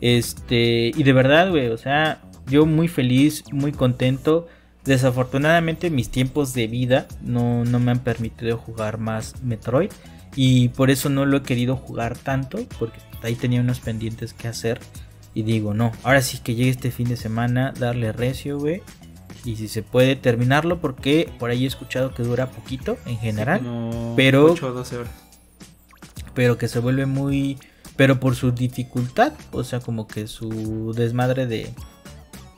Este, 0.00 0.90
y 0.92 1.02
de 1.04 1.12
verdad, 1.12 1.50
güey, 1.50 1.68
o 1.68 1.78
sea, 1.78 2.22
yo 2.46 2.66
muy 2.66 2.88
feliz, 2.88 3.44
muy 3.52 3.70
contento. 3.70 4.48
Desafortunadamente 4.84 5.90
mis 5.90 6.10
tiempos 6.10 6.54
de 6.54 6.66
vida 6.66 7.06
no, 7.20 7.64
no 7.64 7.78
me 7.78 7.92
han 7.92 8.00
permitido 8.00 8.56
jugar 8.58 8.98
más 8.98 9.42
Metroid. 9.42 9.90
Y 10.34 10.70
por 10.70 10.90
eso 10.90 11.08
no 11.08 11.26
lo 11.26 11.38
he 11.38 11.42
querido 11.42 11.76
jugar 11.76 12.16
tanto, 12.16 12.58
porque 12.78 12.98
ahí 13.22 13.34
tenía 13.34 13.60
unos 13.60 13.80
pendientes 13.80 14.32
que 14.32 14.48
hacer. 14.48 14.80
Y 15.34 15.42
digo, 15.42 15.74
no, 15.74 15.92
ahora 16.02 16.22
sí 16.22 16.38
que 16.42 16.54
llegue 16.54 16.70
este 16.70 16.90
fin 16.90 17.08
de 17.08 17.16
semana, 17.16 17.72
darle 17.78 18.12
recio, 18.12 18.58
güey 18.58 18.82
y 19.44 19.56
si 19.56 19.68
se 19.68 19.82
puede 19.82 20.16
terminarlo 20.16 20.80
porque 20.80 21.30
por 21.38 21.50
ahí 21.50 21.64
he 21.64 21.66
escuchado 21.66 22.14
que 22.14 22.22
dura 22.22 22.50
poquito 22.50 22.96
en 23.06 23.18
general, 23.18 23.60
pero 24.16 24.52
8 24.52 24.66
o 24.66 24.72
12 24.72 24.96
horas. 24.98 25.12
Pero 26.34 26.58
que 26.58 26.68
se 26.68 26.78
vuelve 26.78 27.06
muy 27.06 27.58
pero 27.96 28.20
por 28.20 28.36
su 28.36 28.52
dificultad, 28.52 29.32
o 29.50 29.64
sea, 29.64 29.80
como 29.80 30.06
que 30.06 30.26
su 30.26 30.92
desmadre 30.96 31.46
de 31.46 31.72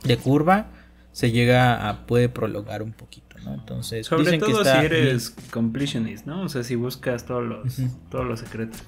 de 0.03 0.17
curva 0.17 0.67
se 1.15 1.31
llega 1.31 1.87
a 1.87 2.05
puede 2.07 2.27
prolongar 2.27 2.83
un 2.83 2.91
poquito, 2.91 3.37
¿no? 3.45 3.53
Entonces, 3.53 4.05
sobre 4.05 4.23
dicen 4.23 4.41
todo 4.41 4.63
que 4.63 4.69
si 4.69 4.77
eres 4.85 5.29
completionist, 5.49 6.25
¿no? 6.25 6.41
O 6.41 6.49
sea, 6.49 6.61
si 6.61 6.75
buscas 6.75 7.25
todos 7.25 7.41
los 7.41 7.77
todos 8.11 8.25
los 8.25 8.41
secretos. 8.41 8.83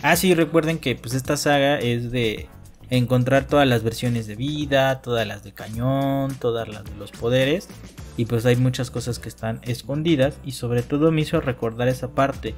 Ah, 0.00 0.14
sí, 0.14 0.32
recuerden 0.32 0.78
que 0.78 0.94
pues 0.94 1.14
esta 1.14 1.36
saga 1.36 1.80
es 1.80 2.12
de 2.12 2.48
encontrar 2.88 3.48
todas 3.48 3.66
las 3.66 3.82
versiones 3.82 4.28
de 4.28 4.36
vida, 4.36 5.02
todas 5.02 5.26
las 5.26 5.42
de 5.42 5.50
cañón, 5.50 6.36
todas 6.36 6.68
las 6.68 6.84
de 6.84 6.94
los 6.94 7.10
poderes. 7.10 7.66
Y 8.16 8.26
pues 8.26 8.46
hay 8.46 8.54
muchas 8.54 8.92
cosas 8.92 9.18
que 9.18 9.28
están 9.28 9.58
escondidas. 9.64 10.38
Y 10.44 10.52
sobre 10.52 10.82
todo 10.82 11.10
me 11.10 11.22
hizo 11.22 11.40
recordar 11.40 11.88
esa 11.88 12.14
parte. 12.14 12.54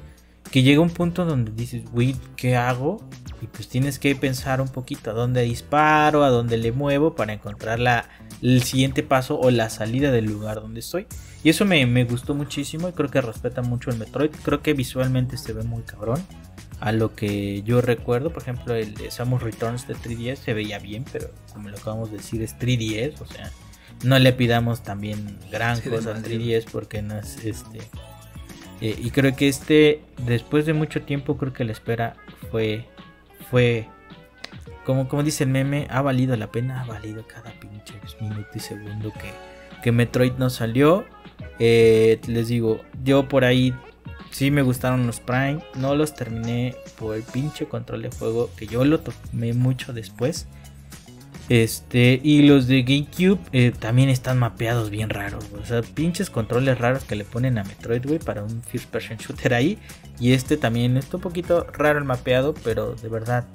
Que 0.51 0.63
llega 0.63 0.81
un 0.81 0.89
punto 0.89 1.25
donde 1.25 1.51
dices, 1.51 1.83
güey, 1.91 2.15
¿qué 2.35 2.55
hago? 2.55 3.07
Y 3.41 3.47
pues 3.47 3.67
tienes 3.67 3.99
que 3.99 4.15
pensar 4.15 4.61
un 4.61 4.67
poquito 4.67 5.11
a 5.11 5.13
dónde 5.13 5.41
disparo, 5.43 6.23
a 6.23 6.29
dónde 6.29 6.57
le 6.57 6.71
muevo 6.71 7.15
para 7.15 7.33
encontrar 7.33 7.79
la, 7.79 8.09
el 8.41 8.63
siguiente 8.63 9.03
paso 9.03 9.39
o 9.39 9.51
la 9.51 9.69
salida 9.69 10.11
del 10.11 10.25
lugar 10.25 10.55
donde 10.61 10.79
estoy. 10.79 11.07
Y 11.43 11.49
eso 11.49 11.65
me, 11.65 11.85
me 11.85 12.03
gustó 12.03 12.35
muchísimo 12.35 12.89
y 12.89 12.91
creo 12.91 13.09
que 13.09 13.21
respeta 13.21 13.61
mucho 13.61 13.91
el 13.91 13.97
Metroid. 13.97 14.31
Creo 14.43 14.61
que 14.61 14.73
visualmente 14.73 15.37
se 15.37 15.53
ve 15.53 15.63
muy 15.63 15.83
cabrón 15.83 16.21
a 16.79 16.91
lo 16.91 17.15
que 17.15 17.61
yo 17.63 17.81
recuerdo. 17.81 18.31
Por 18.31 18.41
ejemplo, 18.41 18.73
el 18.75 18.95
Samus 19.11 19.41
Returns 19.41 19.87
de 19.87 19.95
3DS 19.95 20.37
se 20.37 20.53
veía 20.53 20.79
bien, 20.79 21.05
pero 21.11 21.31
como 21.53 21.69
lo 21.69 21.77
acabamos 21.77 22.11
de 22.11 22.17
decir, 22.17 22.41
es 22.41 22.57
3DS, 22.57 23.21
o 23.21 23.25
sea, 23.25 23.51
no 24.03 24.17
le 24.19 24.33
pidamos 24.33 24.83
también 24.83 25.37
gran 25.51 25.79
cosa 25.81 26.11
al 26.11 26.23
3DS 26.23 26.65
porque 26.71 27.01
no 27.01 27.17
es 27.17 27.43
este. 27.43 27.79
Eh, 28.81 28.95
y 28.97 29.11
creo 29.11 29.35
que 29.35 29.47
este, 29.47 30.01
después 30.25 30.65
de 30.65 30.73
mucho 30.73 31.01
tiempo, 31.01 31.37
creo 31.37 31.53
que 31.53 31.63
la 31.63 31.71
espera 31.71 32.15
fue. 32.51 32.85
fue 33.49 33.87
como, 34.85 35.07
como 35.07 35.23
dice 35.23 35.43
el 35.43 35.49
meme, 35.49 35.87
ha 35.89 36.01
valido 36.01 36.35
la 36.35 36.51
pena, 36.51 36.81
ha 36.81 36.85
valido 36.85 37.25
cada 37.27 37.51
pinche 37.59 37.93
minuto 38.19 38.49
y 38.55 38.59
segundo 38.59 39.11
que, 39.13 39.31
que 39.83 39.91
Metroid 39.91 40.33
no 40.33 40.49
salió. 40.49 41.05
Eh, 41.59 42.19
les 42.27 42.47
digo, 42.47 42.81
yo 43.03 43.27
por 43.27 43.43
ahí 43.43 43.73
Sí 44.31 44.51
me 44.51 44.61
gustaron 44.61 45.07
los 45.07 45.19
Prime, 45.19 45.59
no 45.75 45.95
los 45.95 46.13
terminé 46.13 46.75
por 46.97 47.15
el 47.15 47.23
pinche 47.23 47.65
control 47.67 48.03
de 48.03 48.09
juego 48.09 48.49
que 48.55 48.67
yo 48.67 48.85
lo 48.85 48.99
tomé 48.99 49.53
mucho 49.53 49.91
después. 49.91 50.47
Este, 51.49 52.21
y 52.23 52.43
los 52.43 52.67
de 52.67 52.83
GameCube 52.83 53.39
eh, 53.53 53.71
también 53.71 54.09
están 54.09 54.37
mapeados 54.37 54.91
bien 54.91 55.09
raros, 55.09 55.45
O 55.59 55.65
sea, 55.65 55.81
pinches 55.81 56.29
controles 56.29 56.77
raros 56.77 57.03
que 57.03 57.15
le 57.15 57.25
ponen 57.25 57.57
a 57.57 57.63
Metroid, 57.63 58.05
güey, 58.05 58.19
para 58.19 58.43
un 58.43 58.61
first 58.61 58.87
person 58.89 59.17
shooter 59.17 59.55
ahí. 59.55 59.79
Y 60.19 60.33
este 60.33 60.57
también 60.57 60.95
está 60.95 61.17
un 61.17 61.23
poquito 61.23 61.65
raro 61.73 61.97
el 61.97 62.05
mapeado, 62.05 62.53
pero 62.63 62.93
de 62.93 63.09
verdad 63.09 63.45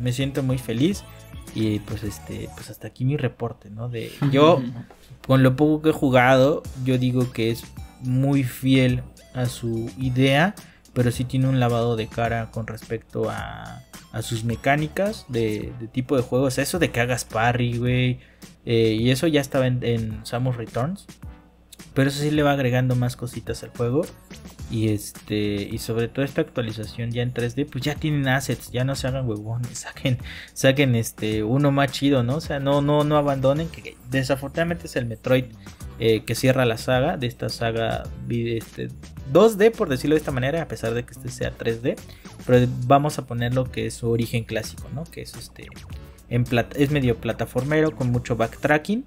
me 0.00 0.12
siento 0.12 0.42
muy 0.42 0.58
feliz. 0.58 1.04
Y 1.54 1.78
pues 1.80 2.02
este, 2.02 2.48
pues 2.56 2.68
hasta 2.68 2.88
aquí 2.88 3.04
mi 3.04 3.16
reporte, 3.16 3.70
¿no? 3.70 3.88
De 3.88 4.10
yo, 4.32 4.60
con 5.24 5.44
lo 5.44 5.54
poco 5.54 5.82
que 5.82 5.90
he 5.90 5.92
jugado, 5.92 6.64
yo 6.84 6.98
digo 6.98 7.32
que 7.32 7.52
es 7.52 7.62
muy 8.00 8.42
fiel 8.42 9.04
a 9.34 9.46
su 9.46 9.88
idea, 9.98 10.56
pero 10.92 11.12
sí 11.12 11.24
tiene 11.24 11.48
un 11.48 11.60
lavado 11.60 11.94
de 11.94 12.08
cara 12.08 12.50
con 12.50 12.66
respecto 12.66 13.30
a, 13.30 13.82
a 14.16 14.22
sus 14.22 14.44
mecánicas 14.44 15.26
de, 15.28 15.74
tipo 15.92 16.16
de 16.16 16.22
juego. 16.22 16.46
O 16.46 16.50
sea, 16.50 16.64
eso 16.64 16.78
de 16.78 16.90
que 16.90 17.00
hagas 17.00 17.26
parry, 17.26 17.76
güey. 17.76 18.18
Eh, 18.64 18.96
y 18.98 19.10
eso 19.10 19.26
ya 19.26 19.42
estaba 19.42 19.66
en, 19.66 19.84
en, 19.84 20.24
Samus 20.24 20.56
Returns. 20.56 21.06
Pero 21.92 22.08
eso 22.08 22.22
sí 22.22 22.30
le 22.30 22.42
va 22.42 22.52
agregando 22.52 22.96
más 22.96 23.14
cositas 23.14 23.62
al 23.62 23.70
juego. 23.70 24.06
Y 24.70 24.88
este. 24.88 25.68
Y 25.70 25.76
sobre 25.76 26.08
todo 26.08 26.24
esta 26.24 26.40
actualización 26.40 27.10
ya 27.10 27.22
en 27.22 27.34
3D. 27.34 27.68
Pues 27.70 27.84
ya 27.84 27.94
tienen 27.94 28.26
assets. 28.26 28.70
Ya 28.70 28.84
no 28.84 28.94
se 28.94 29.06
hagan 29.06 29.28
huevones. 29.28 29.78
Saquen. 29.80 30.16
Saquen 30.54 30.94
este. 30.94 31.44
uno 31.44 31.70
más 31.70 31.92
chido, 31.92 32.22
¿no? 32.22 32.36
O 32.36 32.40
sea, 32.40 32.58
no, 32.58 32.80
no, 32.80 33.04
no 33.04 33.18
abandonen. 33.18 33.68
Que 33.68 33.98
desafortunadamente 34.10 34.86
es 34.86 34.96
el 34.96 35.04
Metroid 35.04 35.44
eh, 35.98 36.24
que 36.24 36.34
cierra 36.34 36.64
la 36.64 36.78
saga, 36.78 37.16
de 37.16 37.26
esta 37.26 37.50
saga 37.50 38.04
este, 38.28 38.88
2D 39.32 39.72
por 39.72 39.88
decirlo 39.88 40.14
de 40.14 40.20
esta 40.20 40.32
manera, 40.32 40.62
a 40.62 40.68
pesar 40.68 40.94
de 40.94 41.04
que 41.04 41.12
este 41.12 41.28
sea 41.30 41.56
3D, 41.56 41.96
pero 42.46 42.66
vamos 42.86 43.18
a 43.18 43.26
poner 43.26 43.54
lo 43.54 43.70
que 43.70 43.86
es 43.86 43.94
su 43.94 44.10
origen 44.10 44.44
clásico, 44.44 44.88
¿no? 44.94 45.04
Que 45.04 45.22
es 45.22 45.34
este 45.34 45.66
en 46.28 46.44
es 46.74 46.90
medio 46.90 47.16
plataformero 47.16 47.94
con 47.94 48.10
mucho 48.10 48.36
backtracking. 48.36 49.04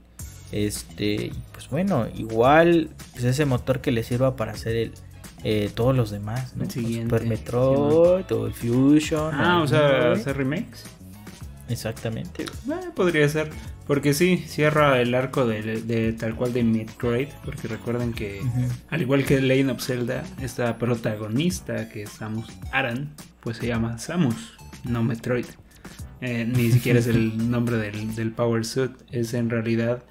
Este, 0.51 1.31
pues 1.51 1.69
bueno, 1.69 2.07
igual 2.15 2.89
pues 3.11 3.23
ese 3.23 3.45
motor 3.45 3.81
que 3.81 3.91
le 3.91 4.03
sirva 4.03 4.35
para 4.35 4.53
hacer 4.53 4.75
el 4.75 4.93
eh, 5.43 5.71
todos 5.73 5.95
los 5.95 6.11
demás, 6.11 6.55
¿no? 6.55 6.69
Super 6.69 7.25
Metroid 7.25 8.29
o 8.31 8.47
el 8.47 8.53
Fusion. 8.53 9.33
Ah, 9.33 9.61
o, 9.61 9.67
sea, 9.67 10.11
hacer 10.11 10.35
remakes. 10.35 10.85
Exactamente. 11.69 12.43
Eh, 12.43 12.89
podría 12.95 13.27
ser. 13.29 13.49
Porque 13.87 14.13
sí, 14.13 14.43
cierra 14.47 15.01
el 15.01 15.15
arco 15.15 15.47
de, 15.47 16.15
tal 16.19 16.35
cual 16.35 16.53
de 16.53 16.63
Metroid. 16.63 17.29
Porque 17.43 17.67
recuerden 17.67 18.13
que, 18.13 18.41
al 18.89 19.01
igual 19.01 19.25
que 19.25 19.41
Lane 19.41 19.71
of 19.71 19.81
Zelda, 19.81 20.23
esta 20.41 20.77
protagonista 20.77 21.89
que 21.89 22.03
es 22.03 22.09
Samus 22.11 22.47
Aran, 22.71 23.13
pues 23.39 23.57
se 23.57 23.67
llama 23.67 23.97
Samus, 23.97 24.57
no 24.83 25.03
Metroid. 25.03 25.45
Eh, 26.21 26.45
ni 26.45 26.71
siquiera 26.71 26.99
es 26.99 27.07
el 27.07 27.49
nombre 27.49 27.77
del, 27.77 28.31
Power 28.31 28.65
Suit. 28.65 28.91
Es 29.11 29.33
en 29.33 29.49
realidad 29.49 30.03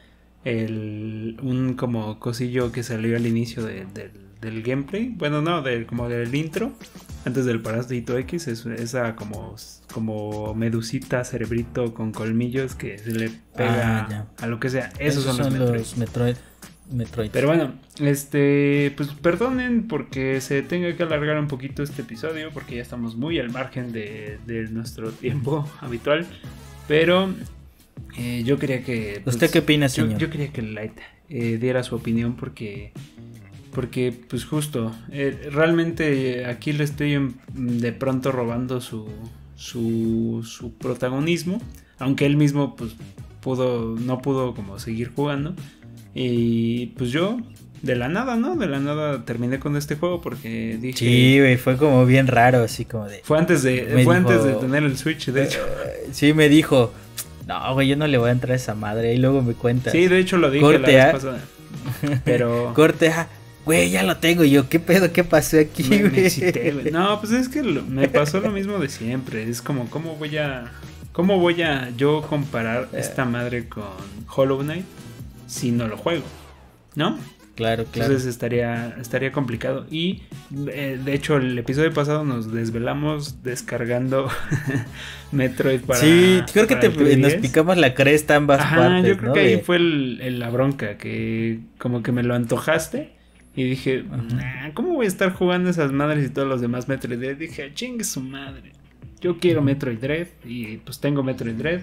el, 0.45 1.39
un 1.43 1.75
como 1.75 2.19
cosillo 2.19 2.73
que 2.73 2.83
salió 2.83 3.17
al 3.17 3.27
inicio 3.27 3.65
del 3.65 4.28
del 4.41 4.63
gameplay. 4.63 5.09
Bueno, 5.09 5.43
no, 5.43 5.63
del, 5.63 5.87
como 5.87 6.09
del 6.09 6.35
intro. 6.35 6.73
Antes 7.25 7.45
del 7.45 7.61
parásito 7.61 8.17
X. 8.19 8.49
Es 8.49 8.67
esa 8.67 9.17
como, 9.17 9.57
como 9.93 10.55
medusita, 10.55 11.25
cerebrito 11.25 11.95
con 11.95 12.13
colmillos 12.13 12.75
que 12.75 12.99
se 12.99 13.13
le 13.13 13.31
pega 13.57 14.07
ah, 14.11 14.27
a 14.39 14.47
lo 14.47 14.61
que 14.61 14.71
sea. 14.71 14.91
Esos, 14.99 15.25
son, 15.25 15.59
los, 15.59 15.97
Metroid. 15.97 16.37
Metroid. 16.91 17.31
Pero 17.31 17.49
bueno, 17.49 17.75
este, 18.01 18.93
pues 18.97 19.11
perdonen 19.11 19.89
porque 19.89 20.41
se 20.41 20.63
tenga 20.63 20.97
que 20.97 21.03
alargar 21.03 21.39
un 21.39 21.49
poquito 21.49 21.83
este 21.83 22.03
episodio 22.03 22.51
porque 22.53 22.77
ya 22.77 22.83
estamos 22.83 23.17
muy 23.17 23.39
al 23.39 23.51
margen 23.51 23.93
de, 23.93 24.39
nuestro 24.71 25.11
tiempo 25.11 25.69
habitual. 25.81 26.27
Pero 26.87 27.35
eh, 28.17 28.43
yo 28.45 28.59
quería 28.59 28.83
que... 28.83 29.23
¿Usted 29.27 29.41
pues, 29.41 29.53
qué 29.53 29.59
opina, 29.59 29.89
señor? 29.89 30.19
Yo, 30.19 30.31
quería 30.31 30.51
que 30.51 30.63
Light 30.63 30.99
eh, 31.29 31.59
diera 31.61 31.83
su 31.83 31.95
opinión 31.95 32.37
porque 32.37 32.93
porque, 33.73 34.13
pues 34.29 34.45
justo, 34.45 34.93
eh, 35.11 35.49
realmente 35.53 36.47
aquí 36.47 36.73
le 36.73 36.85
estoy 36.85 37.35
de 37.53 37.93
pronto 37.93 38.33
robando 38.33 38.81
su, 38.81 39.07
su, 39.57 40.43
su, 40.45 40.73
protagonismo. 40.75 41.61
Aunque 41.99 42.27
él 42.27 42.37
mismo, 42.37 42.77
pues, 42.77 42.95
pudo, 43.41 43.97
no 43.99 44.23
pudo 44.23 44.55
como 44.55 44.79
seguir 44.79 45.13
jugando. 45.15 45.55
Y 46.15 46.87
pues 46.97 47.11
yo, 47.11 47.39
de 47.83 47.97
la 47.97 48.09
nada, 48.09 48.37
¿no? 48.37 48.57
De 48.57 48.67
la 48.67 48.81
nada 48.81 49.25
terminé 49.25 49.59
con 49.59 49.77
este 49.77 49.97
juego 49.97 50.21
porque 50.21 50.79
dije. 50.81 50.99
Sí, 50.99 51.39
güey, 51.39 51.57
fue 51.57 51.77
como 51.77 52.05
bien 52.07 52.27
raro, 52.27 52.63
así 52.63 52.85
como 52.85 53.07
de. 53.07 53.21
Fue 53.23 53.39
antes 53.39 53.63
de, 53.63 54.01
fue 54.05 54.17
antes 54.17 54.45
de 54.45 54.55
tener 54.55 54.83
el 54.83 54.97
Switch, 54.97 55.27
de 55.27 55.45
hecho. 55.45 55.61
Eh, 55.85 56.09
sí, 56.13 56.33
me 56.33 56.49
dijo. 56.49 56.93
No, 57.47 57.73
güey, 57.75 57.89
yo 57.89 57.97
no 57.97 58.07
le 58.07 58.19
voy 58.19 58.29
a 58.29 58.33
entrar 58.33 58.53
a 58.53 58.57
esa 58.57 58.75
madre. 58.75 59.15
Y 59.15 59.19
luego 59.19 59.43
me 59.43 59.55
cuenta. 59.55 59.91
Sí, 59.91 60.07
de 60.07 60.19
hecho 60.19 60.37
lo 60.37 60.51
dije 60.51 60.79
la 60.79 60.87
vez 60.87 61.13
pasada. 61.13 61.41
Pero. 62.25 62.73
Corte 62.75 63.09
A. 63.09 63.29
Güey, 63.69 63.91
ya 63.91 64.03
lo 64.03 64.17
tengo 64.17 64.45
yo. 64.45 64.67
¿Qué 64.71 64.81
pedo? 64.81 65.13
¿Qué 65.13 65.25
pasó 65.25 65.59
aquí, 65.61 65.83
güey? 65.83 66.91
No, 66.91 67.21
pues 67.21 67.33
es 67.33 67.51
que 67.51 67.63
me 67.63 68.09
pasó 68.09 68.41
lo 68.41 68.51
mismo 68.51 68.79
de 68.79 68.89
siempre. 68.89 69.43
Es 69.43 69.61
como, 69.61 69.91
¿cómo 69.91 70.15
voy 70.15 70.39
a. 70.39 70.73
¿Cómo 71.13 71.39
voy 71.39 71.61
a 71.61 71.91
yo 71.91 72.23
comparar 72.23 72.89
eh. 72.95 73.01
esta 73.01 73.27
madre 73.27 73.69
con 73.69 73.85
Hollow 74.35 74.61
Knight 74.61 74.87
si 75.47 75.71
no 75.71 75.87
lo 75.87 75.99
juego? 75.99 76.25
¿No? 76.95 77.19
Claro, 77.57 77.85
claro. 77.85 78.13
Entonces 78.13 78.25
estaría, 78.25 78.97
estaría 78.99 79.33
complicado. 79.33 79.85
Y 79.91 80.23
eh, 80.69 80.99
de 81.05 81.13
hecho, 81.13 81.37
el 81.37 81.59
episodio 81.59 81.93
pasado 81.93 82.25
nos 82.25 82.51
desvelamos 82.51 83.43
descargando 83.43 84.31
Metroid 85.31 85.83
para. 85.83 86.01
Sí, 86.01 86.41
creo 86.55 86.67
que 86.67 86.77
te, 86.77 87.17
nos 87.19 87.35
picamos 87.35 87.77
la 87.77 87.93
cresta 87.93 88.37
ambas 88.37 88.63
Ajá, 88.63 89.03
Yo 89.03 89.19
creo 89.19 89.35
que 89.35 89.41
ahí 89.41 89.61
fue 89.61 89.79
la 89.79 90.49
bronca, 90.49 90.97
que 90.97 91.61
como 91.77 92.03
que 92.03 92.13
me 92.13 92.23
lo 92.23 92.35
antojaste. 92.35 93.18
Y 93.55 93.65
dije, 93.65 94.05
¿cómo 94.75 94.95
voy 94.95 95.07
a 95.07 95.09
estar 95.09 95.33
jugando 95.33 95.71
esas 95.71 95.91
madres 95.91 96.27
y 96.27 96.29
todos 96.31 96.47
los 96.47 96.61
demás 96.61 96.89
Metroid 96.89 97.19
Dread? 97.19 97.37
Dije, 97.37 97.73
chingue 97.75 98.05
su 98.05 98.21
madre. 98.21 98.73
Yo 99.21 99.39
quiero 99.39 99.63
Metroid 99.63 99.99
Dread 99.99 100.29
y 100.45 100.77
pues 100.79 101.01
tengo 101.01 101.23
Metroid 101.23 101.55
Dread. 101.55 101.83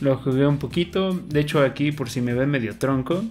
Lo 0.00 0.16
jugué 0.16 0.46
un 0.46 0.58
poquito. 0.58 1.12
De 1.12 1.40
hecho, 1.40 1.60
aquí, 1.62 1.90
por 1.90 2.10
si 2.10 2.20
me 2.20 2.32
ven 2.32 2.48
medio 2.48 2.76
tronco, 2.76 3.24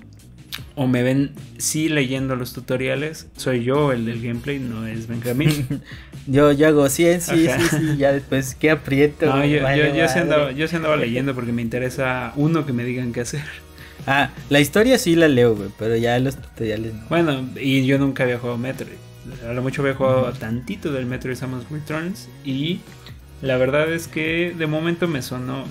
o 0.76 0.88
me 0.88 1.03
ven 1.03 1.32
sí 1.57 1.89
leyendo 1.89 2.36
los 2.36 2.53
tutoriales, 2.53 3.28
soy 3.36 3.63
yo 3.63 3.91
el 3.91 4.05
del 4.05 4.22
gameplay, 4.22 4.59
no 4.59 4.86
es 4.88 5.07
Benjamín. 5.07 5.82
yo, 6.28 6.51
yo 6.51 6.67
hago 6.67 6.89
sí, 6.89 7.05
sí, 7.20 7.47
sí, 7.47 7.67
sí, 7.70 7.97
ya 7.97 8.11
después 8.11 8.55
qué 8.55 8.72
aprieto. 8.72 9.26
No, 9.26 9.45
yo, 9.45 9.59
yo, 9.59 9.95
yo, 9.95 10.07
se 10.07 10.20
andaba, 10.20 10.51
yo, 10.51 10.67
andaba, 10.74 10.95
leyendo 10.97 11.36
porque 11.36 11.51
me 11.51 11.61
interesa 11.61 12.34
uno 12.36 12.65
que 12.65 12.74
me 12.74 12.84
digan 12.84 13.13
qué 13.13 13.22
hacer. 13.22 13.43
Ah, 14.12 14.32
la 14.49 14.60
historia 14.60 14.97
sí 14.97 15.16
la 15.16 15.28
leo, 15.28 15.55
güey, 15.55 15.70
pero 15.78 15.95
ya 15.95 16.18
los 16.18 16.36
tutoriales 16.36 16.95
no. 16.95 17.05
Bueno, 17.10 17.47
y 17.62 17.86
yo 17.86 17.99
nunca 17.99 18.24
había 18.24 18.39
jugado 18.39 18.57
Metroid. 18.57 18.97
A 19.47 19.53
lo 19.53 19.62
mucho 19.62 19.84
había 19.84 19.93
jugado 19.93 20.34
tantito 20.34 20.91
del 20.91 21.05
Metroid 21.05 21.36
Samus 21.36 21.70
Returns 21.70 22.28
y 22.43 22.80
la 23.43 23.57
verdad 23.57 23.93
es 23.93 24.07
que 24.07 24.55
de 24.57 24.66
momento 24.66 25.07
me 25.07 25.22
sonó, 25.22 25.64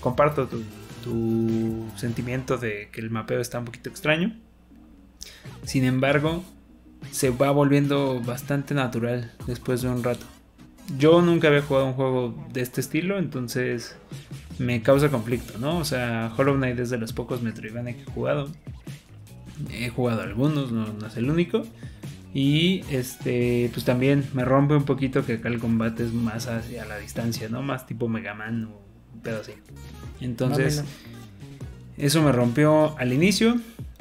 comparto 0.00 0.48
tu, 0.48 0.64
tu 1.04 1.84
sentimiento 1.94 2.58
de 2.58 2.88
que 2.90 3.00
el 3.00 3.10
mapeo 3.10 3.40
está 3.40 3.60
un 3.60 3.66
poquito 3.66 3.88
extraño. 3.88 4.34
Sin 5.62 5.84
embargo, 5.84 6.42
se 7.12 7.30
va 7.30 7.52
volviendo 7.52 8.20
bastante 8.20 8.74
natural 8.74 9.30
después 9.46 9.80
de 9.82 9.90
un 9.90 10.02
rato. 10.02 10.26
Yo 10.98 11.22
nunca 11.22 11.46
había 11.46 11.62
jugado 11.62 11.86
un 11.86 11.92
juego 11.92 12.48
de 12.52 12.62
este 12.62 12.80
estilo, 12.80 13.16
entonces 13.16 13.96
me 14.58 14.82
causa 14.82 15.08
conflicto, 15.08 15.58
¿no? 15.58 15.78
O 15.78 15.84
sea, 15.84 16.32
Hollow 16.36 16.56
Knight 16.56 16.78
es 16.78 16.90
de 16.90 16.98
los 16.98 17.12
pocos 17.12 17.42
Metroidvania 17.42 17.94
que 17.94 18.02
he 18.02 18.12
jugado. 18.12 18.48
He 19.72 19.88
jugado 19.88 20.22
algunos, 20.22 20.72
no, 20.72 21.06
es 21.06 21.16
el 21.16 21.30
único. 21.30 21.62
Y 22.34 22.82
este, 22.90 23.70
pues 23.72 23.84
también 23.84 24.24
me 24.34 24.44
rompe 24.44 24.74
un 24.74 24.84
poquito 24.84 25.24
que 25.24 25.34
acá 25.34 25.48
el 25.48 25.58
combate 25.58 26.04
es 26.04 26.12
más 26.12 26.46
hacia 26.46 26.84
la 26.84 26.98
distancia, 26.98 27.48
¿no? 27.48 27.62
Más 27.62 27.86
tipo 27.86 28.08
Mega 28.08 28.34
Man 28.34 28.64
o 28.64 28.80
un 29.14 29.20
pedo 29.20 29.40
así. 29.40 29.52
Entonces, 30.20 30.84
eso 31.96 32.22
me 32.22 32.32
rompió 32.32 32.96
al 32.98 33.12
inicio 33.12 33.56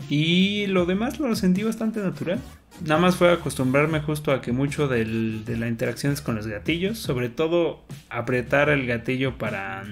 y 0.10 0.68
lo 0.68 0.86
demás 0.86 1.20
lo 1.20 1.36
sentí 1.36 1.64
bastante 1.64 2.00
natural. 2.00 2.40
Nada 2.86 3.00
más 3.02 3.16
fue 3.16 3.32
acostumbrarme 3.32 4.02
justo 4.02 4.32
a 4.32 4.42
que 4.42 4.52
mucho 4.52 4.88
de 4.88 5.06
la 5.06 5.68
interacción 5.68 6.14
es 6.14 6.22
con 6.22 6.36
los 6.36 6.46
gatillos, 6.46 7.00
sobre 7.00 7.30
todo 7.30 7.84
apretar 8.10 8.70
el 8.70 8.86
gatillo 8.86 9.38
para, 9.38 9.84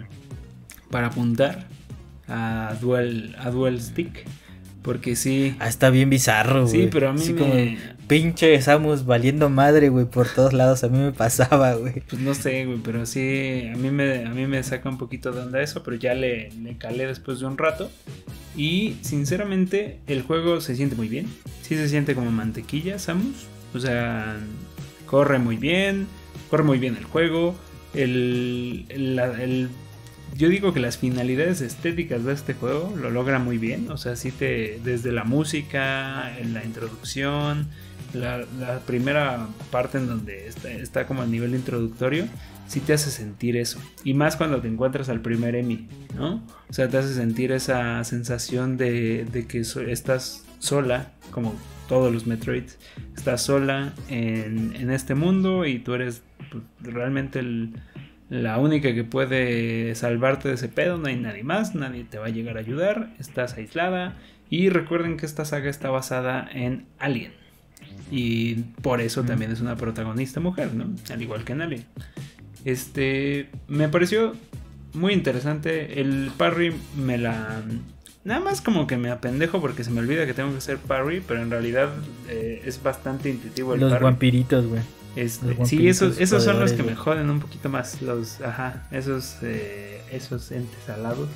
para 0.96 1.08
apuntar 1.08 1.66
a 2.30 2.74
dual, 2.80 3.36
a 3.38 3.52
dual 3.52 3.82
stick. 3.82 4.26
Porque 4.82 5.18
sí. 5.18 5.54
Ah, 5.60 5.68
está 5.68 5.90
bien 5.90 6.10
bizarro, 6.10 6.62
güey. 6.68 6.84
Sí, 6.84 6.90
pero 6.90 7.10
a 7.10 7.12
mí 7.12 7.34
me... 7.34 7.36
como 7.38 7.54
pinche 8.08 8.62
Samus 8.62 9.06
valiendo 9.06 9.50
madre, 9.50 9.90
güey, 9.90 10.06
por 10.06 10.30
todos 10.30 10.54
lados. 10.54 10.86
A 10.86 10.88
mí 10.88 10.98
me 10.98 11.12
pasaba, 11.12 11.74
güey. 11.74 12.02
Pues 12.08 12.22
no 12.22 12.34
sé, 12.34 12.66
güey, 12.66 12.80
pero 12.82 13.06
sí, 13.06 13.70
a 13.74 13.76
mí 13.76 13.92
me, 13.92 14.26
a 14.26 14.30
mí 14.30 14.48
me 14.48 14.64
saca 14.64 14.88
un 14.88 14.98
poquito 14.98 15.34
de 15.34 15.42
onda 15.42 15.62
eso, 15.62 15.84
pero 15.84 15.98
ya 15.98 16.14
le, 16.14 16.50
le 16.52 16.78
calé 16.78 17.08
después 17.08 17.42
de 17.42 17.48
un 17.48 17.58
rato. 17.58 17.92
Y 18.56 18.96
sinceramente, 19.02 20.00
el 20.08 20.22
juego 20.22 20.62
se 20.62 20.78
siente 20.78 20.96
muy 20.96 21.10
bien. 21.10 21.28
Sí 21.62 21.76
se 21.76 21.90
siente 21.90 22.16
como 22.16 22.32
mantequilla, 22.32 23.00
Samus. 23.00 23.48
O 23.74 23.82
sea, 23.82 24.38
corre 25.08 25.40
muy 25.40 25.58
bien, 25.58 26.08
corre 26.50 26.64
muy 26.64 26.80
bien 26.80 26.96
el 26.96 27.04
juego. 27.04 27.54
El, 27.94 28.86
el, 28.88 29.20
el 29.20 29.70
yo 30.36 30.50
digo 30.50 30.74
que 30.74 30.80
las 30.80 30.98
finalidades 30.98 31.62
estéticas 31.62 32.24
de 32.26 32.34
este 32.34 32.54
juego 32.54 32.94
lo 33.00 33.10
logra 33.10 33.40
muy 33.40 33.58
bien. 33.58 33.90
O 33.90 33.98
sea, 33.98 34.16
sí 34.16 34.32
te. 34.32 34.80
Desde 34.84 35.12
la 35.12 35.24
música, 35.24 36.38
en 36.40 36.54
la 36.54 36.64
introducción, 36.64 37.68
la, 38.14 38.46
primera 38.86 39.48
parte 39.72 39.98
en 39.98 40.08
donde 40.08 40.48
está, 40.48 41.08
como 41.08 41.22
a 41.22 41.26
nivel 41.26 41.56
introductorio, 41.56 42.26
sí 42.68 42.80
te 42.80 42.94
hace 42.94 43.12
sentir 43.12 43.58
eso. 43.58 43.80
Y 44.04 44.14
más 44.14 44.36
cuando 44.36 44.62
te 44.62 44.68
encuentras 44.68 45.10
al 45.10 45.22
primer 45.22 45.56
Emi, 45.56 45.88
¿no? 46.16 46.44
O 46.70 46.74
sea, 46.74 46.90
te 46.90 46.98
hace 46.98 47.14
sentir 47.14 47.52
esa 47.52 48.04
sensación 48.04 48.78
de, 48.78 49.46
que 49.48 49.60
estás 49.60 50.46
sola, 50.60 51.12
como 51.32 51.56
todos 51.88 52.12
los 52.12 52.26
Metroids, 52.26 52.78
estás 53.16 53.44
sola 53.44 53.94
en, 54.10 54.76
en 54.76 54.90
este 54.90 55.14
mundo 55.14 55.66
y 55.66 55.80
tú 55.80 55.94
eres 55.94 56.24
pues, 56.50 56.64
realmente 56.82 57.40
el 57.40 57.74
la 58.30 58.58
única 58.58 58.94
que 58.94 59.04
puede 59.04 59.94
salvarte 59.96 60.50
de 60.50 60.56
ese 60.56 60.68
pedo, 60.68 60.98
no 60.98 61.08
hay 61.08 61.16
nadie 61.16 61.44
más, 61.44 61.76
nadie 61.76 62.04
te 62.04 62.18
va 62.18 62.28
a 62.28 62.30
llegar 62.30 62.58
a 62.58 62.62
ayudar, 62.62 63.14
estás 63.20 63.56
aislada 63.56 64.16
y 64.50 64.70
recuerden 64.70 65.18
que 65.18 65.26
esta 65.26 65.46
saga 65.46 65.70
está 65.70 65.90
basada 65.90 66.48
en 66.52 66.86
Alien. 66.98 67.34
Y 68.12 68.56
por 68.82 69.02
eso 69.02 69.24
también 69.24 69.52
es 69.52 69.62
una 69.62 69.76
protagonista 69.76 70.40
mujer, 70.40 70.74
¿no? 70.74 70.86
Al 71.12 71.22
igual 71.22 71.44
que 71.44 71.54
en 71.54 71.62
Alien. 71.62 71.86
Este, 72.64 73.50
me 73.68 73.90
pareció 73.90 74.34
muy 74.94 75.14
interesante. 75.14 76.02
El 76.02 76.32
parry 76.36 76.74
me 76.98 77.18
la... 77.18 77.62
Nada 78.24 78.40
más 78.40 78.62
como 78.62 78.88
que 78.88 78.98
me 78.98 79.12
apendejo 79.12 79.62
porque 79.62 79.84
se 79.84 79.92
me 79.92 80.00
olvida 80.00 80.26
que 80.26 80.34
tengo 80.34 80.52
que 80.52 80.58
hacer 80.58 80.78
parry, 80.78 81.22
pero 81.28 81.44
en 81.44 81.52
realidad 81.52 81.90
eh, 82.28 82.64
es 82.66 82.82
bastante 82.82 83.30
intuitivo 83.30 83.76
el 83.76 83.82
Los 83.82 84.00
vampiritos, 84.00 84.66
güey. 84.66 84.82
Este, 85.16 85.66
sí, 85.66 85.88
esos, 85.88 86.20
esos 86.20 86.44
son 86.44 86.60
los 86.60 86.74
que 86.74 86.84
me 86.84 86.96
joden 86.96 87.30
un 87.30 87.40
poquito 87.40 87.70
más. 87.70 88.02
Los, 88.02 88.42
ajá, 88.42 88.88
esos, 88.92 89.38
eh, 89.42 90.02
esos 90.12 90.52
entes 90.52 90.90
alados 90.90 91.30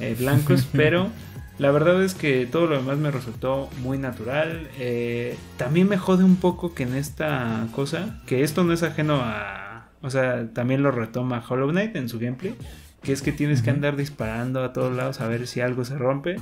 eh, 0.00 0.16
blancos. 0.18 0.66
pero 0.72 1.10
la 1.58 1.70
verdad 1.70 2.02
es 2.02 2.14
que 2.14 2.46
todo 2.46 2.66
lo 2.66 2.76
demás 2.76 2.98
me 2.98 3.10
resultó 3.10 3.68
muy 3.82 3.98
natural. 3.98 4.68
Eh, 4.78 5.36
también 5.56 5.88
me 5.88 5.98
jode 5.98 6.24
un 6.24 6.36
poco 6.36 6.74
que 6.74 6.84
en 6.84 6.94
esta 6.94 7.66
cosa, 7.72 8.20
que 8.26 8.42
esto 8.42 8.64
no 8.64 8.72
es 8.72 8.82
ajeno 8.82 9.20
a. 9.22 9.88
O 10.02 10.10
sea, 10.10 10.48
también 10.52 10.82
lo 10.82 10.90
retoma 10.90 11.42
Hollow 11.46 11.70
Knight 11.70 11.96
en 11.96 12.08
su 12.08 12.18
gameplay. 12.18 12.54
Que 13.02 13.12
es 13.12 13.20
que 13.20 13.32
tienes 13.32 13.60
que 13.60 13.68
andar 13.68 13.96
disparando 13.96 14.64
a 14.64 14.72
todos 14.72 14.96
lados 14.96 15.20
a 15.20 15.28
ver 15.28 15.46
si 15.46 15.60
algo 15.60 15.84
se 15.84 15.96
rompe. 15.96 16.36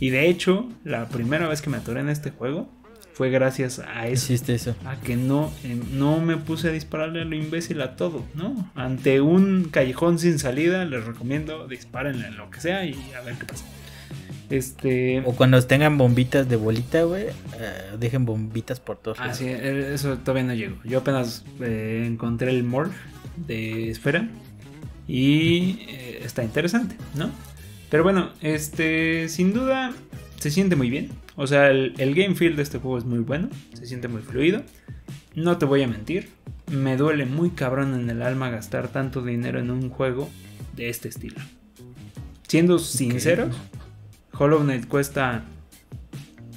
Y 0.00 0.10
de 0.10 0.28
hecho, 0.28 0.68
la 0.84 1.08
primera 1.08 1.48
vez 1.48 1.62
que 1.62 1.70
me 1.70 1.76
atoré 1.76 2.00
en 2.00 2.08
este 2.08 2.30
juego, 2.30 2.68
fue 3.18 3.30
gracias 3.30 3.80
a 3.80 4.06
eso. 4.06 4.32
eso. 4.32 4.76
A 4.84 4.94
que 5.00 5.16
no, 5.16 5.50
eh, 5.64 5.76
no 5.90 6.20
me 6.20 6.36
puse 6.36 6.68
a 6.68 6.70
dispararle 6.70 7.22
a 7.22 7.24
lo 7.24 7.34
imbécil 7.34 7.80
a 7.80 7.96
todo, 7.96 8.24
¿no? 8.36 8.70
Ante 8.76 9.20
un 9.20 9.70
callejón 9.72 10.20
sin 10.20 10.38
salida, 10.38 10.84
les 10.84 11.04
recomiendo 11.04 11.66
dispárenle 11.66 12.28
en 12.28 12.36
lo 12.36 12.48
que 12.48 12.60
sea 12.60 12.84
y 12.84 12.94
a 13.18 13.20
ver 13.22 13.34
qué 13.34 13.44
pasa. 13.44 13.64
Este... 14.50 15.20
O 15.26 15.34
cuando 15.34 15.60
tengan 15.60 15.98
bombitas 15.98 16.48
de 16.48 16.54
bolita, 16.54 17.02
güey, 17.02 17.24
eh, 17.24 17.32
dejen 17.98 18.24
bombitas 18.24 18.78
por 18.78 18.98
todos 18.98 19.18
ah, 19.20 19.34
sí, 19.34 19.46
eh, 19.48 19.90
eso 19.92 20.18
todavía 20.18 20.44
no 20.44 20.54
llego. 20.54 20.76
Yo 20.84 20.98
apenas 20.98 21.44
encontré 21.58 22.50
el 22.50 22.62
morph 22.62 22.94
de 23.48 23.90
esfera 23.90 24.28
y 25.08 25.88
está 26.22 26.44
interesante, 26.44 26.94
¿no? 27.16 27.30
Pero 27.90 28.04
bueno, 28.04 28.30
este, 28.42 29.28
sin 29.28 29.52
duda 29.52 29.92
se 30.38 30.52
siente 30.52 30.76
muy 30.76 30.88
bien. 30.88 31.10
O 31.40 31.46
sea, 31.46 31.70
el, 31.70 32.14
game 32.16 32.34
feel 32.34 32.56
de 32.56 32.64
este 32.64 32.78
juego 32.80 32.98
es 32.98 33.04
muy 33.04 33.20
bueno, 33.20 33.48
se 33.72 33.86
siente 33.86 34.08
muy 34.08 34.22
fluido. 34.22 34.64
No 35.36 35.56
te 35.56 35.66
voy 35.66 35.82
a 35.82 35.86
mentir, 35.86 36.30
me 36.68 36.96
duele 36.96 37.26
muy 37.26 37.50
cabrón 37.50 37.94
en 37.94 38.10
el 38.10 38.22
alma 38.22 38.50
gastar 38.50 38.88
tanto 38.88 39.22
dinero 39.22 39.60
en 39.60 39.70
un 39.70 39.88
juego 39.88 40.28
de 40.74 40.88
este 40.88 41.08
estilo. 41.08 41.36
Siendo 42.48 42.80
sinceros, 42.80 43.56
Hollow 44.36 44.64
Knight 44.64 44.88
cuesta 44.88 45.44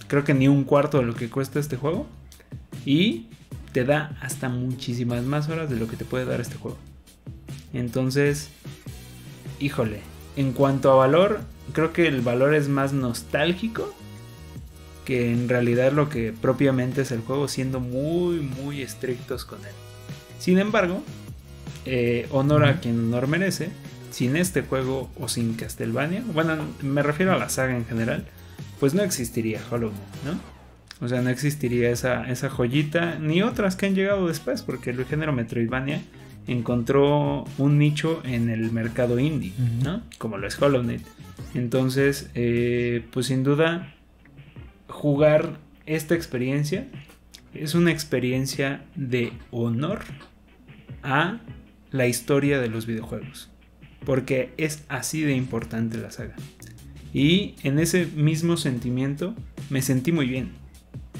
creo 0.07 0.23
que 0.23 0.33
ni 0.33 0.47
un 0.47 0.63
cuarto 0.63 0.97
de 0.97 1.03
lo 1.03 1.13
que 1.13 1.29
cuesta 1.29 1.59
este 1.59 1.77
juego 1.77 2.07
y 2.83 3.27
te 3.73 3.85
da 3.85 4.17
hasta 4.19 4.49
muchísimas 4.49 5.23
más 5.23 5.47
horas 5.47 5.69
de 5.69 5.75
lo 5.75 5.87
que 5.87 5.95
te 5.95 6.05
puede 6.05 6.25
dar 6.25 6.41
este 6.41 6.55
juego. 6.55 6.79
Entonces, 7.71 8.49
híjole, 9.59 9.99
en 10.37 10.53
cuanto 10.53 10.91
a 10.91 10.95
valor, 10.95 11.41
creo 11.71 11.93
que 11.93 12.07
el 12.07 12.21
valor 12.21 12.55
es 12.55 12.67
más 12.67 12.93
nostálgico 12.93 13.93
que 15.11 15.29
en 15.29 15.49
realidad 15.49 15.91
lo 15.91 16.07
que 16.07 16.31
propiamente 16.31 17.01
es 17.01 17.11
el 17.11 17.19
juego, 17.19 17.49
siendo 17.49 17.81
muy, 17.81 18.39
muy 18.39 18.81
estrictos 18.81 19.43
con 19.43 19.59
él. 19.59 19.73
Sin 20.39 20.57
embargo, 20.57 21.03
eh, 21.85 22.27
honor 22.31 22.63
a 22.63 22.79
quien 22.79 22.97
honor 22.97 23.27
merece, 23.27 23.71
sin 24.09 24.37
este 24.37 24.61
juego 24.61 25.11
o 25.19 25.27
sin 25.27 25.55
Castlevania, 25.55 26.23
bueno, 26.33 26.55
me 26.81 27.03
refiero 27.03 27.33
a 27.33 27.37
la 27.37 27.49
saga 27.49 27.75
en 27.75 27.85
general, 27.85 28.23
pues 28.79 28.93
no 28.93 29.03
existiría 29.03 29.59
Hollow 29.69 29.89
Knight, 29.89 30.23
¿no? 30.33 31.05
O 31.05 31.09
sea, 31.09 31.21
no 31.21 31.29
existiría 31.29 31.89
esa, 31.89 32.31
esa 32.31 32.49
joyita, 32.49 33.19
ni 33.19 33.41
otras 33.41 33.75
que 33.75 33.87
han 33.87 33.95
llegado 33.95 34.29
después, 34.29 34.61
porque 34.61 34.91
el 34.91 35.03
género 35.03 35.33
Metroidvania 35.33 36.03
encontró 36.47 37.43
un 37.57 37.77
nicho 37.77 38.21
en 38.23 38.49
el 38.49 38.71
mercado 38.71 39.19
indie, 39.19 39.51
¿no? 39.83 40.03
Como 40.19 40.37
lo 40.37 40.47
es 40.47 40.57
Hollow 40.61 40.83
Knight. 40.83 41.05
Entonces, 41.53 42.29
eh, 42.33 43.03
pues 43.11 43.25
sin 43.25 43.43
duda, 43.43 43.93
jugar 44.91 45.57
esta 45.85 46.13
experiencia 46.13 46.87
es 47.53 47.73
una 47.73 47.91
experiencia 47.91 48.85
de 48.95 49.33
honor 49.49 50.01
a 51.03 51.39
la 51.91 52.07
historia 52.07 52.59
de 52.59 52.69
los 52.69 52.85
videojuegos. 52.85 53.49
Porque 54.05 54.53
es 54.57 54.83
así 54.87 55.21
de 55.21 55.35
importante 55.35 55.97
la 55.97 56.11
saga. 56.11 56.35
Y 57.13 57.55
en 57.63 57.79
ese 57.79 58.05
mismo 58.05 58.57
sentimiento 58.57 59.35
me 59.69 59.81
sentí 59.81 60.11
muy 60.11 60.27
bien. 60.27 60.51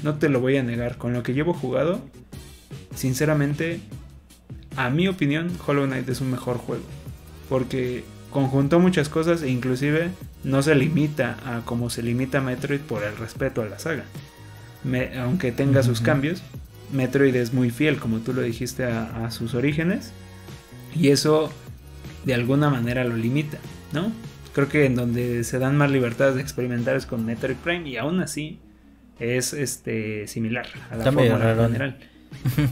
No 0.02 0.14
te 0.18 0.28
lo 0.28 0.40
voy 0.40 0.56
a 0.56 0.62
negar. 0.62 0.96
Con 0.96 1.12
lo 1.12 1.22
que 1.22 1.34
llevo 1.34 1.52
jugado, 1.52 2.00
sinceramente, 2.94 3.80
a 4.76 4.90
mi 4.90 5.06
opinión, 5.06 5.50
Hollow 5.64 5.86
Knight 5.86 6.08
es 6.08 6.20
un 6.20 6.30
mejor 6.30 6.56
juego. 6.56 6.84
Porque 7.48 8.04
conjuntó 8.32 8.80
muchas 8.80 9.08
cosas 9.08 9.42
e 9.42 9.48
inclusive 9.48 10.10
no 10.42 10.62
se 10.62 10.74
limita 10.74 11.36
a 11.44 11.60
como 11.64 11.90
se 11.90 12.02
limita 12.02 12.40
Metroid 12.40 12.80
por 12.80 13.04
el 13.04 13.16
respeto 13.16 13.62
a 13.62 13.66
la 13.66 13.78
saga. 13.78 14.04
aunque 15.20 15.52
tenga 15.52 15.82
sus 15.82 16.00
cambios, 16.00 16.42
Metroid 16.92 17.34
es 17.36 17.52
muy 17.52 17.70
fiel, 17.70 17.98
como 17.98 18.18
tú 18.18 18.32
lo 18.32 18.42
dijiste, 18.42 18.84
a, 18.84 19.30
sus 19.30 19.54
orígenes. 19.54 20.12
Y 20.94 21.08
eso 21.08 21.52
de 22.24 22.34
alguna 22.34 22.68
manera 22.68 23.04
lo 23.04 23.16
limita, 23.16 23.58
¿no? 23.92 24.12
Creo 24.52 24.68
que 24.68 24.84
en 24.84 24.94
donde 24.94 25.44
se 25.44 25.58
dan 25.58 25.76
más 25.76 25.90
libertades 25.90 26.34
de 26.34 26.42
experimentar 26.42 26.96
es 26.96 27.06
con 27.06 27.24
Metroid 27.24 27.56
Prime 27.56 27.88
y 27.88 27.96
aún 27.96 28.20
así 28.20 28.58
es 29.18 29.54
este 29.54 30.26
similar 30.26 30.66
a 30.90 30.96
la 30.96 31.04
fórmula 31.04 31.54
general. 31.54 31.98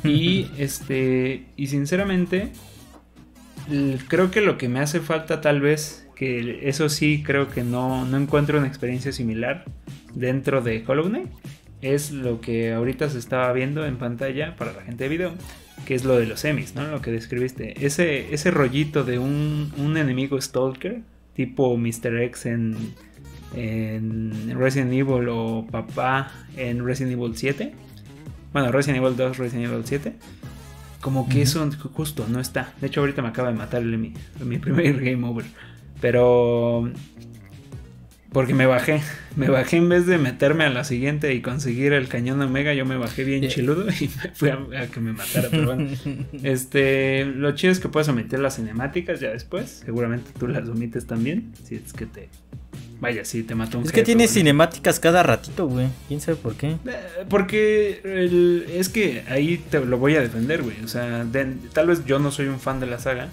y 0.04 0.50
este 0.58 1.46
y 1.56 1.68
sinceramente 1.68 2.52
creo 4.08 4.30
que 4.30 4.40
lo 4.40 4.58
que 4.58 4.68
me 4.68 4.80
hace 4.80 5.00
falta 5.00 5.40
tal 5.40 5.60
vez, 5.60 6.06
que 6.16 6.68
eso 6.68 6.88
sí 6.88 7.22
creo 7.24 7.48
que 7.48 7.62
no, 7.62 8.04
no 8.04 8.16
encuentro 8.16 8.58
una 8.58 8.66
experiencia 8.66 9.12
similar 9.12 9.64
dentro 10.14 10.62
de 10.62 10.84
Hollow 10.86 11.08
Knight, 11.08 11.28
es 11.82 12.10
lo 12.10 12.40
que 12.40 12.72
ahorita 12.72 13.08
se 13.08 13.18
estaba 13.18 13.52
viendo 13.52 13.86
en 13.86 13.96
pantalla 13.96 14.56
para 14.56 14.72
la 14.72 14.82
gente 14.82 15.04
de 15.04 15.10
video, 15.10 15.34
que 15.86 15.94
es 15.94 16.04
lo 16.04 16.18
de 16.18 16.26
los 16.26 16.40
semis, 16.40 16.74
¿no? 16.74 16.86
Lo 16.88 17.00
que 17.00 17.10
describiste. 17.10 17.86
Ese, 17.86 18.34
ese 18.34 18.50
rollito 18.50 19.04
de 19.04 19.18
un, 19.18 19.72
un 19.78 19.96
enemigo 19.96 20.40
stalker, 20.40 21.00
tipo 21.34 21.76
Mr. 21.76 22.20
X 22.22 22.46
en, 22.46 22.76
en 23.54 24.58
Resident 24.58 24.92
Evil 24.92 25.28
o 25.30 25.66
papá 25.70 26.32
en 26.56 26.84
Resident 26.84 27.14
Evil 27.14 27.36
7. 27.36 27.72
Bueno, 28.52 28.72
Resident 28.72 29.02
Evil 29.02 29.16
2, 29.16 29.38
Resident 29.38 29.70
Evil 29.70 29.82
7 29.84 30.12
como 31.00 31.28
que 31.28 31.42
eso 31.42 31.68
justo 31.94 32.26
no 32.28 32.40
está. 32.40 32.72
De 32.80 32.86
hecho, 32.86 33.00
ahorita 33.00 33.22
me 33.22 33.28
acaba 33.28 33.50
de 33.50 33.56
matar 33.56 33.82
mi, 33.82 34.14
mi 34.44 34.58
primer 34.58 35.00
game 35.04 35.26
over. 35.26 35.44
Pero. 36.00 36.90
Porque 38.32 38.54
me 38.54 38.66
bajé. 38.66 39.02
Me 39.34 39.48
bajé 39.48 39.78
en 39.78 39.88
vez 39.88 40.06
de 40.06 40.16
meterme 40.16 40.64
a 40.64 40.70
la 40.70 40.84
siguiente 40.84 41.34
y 41.34 41.40
conseguir 41.40 41.92
el 41.92 42.06
cañón 42.06 42.40
Omega. 42.40 42.72
Yo 42.74 42.86
me 42.86 42.96
bajé 42.96 43.24
bien 43.24 43.48
chiludo 43.48 43.86
y 43.90 44.08
me 44.08 44.30
fui 44.34 44.50
a, 44.50 44.86
que 44.86 45.00
me 45.00 45.12
matara. 45.12 45.48
Pero 45.50 45.66
bueno. 45.66 45.90
este. 46.42 47.24
Lo 47.24 47.52
chido 47.52 47.72
es 47.72 47.80
que 47.80 47.88
puedes 47.88 48.08
omitir 48.08 48.38
las 48.38 48.56
cinemáticas 48.56 49.20
ya 49.20 49.30
después. 49.30 49.82
Seguramente 49.84 50.30
tú 50.38 50.46
las 50.46 50.68
omites 50.68 51.06
también. 51.06 51.52
Si 51.64 51.74
es 51.74 51.92
que 51.92 52.06
te 52.06 52.28
Vaya, 53.00 53.24
sí, 53.24 53.42
te 53.42 53.54
mató 53.54 53.78
un 53.78 53.84
Es 53.84 53.92
que 53.92 54.02
tiene 54.02 54.28
cinemáticas 54.28 55.00
cada 55.00 55.22
ratito, 55.22 55.66
güey. 55.66 55.88
¿Quién 56.08 56.20
sabe 56.20 56.36
por 56.36 56.54
qué? 56.54 56.72
Eh, 56.72 56.76
porque 57.28 58.66
es 58.76 58.88
que 58.90 59.24
ahí 59.28 59.56
te 59.70 59.80
lo 59.84 59.98
voy 59.98 60.16
a 60.16 60.20
defender, 60.20 60.62
güey. 60.62 60.76
O 60.84 60.88
sea, 60.88 61.26
tal 61.72 61.86
vez 61.86 62.04
yo 62.04 62.18
no 62.18 62.30
soy 62.30 62.46
un 62.46 62.60
fan 62.60 62.78
de 62.78 62.86
la 62.86 62.98
saga, 62.98 63.28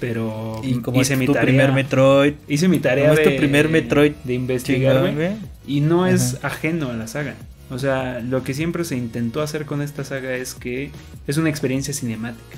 pero 0.00 0.60
y 0.64 0.80
como 0.80 1.00
hice 1.00 1.16
mi 1.16 1.26
tu 1.26 1.34
primer 1.34 1.72
Metroid. 1.72 2.34
Hice 2.48 2.68
mi 2.68 2.78
tarea 2.78 3.14
de, 3.14 3.30
primer 3.32 3.68
Metroid 3.68 4.12
de 4.24 4.34
investigar, 4.34 5.12
güey. 5.14 5.36
Y 5.66 5.80
no 5.80 6.06
es 6.06 6.38
ajeno 6.42 6.88
a 6.88 6.94
la 6.94 7.06
saga. 7.06 7.34
O 7.70 7.78
sea, 7.78 8.20
lo 8.20 8.42
que 8.42 8.54
siempre 8.54 8.84
se 8.84 8.96
intentó 8.96 9.42
hacer 9.42 9.64
con 9.64 9.80
esta 9.80 10.04
saga 10.04 10.34
es 10.34 10.54
que 10.54 10.90
es 11.26 11.36
una 11.36 11.50
experiencia 11.50 11.94
cinemática. 11.94 12.56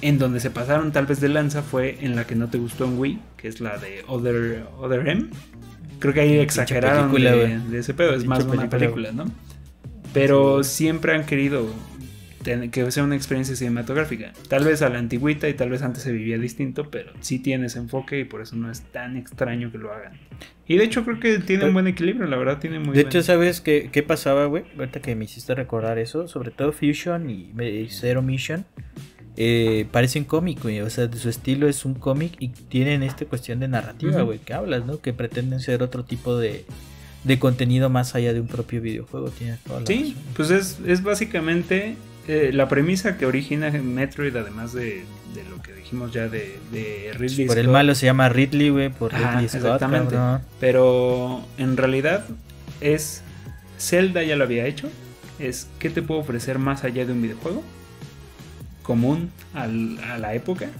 En 0.00 0.18
donde 0.18 0.40
se 0.40 0.50
pasaron 0.50 0.92
tal 0.92 1.06
vez 1.06 1.20
de 1.20 1.28
lanza 1.28 1.62
fue 1.62 1.98
en 2.00 2.14
la 2.14 2.26
que 2.26 2.34
no 2.34 2.48
te 2.48 2.58
gustó 2.58 2.84
en 2.84 2.98
Wii, 2.98 3.18
que 3.36 3.48
es 3.48 3.60
la 3.60 3.78
de 3.78 4.04
Other, 4.06 4.64
Other 4.78 5.08
M. 5.08 5.26
Creo 5.98 6.14
que 6.14 6.20
ahí 6.20 6.38
exageraron 6.38 7.12
de, 7.12 7.78
ese 7.78 7.94
pedo, 7.94 8.14
es 8.14 8.24
más 8.24 8.44
una 8.44 8.70
película, 8.70 9.10
¿no? 9.10 9.24
Pero 10.12 10.62
siempre 10.62 11.14
han 11.14 11.26
querido 11.26 11.68
que 12.70 12.90
sea 12.90 13.04
una 13.04 13.16
experiencia 13.16 13.56
cinematográfica. 13.56 14.32
Tal 14.48 14.64
vez 14.64 14.80
a 14.82 14.88
la 14.88 14.98
antigüita 14.98 15.48
y 15.48 15.54
tal 15.54 15.70
vez 15.70 15.82
antes 15.82 16.02
se 16.02 16.12
vivía 16.12 16.38
distinto, 16.38 16.90
pero 16.90 17.12
sí 17.20 17.40
tiene 17.40 17.66
ese 17.66 17.78
enfoque 17.78 18.20
y 18.20 18.24
por 18.24 18.40
eso 18.40 18.56
no 18.56 18.70
es 18.70 18.82
tan 18.82 19.16
extraño 19.16 19.70
que 19.70 19.78
lo 19.78 19.92
hagan. 19.92 20.12
Y 20.66 20.76
de 20.78 20.84
hecho 20.84 21.04
creo 21.04 21.18
que 21.20 21.38
tiene 21.40 21.64
un 21.66 21.74
buen 21.74 21.86
equilibrio, 21.86 22.26
la 22.26 22.36
verdad 22.36 22.58
tiene 22.58 22.78
muy 22.78 22.94
De 22.94 23.02
hecho, 23.02 23.22
¿sabes 23.22 23.60
qué, 23.60 23.90
qué 23.92 24.02
pasaba, 24.02 24.46
güey? 24.46 24.64
Ahorita 24.78 25.00
que 25.00 25.14
me 25.14 25.24
hiciste 25.24 25.54
recordar 25.54 25.98
eso, 25.98 26.28
sobre 26.28 26.50
todo 26.50 26.72
Fusion 26.72 27.28
y 27.28 27.88
Zero 27.90 28.22
Mission 28.22 28.64
eh, 29.40 29.86
parecen 29.92 30.24
cómic, 30.24 30.60
güey. 30.60 30.80
O 30.80 30.90
sea, 30.90 31.08
su 31.12 31.28
estilo 31.28 31.68
es 31.68 31.84
un 31.84 31.94
cómic 31.94 32.32
y 32.40 32.48
tienen 32.48 33.04
esta 33.04 33.24
cuestión 33.24 33.60
de 33.60 33.68
narrativa, 33.68 34.22
güey, 34.22 34.40
que 34.40 34.52
hablas, 34.52 34.84
¿no? 34.84 35.00
Que 35.00 35.12
pretenden 35.12 35.60
ser 35.60 35.84
otro 35.84 36.04
tipo 36.04 36.36
de, 36.36 36.64
de 37.22 37.38
contenido 37.38 37.88
más 37.88 38.16
allá 38.16 38.32
de 38.32 38.40
un 38.40 38.48
propio 38.48 38.80
videojuego. 38.80 39.30
sí, 39.86 40.16
pues 40.34 40.50
es, 40.50 40.80
es 40.84 41.04
básicamente 41.04 41.94
eh, 42.26 42.50
la 42.52 42.68
premisa 42.68 43.16
que 43.16 43.26
origina 43.26 43.70
Metroid, 43.70 44.34
además 44.34 44.72
de, 44.72 45.04
lo 45.48 45.62
que 45.62 45.72
dijimos 45.72 46.12
ya 46.12 46.28
de, 46.28 46.58
de 46.72 47.12
Ridley 47.16 47.46
Por 47.46 47.58
el 47.58 47.68
malo 47.68 47.94
se 47.94 48.06
llama 48.06 48.28
Ridley, 48.28 48.70
güey, 48.70 48.88
por 48.88 49.12
Ridley 49.12 49.48
Scott. 49.48 49.62
Exactamente. 49.62 50.16
Pero 50.58 51.44
en 51.58 51.76
realidad 51.76 52.26
es. 52.80 53.22
Zelda 53.78 54.24
ya 54.24 54.34
lo 54.34 54.42
había 54.42 54.66
hecho. 54.66 54.90
Es 55.38 55.68
¿qué 55.78 55.90
te 55.90 56.02
puedo 56.02 56.18
ofrecer 56.18 56.58
más 56.58 56.82
allá 56.82 57.06
de 57.06 57.12
un 57.12 57.22
videojuego? 57.22 57.62
Común 58.88 59.30
a 59.52 59.66
la 59.66 60.32
época 60.32 60.70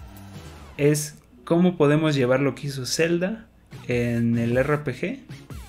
es 0.79 1.17
cómo 1.45 1.77
podemos 1.77 2.15
llevar 2.15 2.41
lo 2.41 2.55
que 2.55 2.69
hizo 2.69 2.87
Zelda 2.87 3.45
en 3.87 4.39
el 4.39 4.59
RPG, 4.65 5.19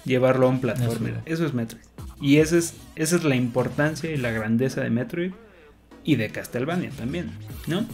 llevarlo 0.05 0.47
a 0.47 0.49
un 0.49 0.61
plataforma. 0.61 1.21
Eso 1.25 1.45
es 1.45 1.53
Metroid. 1.53 1.83
Y 2.21 2.37
esa 2.37 2.57
es, 2.57 2.75
esa 2.95 3.17
es 3.17 3.25
la 3.25 3.35
importancia 3.35 4.09
y 4.09 4.15
la 4.15 4.31
grandeza 4.31 4.79
de 4.79 4.89
Metroid 4.89 5.33
y 6.05 6.15
de 6.15 6.29
Castlevania 6.29 6.91
también, 6.91 7.29
¿no? 7.67 7.85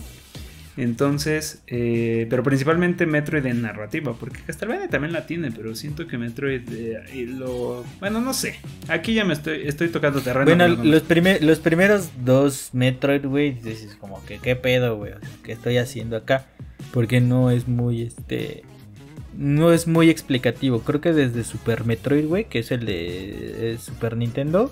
Entonces, 0.78 1.63
eh, 1.67 2.28
pero 2.30 2.43
principalmente 2.43 3.05
Metroid 3.05 3.45
en 3.45 3.61
narrativa, 3.61 4.13
porque 4.19 4.41
Castlevania 4.41 4.89
también 4.89 5.13
la 5.13 5.26
tiene, 5.26 5.51
pero 5.51 5.73
siento 5.76 6.05
que 6.07 6.17
Metroid 6.17 6.61
eh, 6.69 7.26
lo... 7.28 7.86
Bueno, 7.99 8.20
no 8.20 8.33
sé, 8.33 8.59
aquí 8.89 9.13
ya 9.13 9.24
me 9.24 9.33
estoy, 9.33 9.67
estoy 9.67 9.87
tocando 9.87 10.21
terreno. 10.21 10.45
Bueno, 10.45 10.67
los, 10.67 11.09
los 11.41 11.59
primeros 11.59 12.09
dos 12.25 12.71
Metroid, 12.74 13.25
güey, 13.25 13.54
dices 13.54 13.95
como 13.99 14.24
que 14.25 14.39
qué 14.39 14.55
pedo, 14.55 14.97
güey, 14.97 15.13
¿qué 15.43 15.54
estoy 15.54 15.78
haciendo 15.78 16.17
acá? 16.17 16.45
Porque 16.91 17.21
no 17.21 17.51
es 17.51 17.67
muy, 17.67 18.01
este... 18.01 18.63
No 19.37 19.74
es 19.74 19.87
muy 19.87 20.09
explicativo. 20.09 20.82
Creo 20.82 21.01
que 21.01 21.13
desde 21.13 21.43
Super 21.43 21.86
Metroid, 21.86 22.25
güey, 22.25 22.45
que 22.45 22.59
es 22.59 22.71
el 22.71 22.86
de 22.86 23.74
eh, 23.74 23.78
Super 23.79 24.16
Nintendo, 24.16 24.71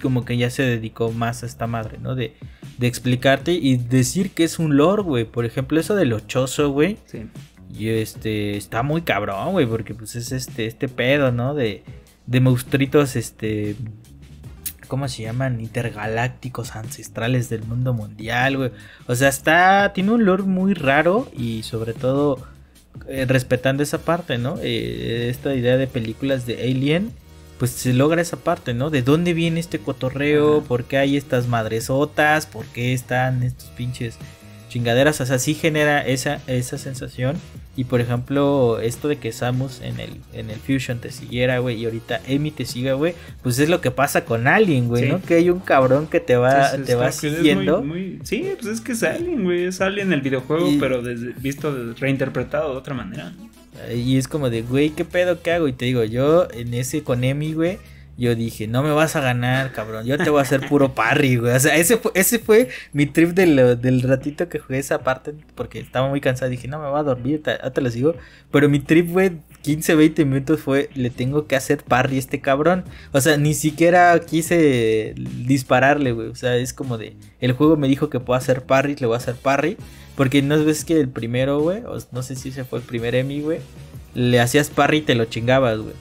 como 0.00 0.24
que 0.24 0.36
ya 0.36 0.50
se 0.50 0.62
dedicó 0.62 1.12
más 1.12 1.42
a 1.42 1.46
esta 1.46 1.66
madre, 1.66 1.98
¿no? 1.98 2.14
De 2.14 2.34
de 2.78 2.88
explicarte 2.88 3.52
y 3.52 3.76
decir 3.76 4.32
que 4.32 4.44
es 4.44 4.58
un 4.58 4.76
lore, 4.76 5.02
güey. 5.02 5.24
Por 5.24 5.44
ejemplo, 5.44 5.78
eso 5.78 5.94
del 5.94 6.12
ochoso, 6.12 6.70
güey. 6.70 6.98
Sí. 7.06 7.26
Y 7.72 7.88
este 7.88 8.56
está 8.56 8.82
muy 8.82 9.02
cabrón, 9.02 9.52
güey, 9.52 9.66
porque 9.66 9.94
pues 9.94 10.16
es 10.16 10.32
este 10.32 10.66
este 10.66 10.88
pedo, 10.88 11.30
¿no? 11.32 11.54
De 11.54 11.84
de 12.26 12.40
monstruitos 12.40 13.16
este 13.16 13.76
¿cómo 14.88 15.08
se 15.08 15.22
llaman? 15.22 15.60
intergalácticos 15.60 16.76
ancestrales 16.76 17.48
del 17.48 17.62
mundo 17.62 17.94
mundial, 17.94 18.56
güey. 18.56 18.72
O 19.06 19.14
sea, 19.14 19.28
está 19.28 19.92
tiene 19.94 20.10
un 20.10 20.24
lore 20.24 20.42
muy 20.42 20.74
raro 20.74 21.30
y 21.36 21.62
sobre 21.62 21.94
todo 21.94 22.38
eh, 23.08 23.24
respetando 23.26 23.82
esa 23.82 23.98
parte, 23.98 24.38
¿no? 24.38 24.56
Eh, 24.62 25.28
esta 25.30 25.54
idea 25.54 25.76
de 25.76 25.86
películas 25.86 26.46
de 26.46 26.62
Alien 26.62 27.12
pues 27.58 27.70
se 27.70 27.92
logra 27.92 28.20
esa 28.20 28.38
parte, 28.38 28.74
¿no? 28.74 28.90
¿De 28.90 29.02
dónde 29.02 29.34
viene 29.34 29.60
este 29.60 29.78
cotorreo? 29.78 30.62
¿Por 30.62 30.82
qué 30.82 30.96
hay 30.98 31.16
estas 31.16 31.46
madresotas? 31.46 32.44
¿Por 32.46 32.66
qué 32.66 32.92
están 32.92 33.44
estos 33.44 33.68
pinches 33.70 34.16
chingaderas? 34.68 35.20
O 35.20 35.26
sea, 35.26 35.38
sí 35.38 35.54
genera 35.54 36.04
esa, 36.04 36.40
esa 36.48 36.76
sensación. 36.76 37.36
Y 37.74 37.84
por 37.84 38.02
ejemplo, 38.02 38.80
esto 38.80 39.08
de 39.08 39.16
que 39.16 39.32
Samus 39.32 39.80
en 39.80 39.98
el, 39.98 40.10
en 40.34 40.50
el 40.50 40.56
Fusion 40.58 40.98
te 40.98 41.10
siguiera, 41.10 41.58
güey, 41.58 41.80
y 41.80 41.86
ahorita 41.86 42.20
Emi 42.28 42.50
te 42.50 42.66
siga, 42.66 42.92
güey, 42.92 43.14
pues 43.42 43.58
es 43.58 43.70
lo 43.70 43.80
que 43.80 43.90
pasa 43.90 44.26
con 44.26 44.46
Alien, 44.46 44.88
güey, 44.88 45.04
Sí. 45.04 45.08
¿no? 45.08 45.22
Que 45.22 45.34
hay 45.36 45.48
un 45.48 45.60
cabrón 45.60 46.06
que 46.06 46.20
te 46.20 46.36
va, 46.36 46.66
Entonces, 46.66 46.86
te 46.86 46.94
va 46.96 47.08
está- 47.08 47.26
es 47.28 47.36
siguiendo. 47.36 47.82
muy- 47.82 47.88
muy- 48.16 48.18
sí, 48.24 48.44
pues 48.60 48.74
es 48.74 48.80
que 48.82 48.92
es 48.92 49.02
Alien, 49.02 49.44
güey. 49.44 49.64
Es 49.64 49.80
Alien 49.80 50.12
el 50.12 50.20
videojuego, 50.20 50.70
Y- 50.70 50.76
pero 50.78 51.00
desde- 51.00 51.32
visto 51.40 51.74
reinterpretado 51.98 52.72
de 52.72 52.76
otra 52.78 52.94
manera. 52.94 53.32
Y 53.94 54.18
es 54.18 54.28
como 54.28 54.50
de, 54.50 54.60
güey, 54.62 54.90
¿qué 54.90 55.06
pedo 55.06 55.40
qué 55.40 55.52
hago? 55.52 55.66
Y 55.66 55.72
te 55.72 55.86
digo, 55.86 56.04
yo 56.04 56.46
en 56.52 56.74
ese 56.74 57.02
con 57.02 57.24
Emi, 57.24 57.54
güey, 57.54 57.78
yo 58.18 58.34
dije, 58.34 58.66
no 58.68 58.82
me 58.82 58.90
vas 58.90 59.16
a 59.16 59.20
ganar, 59.20 59.72
cabrón. 59.72 60.04
Yo 60.06 60.18
te 60.18 60.28
voy 60.30 60.38
a 60.40 60.42
hacer 60.42 60.68
puro 60.68 60.94
parry, 60.94 61.36
güey. 61.36 61.54
O 61.54 61.60
sea, 61.60 61.76
ese 61.76 61.96
fue, 61.96 62.12
ese 62.14 62.38
fue 62.38 62.68
mi 62.92 63.06
trip 63.06 63.30
del, 63.30 63.80
del 63.80 64.02
ratito 64.02 64.48
que 64.48 64.58
jugué 64.58 64.78
esa 64.78 64.98
parte. 65.02 65.34
Porque 65.54 65.80
estaba 65.80 66.08
muy 66.08 66.20
cansado. 66.20 66.50
Dije, 66.50 66.68
no 66.68 66.78
me 66.78 66.88
voy 66.88 67.00
a 67.00 67.02
dormir, 67.02 67.42
te, 67.42 67.56
te 67.70 67.80
lo 67.80 67.90
sigo. 67.90 68.14
Pero 68.50 68.68
mi 68.68 68.80
trip, 68.80 69.08
güey, 69.10 69.32
15, 69.62 69.94
20 69.94 70.24
minutos 70.24 70.60
fue, 70.60 70.90
le 70.94 71.10
tengo 71.10 71.46
que 71.46 71.56
hacer 71.56 71.82
parry 71.84 72.16
a 72.16 72.18
este 72.18 72.40
cabrón. 72.40 72.84
O 73.12 73.20
sea, 73.20 73.36
ni 73.38 73.54
siquiera 73.54 74.18
quise 74.20 75.14
dispararle, 75.46 76.12
güey. 76.12 76.28
O 76.28 76.34
sea, 76.34 76.56
es 76.56 76.72
como 76.72 76.98
de, 76.98 77.14
el 77.40 77.52
juego 77.52 77.76
me 77.76 77.88
dijo 77.88 78.10
que 78.10 78.20
puedo 78.20 78.36
hacer 78.38 78.62
parry, 78.62 78.96
le 78.98 79.06
voy 79.06 79.14
a 79.14 79.18
hacer 79.18 79.34
parry. 79.36 79.76
Porque 80.16 80.42
no 80.42 80.62
ves 80.62 80.84
que 80.84 81.00
el 81.00 81.08
primero, 81.08 81.60
güey, 81.60 81.82
o 81.84 81.96
no 82.12 82.22
sé 82.22 82.36
si 82.36 82.50
ese 82.50 82.64
fue 82.64 82.80
el 82.80 82.84
primer 82.84 83.14
Emi, 83.14 83.40
güey, 83.40 83.60
le 84.14 84.40
hacías 84.40 84.68
parry 84.68 84.98
y 84.98 85.02
te 85.02 85.14
lo 85.14 85.24
chingabas, 85.24 85.78
güey. 85.78 85.94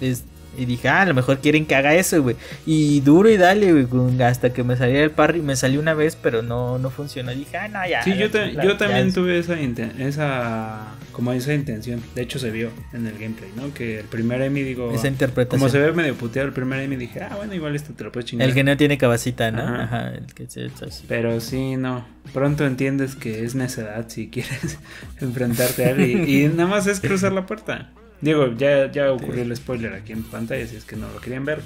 Es- 0.00 0.22
y 0.58 0.64
dije, 0.66 0.88
ah, 0.88 1.02
a 1.02 1.06
lo 1.06 1.14
mejor 1.14 1.38
quieren 1.38 1.64
que 1.66 1.74
haga 1.74 1.94
eso, 1.94 2.22
güey. 2.22 2.36
Y 2.66 3.00
duro 3.00 3.30
y 3.30 3.36
dale, 3.36 3.72
güey, 3.84 4.22
hasta 4.22 4.52
que 4.52 4.64
me 4.64 4.76
saliera 4.76 5.04
el 5.04 5.10
parry. 5.10 5.40
Me 5.40 5.56
salió 5.56 5.80
una 5.80 5.94
vez, 5.94 6.16
pero 6.20 6.42
no, 6.42 6.78
no 6.78 6.90
funcionó. 6.90 7.30
Dije, 7.32 7.56
ah, 7.56 7.68
no, 7.68 7.86
ya. 7.88 8.02
Sí, 8.02 8.14
yo, 8.16 8.30
ta- 8.30 8.46
la- 8.46 8.64
yo 8.64 8.76
también 8.76 9.12
tuve 9.12 9.38
esa, 9.38 9.54
esa 9.58 10.86
como 11.12 11.32
esa 11.32 11.52
intención. 11.54 12.00
De 12.14 12.22
hecho 12.22 12.38
se 12.38 12.50
vio 12.50 12.70
en 12.92 13.06
el 13.06 13.14
gameplay, 13.18 13.50
¿no? 13.56 13.72
Que 13.74 14.00
el 14.00 14.04
primer 14.06 14.40
Emi 14.42 14.62
digo, 14.62 14.92
Esa 14.92 15.08
interpretación. 15.08 15.60
como 15.60 15.70
se 15.70 15.78
ve 15.78 15.92
medio 15.92 16.14
puteado 16.14 16.46
el 16.48 16.54
primer 16.54 16.80
Emi 16.80 16.96
dije, 16.96 17.20
ah, 17.22 17.34
bueno, 17.36 17.54
igual 17.54 17.74
esto 17.74 17.92
te 17.94 18.04
lo 18.04 18.12
puedes 18.12 18.28
chingar. 18.30 18.48
El 18.48 18.54
que 18.54 18.62
no 18.64 18.76
tiene 18.76 18.98
cabecita, 18.98 19.50
¿no? 19.50 19.62
Ajá. 19.62 19.82
Ajá, 19.82 20.14
el 20.14 20.26
que 20.34 20.46
se 20.48 20.66
echa 20.66 20.86
así. 20.86 21.04
Pero 21.08 21.40
sí, 21.40 21.76
no. 21.76 22.06
Pronto 22.32 22.66
entiendes 22.66 23.16
que 23.16 23.42
es 23.44 23.54
necedad 23.54 24.04
si 24.08 24.28
quieres 24.28 24.78
enfrentarte 25.20 25.84
a 25.86 25.90
él 25.90 26.00
y, 26.28 26.44
y 26.44 26.48
nada 26.48 26.66
más 26.68 26.86
es 26.86 27.00
cruzar 27.00 27.32
la 27.32 27.46
puerta. 27.46 27.90
Digo, 28.20 28.52
ya, 28.56 28.90
ya 28.90 29.12
ocurrió 29.12 29.42
el 29.42 29.54
spoiler 29.56 29.92
aquí 29.94 30.12
en 30.12 30.22
pantalla, 30.24 30.66
si 30.66 30.76
es 30.76 30.84
que 30.84 30.96
no 30.96 31.08
lo 31.12 31.20
querían 31.20 31.44
ver. 31.44 31.60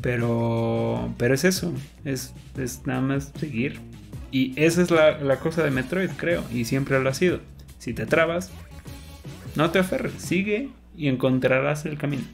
Pero, 0.00 1.14
pero 1.18 1.34
es 1.34 1.44
eso, 1.44 1.72
es, 2.04 2.34
es 2.58 2.82
nada 2.86 3.00
más 3.00 3.32
seguir. 3.38 3.80
Y 4.30 4.52
esa 4.60 4.82
es 4.82 4.90
la, 4.90 5.18
la 5.18 5.38
cosa 5.38 5.62
de 5.62 5.70
Metroid, 5.70 6.10
creo, 6.16 6.44
y 6.52 6.64
siempre 6.64 7.00
lo 7.00 7.08
ha 7.08 7.14
sido. 7.14 7.40
Si 7.78 7.94
te 7.94 8.04
trabas, 8.06 8.50
no 9.54 9.70
te 9.70 9.78
aferres, 9.78 10.12
sigue 10.18 10.68
y 10.96 11.08
encontrarás 11.08 11.86
el 11.86 11.96
camino. 11.96 12.24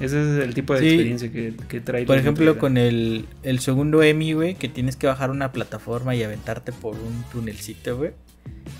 Ese 0.00 0.20
es 0.20 0.44
el 0.44 0.52
tipo 0.52 0.74
de 0.74 0.80
Sí. 0.80 0.88
experiencia 0.88 1.32
que, 1.32 1.54
que 1.68 1.80
trae. 1.80 2.04
Por 2.04 2.18
ejemplo, 2.18 2.44
Metroid. 2.44 2.60
con 2.60 2.76
el, 2.76 3.24
el 3.42 3.60
segundo 3.60 4.02
Emi, 4.02 4.34
güey, 4.34 4.54
que 4.54 4.68
tienes 4.68 4.96
que 4.96 5.06
bajar 5.06 5.30
una 5.30 5.52
plataforma 5.52 6.14
y 6.14 6.22
aventarte 6.22 6.72
por 6.72 6.96
un 6.96 7.24
tunelcito, 7.32 7.96
güey. 7.96 8.10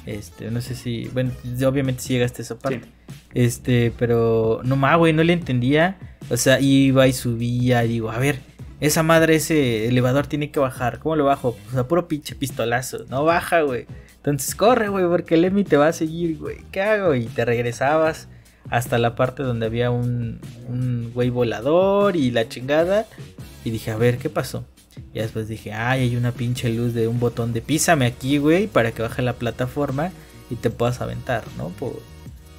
Este, 0.05 0.51
no 0.51 0.60
sé 0.60 0.74
si. 0.74 1.09
Bueno, 1.14 1.30
obviamente 1.66 2.02
si 2.02 2.12
llegaste 2.14 2.43
a 2.43 2.44
esa 2.44 2.59
parte. 2.59 2.80
Sí. 2.84 2.90
Este, 3.35 3.93
pero 3.98 4.61
no 4.65 4.77
más, 4.77 4.97
güey, 4.98 5.12
no 5.12 5.23
le 5.23 5.32
entendía. 5.32 5.98
O 6.31 6.36
sea, 6.36 6.61
iba 6.61 7.07
y 7.07 7.12
subía 7.12 7.85
y 7.85 7.89
digo, 7.89 8.11
a 8.11 8.19
ver, 8.19 8.40
esa 8.81 9.03
madre, 9.03 9.36
ese 9.36 9.86
elevador 9.89 10.27
tiene 10.27 10.51
que 10.51 10.61
bajar. 10.61 10.98
¿Cómo 10.98 11.16
lo 11.16 11.24
bajo? 11.24 11.57
O 11.69 11.73
sea, 11.73 11.89
puro 11.89 12.09
pinche 12.09 12.35
pistolazo. 12.35 13.05
No 13.09 13.24
baja, 13.24 13.62
güey. 13.62 13.86
Entonces 14.16 14.55
corre, 14.55 14.89
güey, 14.89 15.07
porque 15.07 15.35
el 15.35 15.44
Emi 15.44 15.65
te 15.65 15.77
va 15.77 15.89
a 15.89 15.93
seguir, 15.93 16.39
güey. 16.39 16.59
¿Qué 16.73 16.82
hago? 16.82 17.15
Y 17.15 17.27
te 17.27 17.44
regresabas 17.44 18.28
hasta 18.70 18.98
la 18.98 19.15
parte 19.15 19.43
donde 19.43 19.66
había 19.66 19.90
un, 19.90 20.40
un 20.69 21.12
güey 21.15 21.31
volador 21.31 22.16
y 22.16 22.31
la 22.31 22.48
chingada. 22.48 23.07
Y 23.65 23.70
dije, 23.70 23.90
a 23.90 23.97
ver, 23.97 24.19
¿qué 24.19 24.28
pasó? 24.28 24.66
Y 25.12 25.20
después 25.20 25.48
dije, 25.48 25.73
ay, 25.73 26.03
hay 26.03 26.16
una 26.16 26.32
pinche 26.32 26.69
luz 26.69 26.94
de 26.94 27.09
un 27.09 27.20
botón 27.20 27.53
de 27.53 27.61
písame 27.61 28.07
aquí, 28.07 28.39
güey, 28.39 28.66
para 28.66 28.93
que 28.93 29.03
baje 29.03 29.23
la 29.23 29.35
plataforma 29.35 30.11
y 30.51 30.57
te 30.57 30.70
puedas 30.70 31.01
aventar, 31.01 31.44
¿no? 31.57 31.70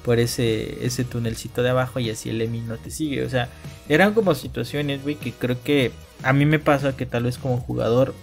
Por 0.08 0.20
ese, 0.20 0.86
ese 0.86 1.04
tunelcito 1.04 1.62
de 1.62 1.68
abajo 1.68 2.00
y 2.00 2.08
así 2.08 2.30
el 2.30 2.40
Emi 2.40 2.62
no 2.62 2.78
te 2.78 2.90
sigue. 2.90 3.26
O 3.26 3.28
sea, 3.28 3.50
eran 3.90 4.14
como 4.14 4.34
situaciones, 4.34 5.02
güey, 5.02 5.16
que 5.16 5.32
creo 5.32 5.62
que 5.62 5.92
a 6.22 6.32
mí 6.32 6.46
me 6.46 6.58
pasa 6.58 6.96
que 6.96 7.04
tal 7.04 7.24
vez 7.24 7.36
como 7.36 7.58
jugador 7.58 8.14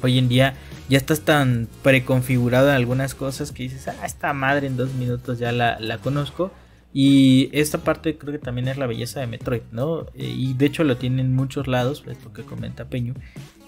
hoy 0.00 0.16
en 0.16 0.28
día 0.28 0.54
ya 0.88 0.96
estás 0.96 1.22
tan 1.22 1.66
preconfigurado 1.82 2.68
en 2.68 2.76
algunas 2.76 3.16
cosas 3.16 3.50
que 3.50 3.64
dices, 3.64 3.88
ah, 3.88 4.06
esta 4.06 4.32
madre 4.32 4.68
en 4.68 4.76
dos 4.76 4.94
minutos 4.94 5.40
ya 5.40 5.50
la, 5.50 5.76
la 5.80 5.98
conozco. 5.98 6.52
Y 6.92 7.50
esta 7.50 7.78
parte 7.78 8.16
creo 8.16 8.30
que 8.30 8.38
también 8.38 8.68
es 8.68 8.76
la 8.76 8.86
belleza 8.86 9.18
de 9.18 9.26
Metroid, 9.26 9.62
¿no? 9.72 10.02
Eh, 10.14 10.32
y 10.36 10.54
de 10.54 10.66
hecho 10.66 10.84
lo 10.84 10.98
tienen 10.98 11.18
en 11.18 11.34
muchos 11.34 11.66
lados, 11.66 12.04
esto 12.06 12.32
que 12.32 12.44
comenta 12.44 12.84
Peño, 12.84 13.14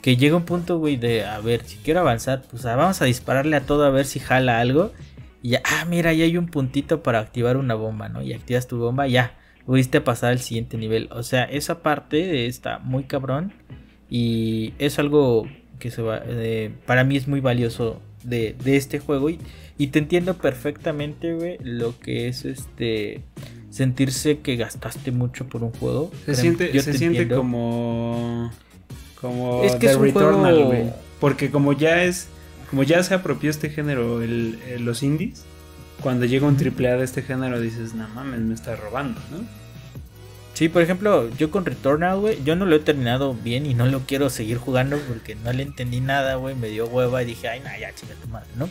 que 0.03 0.17
llega 0.17 0.37
un 0.37 0.45
punto, 0.45 0.79
güey, 0.79 0.97
de, 0.97 1.25
a 1.25 1.41
ver, 1.41 1.65
si 1.65 1.79
quiero 1.79 1.99
avanzar, 1.99 2.45
pues 2.49 2.63
vamos 2.63 3.03
a 3.03 3.07
dispararle 3.07 3.57
a 3.57 3.67
todo 3.67 3.85
a 3.85 3.91
ver 3.91 4.07
si 4.07 4.21
jala 4.21 4.61
algo. 4.61 4.93
Y 5.43 5.51
ya, 5.51 5.63
ah, 5.65 5.85
mira, 5.89 6.13
ya 6.13 6.25
hay 6.25 6.37
un 6.37 6.47
puntito 6.47 7.03
para 7.03 7.21
activar 7.21 7.57
una 7.57 7.75
bomba, 7.75 8.09
¿no? 8.09 8.23
Y 8.23 8.33
activas 8.33 8.67
tu 8.67 8.79
bomba, 8.79 9.07
ya, 9.07 9.37
pudiste 9.67 10.01
pasar 10.01 10.31
al 10.33 10.41
siguiente 10.41 10.77
nivel. 10.77 11.09
O 11.13 11.23
sea, 11.23 11.45
esa 11.45 11.83
parte 11.83 12.47
está 12.47 12.79
muy 12.81 13.05
cabrón 13.05 13.53
y 14.11 14.73
es 14.79 14.99
algo 14.99 15.47
que 15.79 15.91
se 15.91 16.03
va, 16.03 16.21
eh, 16.27 16.71
para 16.87 17.05
mí 17.05 17.17
es 17.17 17.29
muy 17.29 17.41
valioso 17.41 18.01
de, 18.25 18.57
de 18.65 18.77
este 18.77 18.99
juego 18.99 19.31
y, 19.31 19.39
y 19.79 19.89
te 19.89 20.01
entiendo 20.01 20.35
perfectamente, 20.35 21.35
güey, 21.35 21.57
lo 21.63 21.97
que 22.01 22.27
es 22.29 22.45
este 22.45 23.23
sentirse 23.71 24.39
que 24.41 24.57
gastaste 24.57 25.13
mucho 25.13 25.47
por 25.49 25.63
un 25.63 25.71
juego. 25.73 26.11
Se 26.21 26.33
Créeme, 26.33 26.41
siente, 26.43 26.73
yo 26.73 26.83
se 26.83 26.93
te 26.93 26.99
siente 26.99 27.19
entiendo. 27.23 27.37
como. 27.37 28.51
Como 29.21 29.63
Es 29.65 29.73
que 29.73 29.87
The 29.87 29.93
es 29.93 29.97
un 29.97 30.03
Returnal, 30.05 30.55
juego- 30.55 30.67
güey. 30.69 30.85
Porque 31.21 31.51
como 31.51 31.73
ya 31.73 32.03
es. 32.05 32.29
Como 32.71 32.83
ya 32.83 33.03
se 33.03 33.15
apropió 33.15 33.51
este 33.51 33.71
género, 33.71 34.23
el, 34.23 34.59
el- 34.69 34.85
los 34.85 35.03
indies. 35.03 35.45
Cuando 36.03 36.27
llega 36.27 36.47
un 36.47 36.57
triple 36.57 36.89
A 36.91 36.97
de 36.97 37.05
este 37.05 37.23
género, 37.23 37.61
dices, 37.61 37.95
no 37.95 38.07
mames, 38.11 38.41
me 38.41 38.55
está 38.55 38.77
robando, 38.77 39.21
¿no? 39.33 39.39
Sí, 40.55 40.69
por 40.69 40.83
ejemplo, 40.83 41.29
yo 41.37 41.51
con 41.51 41.65
Returnal, 41.65 42.19
güey, 42.19 42.43
yo 42.45 42.57
no 42.57 42.67
lo 42.67 42.77
he 42.77 42.81
terminado 42.81 43.33
bien 43.35 43.65
y 43.67 43.75
no 43.75 43.87
lo 43.87 44.01
quiero 44.01 44.29
seguir 44.29 44.59
jugando 44.59 44.97
porque 45.09 45.35
no 45.37 45.53
le 45.53 45.63
entendí 45.63 46.01
nada, 46.01 46.35
güey, 46.37 46.55
me 46.57 46.69
dio 46.69 46.87
hueva 46.87 47.23
y 47.23 47.27
dije, 47.27 47.49
ay, 47.49 47.61
no, 47.61 47.67
ya, 47.81 47.95
chinga 47.95 48.15
tu 48.21 48.29
madre, 48.29 48.49
¿no? 48.57 48.69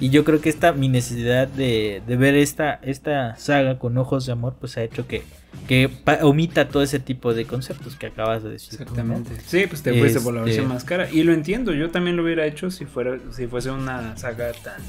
Y 0.00 0.10
yo 0.10 0.24
creo 0.24 0.40
que 0.40 0.48
esta, 0.48 0.72
mi 0.72 0.88
necesidad 0.88 1.46
de, 1.48 2.02
de 2.06 2.16
ver 2.16 2.34
esta, 2.36 2.80
esta 2.82 3.36
saga 3.36 3.78
con 3.78 3.96
ojos 3.98 4.26
de 4.26 4.32
amor, 4.32 4.54
pues 4.60 4.76
ha 4.76 4.82
hecho 4.82 5.06
que, 5.08 5.22
que 5.68 5.90
omita 6.22 6.68
todo 6.68 6.82
ese 6.82 6.98
tipo 7.00 7.32
de 7.34 7.44
conceptos 7.46 7.96
que 7.96 8.06
acabas 8.06 8.42
de 8.42 8.50
decir. 8.50 8.80
Exactamente. 8.80 9.30
Sí, 9.46 9.64
pues 9.68 9.82
te 9.82 9.98
fuiste 9.98 10.20
por 10.20 10.34
la 10.34 10.40
Este- 10.40 10.50
versión 10.50 10.68
más 10.68 10.84
cara. 10.84 11.10
Y 11.10 11.22
lo 11.22 11.32
entiendo, 11.32 11.72
yo 11.72 11.90
también 11.90 12.16
lo 12.16 12.22
hubiera 12.24 12.46
hecho 12.46 12.70
si 12.70 12.84
fuera, 12.84 13.18
si 13.32 13.46
fuese 13.46 13.70
una 13.70 14.16
saga 14.16 14.52
tan, 14.52 14.80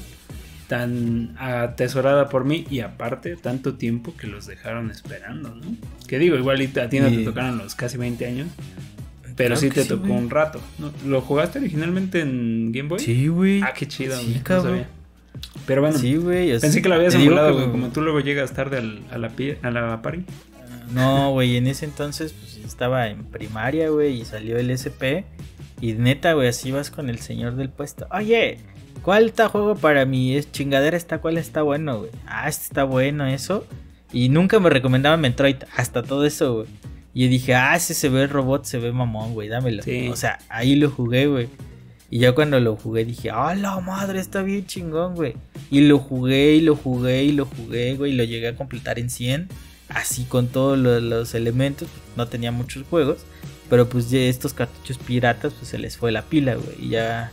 tan 0.68 1.34
atesorada 1.38 2.28
por 2.28 2.44
mí. 2.44 2.66
Y 2.70 2.80
aparte, 2.80 3.36
tanto 3.36 3.74
tiempo 3.74 4.14
que 4.16 4.26
los 4.26 4.46
dejaron 4.46 4.90
esperando, 4.90 5.54
¿no? 5.54 5.76
Que 6.06 6.18
digo, 6.18 6.36
igual 6.36 6.60
a 6.60 6.88
ti 6.88 7.00
no 7.00 7.08
Y- 7.08 7.18
te 7.18 7.24
tocaron 7.24 7.58
los 7.58 7.74
casi 7.74 7.96
20 7.96 8.26
años. 8.26 8.48
Pero 9.36 9.48
Claro 9.54 9.60
sí 9.60 9.68
te 9.70 9.82
sí, 9.82 9.88
tocó 9.88 10.14
un 10.14 10.30
rato. 10.30 10.60
¿no? 10.78 10.90
¿Lo 11.06 11.20
jugaste 11.20 11.58
originalmente 11.58 12.20
en 12.22 12.72
Game 12.72 12.88
Boy? 12.88 12.98
Sí, 13.00 13.28
güey. 13.28 13.60
Ah, 13.62 13.74
qué 13.76 13.86
chido, 13.86 14.18
Sí, 14.18 14.40
no 14.48 14.62
sabía. 14.62 14.88
Pero 15.66 15.82
bueno, 15.82 15.98
Sí, 15.98 16.16
o 16.16 16.24
pensé 16.60 16.80
que 16.80 16.88
lo 16.88 16.94
habías 16.94 17.14
emulado, 17.14 17.52
güey. 17.54 17.70
Como 17.70 17.88
tú 17.88 18.00
luego 18.00 18.20
llegas 18.20 18.52
tarde 18.54 18.78
al- 18.78 19.00
a 19.10 19.18
la, 19.18 19.30
a 19.62 19.70
la 19.70 20.00
party. 20.00 20.24
No, 20.92 21.32
güey, 21.32 21.56
en 21.56 21.66
ese 21.66 21.84
entonces 21.84 22.32
pues 22.32 22.56
estaba 22.64 23.08
en 23.08 23.24
primaria, 23.24 23.90
güey, 23.90 24.20
y 24.20 24.24
salió 24.24 24.58
el 24.58 24.70
SP. 24.70 25.24
Y 25.80 25.92
neta, 25.92 26.32
güey, 26.32 26.48
así 26.48 26.72
vas 26.72 26.90
con 26.90 27.10
el 27.10 27.18
señor 27.18 27.56
del 27.56 27.68
puesto. 27.68 28.06
Oye, 28.10 28.58
¿cuál 29.02 29.26
está 29.26 29.48
juego 29.48 29.74
para 29.74 30.06
mí? 30.06 30.36
Es 30.36 30.50
chingadera 30.50 30.96
esta, 30.96 31.18
¿cuál 31.18 31.38
está 31.38 31.62
bueno, 31.62 32.00
güey? 32.00 32.10
Ah, 32.26 32.48
este 32.48 32.64
está 32.64 32.84
bueno, 32.84 33.26
eso. 33.26 33.66
Y 34.12 34.28
nunca 34.28 34.58
me 34.60 34.70
recomendaba 34.70 35.16
Metroid, 35.16 35.56
hasta 35.76 36.02
todo 36.02 36.24
eso, 36.24 36.54
güey. 36.54 36.66
Y 37.12 37.24
yo 37.24 37.30
dije, 37.30 37.54
ah, 37.54 37.76
ese 37.76 37.94
se 37.94 38.08
ve 38.08 38.22
el 38.22 38.28
robot, 38.28 38.64
se 38.64 38.78
ve 38.78 38.92
mamón, 38.92 39.34
güey, 39.34 39.48
dámelo. 39.48 39.82
Sí. 39.82 40.08
O 40.08 40.16
sea, 40.16 40.38
ahí 40.48 40.76
lo 40.76 40.90
jugué, 40.90 41.26
güey. 41.26 41.48
Y 42.10 42.20
ya 42.20 42.32
cuando 42.32 42.60
lo 42.60 42.76
jugué 42.76 43.04
dije, 43.04 43.30
ah, 43.30 43.54
la 43.54 43.80
madre, 43.80 44.20
está 44.20 44.42
bien 44.42 44.66
chingón, 44.66 45.14
güey. 45.14 45.34
Y 45.70 45.80
lo 45.80 45.98
jugué 45.98 46.54
y 46.54 46.60
lo 46.60 46.76
jugué 46.76 47.24
y 47.24 47.32
lo 47.32 47.46
jugué, 47.46 47.96
güey. 47.96 48.12
Y 48.12 48.14
lo 48.14 48.24
llegué 48.24 48.48
a 48.48 48.54
completar 48.54 48.98
en 48.98 49.10
100. 49.10 49.48
Así 49.88 50.24
con 50.24 50.48
todos 50.48 50.78
lo- 50.78 51.00
los, 51.00 51.34
elementos. 51.34 51.88
No 52.16 52.26
tenía 52.28 52.52
muchos 52.52 52.84
juegos. 52.88 53.18
Pero 53.70 53.88
pues 53.88 54.10
ya 54.10 54.20
estos 54.20 54.54
cartuchos 54.54 54.98
piratas, 54.98 55.52
pues 55.54 55.68
se 55.68 55.78
les 55.78 55.96
fue 55.96 56.12
la 56.12 56.22
pila, 56.22 56.54
güey. 56.54 56.76
Y 56.86 56.88
ya 56.90 57.32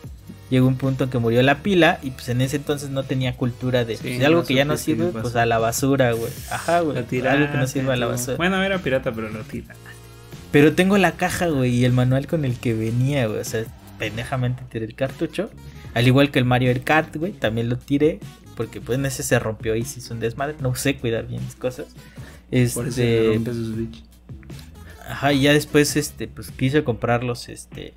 llegó 0.49 0.67
un 0.67 0.77
punto 0.77 1.03
en 1.03 1.09
que 1.11 1.19
murió 1.19 1.41
la 1.43 1.61
pila. 1.61 1.99
Y 2.01 2.11
pues 2.11 2.29
en 2.29 2.41
ese 2.41 2.55
entonces 2.57 2.89
no 2.89 3.03
tenía 3.03 3.35
cultura 3.37 3.85
de 3.85 3.97
Sí, 3.97 4.03
pues, 4.15 4.23
algo 4.25 4.41
no 4.41 4.47
que 4.47 4.53
ya 4.55 4.65
no 4.65 4.77
sirve, 4.77 5.07
pasó. 5.07 5.21
pues 5.21 5.35
a 5.35 5.45
la 5.45 5.59
basura, 5.59 6.11
güey. 6.13 6.31
Ajá, 6.49 6.79
güey. 6.81 6.97
Algo 6.97 7.07
que 7.09 7.19
no 7.21 7.25
tiraste, 7.29 7.67
sirve 7.79 7.93
a 7.93 7.95
la 7.97 8.07
basura. 8.07 8.37
Bueno, 8.37 8.61
era 8.63 8.79
pirata, 8.79 9.11
pero 9.11 9.29
lo 9.29 9.41
tira. 9.43 9.75
Pero 10.51 10.73
tengo 10.73 10.97
la 10.97 11.13
caja, 11.13 11.47
güey, 11.47 11.71
y 11.75 11.85
el 11.85 11.93
manual 11.93 12.27
con 12.27 12.45
el 12.45 12.57
que 12.59 12.73
venía, 12.73 13.27
güey. 13.27 13.39
O 13.39 13.43
sea, 13.45 13.63
pendejamente 13.99 14.63
tiré 14.69 14.85
el 14.85 14.95
cartucho. 14.95 15.49
Al 15.93 16.07
igual 16.07 16.31
que 16.31 16.39
el 16.39 16.45
Mario 16.45 16.73
Kart, 16.83 17.15
güey, 17.15 17.31
también 17.31 17.69
lo 17.69 17.77
tiré. 17.77 18.19
porque 18.55 18.79
pues 18.81 18.99
en 18.99 19.05
ese 19.07 19.23
se 19.23 19.39
rompió 19.39 19.75
y 19.75 19.83
se 19.83 19.97
hizo 19.99 20.13
un 20.13 20.19
desmadre, 20.19 20.55
no 20.59 20.75
sé 20.75 20.95
cuidar 20.97 21.25
bien 21.25 21.43
mis 21.43 21.55
cosas. 21.55 21.87
Por 22.73 22.87
eso 22.87 23.01
le 23.01 23.35
Este, 23.35 23.53
Switch. 23.53 24.03
Ajá, 25.07 25.33
y 25.33 25.41
ya 25.41 25.53
después, 25.53 25.95
este, 25.95 26.27
pues 26.27 26.51
quise 26.51 26.83
comprar 26.83 27.23
los, 27.23 27.49
este, 27.49 27.93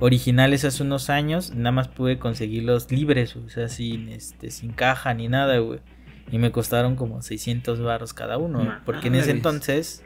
originales 0.00 0.64
hace 0.64 0.82
unos 0.82 1.10
años. 1.10 1.54
Nada 1.54 1.72
más 1.72 1.88
pude 1.88 2.18
conseguirlos 2.18 2.90
libres, 2.90 3.36
o 3.36 3.48
sea, 3.48 3.68
sin, 3.68 4.08
este, 4.08 4.50
sin 4.50 4.72
caja 4.72 5.14
ni 5.14 5.28
nada, 5.28 5.58
güey. 5.58 5.80
Y 6.32 6.38
me 6.38 6.50
costaron 6.50 6.96
como 6.96 7.22
600 7.22 7.80
barros 7.80 8.14
cada 8.14 8.38
uno. 8.38 8.80
Porque 8.84 9.08
en 9.08 9.16
ese 9.16 9.30
entonces, 9.32 10.02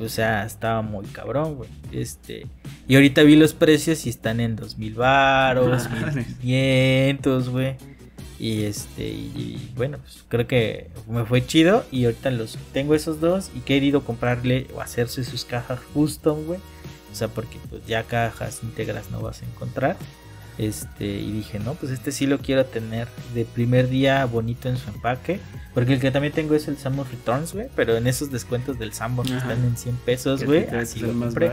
o 0.00 0.08
sea, 0.08 0.44
estaba 0.44 0.82
muy 0.82 1.04
cabrón, 1.06 1.56
güey. 1.56 1.70
Este, 1.92 2.46
y 2.86 2.94
ahorita 2.94 3.22
vi 3.22 3.36
los 3.36 3.54
precios 3.54 4.06
y 4.06 4.10
están 4.10 4.40
en 4.40 4.56
2000 4.56 4.94
varos, 4.94 5.90
Madres. 5.90 6.26
1500, 6.42 7.48
güey. 7.48 7.76
Y 8.38 8.64
este, 8.64 9.08
y, 9.08 9.72
bueno, 9.76 9.98
pues 9.98 10.24
creo 10.28 10.46
que 10.46 10.88
me 11.08 11.24
fue 11.24 11.44
chido. 11.44 11.84
Y 11.90 12.04
ahorita 12.04 12.30
los 12.30 12.56
tengo 12.72 12.94
esos 12.94 13.20
dos. 13.20 13.50
Y 13.54 13.58
he 13.58 13.62
querido 13.62 14.04
comprarle 14.04 14.66
o 14.74 14.80
hacerse 14.80 15.24
sus 15.24 15.44
cajas 15.44 15.80
custom, 15.92 16.44
güey. 16.44 16.60
O 17.10 17.14
sea, 17.14 17.28
porque 17.28 17.58
pues 17.68 17.84
ya 17.86 18.04
cajas 18.04 18.60
íntegras 18.62 19.10
no 19.10 19.20
vas 19.20 19.42
a 19.42 19.46
encontrar. 19.46 19.96
Este, 20.58 21.06
y 21.06 21.30
dije, 21.30 21.60
no, 21.60 21.74
pues 21.74 21.92
este 21.92 22.10
sí 22.10 22.26
lo 22.26 22.38
quiero 22.38 22.66
tener 22.66 23.06
de 23.32 23.44
primer 23.44 23.88
día 23.88 24.24
bonito 24.24 24.68
en 24.68 24.76
su 24.76 24.88
empaque. 24.90 25.40
Porque 25.72 25.94
el 25.94 26.00
que 26.00 26.10
también 26.10 26.32
tengo 26.32 26.54
es 26.54 26.68
el 26.68 26.76
Samus 26.76 27.10
Returns, 27.10 27.54
güey. 27.54 27.68
Pero 27.74 27.96
en 27.96 28.06
esos 28.06 28.30
descuentos 28.30 28.78
del 28.78 28.92
Samus 28.92 29.28
que 29.28 29.36
están 29.36 29.64
en 29.64 29.76
100 29.76 29.96
pesos, 29.96 30.44
güey. 30.44 30.66
Así 30.68 31.00
lo 31.00 31.12
compré. 31.18 31.52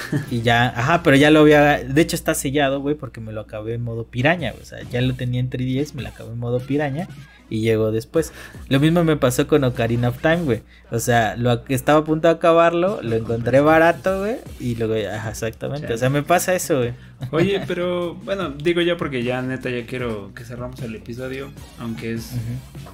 Y 0.30 0.42
ya, 0.42 0.68
ajá, 0.68 1.02
pero 1.02 1.16
ya 1.16 1.30
lo 1.30 1.40
había. 1.40 1.82
De 1.82 2.00
hecho, 2.00 2.16
está 2.16 2.34
sellado, 2.34 2.80
güey, 2.80 2.94
porque 2.94 3.20
me 3.20 3.32
lo 3.32 3.40
acabé 3.40 3.74
en 3.74 3.82
modo 3.82 4.04
piraña. 4.04 4.52
güey, 4.52 4.62
O 4.62 4.66
sea, 4.66 4.82
ya 4.90 5.00
lo 5.00 5.14
tenía 5.14 5.40
en 5.40 5.50
3DS, 5.50 5.94
me 5.94 6.02
lo 6.02 6.08
acabé 6.08 6.32
en 6.32 6.38
modo 6.38 6.60
piraña 6.60 7.08
y 7.50 7.60
llegó 7.60 7.90
después. 7.90 8.32
Lo 8.68 8.80
mismo 8.80 9.04
me 9.04 9.16
pasó 9.16 9.46
con 9.46 9.64
Ocarina 9.64 10.08
of 10.08 10.20
Time, 10.20 10.42
güey. 10.42 10.62
O 10.90 10.98
sea, 10.98 11.36
lo 11.36 11.62
estaba 11.68 12.00
a 12.00 12.04
punto 12.04 12.28
de 12.28 12.34
acabarlo, 12.34 13.00
lo 13.02 13.16
encontré 13.16 13.60
barato, 13.60 14.20
güey. 14.20 14.36
Y 14.60 14.74
luego, 14.76 14.94
ajá, 14.94 15.30
exactamente. 15.30 15.92
O 15.92 15.98
sea, 15.98 16.10
me 16.10 16.22
pasa 16.22 16.54
eso, 16.54 16.78
güey. 16.78 16.92
Oye, 17.30 17.62
pero 17.66 18.14
bueno, 18.14 18.50
digo 18.50 18.80
ya 18.80 18.96
porque 18.96 19.22
ya 19.22 19.42
neta 19.42 19.70
ya 19.70 19.86
quiero 19.86 20.32
que 20.34 20.44
cerramos 20.44 20.80
el 20.82 20.94
episodio, 20.94 21.50
aunque 21.78 22.12
es 22.12 22.32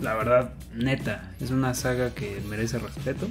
la 0.01 0.15
verdad 0.15 0.53
neta, 0.75 1.33
es 1.41 1.51
una 1.51 1.75
saga 1.75 2.11
que 2.15 2.41
merece 2.49 2.79
respeto. 2.79 3.29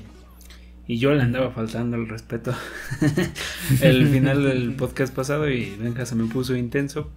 Y 0.87 0.97
yo 0.97 1.13
le 1.13 1.21
andaba 1.21 1.51
faltando 1.51 1.95
el 1.95 2.09
respeto 2.09 2.53
el 3.81 4.07
final 4.07 4.43
del 4.43 4.73
podcast 4.73 5.13
pasado 5.15 5.49
y 5.49 5.73
Benja 5.79 6.05
se 6.05 6.15
me 6.15 6.25
puso 6.25 6.55
intenso. 6.55 7.09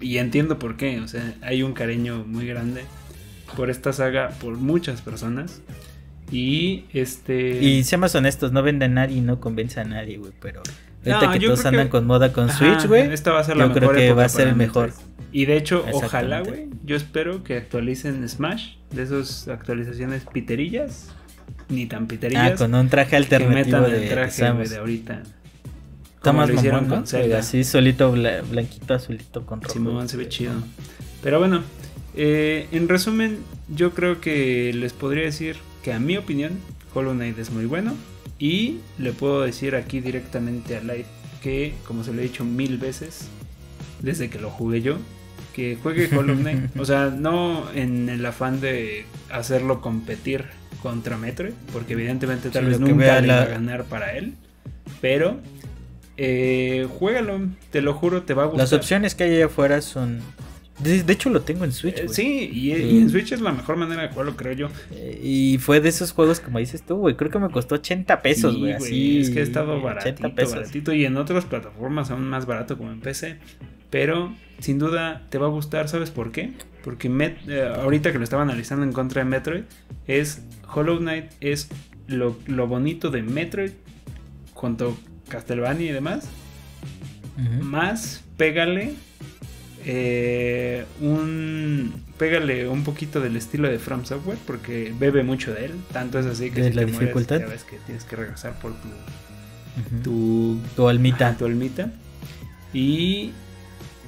Y 0.00 0.18
entiendo 0.18 0.58
por 0.58 0.76
qué, 0.76 1.00
o 1.00 1.08
sea, 1.08 1.34
hay 1.40 1.62
un 1.62 1.72
cariño 1.72 2.24
muy 2.26 2.46
grande 2.46 2.84
por 3.56 3.70
esta 3.70 3.92
saga, 3.92 4.30
por 4.40 4.56
muchas 4.56 5.00
personas. 5.00 5.62
Y 6.30 6.84
este... 6.92 7.62
Y 7.62 7.84
seamos 7.84 8.14
honestos, 8.14 8.52
no 8.52 8.62
vende 8.62 8.86
a 8.86 8.88
nadie 8.88 9.18
y 9.18 9.20
no 9.20 9.40
convence 9.40 9.80
a 9.80 9.84
nadie, 9.84 10.18
güey. 10.18 10.32
Pero 10.40 10.60
ahorita 11.06 11.26
No, 11.26 11.32
que 11.32 11.40
todos 11.40 11.62
que- 11.62 11.68
andan 11.68 11.88
con 11.88 12.06
moda 12.06 12.32
con 12.32 12.50
Ajá, 12.50 12.58
Switch, 12.58 12.88
güey. 12.88 13.12
Esta 13.12 13.32
va 13.32 13.40
a 13.40 13.44
ser 13.44 13.56
la 13.56 13.66
yo 13.66 13.72
creo 13.72 13.88
mejor 13.90 13.96
que 13.96 14.12
va 14.12 14.24
a 14.24 14.28
ser 14.28 14.48
el 14.48 14.56
mejor. 14.56 14.92
Y 15.32 15.46
de 15.46 15.56
hecho, 15.56 15.84
ojalá, 15.92 16.40
güey. 16.40 16.68
Yo 16.84 16.96
espero 16.96 17.42
que 17.42 17.56
actualicen 17.56 18.28
Smash. 18.28 18.74
De 18.90 19.02
esas 19.02 19.48
actualizaciones 19.48 20.24
piterillas. 20.32 21.08
Ni 21.68 21.86
tan 21.86 22.04
Ah, 22.04 22.08
piterillas. 22.08 22.58
con 22.58 22.74
un 22.74 22.88
traje 22.88 23.16
alternativo 23.16 23.78
metan 23.80 23.90
de, 23.90 24.02
el 24.04 24.08
traje 24.10 24.42
de 24.68 24.76
ahorita. 24.76 25.22
Como 26.20 26.38
más 26.40 26.48
lo 26.48 26.54
hicieron 26.54 26.88
mamón, 26.88 27.04
¿no? 27.10 27.20
con. 27.20 27.32
Así 27.34 27.64
solito, 27.64 28.12
bla- 28.14 28.42
blanquito, 28.48 28.94
azulito 28.94 29.44
con 29.44 29.60
rojo. 29.60 29.72
Simón 29.72 30.08
se 30.08 30.16
ve 30.16 30.28
chido. 30.28 30.52
Pero 31.22 31.38
bueno, 31.38 31.62
eh, 32.14 32.66
en 32.72 32.88
resumen, 32.88 33.38
yo 33.74 33.92
creo 33.92 34.20
que 34.20 34.72
les 34.74 34.92
podría 34.92 35.24
decir 35.24 35.56
que 35.82 35.92
a 35.92 35.98
mi 35.98 36.16
opinión, 36.16 36.52
Hollow 36.94 37.12
Knight 37.12 37.38
es 37.38 37.50
muy 37.50 37.66
bueno. 37.66 37.94
Y 38.38 38.78
le 38.98 39.12
puedo 39.12 39.42
decir 39.42 39.74
aquí 39.76 40.00
directamente 40.00 40.76
a 40.76 40.82
Light 40.82 41.06
que, 41.42 41.74
como 41.86 42.04
se 42.04 42.12
lo 42.12 42.20
he 42.20 42.24
dicho 42.24 42.44
mil 42.44 42.78
veces, 42.78 43.28
desde 44.00 44.28
que 44.28 44.38
lo 44.38 44.50
jugué 44.50 44.82
yo, 44.82 44.96
que 45.54 45.78
juegue 45.82 46.08
Hollow 46.14 46.36
Knight. 46.36 46.76
o 46.78 46.84
sea, 46.84 47.10
no 47.10 47.70
en 47.74 48.08
el 48.08 48.24
afán 48.26 48.60
de 48.60 49.04
hacerlo 49.30 49.80
competir 49.80 50.46
contra 50.82 51.16
Metroid, 51.16 51.52
porque 51.72 51.92
evidentemente 51.94 52.50
tal 52.50 52.64
Sí, 52.64 52.70
vez 52.70 52.80
nunca 52.80 53.20
le 53.20 53.26
la- 53.26 53.36
va 53.36 53.42
a 53.42 53.46
ganar 53.46 53.84
para 53.84 54.16
él. 54.16 54.34
Pero, 55.00 55.40
eh, 56.16 56.86
juégalo, 56.98 57.40
te 57.70 57.80
lo 57.82 57.94
juro, 57.94 58.22
te 58.22 58.34
va 58.34 58.44
a 58.44 58.46
gustar. 58.46 58.60
Las 58.64 58.72
opciones 58.72 59.14
que 59.14 59.24
hay 59.24 59.36
allá 59.36 59.46
afuera 59.46 59.80
son. 59.80 60.20
De, 60.78 61.04
de 61.04 61.12
hecho, 61.12 61.30
lo 61.30 61.42
tengo 61.42 61.64
en 61.64 61.70
Switch. 61.72 61.98
Eh, 61.98 62.02
güey. 62.04 62.14
sí, 62.14 62.50
y, 62.52 62.74
Sí. 62.74 62.82
y 62.82 62.98
en 62.98 63.08
Switch 63.10 63.30
es 63.32 63.40
la 63.40 63.52
mejor 63.52 63.76
manera 63.76 64.02
de 64.02 64.08
jugarlo, 64.08 64.36
creo 64.36 64.52
yo. 64.54 64.68
Eh, 64.92 65.20
Y 65.22 65.58
fue 65.58 65.80
de 65.80 65.88
esos 65.88 66.10
juegos, 66.12 66.40
como 66.40 66.58
dices 66.58 66.82
tú, 66.82 66.96
güey. 66.96 67.14
Creo 67.16 67.30
que 67.30 67.38
me 67.38 67.48
costó 67.50 67.76
80 67.76 68.22
pesos, 68.22 68.54
Sí, 68.54 68.60
güey. 68.60 68.72
así. 68.72 69.20
es 69.20 69.30
que 69.30 69.40
ha 69.40 69.42
estado 69.44 69.74
80 69.76 69.84
baratito, 69.94 70.34
pesos. 70.34 70.54
baratito. 70.56 70.92
Y 70.92 71.04
en 71.04 71.16
otras 71.16 71.44
plataformas 71.44 72.10
aún 72.10 72.24
más 72.28 72.46
barato 72.46 72.76
como 72.76 72.90
en 72.90 73.00
PC. 73.00 73.36
Pero 73.90 74.34
sin 74.58 74.80
duda 74.80 75.22
te 75.30 75.38
va 75.38 75.46
a 75.46 75.50
gustar, 75.50 75.88
¿sabes 75.88 76.10
por 76.10 76.32
qué? 76.32 76.50
Porque 76.82 77.08
Met- 77.08 77.36
eh, 77.46 77.72
ahorita 77.80 78.10
que 78.10 78.18
lo 78.18 78.24
estaba 78.24 78.42
analizando 78.42 78.84
en 78.84 78.92
contra 78.92 79.22
de 79.22 79.30
Metroid, 79.30 79.62
es 80.08 80.42
Hollow 80.74 80.98
Knight 80.98 81.30
es 81.40 81.68
lo, 82.08 82.36
lo 82.46 82.66
bonito 82.66 83.10
de 83.10 83.22
Metroid 83.22 83.72
junto 84.54 84.96
Castlevania 85.28 85.90
y 85.90 85.92
demás. 85.92 86.26
Más 87.62 88.22
pégale 88.36 88.94
eh, 89.84 90.84
un 91.00 91.92
pégale 92.16 92.68
un 92.68 92.84
poquito 92.84 93.20
del 93.20 93.36
estilo 93.36 93.68
de 93.68 93.78
From 93.80 94.04
Software 94.04 94.38
porque 94.46 94.94
bebe 94.98 95.22
mucho 95.24 95.52
de 95.52 95.66
él. 95.66 95.72
Tanto 95.92 96.18
es 96.18 96.26
así 96.26 96.50
que 96.50 96.62
¿De 96.62 96.68
si 96.70 96.74
la 96.76 96.80
te 96.82 96.86
mueres, 96.86 97.00
dificultad? 97.00 97.40
ya 97.40 97.46
ves 97.46 97.64
que 97.64 97.76
tienes 97.86 98.04
que 98.04 98.16
regresar 98.16 98.54
por 98.60 98.72
tu 98.72 98.88
Ujú. 99.76 100.02
tu, 100.04 100.60
Tu 100.76 100.88
almita. 100.88 101.36
tu 101.36 101.44
almita. 101.46 101.90
Y, 102.72 103.32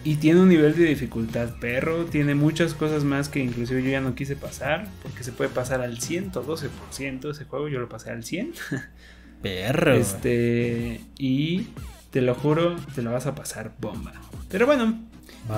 y 0.06 0.16
tiene 0.16 0.40
un 0.40 0.48
nivel 0.48 0.76
de 0.76 0.84
dificultad 0.84 1.50
perro. 1.60 2.04
Tiene 2.04 2.34
muchas 2.34 2.74
cosas 2.74 3.04
más 3.04 3.28
que 3.28 3.40
inclusive 3.40 3.82
yo 3.82 3.90
ya 3.90 4.00
no 4.00 4.14
quise 4.14 4.36
pasar. 4.36 4.86
Porque 5.02 5.24
se 5.24 5.32
puede 5.32 5.50
pasar 5.50 5.80
al 5.80 5.98
112% 5.98 7.30
ese 7.30 7.44
juego. 7.44 7.68
Yo 7.68 7.78
lo 7.80 7.88
pasé 7.88 8.10
al 8.10 8.22
100. 8.24 8.52
Perro. 9.42 9.94
Este, 9.94 11.00
y 11.18 11.68
te 12.10 12.20
lo 12.22 12.34
juro, 12.34 12.76
te 12.94 13.02
lo 13.02 13.12
vas 13.12 13.26
a 13.26 13.34
pasar 13.34 13.72
bomba. 13.80 14.12
Pero 14.50 14.64
bueno, 14.66 14.98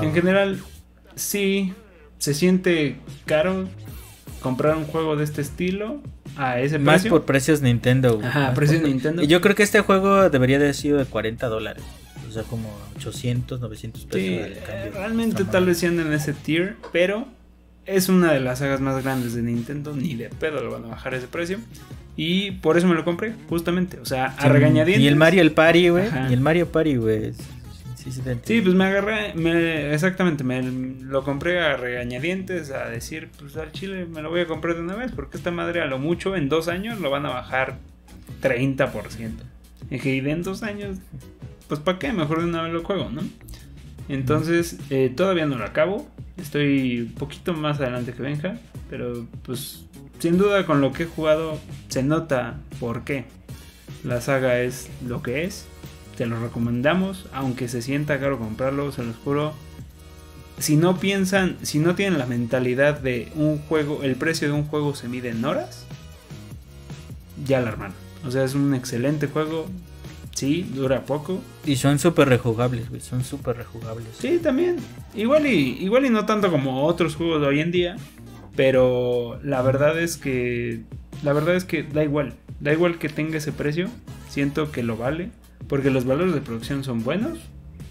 en 0.03 0.13
general, 0.13 0.59
sí, 1.15 1.73
se 2.19 2.35
siente 2.35 2.97
caro 3.27 3.69
comprar 4.41 4.77
un 4.77 4.85
juego 4.85 5.17
de 5.17 5.25
este 5.25 5.41
estilo 5.43 6.03
a 6.37 6.61
ese 6.61 6.79
Más 6.79 6.97
precio. 7.03 7.11
por 7.11 7.25
precios 7.25 7.63
Nintendo. 7.63 8.21
Ajá, 8.23 8.41
Más 8.49 8.55
precios 8.55 8.81
por- 8.81 8.89
Nintendo. 8.91 9.23
Y 9.23 9.27
yo 9.27 9.41
creo 9.41 9.55
que 9.55 9.63
este 9.63 9.81
juego 9.81 10.29
debería 10.31 10.59
de 10.59 10.65
haber 10.67 10.75
sido 10.75 10.99
de 10.99 11.05
40 11.05 11.47
dólares. 11.49 11.83
O 12.29 12.31
sea, 12.31 12.43
como 12.43 12.69
800, 12.97 13.61
900 13.61 14.05
pesos. 14.05 14.21
Sí, 14.21 14.37
cambio. 14.67 14.85
eh, 14.85 14.91
realmente 14.95 15.45
tal 15.45 15.67
vez 15.67 15.79
sean 15.79 15.99
en 15.99 16.13
ese 16.13 16.33
tier, 16.35 16.77
pero 16.93 17.27
es 17.87 18.09
una 18.11 18.33
de 18.33 18.41
las 18.41 18.59
sagas 18.59 18.81
más 18.81 19.03
grandes 19.03 19.35
de 19.35 19.43
Nintendo, 19.43 19.95
ni 19.97 20.15
de 20.15 20.29
pedo 20.29 20.63
lo 20.63 20.71
van 20.73 20.85
a 20.85 20.89
bajar 20.89 21.15
ese 21.15 21.27
precio. 21.27 21.59
Y 22.17 22.51
por 22.53 22.77
eso 22.77 22.87
me 22.89 22.95
lo 22.97 23.05
compré, 23.05 23.33
justamente, 23.49 23.99
o 24.01 24.05
sea, 24.05 24.27
a 24.39 24.49
regañadientes. 24.49 25.03
Y 25.05 25.07
el 25.09 25.17
Mario 25.17 25.41
el 25.41 25.53
Party, 25.53 25.89
güey. 25.89 26.07
Y 26.29 26.33
el 26.33 26.41
Mario 26.41 26.67
Party, 26.71 26.97
güey. 26.97 27.33
Sí, 27.95 28.13
sí, 28.13 28.23
sí, 28.45 28.61
pues 28.61 28.75
me 28.75 28.85
agarré, 28.85 29.35
me- 29.35 29.93
exactamente, 29.95 30.43
me 30.45 30.63
lo 30.63 31.23
compré 31.25 31.61
a 31.61 31.77
regañadientes, 31.77 32.71
a 32.71 32.89
decir, 32.89 33.29
pues 33.39 33.57
al 33.57 33.71
chile 33.73 34.07
me 34.07 34.23
lo 34.23 34.31
voy 34.31 34.41
a 34.41 34.47
comprar 34.47 34.75
de 34.77 34.81
una 34.83 34.97
vez, 34.97 35.13
porque 35.13 35.37
esta 35.37 35.51
madre 35.51 35.81
a 35.81 35.87
lo 35.87 35.99
mucho 35.99 36.35
en 36.37 36.49
dos 36.49 36.69
años 36.69 37.01
lo 37.01 37.11
van 37.11 37.27
a 37.27 37.31
bajar 37.31 37.79
30%. 38.43 39.31
Y 39.91 39.95
dije, 39.95 40.17
y 40.17 40.19
en 40.31 40.43
dos 40.43 40.63
años, 40.63 40.97
pues 41.69 41.81
para 41.81 41.99
qué, 41.99 42.13
mejor 42.13 42.41
de 42.41 42.47
una 42.47 42.63
vez 42.63 42.73
lo 42.73 42.83
juego, 42.83 43.11
¿no? 43.11 43.23
Entonces, 44.09 44.79
eh, 44.91 45.13
todavía 45.15 45.47
no 45.47 45.59
lo 45.59 45.65
acabo, 45.65 46.09
estoy 46.39 47.01
un 47.03 47.13
poquito 47.13 47.53
más 47.53 47.79
adelante 47.81 48.13
que 48.13 48.23
Benja, 48.23 48.59
pero 48.89 49.27
pues 49.43 49.85
sin 50.19 50.39
duda 50.39 50.67
con 50.67 50.81
lo 50.81 50.93
que 50.93 51.05
he 51.05 51.07
jugado 51.07 51.59
se 51.89 52.03
nota 52.03 52.57
por 52.81 53.05
qué 53.05 53.27
la 54.05 54.21
saga 54.21 54.61
es 54.61 54.89
lo 55.07 55.23
que 55.23 55.45
es. 55.45 55.67
Te 56.17 56.27
lo 56.27 56.41
recomendamos, 56.41 57.27
aunque 57.33 57.69
se 57.69 57.83
sienta 57.83 58.19
caro 58.19 58.39
comprarlo, 58.39 58.91
se 58.93 59.05
los 59.05 59.17
juro. 59.17 59.55
Si 60.59 60.77
no 60.77 60.99
piensan, 60.99 61.57
si 61.63 61.79
no 61.79 61.95
tienen 61.95 62.19
la 62.19 62.27
mentalidad 62.27 62.99
de 62.99 63.31
un 63.37 63.59
juego, 63.59 64.03
el 64.03 64.17
precio 64.17 64.49
de 64.49 64.55
un 64.55 64.65
juego 64.65 64.95
se 64.97 65.09
mide 65.09 65.29
en 65.29 65.45
horas, 65.45 65.87
ya 67.47 67.61
la 67.61 67.69
armaron. 67.69 67.95
O 68.27 68.33
sea, 68.33 68.43
es 68.43 68.55
un 68.55 68.75
excelente 68.75 69.29
juego. 69.29 69.67
Sí, 70.39 70.63
dura 70.73 71.05
poco. 71.05 71.43
Y 71.67 71.75
son 71.75 71.99
súper 71.99 72.29
rejugables, 72.29 72.89
güey. 72.89 73.01
Son 73.01 73.25
súper 73.25 73.57
rejugables. 73.57 74.07
Sí, 74.21 74.39
también. 74.41 74.77
Igual 75.17 75.49
y, 75.49 75.79
igual 75.81 76.07
y 76.07 76.11
no 76.11 76.27
tanto 76.27 76.49
como 76.53 76.85
otros 76.85 77.17
juegos 77.17 77.41
de 77.41 77.49
hoy 77.49 77.59
en 77.59 77.73
día. 77.73 77.97
Pero 78.55 79.41
la 79.43 79.63
verdad 79.63 79.99
es 79.99 80.17
que. 80.17 80.83
La 81.25 81.33
verdad 81.33 81.57
es 81.57 81.65
que 81.65 81.83
da 81.83 82.05
igual. 82.05 82.35
Da 82.61 82.73
igual 82.73 83.01
que 83.01 83.09
tenga 83.09 83.39
ese 83.39 83.51
precio. 83.51 83.89
Siento 84.29 84.71
que 84.71 84.85
lo 84.85 84.97
vale. 84.97 85.31
Porque 85.67 85.91
los 85.91 86.05
valores 86.05 86.33
de 86.33 86.41
producción 86.41 86.85
son 86.85 87.03
buenos. 87.03 87.41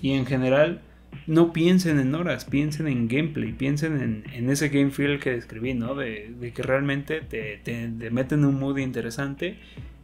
Y 0.01 0.13
en 0.13 0.25
general 0.25 0.79
no 1.25 1.51
piensen 1.51 1.99
en 1.99 2.15
horas, 2.15 2.45
piensen 2.45 2.87
en 2.87 3.09
gameplay, 3.09 3.51
piensen 3.51 4.01
en, 4.01 4.23
en 4.33 4.49
ese 4.49 4.69
game 4.69 4.91
feel 4.91 5.19
que 5.19 5.31
describí, 5.31 5.73
¿no? 5.73 5.95
De, 5.95 6.33
de 6.39 6.53
que 6.53 6.63
realmente 6.63 7.19
te, 7.19 7.59
te, 7.61 7.89
te, 7.89 8.09
meten 8.09 8.45
un 8.45 8.57
mood 8.57 8.77
interesante 8.77 9.57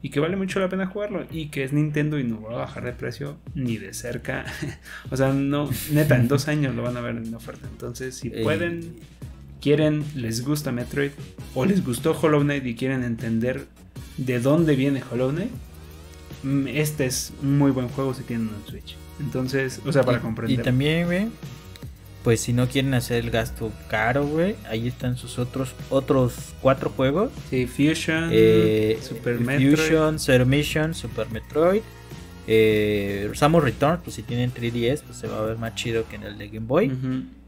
y 0.03 0.09
que 0.09 0.19
vale 0.19 0.35
mucho 0.35 0.59
la 0.59 0.67
pena 0.67 0.85
jugarlo 0.85 1.25
y 1.31 1.47
que 1.47 1.63
es 1.63 1.71
Nintendo 1.71 2.19
y 2.19 2.25
no 2.25 2.41
va 2.41 2.55
a 2.55 2.57
bajar 2.57 2.83
de 2.83 2.91
precio 2.91 3.37
ni 3.55 3.77
de 3.77 3.93
cerca. 3.93 4.43
o 5.09 5.15
sea, 5.15 5.31
no, 5.31 5.69
neta, 5.93 6.17
en 6.17 6.27
dos 6.27 6.49
años 6.49 6.75
lo 6.75 6.83
van 6.83 6.97
a 6.97 7.01
ver 7.01 7.15
en 7.15 7.33
oferta. 7.33 7.69
Entonces, 7.71 8.15
si 8.15 8.27
eh. 8.27 8.41
pueden, 8.43 8.97
quieren, 9.61 10.03
les 10.13 10.45
gusta 10.45 10.73
Metroid 10.73 11.11
o 11.55 11.63
les 11.63 11.85
gustó 11.85 12.11
Hollow 12.21 12.41
Knight 12.41 12.65
y 12.65 12.75
quieren 12.75 13.01
entender 13.01 13.65
de 14.17 14.41
dónde 14.41 14.75
viene 14.75 15.01
Hollow 15.09 15.31
Knight, 15.31 15.51
mm, 16.43 16.67
este 16.67 17.05
es 17.05 17.31
un 17.41 17.57
muy 17.57 17.71
buen 17.71 17.87
juego 17.87 18.13
si 18.13 18.23
tienen 18.23 18.49
un 18.49 18.69
Switch. 18.69 18.97
Entonces, 19.21 19.79
o 19.85 19.93
sea, 19.93 20.03
para 20.03 20.19
comprender. 20.19 20.59
Y 20.59 20.61
también, 20.61 21.05
güey, 21.05 21.27
pues 22.23 22.39
si 22.41 22.53
no 22.53 22.67
quieren 22.67 22.93
hacer 22.93 23.23
el 23.23 23.31
gasto 23.31 23.71
caro, 23.89 24.25
güey, 24.25 24.55
ahí 24.69 24.87
están 24.87 25.17
sus 25.17 25.37
otros 25.37 25.73
otros 25.89 26.53
cuatro 26.61 26.89
juegos. 26.89 27.31
Sí, 27.49 27.67
Fusion, 27.67 28.29
eh, 28.31 28.97
Super 29.01 29.39
Metroid. 29.39 29.75
Fusion, 29.75 30.19
Zero 30.19 30.45
Mission, 30.45 30.93
Super 30.93 31.29
Metroid. 31.29 31.81
Eh, 32.47 33.29
Samus 33.33 33.63
Return, 33.63 33.99
pues 34.03 34.15
si 34.15 34.23
tienen 34.23 34.53
3DS, 34.53 35.01
pues 35.03 35.17
se 35.17 35.27
va 35.27 35.39
a 35.39 35.41
ver 35.41 35.57
más 35.57 35.75
chido 35.75 36.07
que 36.07 36.15
en 36.15 36.23
el 36.23 36.37
de 36.37 36.47
Game 36.47 36.65
Boy. 36.65 36.91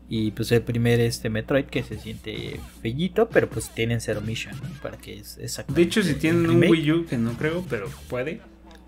Y 0.08 0.32
pues 0.32 0.52
el 0.52 0.62
primer 0.62 1.00
este 1.00 1.30
Metroid 1.30 1.66
que 1.66 1.82
se 1.82 1.98
siente 1.98 2.60
fellito, 2.82 3.28
pero 3.28 3.50
pues 3.50 3.72
tienen 3.72 4.02
Zero 4.02 4.22
Mission, 4.22 4.56
Para 4.82 4.98
que 4.98 5.20
es 5.20 5.38
exacto. 5.40 5.74
De 5.74 5.82
hecho, 5.82 6.04
si 6.04 6.14
tienen 6.16 6.50
un 6.50 6.64
Wii 6.64 6.92
U, 6.92 7.06
que 7.06 7.18
no 7.18 7.32
creo, 7.34 7.66
pero 7.68 7.90
puede, 8.08 8.40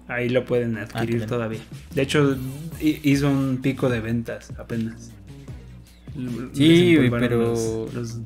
Ahí 0.08 0.30
lo 0.30 0.46
pueden 0.46 0.78
adquirir 0.78 1.24
ah, 1.24 1.28
todavía. 1.28 1.60
De 1.94 2.02
hecho, 2.02 2.38
hizo 2.80 3.30
un 3.30 3.60
pico 3.62 3.90
de 3.90 4.00
ventas 4.00 4.54
apenas. 4.58 5.12
Sí, 6.54 6.98
pero. 7.12 7.88
Los, 7.94 8.20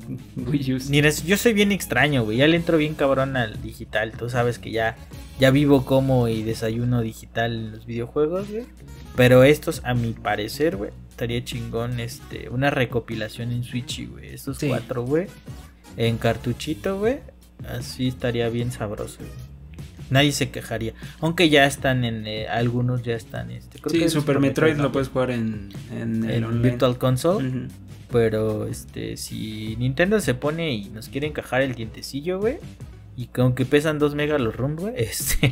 Mira, 0.90 1.10
yo 1.10 1.38
soy 1.38 1.54
bien 1.54 1.72
extraño, 1.72 2.24
güey. 2.24 2.38
Ya 2.38 2.48
le 2.48 2.56
entro 2.56 2.78
bien 2.78 2.96
cabrón 2.96 3.36
al 3.36 3.62
digital. 3.62 4.14
Tú 4.18 4.30
sabes 4.30 4.60
que 4.60 4.72
ya, 4.72 4.96
ya 5.40 5.52
vivo 5.52 5.86
como 5.86 6.28
y 6.28 6.44
desayuno 6.44 7.02
digital 7.02 7.54
en 7.54 7.72
los 7.72 7.86
videojuegos, 7.86 8.50
güey. 8.50 8.66
Pero 9.16 9.44
estos, 9.44 9.82
a 9.84 9.94
mi 9.94 10.14
parecer, 10.14 10.78
güey, 10.78 10.92
estaría 11.10 11.44
chingón 11.44 12.00
este, 12.00 12.50
una 12.50 12.70
recopilación 12.70 13.52
en 13.52 13.64
Switch, 13.64 14.10
güey. 14.10 14.34
Estos 14.34 14.60
cuatro, 14.60 15.04
güey. 15.04 15.28
En 15.98 16.18
cartuchito, 16.18 16.98
güey. 17.00 17.20
Así 17.68 18.08
estaría 18.08 18.48
bien 18.50 18.72
sabroso, 18.72 19.18
güey 19.20 19.52
nadie 20.12 20.32
se 20.32 20.52
quejaría. 20.52 20.94
Aunque 21.20 21.50
ya 21.50 21.66
están 21.66 22.04
en. 22.04 22.28
Eh, 22.28 22.48
algunos 22.48 23.02
ya 23.02 23.16
están. 23.16 23.50
Este, 23.50 23.80
sí, 23.90 24.08
Super, 24.10 24.40
Metroid, 24.40 24.76
lo 24.76 24.92
puedes 24.92 25.10
jugar 25.10 25.32
en, 25.32 25.70
en, 25.92 26.30
el 26.30 26.46
Virtual 26.60 26.98
Console. 27.00 27.68
Pero 28.12 28.68
este, 28.68 29.18
si 29.18 29.76
Nintendo 29.78 30.20
se 30.20 30.34
pone 30.34 30.74
y 30.74 30.90
nos 30.90 31.10
quiere 31.10 31.28
encajar 31.28 31.62
el 31.62 31.76
dientecillo, 31.76 32.40
güey. 32.40 32.58
Y 33.18 33.30
aunque 33.36 33.66
pesan 33.66 34.00
2 34.00 34.16
megas 34.16 34.40
los 34.40 34.56
ROM, 34.56 34.76
güey, 34.76 34.94
este, 34.98 35.52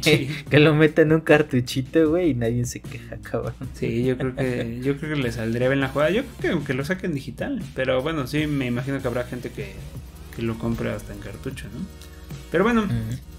que 0.50 0.60
lo 0.60 0.74
metan 0.74 1.08
en 1.08 1.14
un 1.14 1.22
cartuchito, 1.22 2.10
güey, 2.10 2.32
y 2.32 2.34
nadie 2.34 2.66
se 2.66 2.80
queja, 2.80 3.18
cabrón. 3.18 3.54
Sí, 3.74 4.06
yo 4.06 4.18
creo 4.18 4.36
que, 4.36 4.80
yo 4.84 4.98
creo 4.98 5.16
que 5.16 5.22
le 5.22 5.32
saldría 5.32 5.68
bien 5.68 5.82
la 5.82 5.90
jugada. 5.90 6.10
Yo 6.12 6.24
creo 6.40 6.60
que, 6.60 6.66
que 6.66 6.74
lo 6.74 6.86
saquen 6.86 7.14
digital. 7.14 7.62
Pero 7.76 8.02
bueno, 8.02 8.28
sí, 8.28 8.48
me 8.48 8.66
imagino 8.66 9.02
que 9.02 9.08
habrá 9.08 9.24
gente 9.26 9.52
que, 9.52 9.74
que 10.36 10.42
lo 10.42 10.58
compre 10.58 10.92
hasta 10.92 11.14
en 11.14 11.20
cartucho, 11.20 11.68
¿no? 11.68 11.86
Pero 12.52 12.64
bueno, 12.64 12.88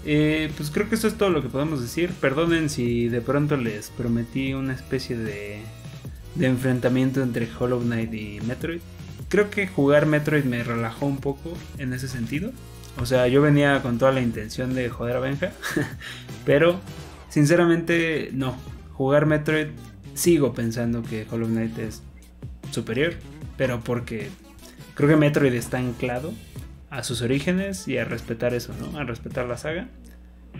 eh, 0.05 0.49
pues 0.55 0.69
creo 0.71 0.87
que 0.87 0.95
eso 0.95 1.07
es 1.07 1.15
todo 1.15 1.29
lo 1.29 1.41
que 1.41 1.49
podemos 1.49 1.81
decir. 1.81 2.11
Perdonen 2.11 2.69
si 2.69 3.09
de 3.09 3.21
pronto 3.21 3.57
les 3.57 3.89
prometí 3.89 4.53
una 4.53 4.73
especie 4.73 5.17
de, 5.17 5.59
de 6.35 6.45
enfrentamiento 6.45 7.21
entre 7.21 7.47
Hollow 7.59 7.81
Knight 7.81 8.13
y 8.13 8.39
Metroid. 8.41 8.79
Creo 9.31 9.49
que 9.49 9.65
jugar 9.65 10.07
Metroid 10.07 10.43
me 10.43 10.61
relajó 10.61 11.05
un 11.05 11.19
poco 11.19 11.57
en 11.77 11.93
ese 11.93 12.09
sentido. 12.09 12.51
O 12.99 13.05
sea, 13.05 13.29
yo 13.29 13.41
venía 13.41 13.81
con 13.81 13.97
toda 13.97 14.11
la 14.11 14.19
intención 14.19 14.75
de 14.75 14.89
joder 14.89 15.15
a 15.15 15.19
Benja. 15.21 15.53
pero, 16.45 16.81
sinceramente, 17.29 18.29
no. 18.33 18.57
Jugar 18.91 19.27
Metroid, 19.27 19.67
sigo 20.15 20.53
pensando 20.53 21.01
que 21.01 21.25
Hollow 21.31 21.47
Knight 21.47 21.79
es 21.79 22.03
superior. 22.71 23.13
Pero 23.55 23.79
porque 23.79 24.27
creo 24.95 25.07
que 25.07 25.15
Metroid 25.15 25.53
está 25.53 25.77
anclado 25.77 26.33
a 26.89 27.01
sus 27.03 27.21
orígenes 27.21 27.87
y 27.87 27.97
a 27.97 28.03
respetar 28.03 28.53
eso, 28.53 28.73
¿no? 28.81 28.99
A 28.99 29.05
respetar 29.05 29.47
la 29.47 29.57
saga. 29.57 29.87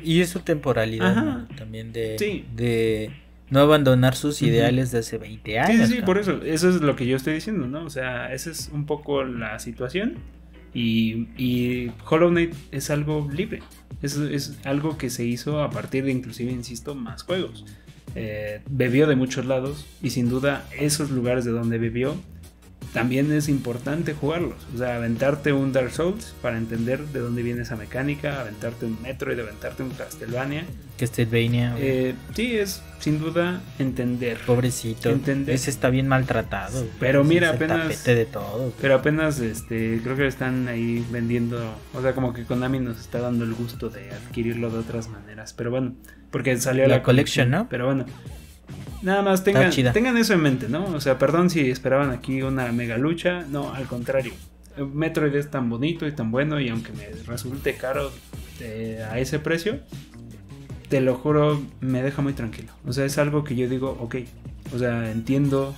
Y 0.01 0.21
es 0.21 0.29
su 0.29 0.39
temporalidad 0.39 1.45
también 1.57 1.91
de, 1.91 2.45
de 2.55 3.11
no 3.51 3.59
abandonar 3.59 4.15
sus 4.15 4.41
ideales 4.41 4.91
de 4.91 4.99
hace 4.99 5.17
20 5.17 5.59
años. 5.59 5.89
Sí, 5.89 5.95
sí, 5.97 6.01
por 6.01 6.17
eso. 6.17 6.41
Eso 6.41 6.69
es 6.69 6.81
lo 6.81 6.95
que 6.95 7.05
yo 7.05 7.17
estoy 7.17 7.33
diciendo, 7.33 7.67
¿no? 7.67 7.83
O 7.83 7.89
sea, 7.89 8.33
esa 8.33 8.49
es 8.49 8.71
un 8.73 8.85
poco 8.85 9.23
la 9.25 9.59
situación. 9.59 10.15
Y, 10.73 11.27
y 11.37 11.91
Hollow 12.09 12.29
Knight 12.29 12.55
es 12.71 12.89
algo 12.89 13.29
libre. 13.31 13.61
Es, 14.01 14.15
es, 14.15 14.57
algo 14.63 14.97
que 14.97 15.09
se 15.09 15.25
hizo 15.25 15.61
a 15.61 15.69
partir 15.69 16.05
de, 16.05 16.11
inclusive, 16.13 16.49
insisto, 16.49 16.95
más 16.95 17.23
juegos. 17.23 17.65
Eh, 18.15 18.61
bebió 18.69 19.05
de 19.05 19.17
muchos 19.17 19.45
lados 19.45 19.85
y 20.01 20.11
sin 20.11 20.29
duda 20.29 20.65
esos 20.77 21.11
lugares 21.11 21.43
de 21.43 21.51
donde 21.51 21.77
bebió 21.77 22.15
también 22.93 23.31
es 23.31 23.47
importante 23.47 24.13
jugarlos. 24.13 24.57
O 24.73 24.77
sea, 24.77 24.95
aventarte 24.95 25.53
un 25.53 25.71
Dark 25.71 25.91
Souls 25.91 26.35
para 26.41 26.57
entender 26.57 27.05
de 27.07 27.19
dónde 27.19 27.41
viene 27.41 27.61
esa 27.61 27.75
mecánica, 27.75 28.41
aventarte 28.41 28.85
un 28.85 29.01
Metroid, 29.01 29.39
aventarte 29.39 29.83
un 29.83 29.91
Castlevania. 29.91 30.65
Castlevania. 30.99 31.75
Eh, 31.79 32.15
sí, 32.35 32.57
es 32.57 32.83
sin 32.99 33.19
duda 33.19 33.61
entender. 33.79 34.37
Pobrecito. 34.45 35.09
Entender. 35.09 35.55
Ese 35.55 35.69
está 35.69 35.89
bien 35.89 36.07
maltratado. 36.07 36.85
Pero 36.99 37.23
mira, 37.23 37.51
apenas. 37.51 38.03
de 38.03 38.25
todo. 38.25 38.73
Pero 38.81 38.95
apenas, 38.95 39.39
este, 39.39 39.99
creo 40.03 40.15
que 40.15 40.27
están 40.27 40.67
ahí 40.67 41.05
vendiendo. 41.11 41.75
O 41.93 42.01
sea, 42.01 42.13
como 42.13 42.33
que 42.33 42.43
Konami 42.43 42.79
nos 42.79 42.99
está 42.99 43.19
dando 43.19 43.45
el 43.45 43.53
gusto 43.53 43.89
de 43.89 44.11
adquirirlo 44.11 44.69
de 44.69 44.79
otras 44.79 45.07
maneras. 45.07 45.53
Pero 45.53 45.71
bueno, 45.71 45.95
porque 46.29 46.57
salió 46.57 46.87
la, 46.87 46.97
la 46.97 47.03
collection, 47.03 47.49
¿no? 47.49 47.67
Pero 47.69 47.85
bueno. 47.85 48.05
Nada 49.01 49.21
más 49.21 49.43
tengan, 49.43 49.71
tengan 49.93 50.17
eso 50.17 50.33
en 50.33 50.41
mente, 50.41 50.69
¿no? 50.69 50.85
O 50.85 51.01
sea, 51.01 51.17
perdón 51.17 51.49
si 51.49 51.69
esperaban 51.69 52.11
aquí 52.11 52.41
una 52.41 52.71
mega 52.71 52.97
lucha. 52.97 53.45
No, 53.49 53.73
al 53.73 53.85
contrario. 53.85 54.33
Metroid 54.77 55.35
es 55.35 55.49
tan 55.49 55.69
bonito 55.69 56.07
y 56.07 56.11
tan 56.11 56.31
bueno 56.31 56.59
y 56.59 56.69
aunque 56.69 56.91
me 56.93 57.07
resulte 57.25 57.75
caro 57.75 58.11
eh, 58.59 59.05
a 59.09 59.19
ese 59.19 59.39
precio, 59.39 59.79
te 60.87 61.01
lo 61.01 61.15
juro, 61.15 61.61
me 61.81 62.03
deja 62.03 62.21
muy 62.21 62.33
tranquilo. 62.33 62.71
O 62.85 62.93
sea, 62.93 63.05
es 63.05 63.17
algo 63.17 63.43
que 63.43 63.55
yo 63.55 63.67
digo, 63.67 63.97
ok, 63.99 64.15
o 64.73 64.77
sea, 64.77 65.11
entiendo, 65.11 65.75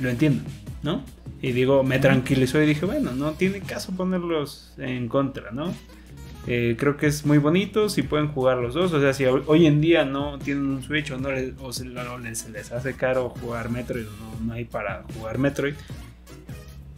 lo 0.00 0.08
entiendo, 0.10 0.42
¿no? 0.82 1.02
Y 1.42 1.52
digo, 1.52 1.82
me 1.82 1.98
tranquilizó 1.98 2.60
y 2.62 2.66
dije, 2.66 2.86
bueno, 2.86 3.12
no 3.12 3.32
tiene 3.32 3.60
caso 3.60 3.92
ponerlos 3.92 4.74
en 4.78 5.08
contra, 5.08 5.50
¿no? 5.50 5.72
Eh, 6.46 6.76
creo 6.78 6.96
que 6.96 7.06
es 7.06 7.26
muy 7.26 7.38
bonito 7.38 7.88
si 7.88 8.02
pueden 8.02 8.28
jugar 8.28 8.58
los 8.58 8.74
dos. 8.74 8.92
O 8.92 9.00
sea, 9.00 9.12
si 9.12 9.24
hoy 9.24 9.66
en 9.66 9.80
día 9.80 10.04
no 10.04 10.38
tienen 10.38 10.66
un 10.66 10.82
Switch 10.82 11.10
o 11.10 11.18
no 11.18 11.32
les, 11.32 11.52
o 11.60 11.72
se, 11.72 11.84
les, 11.84 12.72
hace 12.72 12.94
caro 12.94 13.30
jugar 13.30 13.68
Metroid 13.70 14.06
o 14.06 14.44
no, 14.44 14.52
hay 14.52 14.64
para 14.64 15.04
jugar 15.14 15.38
Metroid, 15.38 15.74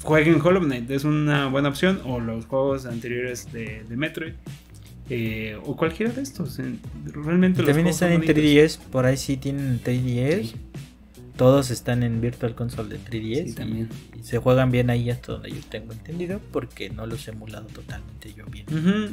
jueguen 0.03 0.41
Hollow 0.41 0.63
Knight. 0.63 0.91
Es 0.91 1.05
una 1.05 1.49
buena 1.49 1.71
opción. 1.71 2.01
O 2.05 2.21
los 2.21 2.47
juegos 2.47 2.85
anteriores 2.85 3.51
de, 3.51 3.85
Metroid. 3.89 4.35
Eh, 5.11 5.59
o 5.65 5.75
cualquiera 5.75 6.13
de 6.13 6.21
estos. 6.21 6.61
Realmente 7.07 7.63
También 7.63 7.87
están 7.87 8.13
en 8.13 8.23
3DS. 8.23 8.79
Por 8.79 9.07
ahí 9.07 9.17
sí 9.17 9.39
tienen 9.39 9.81
3DS. 9.83 10.55
Todos 11.39 11.71
están 11.71 12.03
en 12.03 12.21
Virtual 12.21 12.57
Console 12.57 12.89
de 12.89 12.99
3DS. 12.99 13.55
también. 13.55 13.89
Y, 14.19 14.25
se 14.25 14.39
juegan 14.39 14.73
bien 14.73 14.91
ahí 14.91 15.09
hasta 15.09 15.33
donde 15.33 15.51
yo 15.51 15.61
tengo 15.71 15.93
entendido, 15.93 16.41
porque 16.53 16.91
no 16.91 17.07
los 17.07 17.27
he 17.29 17.31
emulado 17.31 17.67
totalmente 17.69 18.35
yo 18.35 18.45
bien. 18.47 18.67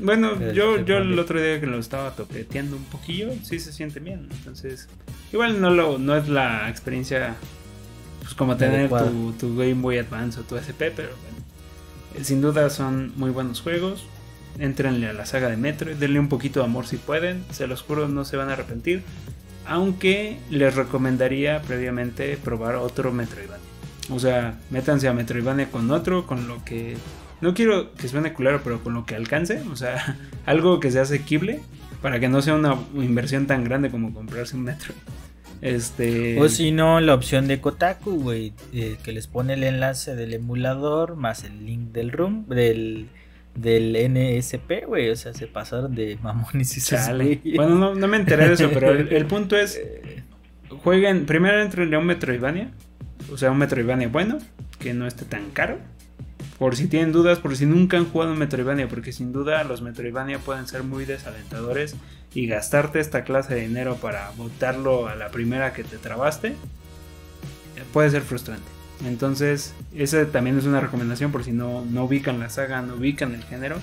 Bueno, 0.04 0.52
yo, 0.52 0.84
yo 0.84 0.98
el 0.98 1.18
otro 1.20 1.40
día 1.40 1.60
que 1.60 1.68
lo 1.68 1.78
estaba 1.78 2.16
topeteando 2.16 2.78
un 2.78 2.84
poquillo, 2.86 3.32
sí 3.44 3.60
se 3.60 3.72
siente 3.72 4.00
bien. 4.00 4.28
Entonces, 4.32 4.90
igual 5.32 5.62
no, 5.62 5.70
lo, 5.70 6.00
no 6.00 6.18
es 6.18 6.28
la 6.28 6.68
experiencia 6.68 7.36
pues 8.22 8.34
como 8.34 8.58
tener 8.58 8.90
tu, 8.90 9.34
tu, 9.34 9.56
Game 9.56 9.76
Boy 9.76 10.00
Advance 10.00 10.40
o 10.40 10.44
tu 10.44 10.58
SP, 10.58 10.90
pero 10.96 11.10
bueno, 11.10 12.26
sin 12.26 12.42
duda 12.42 12.72
son 12.72 13.14
muy 13.18 13.30
buenos 13.30 13.62
juegos. 13.62 14.04
Entrenle 14.58 15.08
a 15.08 15.14
la 15.14 15.28
saga 15.28 15.50
de 15.50 15.58
Metro, 15.58 15.96
denle 15.96 16.20
un 16.20 16.30
poquito 16.30 16.62
de 16.62 16.66
amor 16.66 16.88
si 16.88 16.98
pueden, 16.98 17.44
se 17.52 17.68
los 17.68 17.84
juro, 17.84 18.08
no 18.08 18.26
se 18.26 18.36
van 18.36 18.50
a 18.50 18.54
arrepentir. 18.54 19.04
Aunque 19.68 20.38
les 20.50 20.76
recomendaría 20.76 21.62
previamente 21.62 22.38
probar 22.38 22.76
otro 22.76 23.12
Metroidvania. 23.12 23.66
O 24.12 24.20
sea, 24.20 24.60
métanse 24.70 25.08
a 25.08 25.14
Metroidvania 25.14 25.72
con 25.72 25.90
otro, 25.92 26.28
con 26.28 26.48
lo 26.48 26.64
que... 26.64 26.96
No 27.42 27.54
quiero 27.54 27.94
que 27.94 28.08
suene 28.08 28.34
culero, 28.34 28.62
pero 28.64 28.84
con 28.84 28.94
lo 28.94 29.06
que 29.06 29.16
alcance. 29.16 29.62
O 29.72 29.76
sea, 29.76 30.18
algo 30.46 30.80
que 30.80 30.92
sea 30.92 31.04
asequible. 31.04 31.62
Para 32.02 32.20
que 32.20 32.30
no 32.30 32.42
sea 32.42 32.54
una 32.54 32.78
inversión 32.94 33.48
tan 33.48 33.64
grande 33.64 33.90
como 33.90 34.14
comprarse 34.14 34.56
un 34.56 34.64
Metroid. 34.64 34.98
Este... 35.62 36.40
O 36.40 36.48
si 36.50 36.72
no, 36.72 37.00
la 37.02 37.16
opción 37.16 37.48
de 37.48 37.60
Kotaku, 37.60 38.22
güey. 38.22 38.54
Eh, 38.74 38.98
que 39.04 39.12
les 39.12 39.28
pone 39.28 39.54
el 39.54 39.64
enlace 39.64 40.16
del 40.16 40.34
emulador 40.34 41.16
más 41.16 41.44
el 41.44 41.66
link 41.66 41.92
del 41.92 42.12
room, 42.12 42.46
del 42.48 43.08
del 43.56 43.96
NSP, 43.96 44.86
güey. 44.86 45.10
O 45.10 45.16
sea, 45.16 45.34
se 45.34 45.48
pasaron 45.48 45.96
de 45.96 46.18
mamones 46.22 46.76
y 46.78 46.80
sale. 46.82 47.42
Bueno, 47.56 47.96
no, 47.96 48.08
me 48.08 48.18
enteré 48.18 48.48
de 48.48 48.54
eso, 48.54 48.70
pero 48.74 48.92
el, 48.92 49.26
punto 49.28 49.58
es: 49.58 49.82
jueguen, 50.84 51.26
primero 51.26 51.62
entre 51.62 51.86
León 51.86 52.06
Metroidvania. 52.06 52.72
o 53.32 53.38
sea, 53.38 53.52
un 53.52 53.58
Metroidvania 53.58 54.10
bueno, 54.10 54.38
que 54.80 54.94
no 54.94 55.08
esté 55.08 55.26
tan 55.26 55.50
caro. 55.52 55.80
Por 56.60 56.78
si 56.78 56.88
tienen 56.88 57.12
dudas, 57.12 57.40
por 57.40 57.56
si 57.58 57.66
nunca 57.66 57.98
han 57.98 58.06
jugado 58.06 58.32
un 58.32 58.38
Metroidvania, 58.38 58.88
porque 58.88 59.12
sin 59.12 59.34
duda 59.34 59.64
los 59.66 59.82
Metroidvania 59.82 60.40
pueden 60.40 60.68
ser 60.68 60.84
muy 60.84 61.04
desalentadores 61.04 61.96
y 62.34 62.48
gastarte 62.48 63.00
esta 63.00 63.24
clase 63.24 63.56
de 63.56 63.62
dinero 63.62 63.96
para 63.96 64.30
botarlo 64.38 65.08
a 65.08 65.16
la 65.16 65.30
primera 65.30 65.74
que 65.74 65.84
te 65.84 65.98
trabaste 65.98 66.50
eh, 66.50 67.84
puede 67.92 68.10
ser 68.10 68.22
frustrante. 68.22 68.68
Entonces, 69.04 69.74
esa 69.96 70.26
también 70.28 70.58
es 70.58 70.66
una 70.66 70.80
recomendación 70.80 71.32
por 71.32 71.44
si 71.44 71.52
no, 71.52 71.84
no 71.86 72.06
ubican 72.06 72.40
la 72.40 72.50
saga, 72.50 72.82
no 72.82 72.96
ubican 72.96 73.34
el 73.36 73.44
género. 73.44 73.78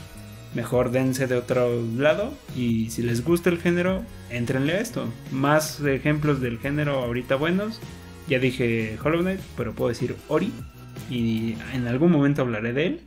Mejor 0.55 0.90
dense 0.90 1.26
de 1.26 1.36
otro 1.36 1.82
lado 1.97 2.32
y 2.55 2.90
si 2.90 3.02
les 3.02 3.24
gusta 3.24 3.48
el 3.48 3.59
género, 3.59 4.05
entrenle 4.30 4.74
a 4.74 4.80
esto. 4.80 5.06
Más 5.30 5.80
ejemplos 5.80 6.40
del 6.40 6.59
género 6.59 6.98
ahorita 6.98 7.36
buenos. 7.36 7.80
Ya 8.28 8.39
dije 8.39 8.98
Hollow 9.02 9.22
Knight, 9.22 9.40
pero 9.56 9.74
puedo 9.74 9.89
decir 9.89 10.14
Ori 10.28 10.52
y 11.10 11.56
en 11.72 11.86
algún 11.86 12.12
momento 12.12 12.43
hablaré 12.43 12.72
de 12.72 12.86
él. 12.86 13.01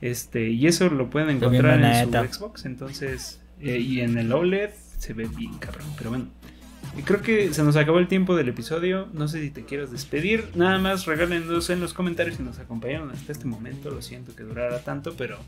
Este, 0.00 0.50
y 0.50 0.66
eso 0.66 0.88
lo 0.88 1.10
pueden 1.10 1.30
encontrar 1.30 1.80
en 1.80 2.12
su 2.12 2.34
Xbox, 2.34 2.64
entonces 2.64 3.40
eh, 3.60 3.78
y 3.78 4.00
en 4.00 4.16
el 4.16 4.32
OLED 4.32 4.70
se 4.96 5.12
ve 5.12 5.26
bien 5.26 5.58
cabrón, 5.58 5.86
pero 5.96 6.10
bueno. 6.10 6.28
Creo 7.04 7.22
que 7.22 7.52
se 7.54 7.62
nos 7.62 7.76
acabó 7.76 7.98
el 7.98 8.08
tiempo 8.08 8.36
del 8.36 8.48
episodio. 8.48 9.08
No 9.12 9.28
sé 9.28 9.40
si 9.40 9.50
te 9.50 9.64
quieres 9.64 9.90
despedir. 9.90 10.48
Nada 10.54 10.78
más 10.78 11.06
regálenos 11.06 11.70
en 11.70 11.80
los 11.80 11.94
comentarios 11.94 12.36
si 12.36 12.42
nos 12.42 12.58
acompañaron 12.58 13.10
hasta 13.10 13.32
este 13.32 13.46
momento. 13.46 13.90
Lo 13.90 14.02
siento 14.02 14.34
que 14.34 14.42
durara 14.42 14.82
tanto, 14.82 15.14
pero 15.16 15.38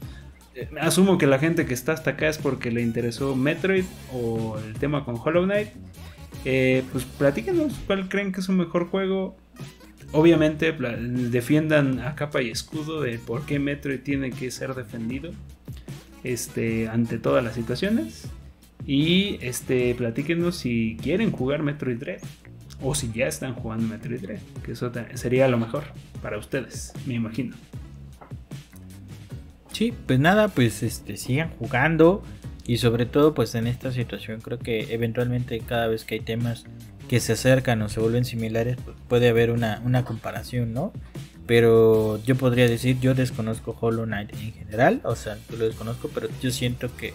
eh, 0.55 0.69
asumo 0.81 1.19
que 1.19 1.27
la 1.27 1.39
gente 1.39 1.67
que 1.67 1.75
está 1.75 1.93
hasta 1.93 2.11
acá 2.11 2.29
es 2.29 2.39
porque 2.39 2.71
le 2.71 2.83
interesó 2.83 3.37
Metroid 3.37 3.85
o 4.13 4.59
el 4.59 4.75
tema 4.75 5.05
con 5.05 5.17
Hollow 5.17 5.45
Knight. 5.45 5.69
Eh, 6.45 6.83
pues 6.93 7.05
platíquenos 7.05 7.75
cuál 7.87 8.09
creen 8.09 8.33
que 8.33 8.41
es 8.41 8.49
un 8.49 8.57
mejor 8.57 8.89
juego. 8.89 9.37
Obviamente 10.13 10.73
defiendan 10.73 12.01
a 12.01 12.17
capa 12.17 12.43
y 12.43 12.51
escudo 12.51 13.01
de 13.01 13.19
por 13.19 13.47
qué 13.47 13.59
Metroid 13.59 14.01
tiene 14.01 14.31
que 14.31 14.51
ser 14.51 14.75
defendido 14.75 15.31
este, 16.25 16.89
ante 16.89 17.19
todas 17.19 17.45
las 17.45 17.55
situaciones. 17.55 18.29
Y 18.87 19.39
este, 19.43 19.95
platíquenos 19.95 20.57
si 20.57 20.97
quieren 21.03 21.31
jugar 21.31 21.63
Metroid 21.63 21.99
Dread 21.99 22.21
o 22.83 22.95
si 22.95 23.13
ya 23.13 23.27
están 23.27 23.55
jugando 23.55 23.87
Metroid 23.87 24.21
Dread, 24.21 24.41
que 24.65 24.73
eso 24.73 24.91
sería 25.15 25.49
lo 25.49 25.59
mejor 25.59 25.85
para 26.23 26.39
ustedes, 26.39 26.93
me 27.07 27.15
imagino. 27.15 27.57
Sí, 29.73 29.93
pues 30.07 30.19
nada, 30.19 30.49
pues 30.49 30.83
este, 30.83 31.17
sigan 31.17 31.51
jugando 31.59 32.23
y 32.67 32.79
sobre 32.79 33.07
todo 33.07 33.35
pues 33.35 33.55
en 33.55 33.67
esta 33.67 33.93
situación 33.93 34.41
creo 34.41 34.59
que 34.59 34.93
eventualmente 34.95 35.59
cada 35.61 35.87
vez 35.87 36.05
que 36.05 36.17
hay 36.17 36.21
temas 36.21 36.65
que 37.09 37.19
se 37.19 37.33
acercan 37.33 37.83
o 37.83 37.89
se 37.89 37.99
vuelven 37.99 38.25
similares 38.25 38.77
pues 38.85 38.97
puede 39.09 39.29
haber 39.29 39.51
una, 39.51 39.81
una 39.85 40.05
comparación, 40.05 40.73
¿no? 40.73 40.93
Pero 41.47 42.23
yo 42.23 42.37
podría 42.37 42.69
decir, 42.69 43.01
yo 43.01 43.15
desconozco 43.15 43.77
Hollow 43.81 44.05
Knight 44.05 44.33
en 44.35 44.53
general, 44.53 45.01
o 45.03 45.17
sea, 45.17 45.37
lo 45.51 45.65
desconozco, 45.65 46.09
pero 46.15 46.29
yo 46.41 46.53
siento 46.53 46.95
que 46.97 47.13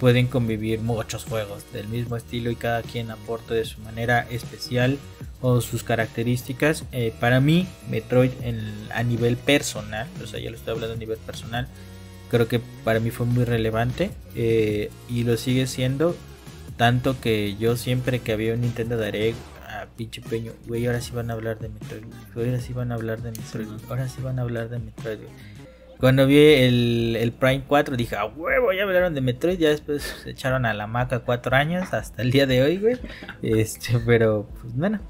pueden 0.00 0.26
convivir 0.26 0.80
muchos 0.80 1.24
juegos 1.24 1.64
del 1.72 1.88
mismo 1.88 2.16
estilo 2.16 2.50
y 2.50 2.56
cada 2.56 2.82
quien 2.82 3.10
aporta 3.10 3.54
de 3.54 3.64
su 3.64 3.80
manera 3.80 4.26
especial 4.30 4.98
o 5.40 5.60
sus 5.60 5.82
características. 5.82 6.84
Eh, 6.92 7.12
para 7.20 7.40
mí, 7.40 7.66
Metroid 7.90 8.32
a 8.92 9.02
nivel 9.02 9.36
personal, 9.36 10.08
o 10.22 10.26
sea, 10.26 10.40
ya 10.40 10.50
lo 10.50 10.56
estoy 10.56 10.74
hablando 10.74 10.94
a 10.94 10.98
nivel 10.98 11.18
personal, 11.18 11.68
creo 12.30 12.48
que 12.48 12.60
para 12.82 13.00
mí 13.00 13.10
fue 13.10 13.26
muy 13.26 13.44
relevante 13.44 14.10
eh, 14.34 14.90
y 15.08 15.24
lo 15.24 15.36
sigue 15.36 15.66
siendo. 15.66 16.16
Tanto 16.76 17.20
que 17.20 17.56
yo 17.56 17.76
siempre 17.76 18.18
que 18.18 18.32
había 18.32 18.54
un 18.54 18.62
Nintendo 18.62 19.00
Direct, 19.00 19.38
a 19.68 19.86
pinche 19.96 20.20
peño, 20.20 20.52
güey, 20.66 20.86
ahora 20.86 21.00
sí 21.00 21.12
van 21.12 21.30
a 21.30 21.34
hablar 21.34 21.58
de 21.58 21.68
Metroid, 21.68 22.04
ahora 22.34 22.60
sí 22.60 22.72
van 22.72 22.90
a 22.90 22.96
hablar 22.96 23.22
de 23.22 23.30
Metroid, 23.30 23.68
ahora 23.88 24.08
sí 24.08 24.20
van 24.22 24.38
a 24.38 24.42
hablar 24.42 24.68
de 24.68 24.78
Metroid. 24.78 25.18
Cuando 26.04 26.26
vi 26.26 26.36
el, 26.36 27.16
el 27.18 27.32
Prime 27.32 27.62
4 27.66 27.96
dije, 27.96 28.14
a 28.14 28.26
huevo, 28.26 28.74
ya 28.74 28.82
hablaron 28.82 29.14
de 29.14 29.22
Metroid, 29.22 29.58
ya 29.58 29.70
después 29.70 30.02
se 30.22 30.28
echaron 30.28 30.66
a 30.66 30.74
la 30.74 30.86
maca 30.86 31.20
cuatro 31.20 31.56
años 31.56 31.94
hasta 31.94 32.20
el 32.20 32.30
día 32.30 32.46
de 32.46 32.62
hoy, 32.62 32.76
güey. 32.76 32.98
Este, 33.40 33.98
pero, 34.04 34.46
pues 34.60 34.76
bueno, 34.76 35.00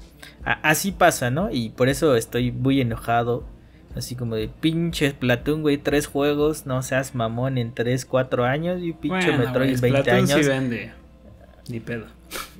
así 0.45 0.93
pasa, 0.93 1.31
¿no? 1.31 1.51
Y 1.51 1.71
por 1.71 1.89
eso 1.89 2.15
estoy 2.15 2.53
muy 2.53 2.79
enojado. 2.79 3.45
Así 3.93 4.15
como 4.15 4.37
de 4.37 4.47
pinche 4.47 5.09
Splatoon, 5.09 5.63
güey, 5.63 5.75
tres 5.79 6.07
juegos, 6.07 6.65
no 6.65 6.81
seas 6.81 7.13
mamón 7.13 7.57
en 7.57 7.73
tres, 7.73 8.05
cuatro 8.05 8.45
años 8.45 8.81
y 8.81 8.93
pinche 8.93 9.37
Metroid 9.37 9.71
en 9.71 9.81
20 9.81 10.11
años. 10.11 10.31
Sí 10.31 10.47
vende. 10.47 10.93
Ni 11.67 11.81
pedo. 11.81 12.05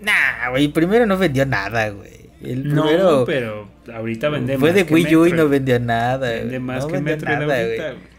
Nah, 0.02 0.49
güey, 0.49 0.68
primero 0.68 1.06
no 1.06 1.18
vendió 1.18 1.45
nada, 1.45 1.88
güey. 1.88 2.32
El 2.41 2.64
primero, 2.64 3.20
no, 3.20 3.26
pero 3.26 3.70
ahorita 3.94 4.28
vende 4.28 4.57
fue 4.57 4.74
más. 4.74 4.84
Fue 4.90 4.99
de 4.99 5.07
Wii 5.07 5.16
U 5.16 5.26
y 5.26 5.32
no 5.32 5.48
vendió 5.48 5.80
nada. 5.80 6.32
Vende 6.32 6.60
más 6.60 6.86
que 6.86 6.99
Metroid 6.99 7.49
ahorita, 7.49 7.91
güey. 7.94 8.15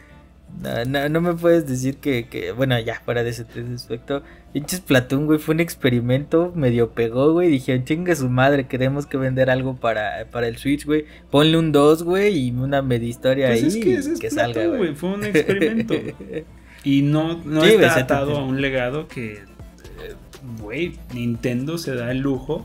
No, 0.62 1.09
no, 1.09 1.20
me 1.20 1.35
puedes 1.35 1.66
decir 1.66 1.99
que, 1.99 2.53
bueno, 2.57 2.78
ya 2.81 3.01
fuera 3.05 3.23
de 3.23 3.31
ese, 3.31 3.47
aspecto. 3.74 4.23
Pinches 4.53 4.81
Platoon, 4.81 5.27
güey, 5.27 5.39
fue 5.39 5.55
un 5.55 5.61
experimento, 5.61 6.53
medio 6.55 6.93
pegó, 6.93 7.33
güey. 7.33 7.51
Dije, 7.51 7.83
chinga 7.85 8.16
su 8.16 8.31
madre, 8.31 8.66
queremos 8.66 9.07
que 9.07 9.19
vender 9.19 9.51
algo 9.51 9.77
para, 9.77 10.27
para 10.31 10.49
el 10.49 10.57
Switch, 10.57 10.87
güey. 10.87 11.05
Ponle 11.31 11.59
un 11.59 11.73
2, 11.73 12.05
güey, 12.05 12.39
y 12.39 12.51
una 12.53 12.81
media 12.81 13.09
historia 13.09 13.49
pues 13.49 13.62
ahí. 13.62 13.69
Es 13.69 13.77
que, 13.77 14.19
que 14.19 14.31
salga, 14.31 14.66
güey. 14.66 14.95
Fue 14.95 15.11
un 15.11 15.24
experimento. 15.24 15.95
y 16.85 17.03
no, 17.03 17.43
no 17.45 17.65
está 17.65 18.01
atado 18.01 18.37
a 18.39 18.45
un 18.45 18.62
legado 18.62 19.09
que, 19.09 19.35
eh, 19.35 20.15
güey, 20.61 20.99
Nintendo 21.12 21.77
se 21.77 21.95
da 21.95 22.11
el 22.11 22.20
lujo 22.20 22.65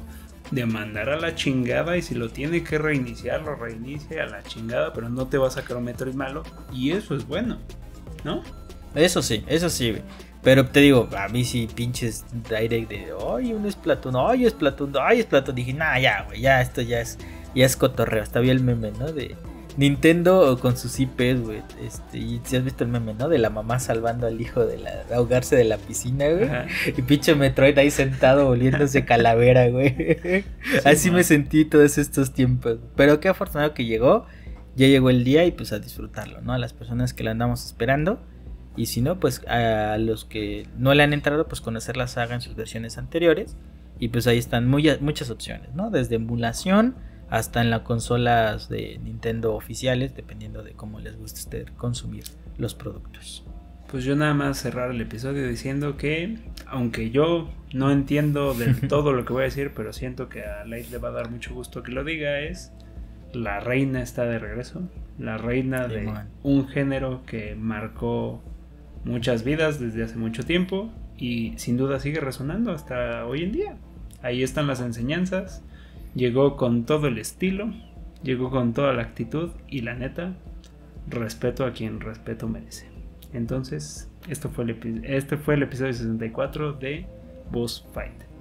de 0.52 0.66
mandar 0.66 1.10
a 1.10 1.18
la 1.18 1.34
chingada 1.34 1.98
y 1.98 2.02
si 2.02 2.14
lo 2.14 2.30
tiene 2.30 2.64
que 2.64 2.78
reiniciar, 2.78 3.42
lo 3.42 3.56
reinicia 3.56 4.24
a 4.24 4.28
la 4.28 4.44
chingada, 4.44 4.94
pero 4.94 5.10
no 5.10 5.28
te 5.28 5.38
va 5.38 5.48
a 5.48 5.52
sacar 5.52 5.78
un 5.78 5.86
Metroid 5.86 6.14
malo 6.14 6.44
y 6.72 6.92
eso 6.92 7.16
es 7.16 7.26
bueno. 7.26 7.58
¿no? 8.24 8.44
Eso 8.96 9.22
sí, 9.22 9.44
eso 9.48 9.70
sí, 9.70 9.98
Pero 10.44 10.68
te 10.68 10.82
digo, 10.82 11.08
a 11.18 11.28
mí 11.28 11.46
sí 11.46 11.68
pinches 11.74 12.26
direct 12.50 12.90
de, 12.90 13.14
ay, 13.34 13.54
un 13.54 13.72
Splatoon, 13.72 14.16
ay, 14.18 14.50
Splatoon, 14.50 14.94
ay, 15.00 15.22
Splatoon. 15.22 15.56
Dije, 15.56 15.74
nah, 15.74 15.98
ya, 16.00 16.24
güey, 16.24 16.42
ya, 16.42 16.62
esto 16.62 16.82
ya 16.82 17.00
es, 17.00 17.18
ya 17.56 17.66
es 17.66 17.78
cotorreo. 17.78 18.24
Está 18.24 18.40
bien 18.40 18.58
el 18.58 18.64
meme, 18.64 18.92
¿no? 19.00 19.12
De 19.12 19.36
Nintendo 19.78 20.58
con 20.60 20.78
sus 20.78 21.00
IPs, 21.00 21.42
güey. 21.42 21.62
Este, 21.82 22.18
y 22.18 22.42
si 22.44 22.56
has 22.56 22.64
visto 22.64 22.84
el 22.84 22.90
meme, 22.90 23.14
¿no? 23.14 23.30
De 23.30 23.38
la 23.38 23.50
mamá 23.50 23.80
salvando 23.80 24.28
al 24.28 24.40
hijo 24.40 24.66
de, 24.66 24.78
la, 24.78 25.04
ahogarse 25.14 25.56
de 25.56 25.64
la 25.64 25.78
piscina, 25.78 26.28
güey. 26.30 26.50
Y 26.98 27.02
pinche 27.02 27.36
Metroid 27.36 27.78
ahí 27.78 27.92
sentado 27.92 28.48
volviéndose 28.48 29.06
calavera, 29.06 29.70
güey. 29.70 30.46
Así 30.86 31.12
me 31.12 31.24
sentí 31.24 31.66
todos 31.66 31.98
estos 31.98 32.34
tiempos. 32.34 32.80
Pero 32.96 33.20
qué 33.20 33.30
afortunado 33.30 33.74
que 33.74 33.86
llegó 33.86 34.26
ya 34.76 34.88
llegó 34.88 35.10
el 35.10 35.24
día 35.24 35.46
y 35.46 35.52
pues 35.52 35.74
a 35.74 35.80
disfrutarlo, 35.80 36.42
¿no? 36.42 36.54
A 36.54 36.58
las 36.58 36.74
personas 36.74 37.14
que 37.14 37.24
la 37.24 37.32
andamos 37.32 37.66
esperando. 37.66 38.22
Y 38.78 38.86
si 38.86 39.02
no, 39.02 39.20
pues 39.20 39.46
a 39.48 39.98
los 39.98 40.24
que 40.24 40.68
no 40.78 40.94
le 40.94 41.04
han 41.04 41.14
entrado, 41.14 41.48
pues 41.48 41.60
conocer 41.60 41.98
la 41.98 42.08
saga 42.08 42.36
en 42.36 42.42
sus 42.42 42.56
versiones 42.56 42.98
anteriores. 42.98 43.58
Y 44.00 44.08
pues 44.08 44.28
ahí 44.28 44.38
están 44.38 44.68
muy, 44.68 44.90
muchas 45.02 45.30
opciones, 45.30 45.74
¿no? 45.76 45.92
Desde 45.92 46.16
emulación 46.16 46.96
hasta 47.32 47.62
en 47.62 47.70
las 47.70 47.82
consolas 47.82 48.70
de 48.70 49.00
Nintendo 49.02 49.56
oficiales, 49.56 50.14
dependiendo 50.14 50.64
de 50.64 50.74
cómo 50.74 51.00
les 51.00 51.18
guste 51.18 51.40
usted 51.40 51.68
consumir 51.78 52.26
los 52.58 52.76
productos. 52.76 53.46
Pues 53.90 54.04
yo 54.04 54.18
nada 54.18 54.34
más 54.34 54.58
cerrar 54.58 54.92
el 54.92 55.00
episodio 55.00 55.48
diciendo 55.48 55.96
que, 55.96 56.38
aunque 56.68 57.10
yo 57.10 57.50
no 57.74 57.90
entiendo 57.90 58.54
del 58.54 58.80
todo 58.90 59.14
lo 59.14 59.24
que 59.24 59.32
voy 59.32 59.44
a 59.44 59.46
decir, 59.46 59.72
pero 59.74 59.94
siento 59.94 60.28
que 60.28 60.44
a 60.44 60.66
Light 60.66 60.92
le 60.92 60.98
va 60.98 61.08
a 61.08 61.14
dar 61.14 61.32
mucho 61.32 61.54
gusto 61.54 61.84
que 61.84 61.94
lo 61.94 62.04
diga, 62.04 62.42
es 62.42 62.74
la 63.34 63.62
reina 63.62 64.02
está 64.02 64.26
de 64.26 64.38
regreso. 64.38 64.82
La 65.18 65.38
reina 65.38 65.88
de 65.88 66.12
un 66.44 66.68
género 66.68 67.26
que 67.26 67.56
marcó 67.56 68.44
muchas 69.06 69.46
vidas 69.46 69.80
desde 69.80 70.04
hace 70.04 70.18
mucho 70.18 70.44
tiempo 70.44 70.92
y 71.18 71.54
sin 71.58 71.78
duda 71.78 72.00
sigue 72.02 72.20
resonando 72.20 72.74
hasta 72.74 73.26
hoy 73.26 73.44
en 73.44 73.52
día. 73.54 73.78
Ahí 74.22 74.44
están 74.44 74.68
las 74.68 74.82
enseñanzas. 74.82 75.64
Llegó 76.14 76.58
con 76.58 76.86
todo 76.86 77.08
el 77.08 77.18
estilo, 77.18 77.72
llegó 78.24 78.50
con 78.50 78.74
toda 78.74 78.94
la 78.94 79.04
actitud 79.04 79.52
y 79.68 79.82
la 79.82 79.96
neta, 79.96 80.34
respeto 81.08 81.66
a 81.66 81.72
quien 81.72 82.00
respeto 82.02 82.48
merece. 82.48 82.88
Entonces, 83.34 84.10
esto 84.28 84.50
fue 84.50 84.66
el, 84.66 85.06
este 85.06 85.38
fue 85.38 85.56
el 85.56 85.64
episodio 85.64 85.94
64 85.94 86.74
de 86.74 87.06
Boss 87.52 87.88
Fight. 87.94 88.32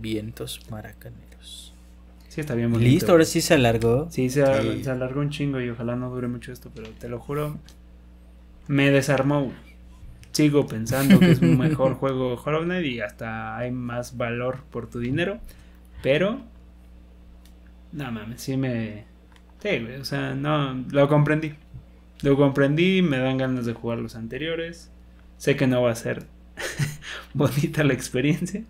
vientos 0.00 0.60
maracaneros. 0.70 1.67
Sí, 2.28 2.42
está 2.42 2.54
bien 2.54 2.78
Listo, 2.78 3.12
ahora 3.12 3.24
sí 3.24 3.40
se 3.40 3.54
alargó. 3.54 4.08
Sí 4.10 4.28
se, 4.28 4.42
alargó 4.42 5.20
un 5.20 5.30
chingo 5.30 5.60
y 5.60 5.70
ojalá 5.70 5.96
no 5.96 6.10
dure 6.10 6.28
mucho 6.28 6.52
esto, 6.52 6.70
pero 6.74 6.88
te 6.90 7.08
lo 7.08 7.18
juro, 7.18 7.58
me 8.66 8.90
desarmó. 8.90 9.52
Sigo 10.32 10.66
pensando 10.66 11.18
que 11.18 11.32
es 11.32 11.40
un 11.40 11.58
mejor 11.58 11.94
juego 11.94 12.34
Hollow 12.34 12.62
Knight 12.64 12.86
y 12.86 13.00
hasta 13.00 13.56
hay 13.56 13.70
más 13.70 14.16
valor 14.16 14.60
por 14.70 14.88
tu 14.88 15.00
dinero, 15.00 15.38
pero... 16.02 16.40
No 17.92 18.12
mames, 18.12 18.42
sí 18.42 18.56
me... 18.56 19.04
Sí, 19.60 19.84
o 20.00 20.04
sea, 20.04 20.34
no, 20.34 20.84
lo 20.90 21.08
comprendí. 21.08 21.54
Lo 22.22 22.36
comprendí, 22.36 23.02
me 23.02 23.18
dan 23.18 23.38
ganas 23.38 23.64
de 23.64 23.72
jugar 23.72 23.98
los 23.98 24.14
anteriores. 24.14 24.90
Sé 25.38 25.56
que 25.56 25.66
no 25.66 25.82
va 25.82 25.92
a 25.92 25.96
ser 25.96 26.26
bonita 27.34 27.84
la 27.84 27.94
experiencia. 27.94 28.64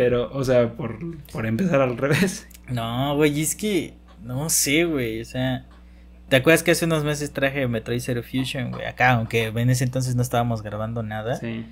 Pero, 0.00 0.30
o 0.32 0.44
sea, 0.44 0.72
por, 0.74 0.98
por 1.32 1.46
empezar 1.46 1.80
al 1.80 1.96
revés. 1.96 2.46
No, 2.70 3.16
güey, 3.16 3.40
es 3.40 3.54
que. 3.56 3.94
No 4.22 4.50
sé, 4.50 4.84
güey. 4.84 5.22
O 5.22 5.24
sea. 5.24 5.64
¿Te 6.28 6.36
acuerdas 6.36 6.62
que 6.62 6.72
hace 6.72 6.84
unos 6.84 7.02
meses 7.04 7.32
traje 7.32 7.66
Metroid 7.66 8.00
Zero 8.00 8.22
Fusion, 8.22 8.70
güey? 8.72 8.84
Acá, 8.84 9.12
aunque 9.12 9.46
en 9.46 9.70
ese 9.70 9.84
entonces 9.84 10.14
no 10.16 10.20
estábamos 10.22 10.62
grabando 10.62 11.02
nada. 11.02 11.36
Sí. 11.36 11.64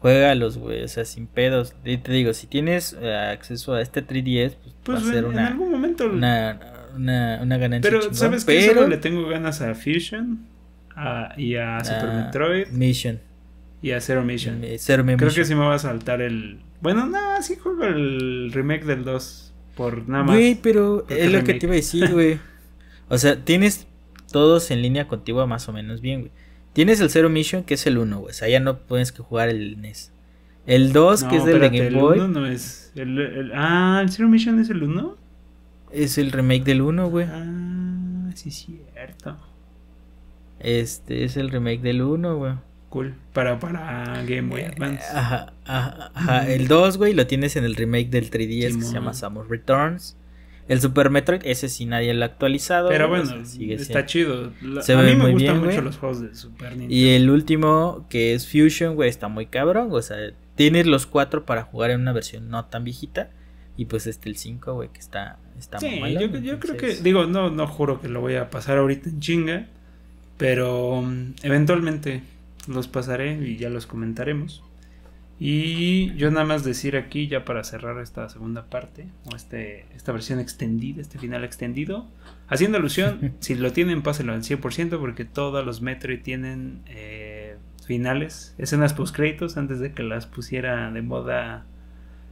Juegalos, 0.00 0.58
güey, 0.58 0.82
o 0.84 0.88
sea, 0.88 1.06
sin 1.06 1.26
pedos. 1.26 1.74
Y 1.84 1.96
te 1.96 2.12
digo, 2.12 2.34
si 2.34 2.46
tienes 2.46 2.94
eh, 3.00 3.14
acceso 3.14 3.72
a 3.72 3.80
este 3.80 4.06
3DS, 4.06 4.56
pues, 4.62 4.74
Pues 4.84 4.98
va 4.98 5.08
a 5.08 5.12
ser 5.14 5.24
en 5.24 5.30
una, 5.30 5.46
algún 5.46 5.70
momento. 5.72 6.04
una, 6.06 6.60
una, 6.94 7.38
una 7.40 7.56
ganancia. 7.56 7.90
pero, 7.90 8.00
chingón, 8.02 8.14
¿sabes 8.16 8.44
qué? 8.44 8.60
pero- 8.68 8.74
Solo 8.74 8.88
le 8.88 8.98
tengo 8.98 9.26
ganas 9.26 9.62
a 9.62 9.74
Fusion 9.74 10.46
a- 10.94 11.32
y 11.38 11.56
a 11.56 11.82
Super 11.82 12.10
Ah, 12.10 12.22
Metroid 12.26 12.68
Mission. 12.68 13.20
y 13.80 13.92
a 13.92 14.00
Zero 14.02 14.22
Mission. 14.22 14.60
Zero 14.76 15.02
Creo 15.04 15.16
Mission. 15.16 15.34
que 15.34 15.44
sí 15.46 15.54
me 15.54 15.64
va 15.64 15.74
a 15.76 15.78
saltar 15.78 16.20
el. 16.20 16.60
Bueno, 16.80 17.06
no, 17.06 17.18
sí 17.42 17.56
juego 17.56 17.84
el 17.84 18.50
remake 18.52 18.84
del 18.84 19.04
2. 19.04 19.52
Por 19.76 20.08
nada 20.08 20.24
más. 20.24 20.36
Güey, 20.36 20.54
pero 20.56 21.06
es 21.08 21.30
lo 21.32 21.40
que 21.40 21.52
remake. 21.52 21.58
te 21.60 21.66
iba 21.66 21.72
a 21.72 21.76
decir, 21.76 22.12
güey. 22.12 22.38
O 23.08 23.18
sea, 23.18 23.44
tienes 23.44 23.86
todos 24.32 24.70
en 24.72 24.82
línea 24.82 25.06
contigo 25.06 25.46
más 25.46 25.68
o 25.68 25.72
menos 25.72 26.00
bien, 26.00 26.20
güey. 26.22 26.32
Tienes 26.72 27.00
el 27.00 27.08
Zero 27.08 27.28
Mission, 27.30 27.62
que 27.62 27.74
es 27.74 27.86
el 27.86 27.98
1, 27.98 28.18
güey. 28.18 28.30
O 28.30 28.34
sea, 28.34 28.48
ya 28.48 28.58
no 28.58 28.78
puedes 28.78 29.12
que 29.12 29.22
jugar 29.22 29.48
el 29.48 29.80
NES. 29.80 30.10
El 30.66 30.92
2, 30.92 31.22
No, 31.22 31.28
que 31.30 31.36
es 31.36 31.44
del 31.44 31.60
de 31.60 31.68
Game 31.68 31.86
el 31.86 31.94
Boy, 31.94 32.18
uno 32.18 32.28
no 32.40 32.46
es. 32.46 32.90
El, 32.96 33.16
el- 33.20 33.52
ah, 33.54 34.00
¿el 34.02 34.10
Zero 34.10 34.28
Mission 34.28 34.58
es 34.58 34.70
el 34.70 34.82
1? 34.82 35.16
es 35.92 36.18
el 36.18 36.32
remake 36.32 36.64
del 36.64 36.82
1, 36.82 37.08
güey. 37.08 37.26
Ah, 37.30 38.30
sí, 38.34 38.50
cierto. 38.50 39.36
Este 40.58 41.24
es 41.24 41.36
el 41.36 41.50
remake 41.50 41.80
del 41.82 42.02
1, 42.02 42.36
güey. 42.36 42.54
Cool. 42.96 43.14
Para, 43.34 43.58
para 43.58 44.22
Game 44.26 44.48
Boy 44.48 44.62
Eh, 44.62 44.66
Advance. 44.68 45.04
Ajá, 45.12 45.52
ajá, 45.66 46.10
ajá. 46.14 46.50
El 46.50 46.66
2, 46.66 46.96
güey, 46.96 47.12
lo 47.12 47.26
tienes 47.26 47.56
en 47.56 47.64
el 47.64 47.74
remake 47.76 48.08
del 48.08 48.30
3DS 48.30 48.76
que 48.78 48.82
se 48.84 48.94
llama 48.94 49.12
Samus 49.12 49.48
Returns. 49.48 50.16
El 50.68 50.80
Super 50.80 51.10
Metroid, 51.10 51.42
ese 51.44 51.68
sí 51.68 51.84
nadie 51.86 52.12
lo 52.14 52.22
ha 52.24 52.26
actualizado. 52.26 52.88
Pero 52.88 53.04
o 53.06 53.08
bueno, 53.08 53.26
sea, 53.26 53.44
sigue 53.44 53.74
está 53.74 54.06
siendo- 54.06 54.06
chido. 54.06 54.52
La- 54.62 54.82
Se 54.82 54.94
a 54.94 54.96
ve 54.96 55.10
mí 55.10 55.16
me 55.16 55.22
muy 55.24 55.32
gustan 55.34 55.54
bien, 55.54 55.56
mucho 55.64 55.72
güey. 55.74 55.84
los 55.84 55.96
juegos 55.98 56.20
de 56.22 56.34
Super 56.34 56.70
Nintendo. 56.70 56.94
Y 56.94 57.08
el 57.10 57.28
último, 57.30 58.06
que 58.08 58.34
es 58.34 58.50
Fusion, 58.50 58.94
güey, 58.94 59.08
está 59.10 59.28
muy 59.28 59.46
cabrón. 59.46 59.88
O 59.92 60.00
sea, 60.02 60.16
tienes 60.54 60.86
los 60.86 61.06
cuatro 61.06 61.44
para 61.44 61.62
jugar 61.64 61.90
en 61.90 62.00
una 62.00 62.12
versión 62.12 62.48
no 62.48 62.64
tan 62.64 62.82
viejita. 62.82 63.30
Y 63.76 63.84
pues 63.84 64.06
este 64.06 64.30
el 64.30 64.36
5, 64.38 64.72
güey, 64.72 64.88
que 64.88 65.00
está, 65.00 65.38
está 65.58 65.78
Sí, 65.78 66.00
mamalón, 66.00 66.32
yo, 66.32 66.38
yo 66.38 66.58
creo 66.58 66.78
que, 66.78 66.94
digo, 66.96 67.26
no, 67.26 67.50
no 67.50 67.66
juro 67.66 68.00
que 68.00 68.08
lo 68.08 68.22
voy 68.22 68.36
a 68.36 68.48
pasar 68.48 68.78
ahorita 68.78 69.10
en 69.10 69.20
chinga, 69.20 69.66
pero 70.38 71.02
mm, 71.02 71.34
eventualmente 71.42 72.22
los 72.68 72.88
pasaré 72.88 73.34
y 73.44 73.56
ya 73.56 73.70
los 73.70 73.86
comentaremos. 73.86 74.62
Y 75.38 76.14
yo 76.14 76.30
nada 76.30 76.46
más 76.46 76.64
decir 76.64 76.96
aquí, 76.96 77.28
ya 77.28 77.44
para 77.44 77.62
cerrar 77.62 78.00
esta 78.00 78.28
segunda 78.30 78.64
parte, 78.70 79.06
o 79.30 79.36
este, 79.36 79.84
esta 79.94 80.12
versión 80.12 80.40
extendida, 80.40 81.02
este 81.02 81.18
final 81.18 81.44
extendido, 81.44 82.06
haciendo 82.48 82.78
alusión, 82.78 83.34
si 83.40 83.54
lo 83.54 83.72
tienen, 83.72 84.02
pásenlo 84.02 84.32
al 84.32 84.42
100%, 84.42 84.98
porque 84.98 85.26
todos 85.26 85.64
los 85.64 85.82
Metroid 85.82 86.22
tienen 86.22 86.80
eh, 86.86 87.56
finales, 87.84 88.54
escenas 88.56 88.94
post 88.94 89.14
créditos 89.14 89.58
antes 89.58 89.78
de 89.78 89.92
que 89.92 90.02
las 90.02 90.26
pusiera 90.26 90.90
de 90.90 91.02
moda 91.02 91.66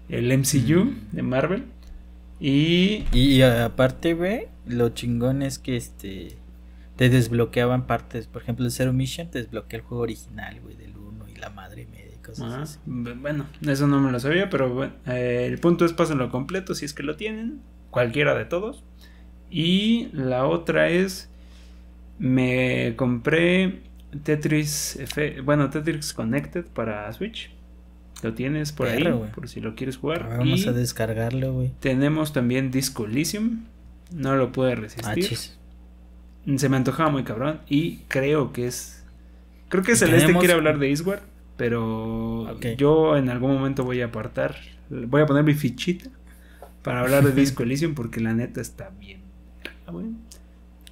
el 0.09 0.37
MCU 0.37 0.95
de 1.13 1.23
Marvel. 1.23 1.65
Y 2.41 3.05
Y, 3.13 3.19
y 3.19 3.43
aparte, 3.43 4.15
güey, 4.15 4.47
lo 4.67 4.89
chingón 4.91 5.43
es 5.43 5.59
que 5.59 5.77
este 5.77 6.37
te 6.97 7.09
desbloqueaban 7.09 7.87
partes. 7.87 8.27
Por 8.27 8.43
ejemplo, 8.43 8.65
el 8.65 8.71
Zero 8.71 8.93
Mission 8.93 9.29
te 9.31 9.39
desbloquea 9.41 9.81
el 9.81 9.85
juego 9.85 10.03
original, 10.03 10.61
güey, 10.61 10.77
del 10.77 10.97
1 10.97 11.29
y 11.29 11.37
la 11.37 11.51
madre 11.51 11.87
media 11.91 12.13
y 12.15 12.19
cosas 12.19 12.53
Ah, 12.53 12.63
así. 12.63 12.79
bueno, 12.87 13.47
eso 13.67 13.87
no 13.87 14.01
me 14.01 14.11
lo 14.13 14.21
sabía, 14.21 14.49
pero 14.51 14.73
bueno, 14.73 14.93
eh, 15.07 15.47
el 15.51 15.59
punto 15.59 15.85
es 15.85 15.93
pásenlo 15.93 16.31
completo 16.31 16.75
si 16.75 16.85
es 16.85 16.95
que 16.95 17.03
lo 17.03 17.17
tienen, 17.17 17.61
cualquiera 17.91 18.35
de 18.35 18.45
todos. 18.45 18.85
Y 19.51 20.09
la 20.13 20.47
otra 20.47 20.89
es, 20.89 21.29
me 22.19 22.95
compré 22.97 23.81
Tetris, 24.23 24.97
Efe- 25.01 25.43
bueno, 25.45 25.71
Tetris 25.71 26.13
Connected 26.13 26.67
para 26.67 27.13
Switch. 27.13 27.51
Lo 28.23 28.33
tienes 28.33 28.73
por 28.73 28.89
ahí, 28.89 29.03
güey. 29.03 29.31
por 29.33 29.49
si 29.49 29.61
lo 29.61 29.75
quieres 29.75 29.97
jugar. 29.99 30.29
Ah, 30.33 30.37
Vamos 30.39 30.65
y 30.65 30.69
a 30.69 30.73
descargarlo, 30.73 31.53
güey. 31.53 31.73
tenemos 31.81 32.33
también 32.33 32.71
Disco 32.71 33.05
Elysium, 33.05 33.65
no 34.13 34.37
lo 34.37 34.51
pude 34.53 34.73
Ah, 34.73 34.77
resistir. 34.77 35.25
chis. 35.25 35.59
Se 36.57 36.69
me 36.69 36.77
antojaba 36.77 37.11
muy 37.11 37.25
cabrón 37.25 37.61
y 37.69 37.99
creo 38.09 38.53
que 38.53 38.67
es. 38.67 39.05
Creo 39.69 39.83
que 39.83 39.97
Celeste 39.97 40.23
tenemos- 40.27 40.41
quiere 40.41 40.55
hablar 40.55 40.79
de 40.79 40.91
Iswar, 40.91 41.23
pero 41.57 42.47
yo 42.77 43.17
en 43.17 43.29
algún 43.31 43.53
momento 43.55 43.85
voy 43.85 44.01
a 44.03 44.07
apartar. 44.07 44.57
Voy 44.91 45.23
a 45.23 45.27
poner 45.27 45.43
mi 45.45 45.55
fichita 45.55 46.11
para 46.83 47.01
hablar 47.01 47.25
de 47.25 47.33
Disco 47.33 47.63
Elysium 47.65 47.95
porque 47.95 48.21
la 48.21 48.35
neta 48.35 48.61
está 48.61 48.91
bien. 49.01 49.21
güey. 49.91 50.07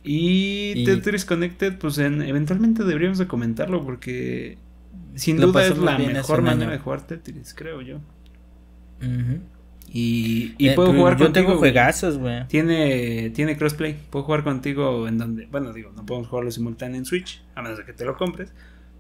Y, 0.05 0.73
Y- 0.77 0.85
Tetris 0.85 1.25
Connected, 1.25 1.79
pues 1.79 1.99
en- 1.99 2.23
eventualmente 2.23 2.83
deberíamos 2.85 3.19
de 3.19 3.27
comentarlo 3.29 3.85
porque 3.85 4.59
sin 5.15 5.37
duda 5.37 5.65
es 5.67 5.79
la 5.79 5.97
mejor 5.99 6.43
manera 6.43 6.73
de 6.73 6.79
jugar 6.79 7.07
Tetris, 7.07 7.55
creo 7.55 7.83
yo. 7.83 7.97
Ujú. 9.01 9.39
Y, 9.95 10.55
y 10.57 10.69
Eh, 10.69 10.75
puedo 10.75 10.93
jugar 10.95 11.19
Yo 11.19 11.27
contigo. 11.27 11.47
tengo 11.47 11.59
juegazos, 11.59 12.17
güey. 12.19 12.47
Tiene, 12.49 13.29
tiene 13.31 13.57
crossplay. 13.59 13.99
Puedo 14.11 14.25
jugar 14.25 14.43
contigo 14.43 15.07
en 15.07 15.19
donde. 15.19 15.47
Bueno, 15.47 15.73
digo, 15.73 15.93
no 15.95 16.07
podemos 16.07 16.29
jugarlo 16.29 16.51
simultáneo 16.51 16.97
en 16.97 17.05
Switch, 17.05 17.43
a 17.55 17.61
menos 17.63 17.77
de 17.79 17.85
que 17.85 17.93
te 17.93 18.05
lo 18.07 18.17
compres. 18.17 18.53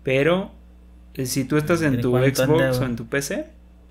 Pero 0.03 0.53
eh, 1.15 1.25
si 1.27 1.45
tú 1.45 1.57
estás 1.57 1.81
en 1.83 1.95
¿En 1.95 2.01
tu 2.03 2.11
Xbox 2.17 2.41
anda, 2.41 2.71
o 2.73 2.85
en 2.85 2.97
tu 2.97 3.07
PC, 3.07 3.47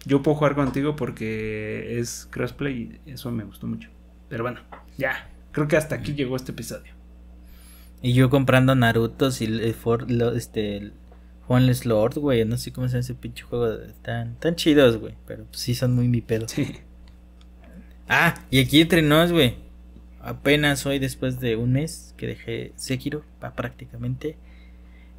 yo 0.05 0.21
puedo 0.21 0.35
jugar 0.37 0.53
contigo 0.55 0.95
porque 0.95 1.97
es 1.99 2.27
crossplay 2.29 2.99
y 3.05 3.11
eso 3.11 3.31
me 3.31 3.43
gustó 3.45 3.65
mucho. 3.65 3.89
Pero 4.29 4.43
bueno, 4.43 4.59
ya. 4.97 5.27
Creo 5.51 5.67
que 5.67 5.77
hasta 5.77 5.95
aquí 5.95 6.13
llegó 6.13 6.35
este 6.35 6.51
episodio. 6.51 6.93
Y 8.03 8.13
yo 8.13 8.29
comprando 8.29 8.73
Narutos 8.75 9.41
y 9.41 9.45
el 9.45 9.73
For- 9.73 10.09
lo- 10.09 10.33
este 10.33 10.77
el 10.77 10.93
Lord, 11.85 12.15
güey. 12.19 12.45
No 12.45 12.57
sé 12.57 12.71
cómo 12.71 12.87
se 12.87 12.93
llama 12.93 13.01
ese 13.01 13.13
pinche 13.15 13.43
juego. 13.43 13.73
Están 13.73 14.35
tan 14.39 14.55
chidos, 14.55 14.97
güey. 14.97 15.15
Pero 15.27 15.45
pues, 15.45 15.59
sí 15.59 15.75
son 15.75 15.93
muy 15.95 16.07
mi 16.07 16.21
pedo. 16.21 16.47
Sí. 16.47 16.77
Ah, 18.13 18.35
y 18.49 18.59
aquí 18.59 18.81
entre 18.81 19.01
nos, 19.01 19.31
güey. 19.31 19.55
Apenas 20.19 20.85
hoy, 20.85 20.99
después 20.99 21.39
de 21.39 21.55
un 21.55 21.71
mes 21.71 22.13
que 22.17 22.27
dejé 22.27 22.73
Sekiro, 22.75 23.23
prácticamente. 23.55 24.37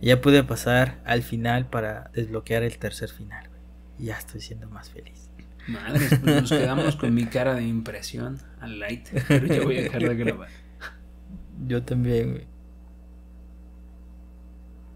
Ya 0.03 0.21
pude 0.21 0.45
pasar 0.45 1.01
al 1.07 1.23
final 1.23 1.71
para 1.71 2.11
desbloquear 2.13 2.63
el 2.65 2.77
tercer 2.77 3.09
final, 3.09 3.49
güey. 3.49 3.63
Y 3.99 4.05
ya 4.09 4.19
estoy 4.19 4.43
siendo 4.43 4.69
más 4.69 4.91
feliz. 4.91 5.31
Madre, 5.69 6.07
pues 6.21 6.23
nos 6.23 6.51
quedamos 6.51 6.97
con 6.97 7.15
mi 7.15 7.25
cara 7.25 7.55
de 7.55 7.63
impresión 7.63 8.39
al 8.61 8.79
light. 8.79 9.09
Pero 9.27 9.47
ya 9.47 9.63
voy 9.63 9.79
a 9.79 9.83
dejar 9.85 10.03
de 10.03 10.15
grabar. 10.15 10.49
Yo 11.67 11.83
también, 11.85 12.33
güey. 12.33 12.52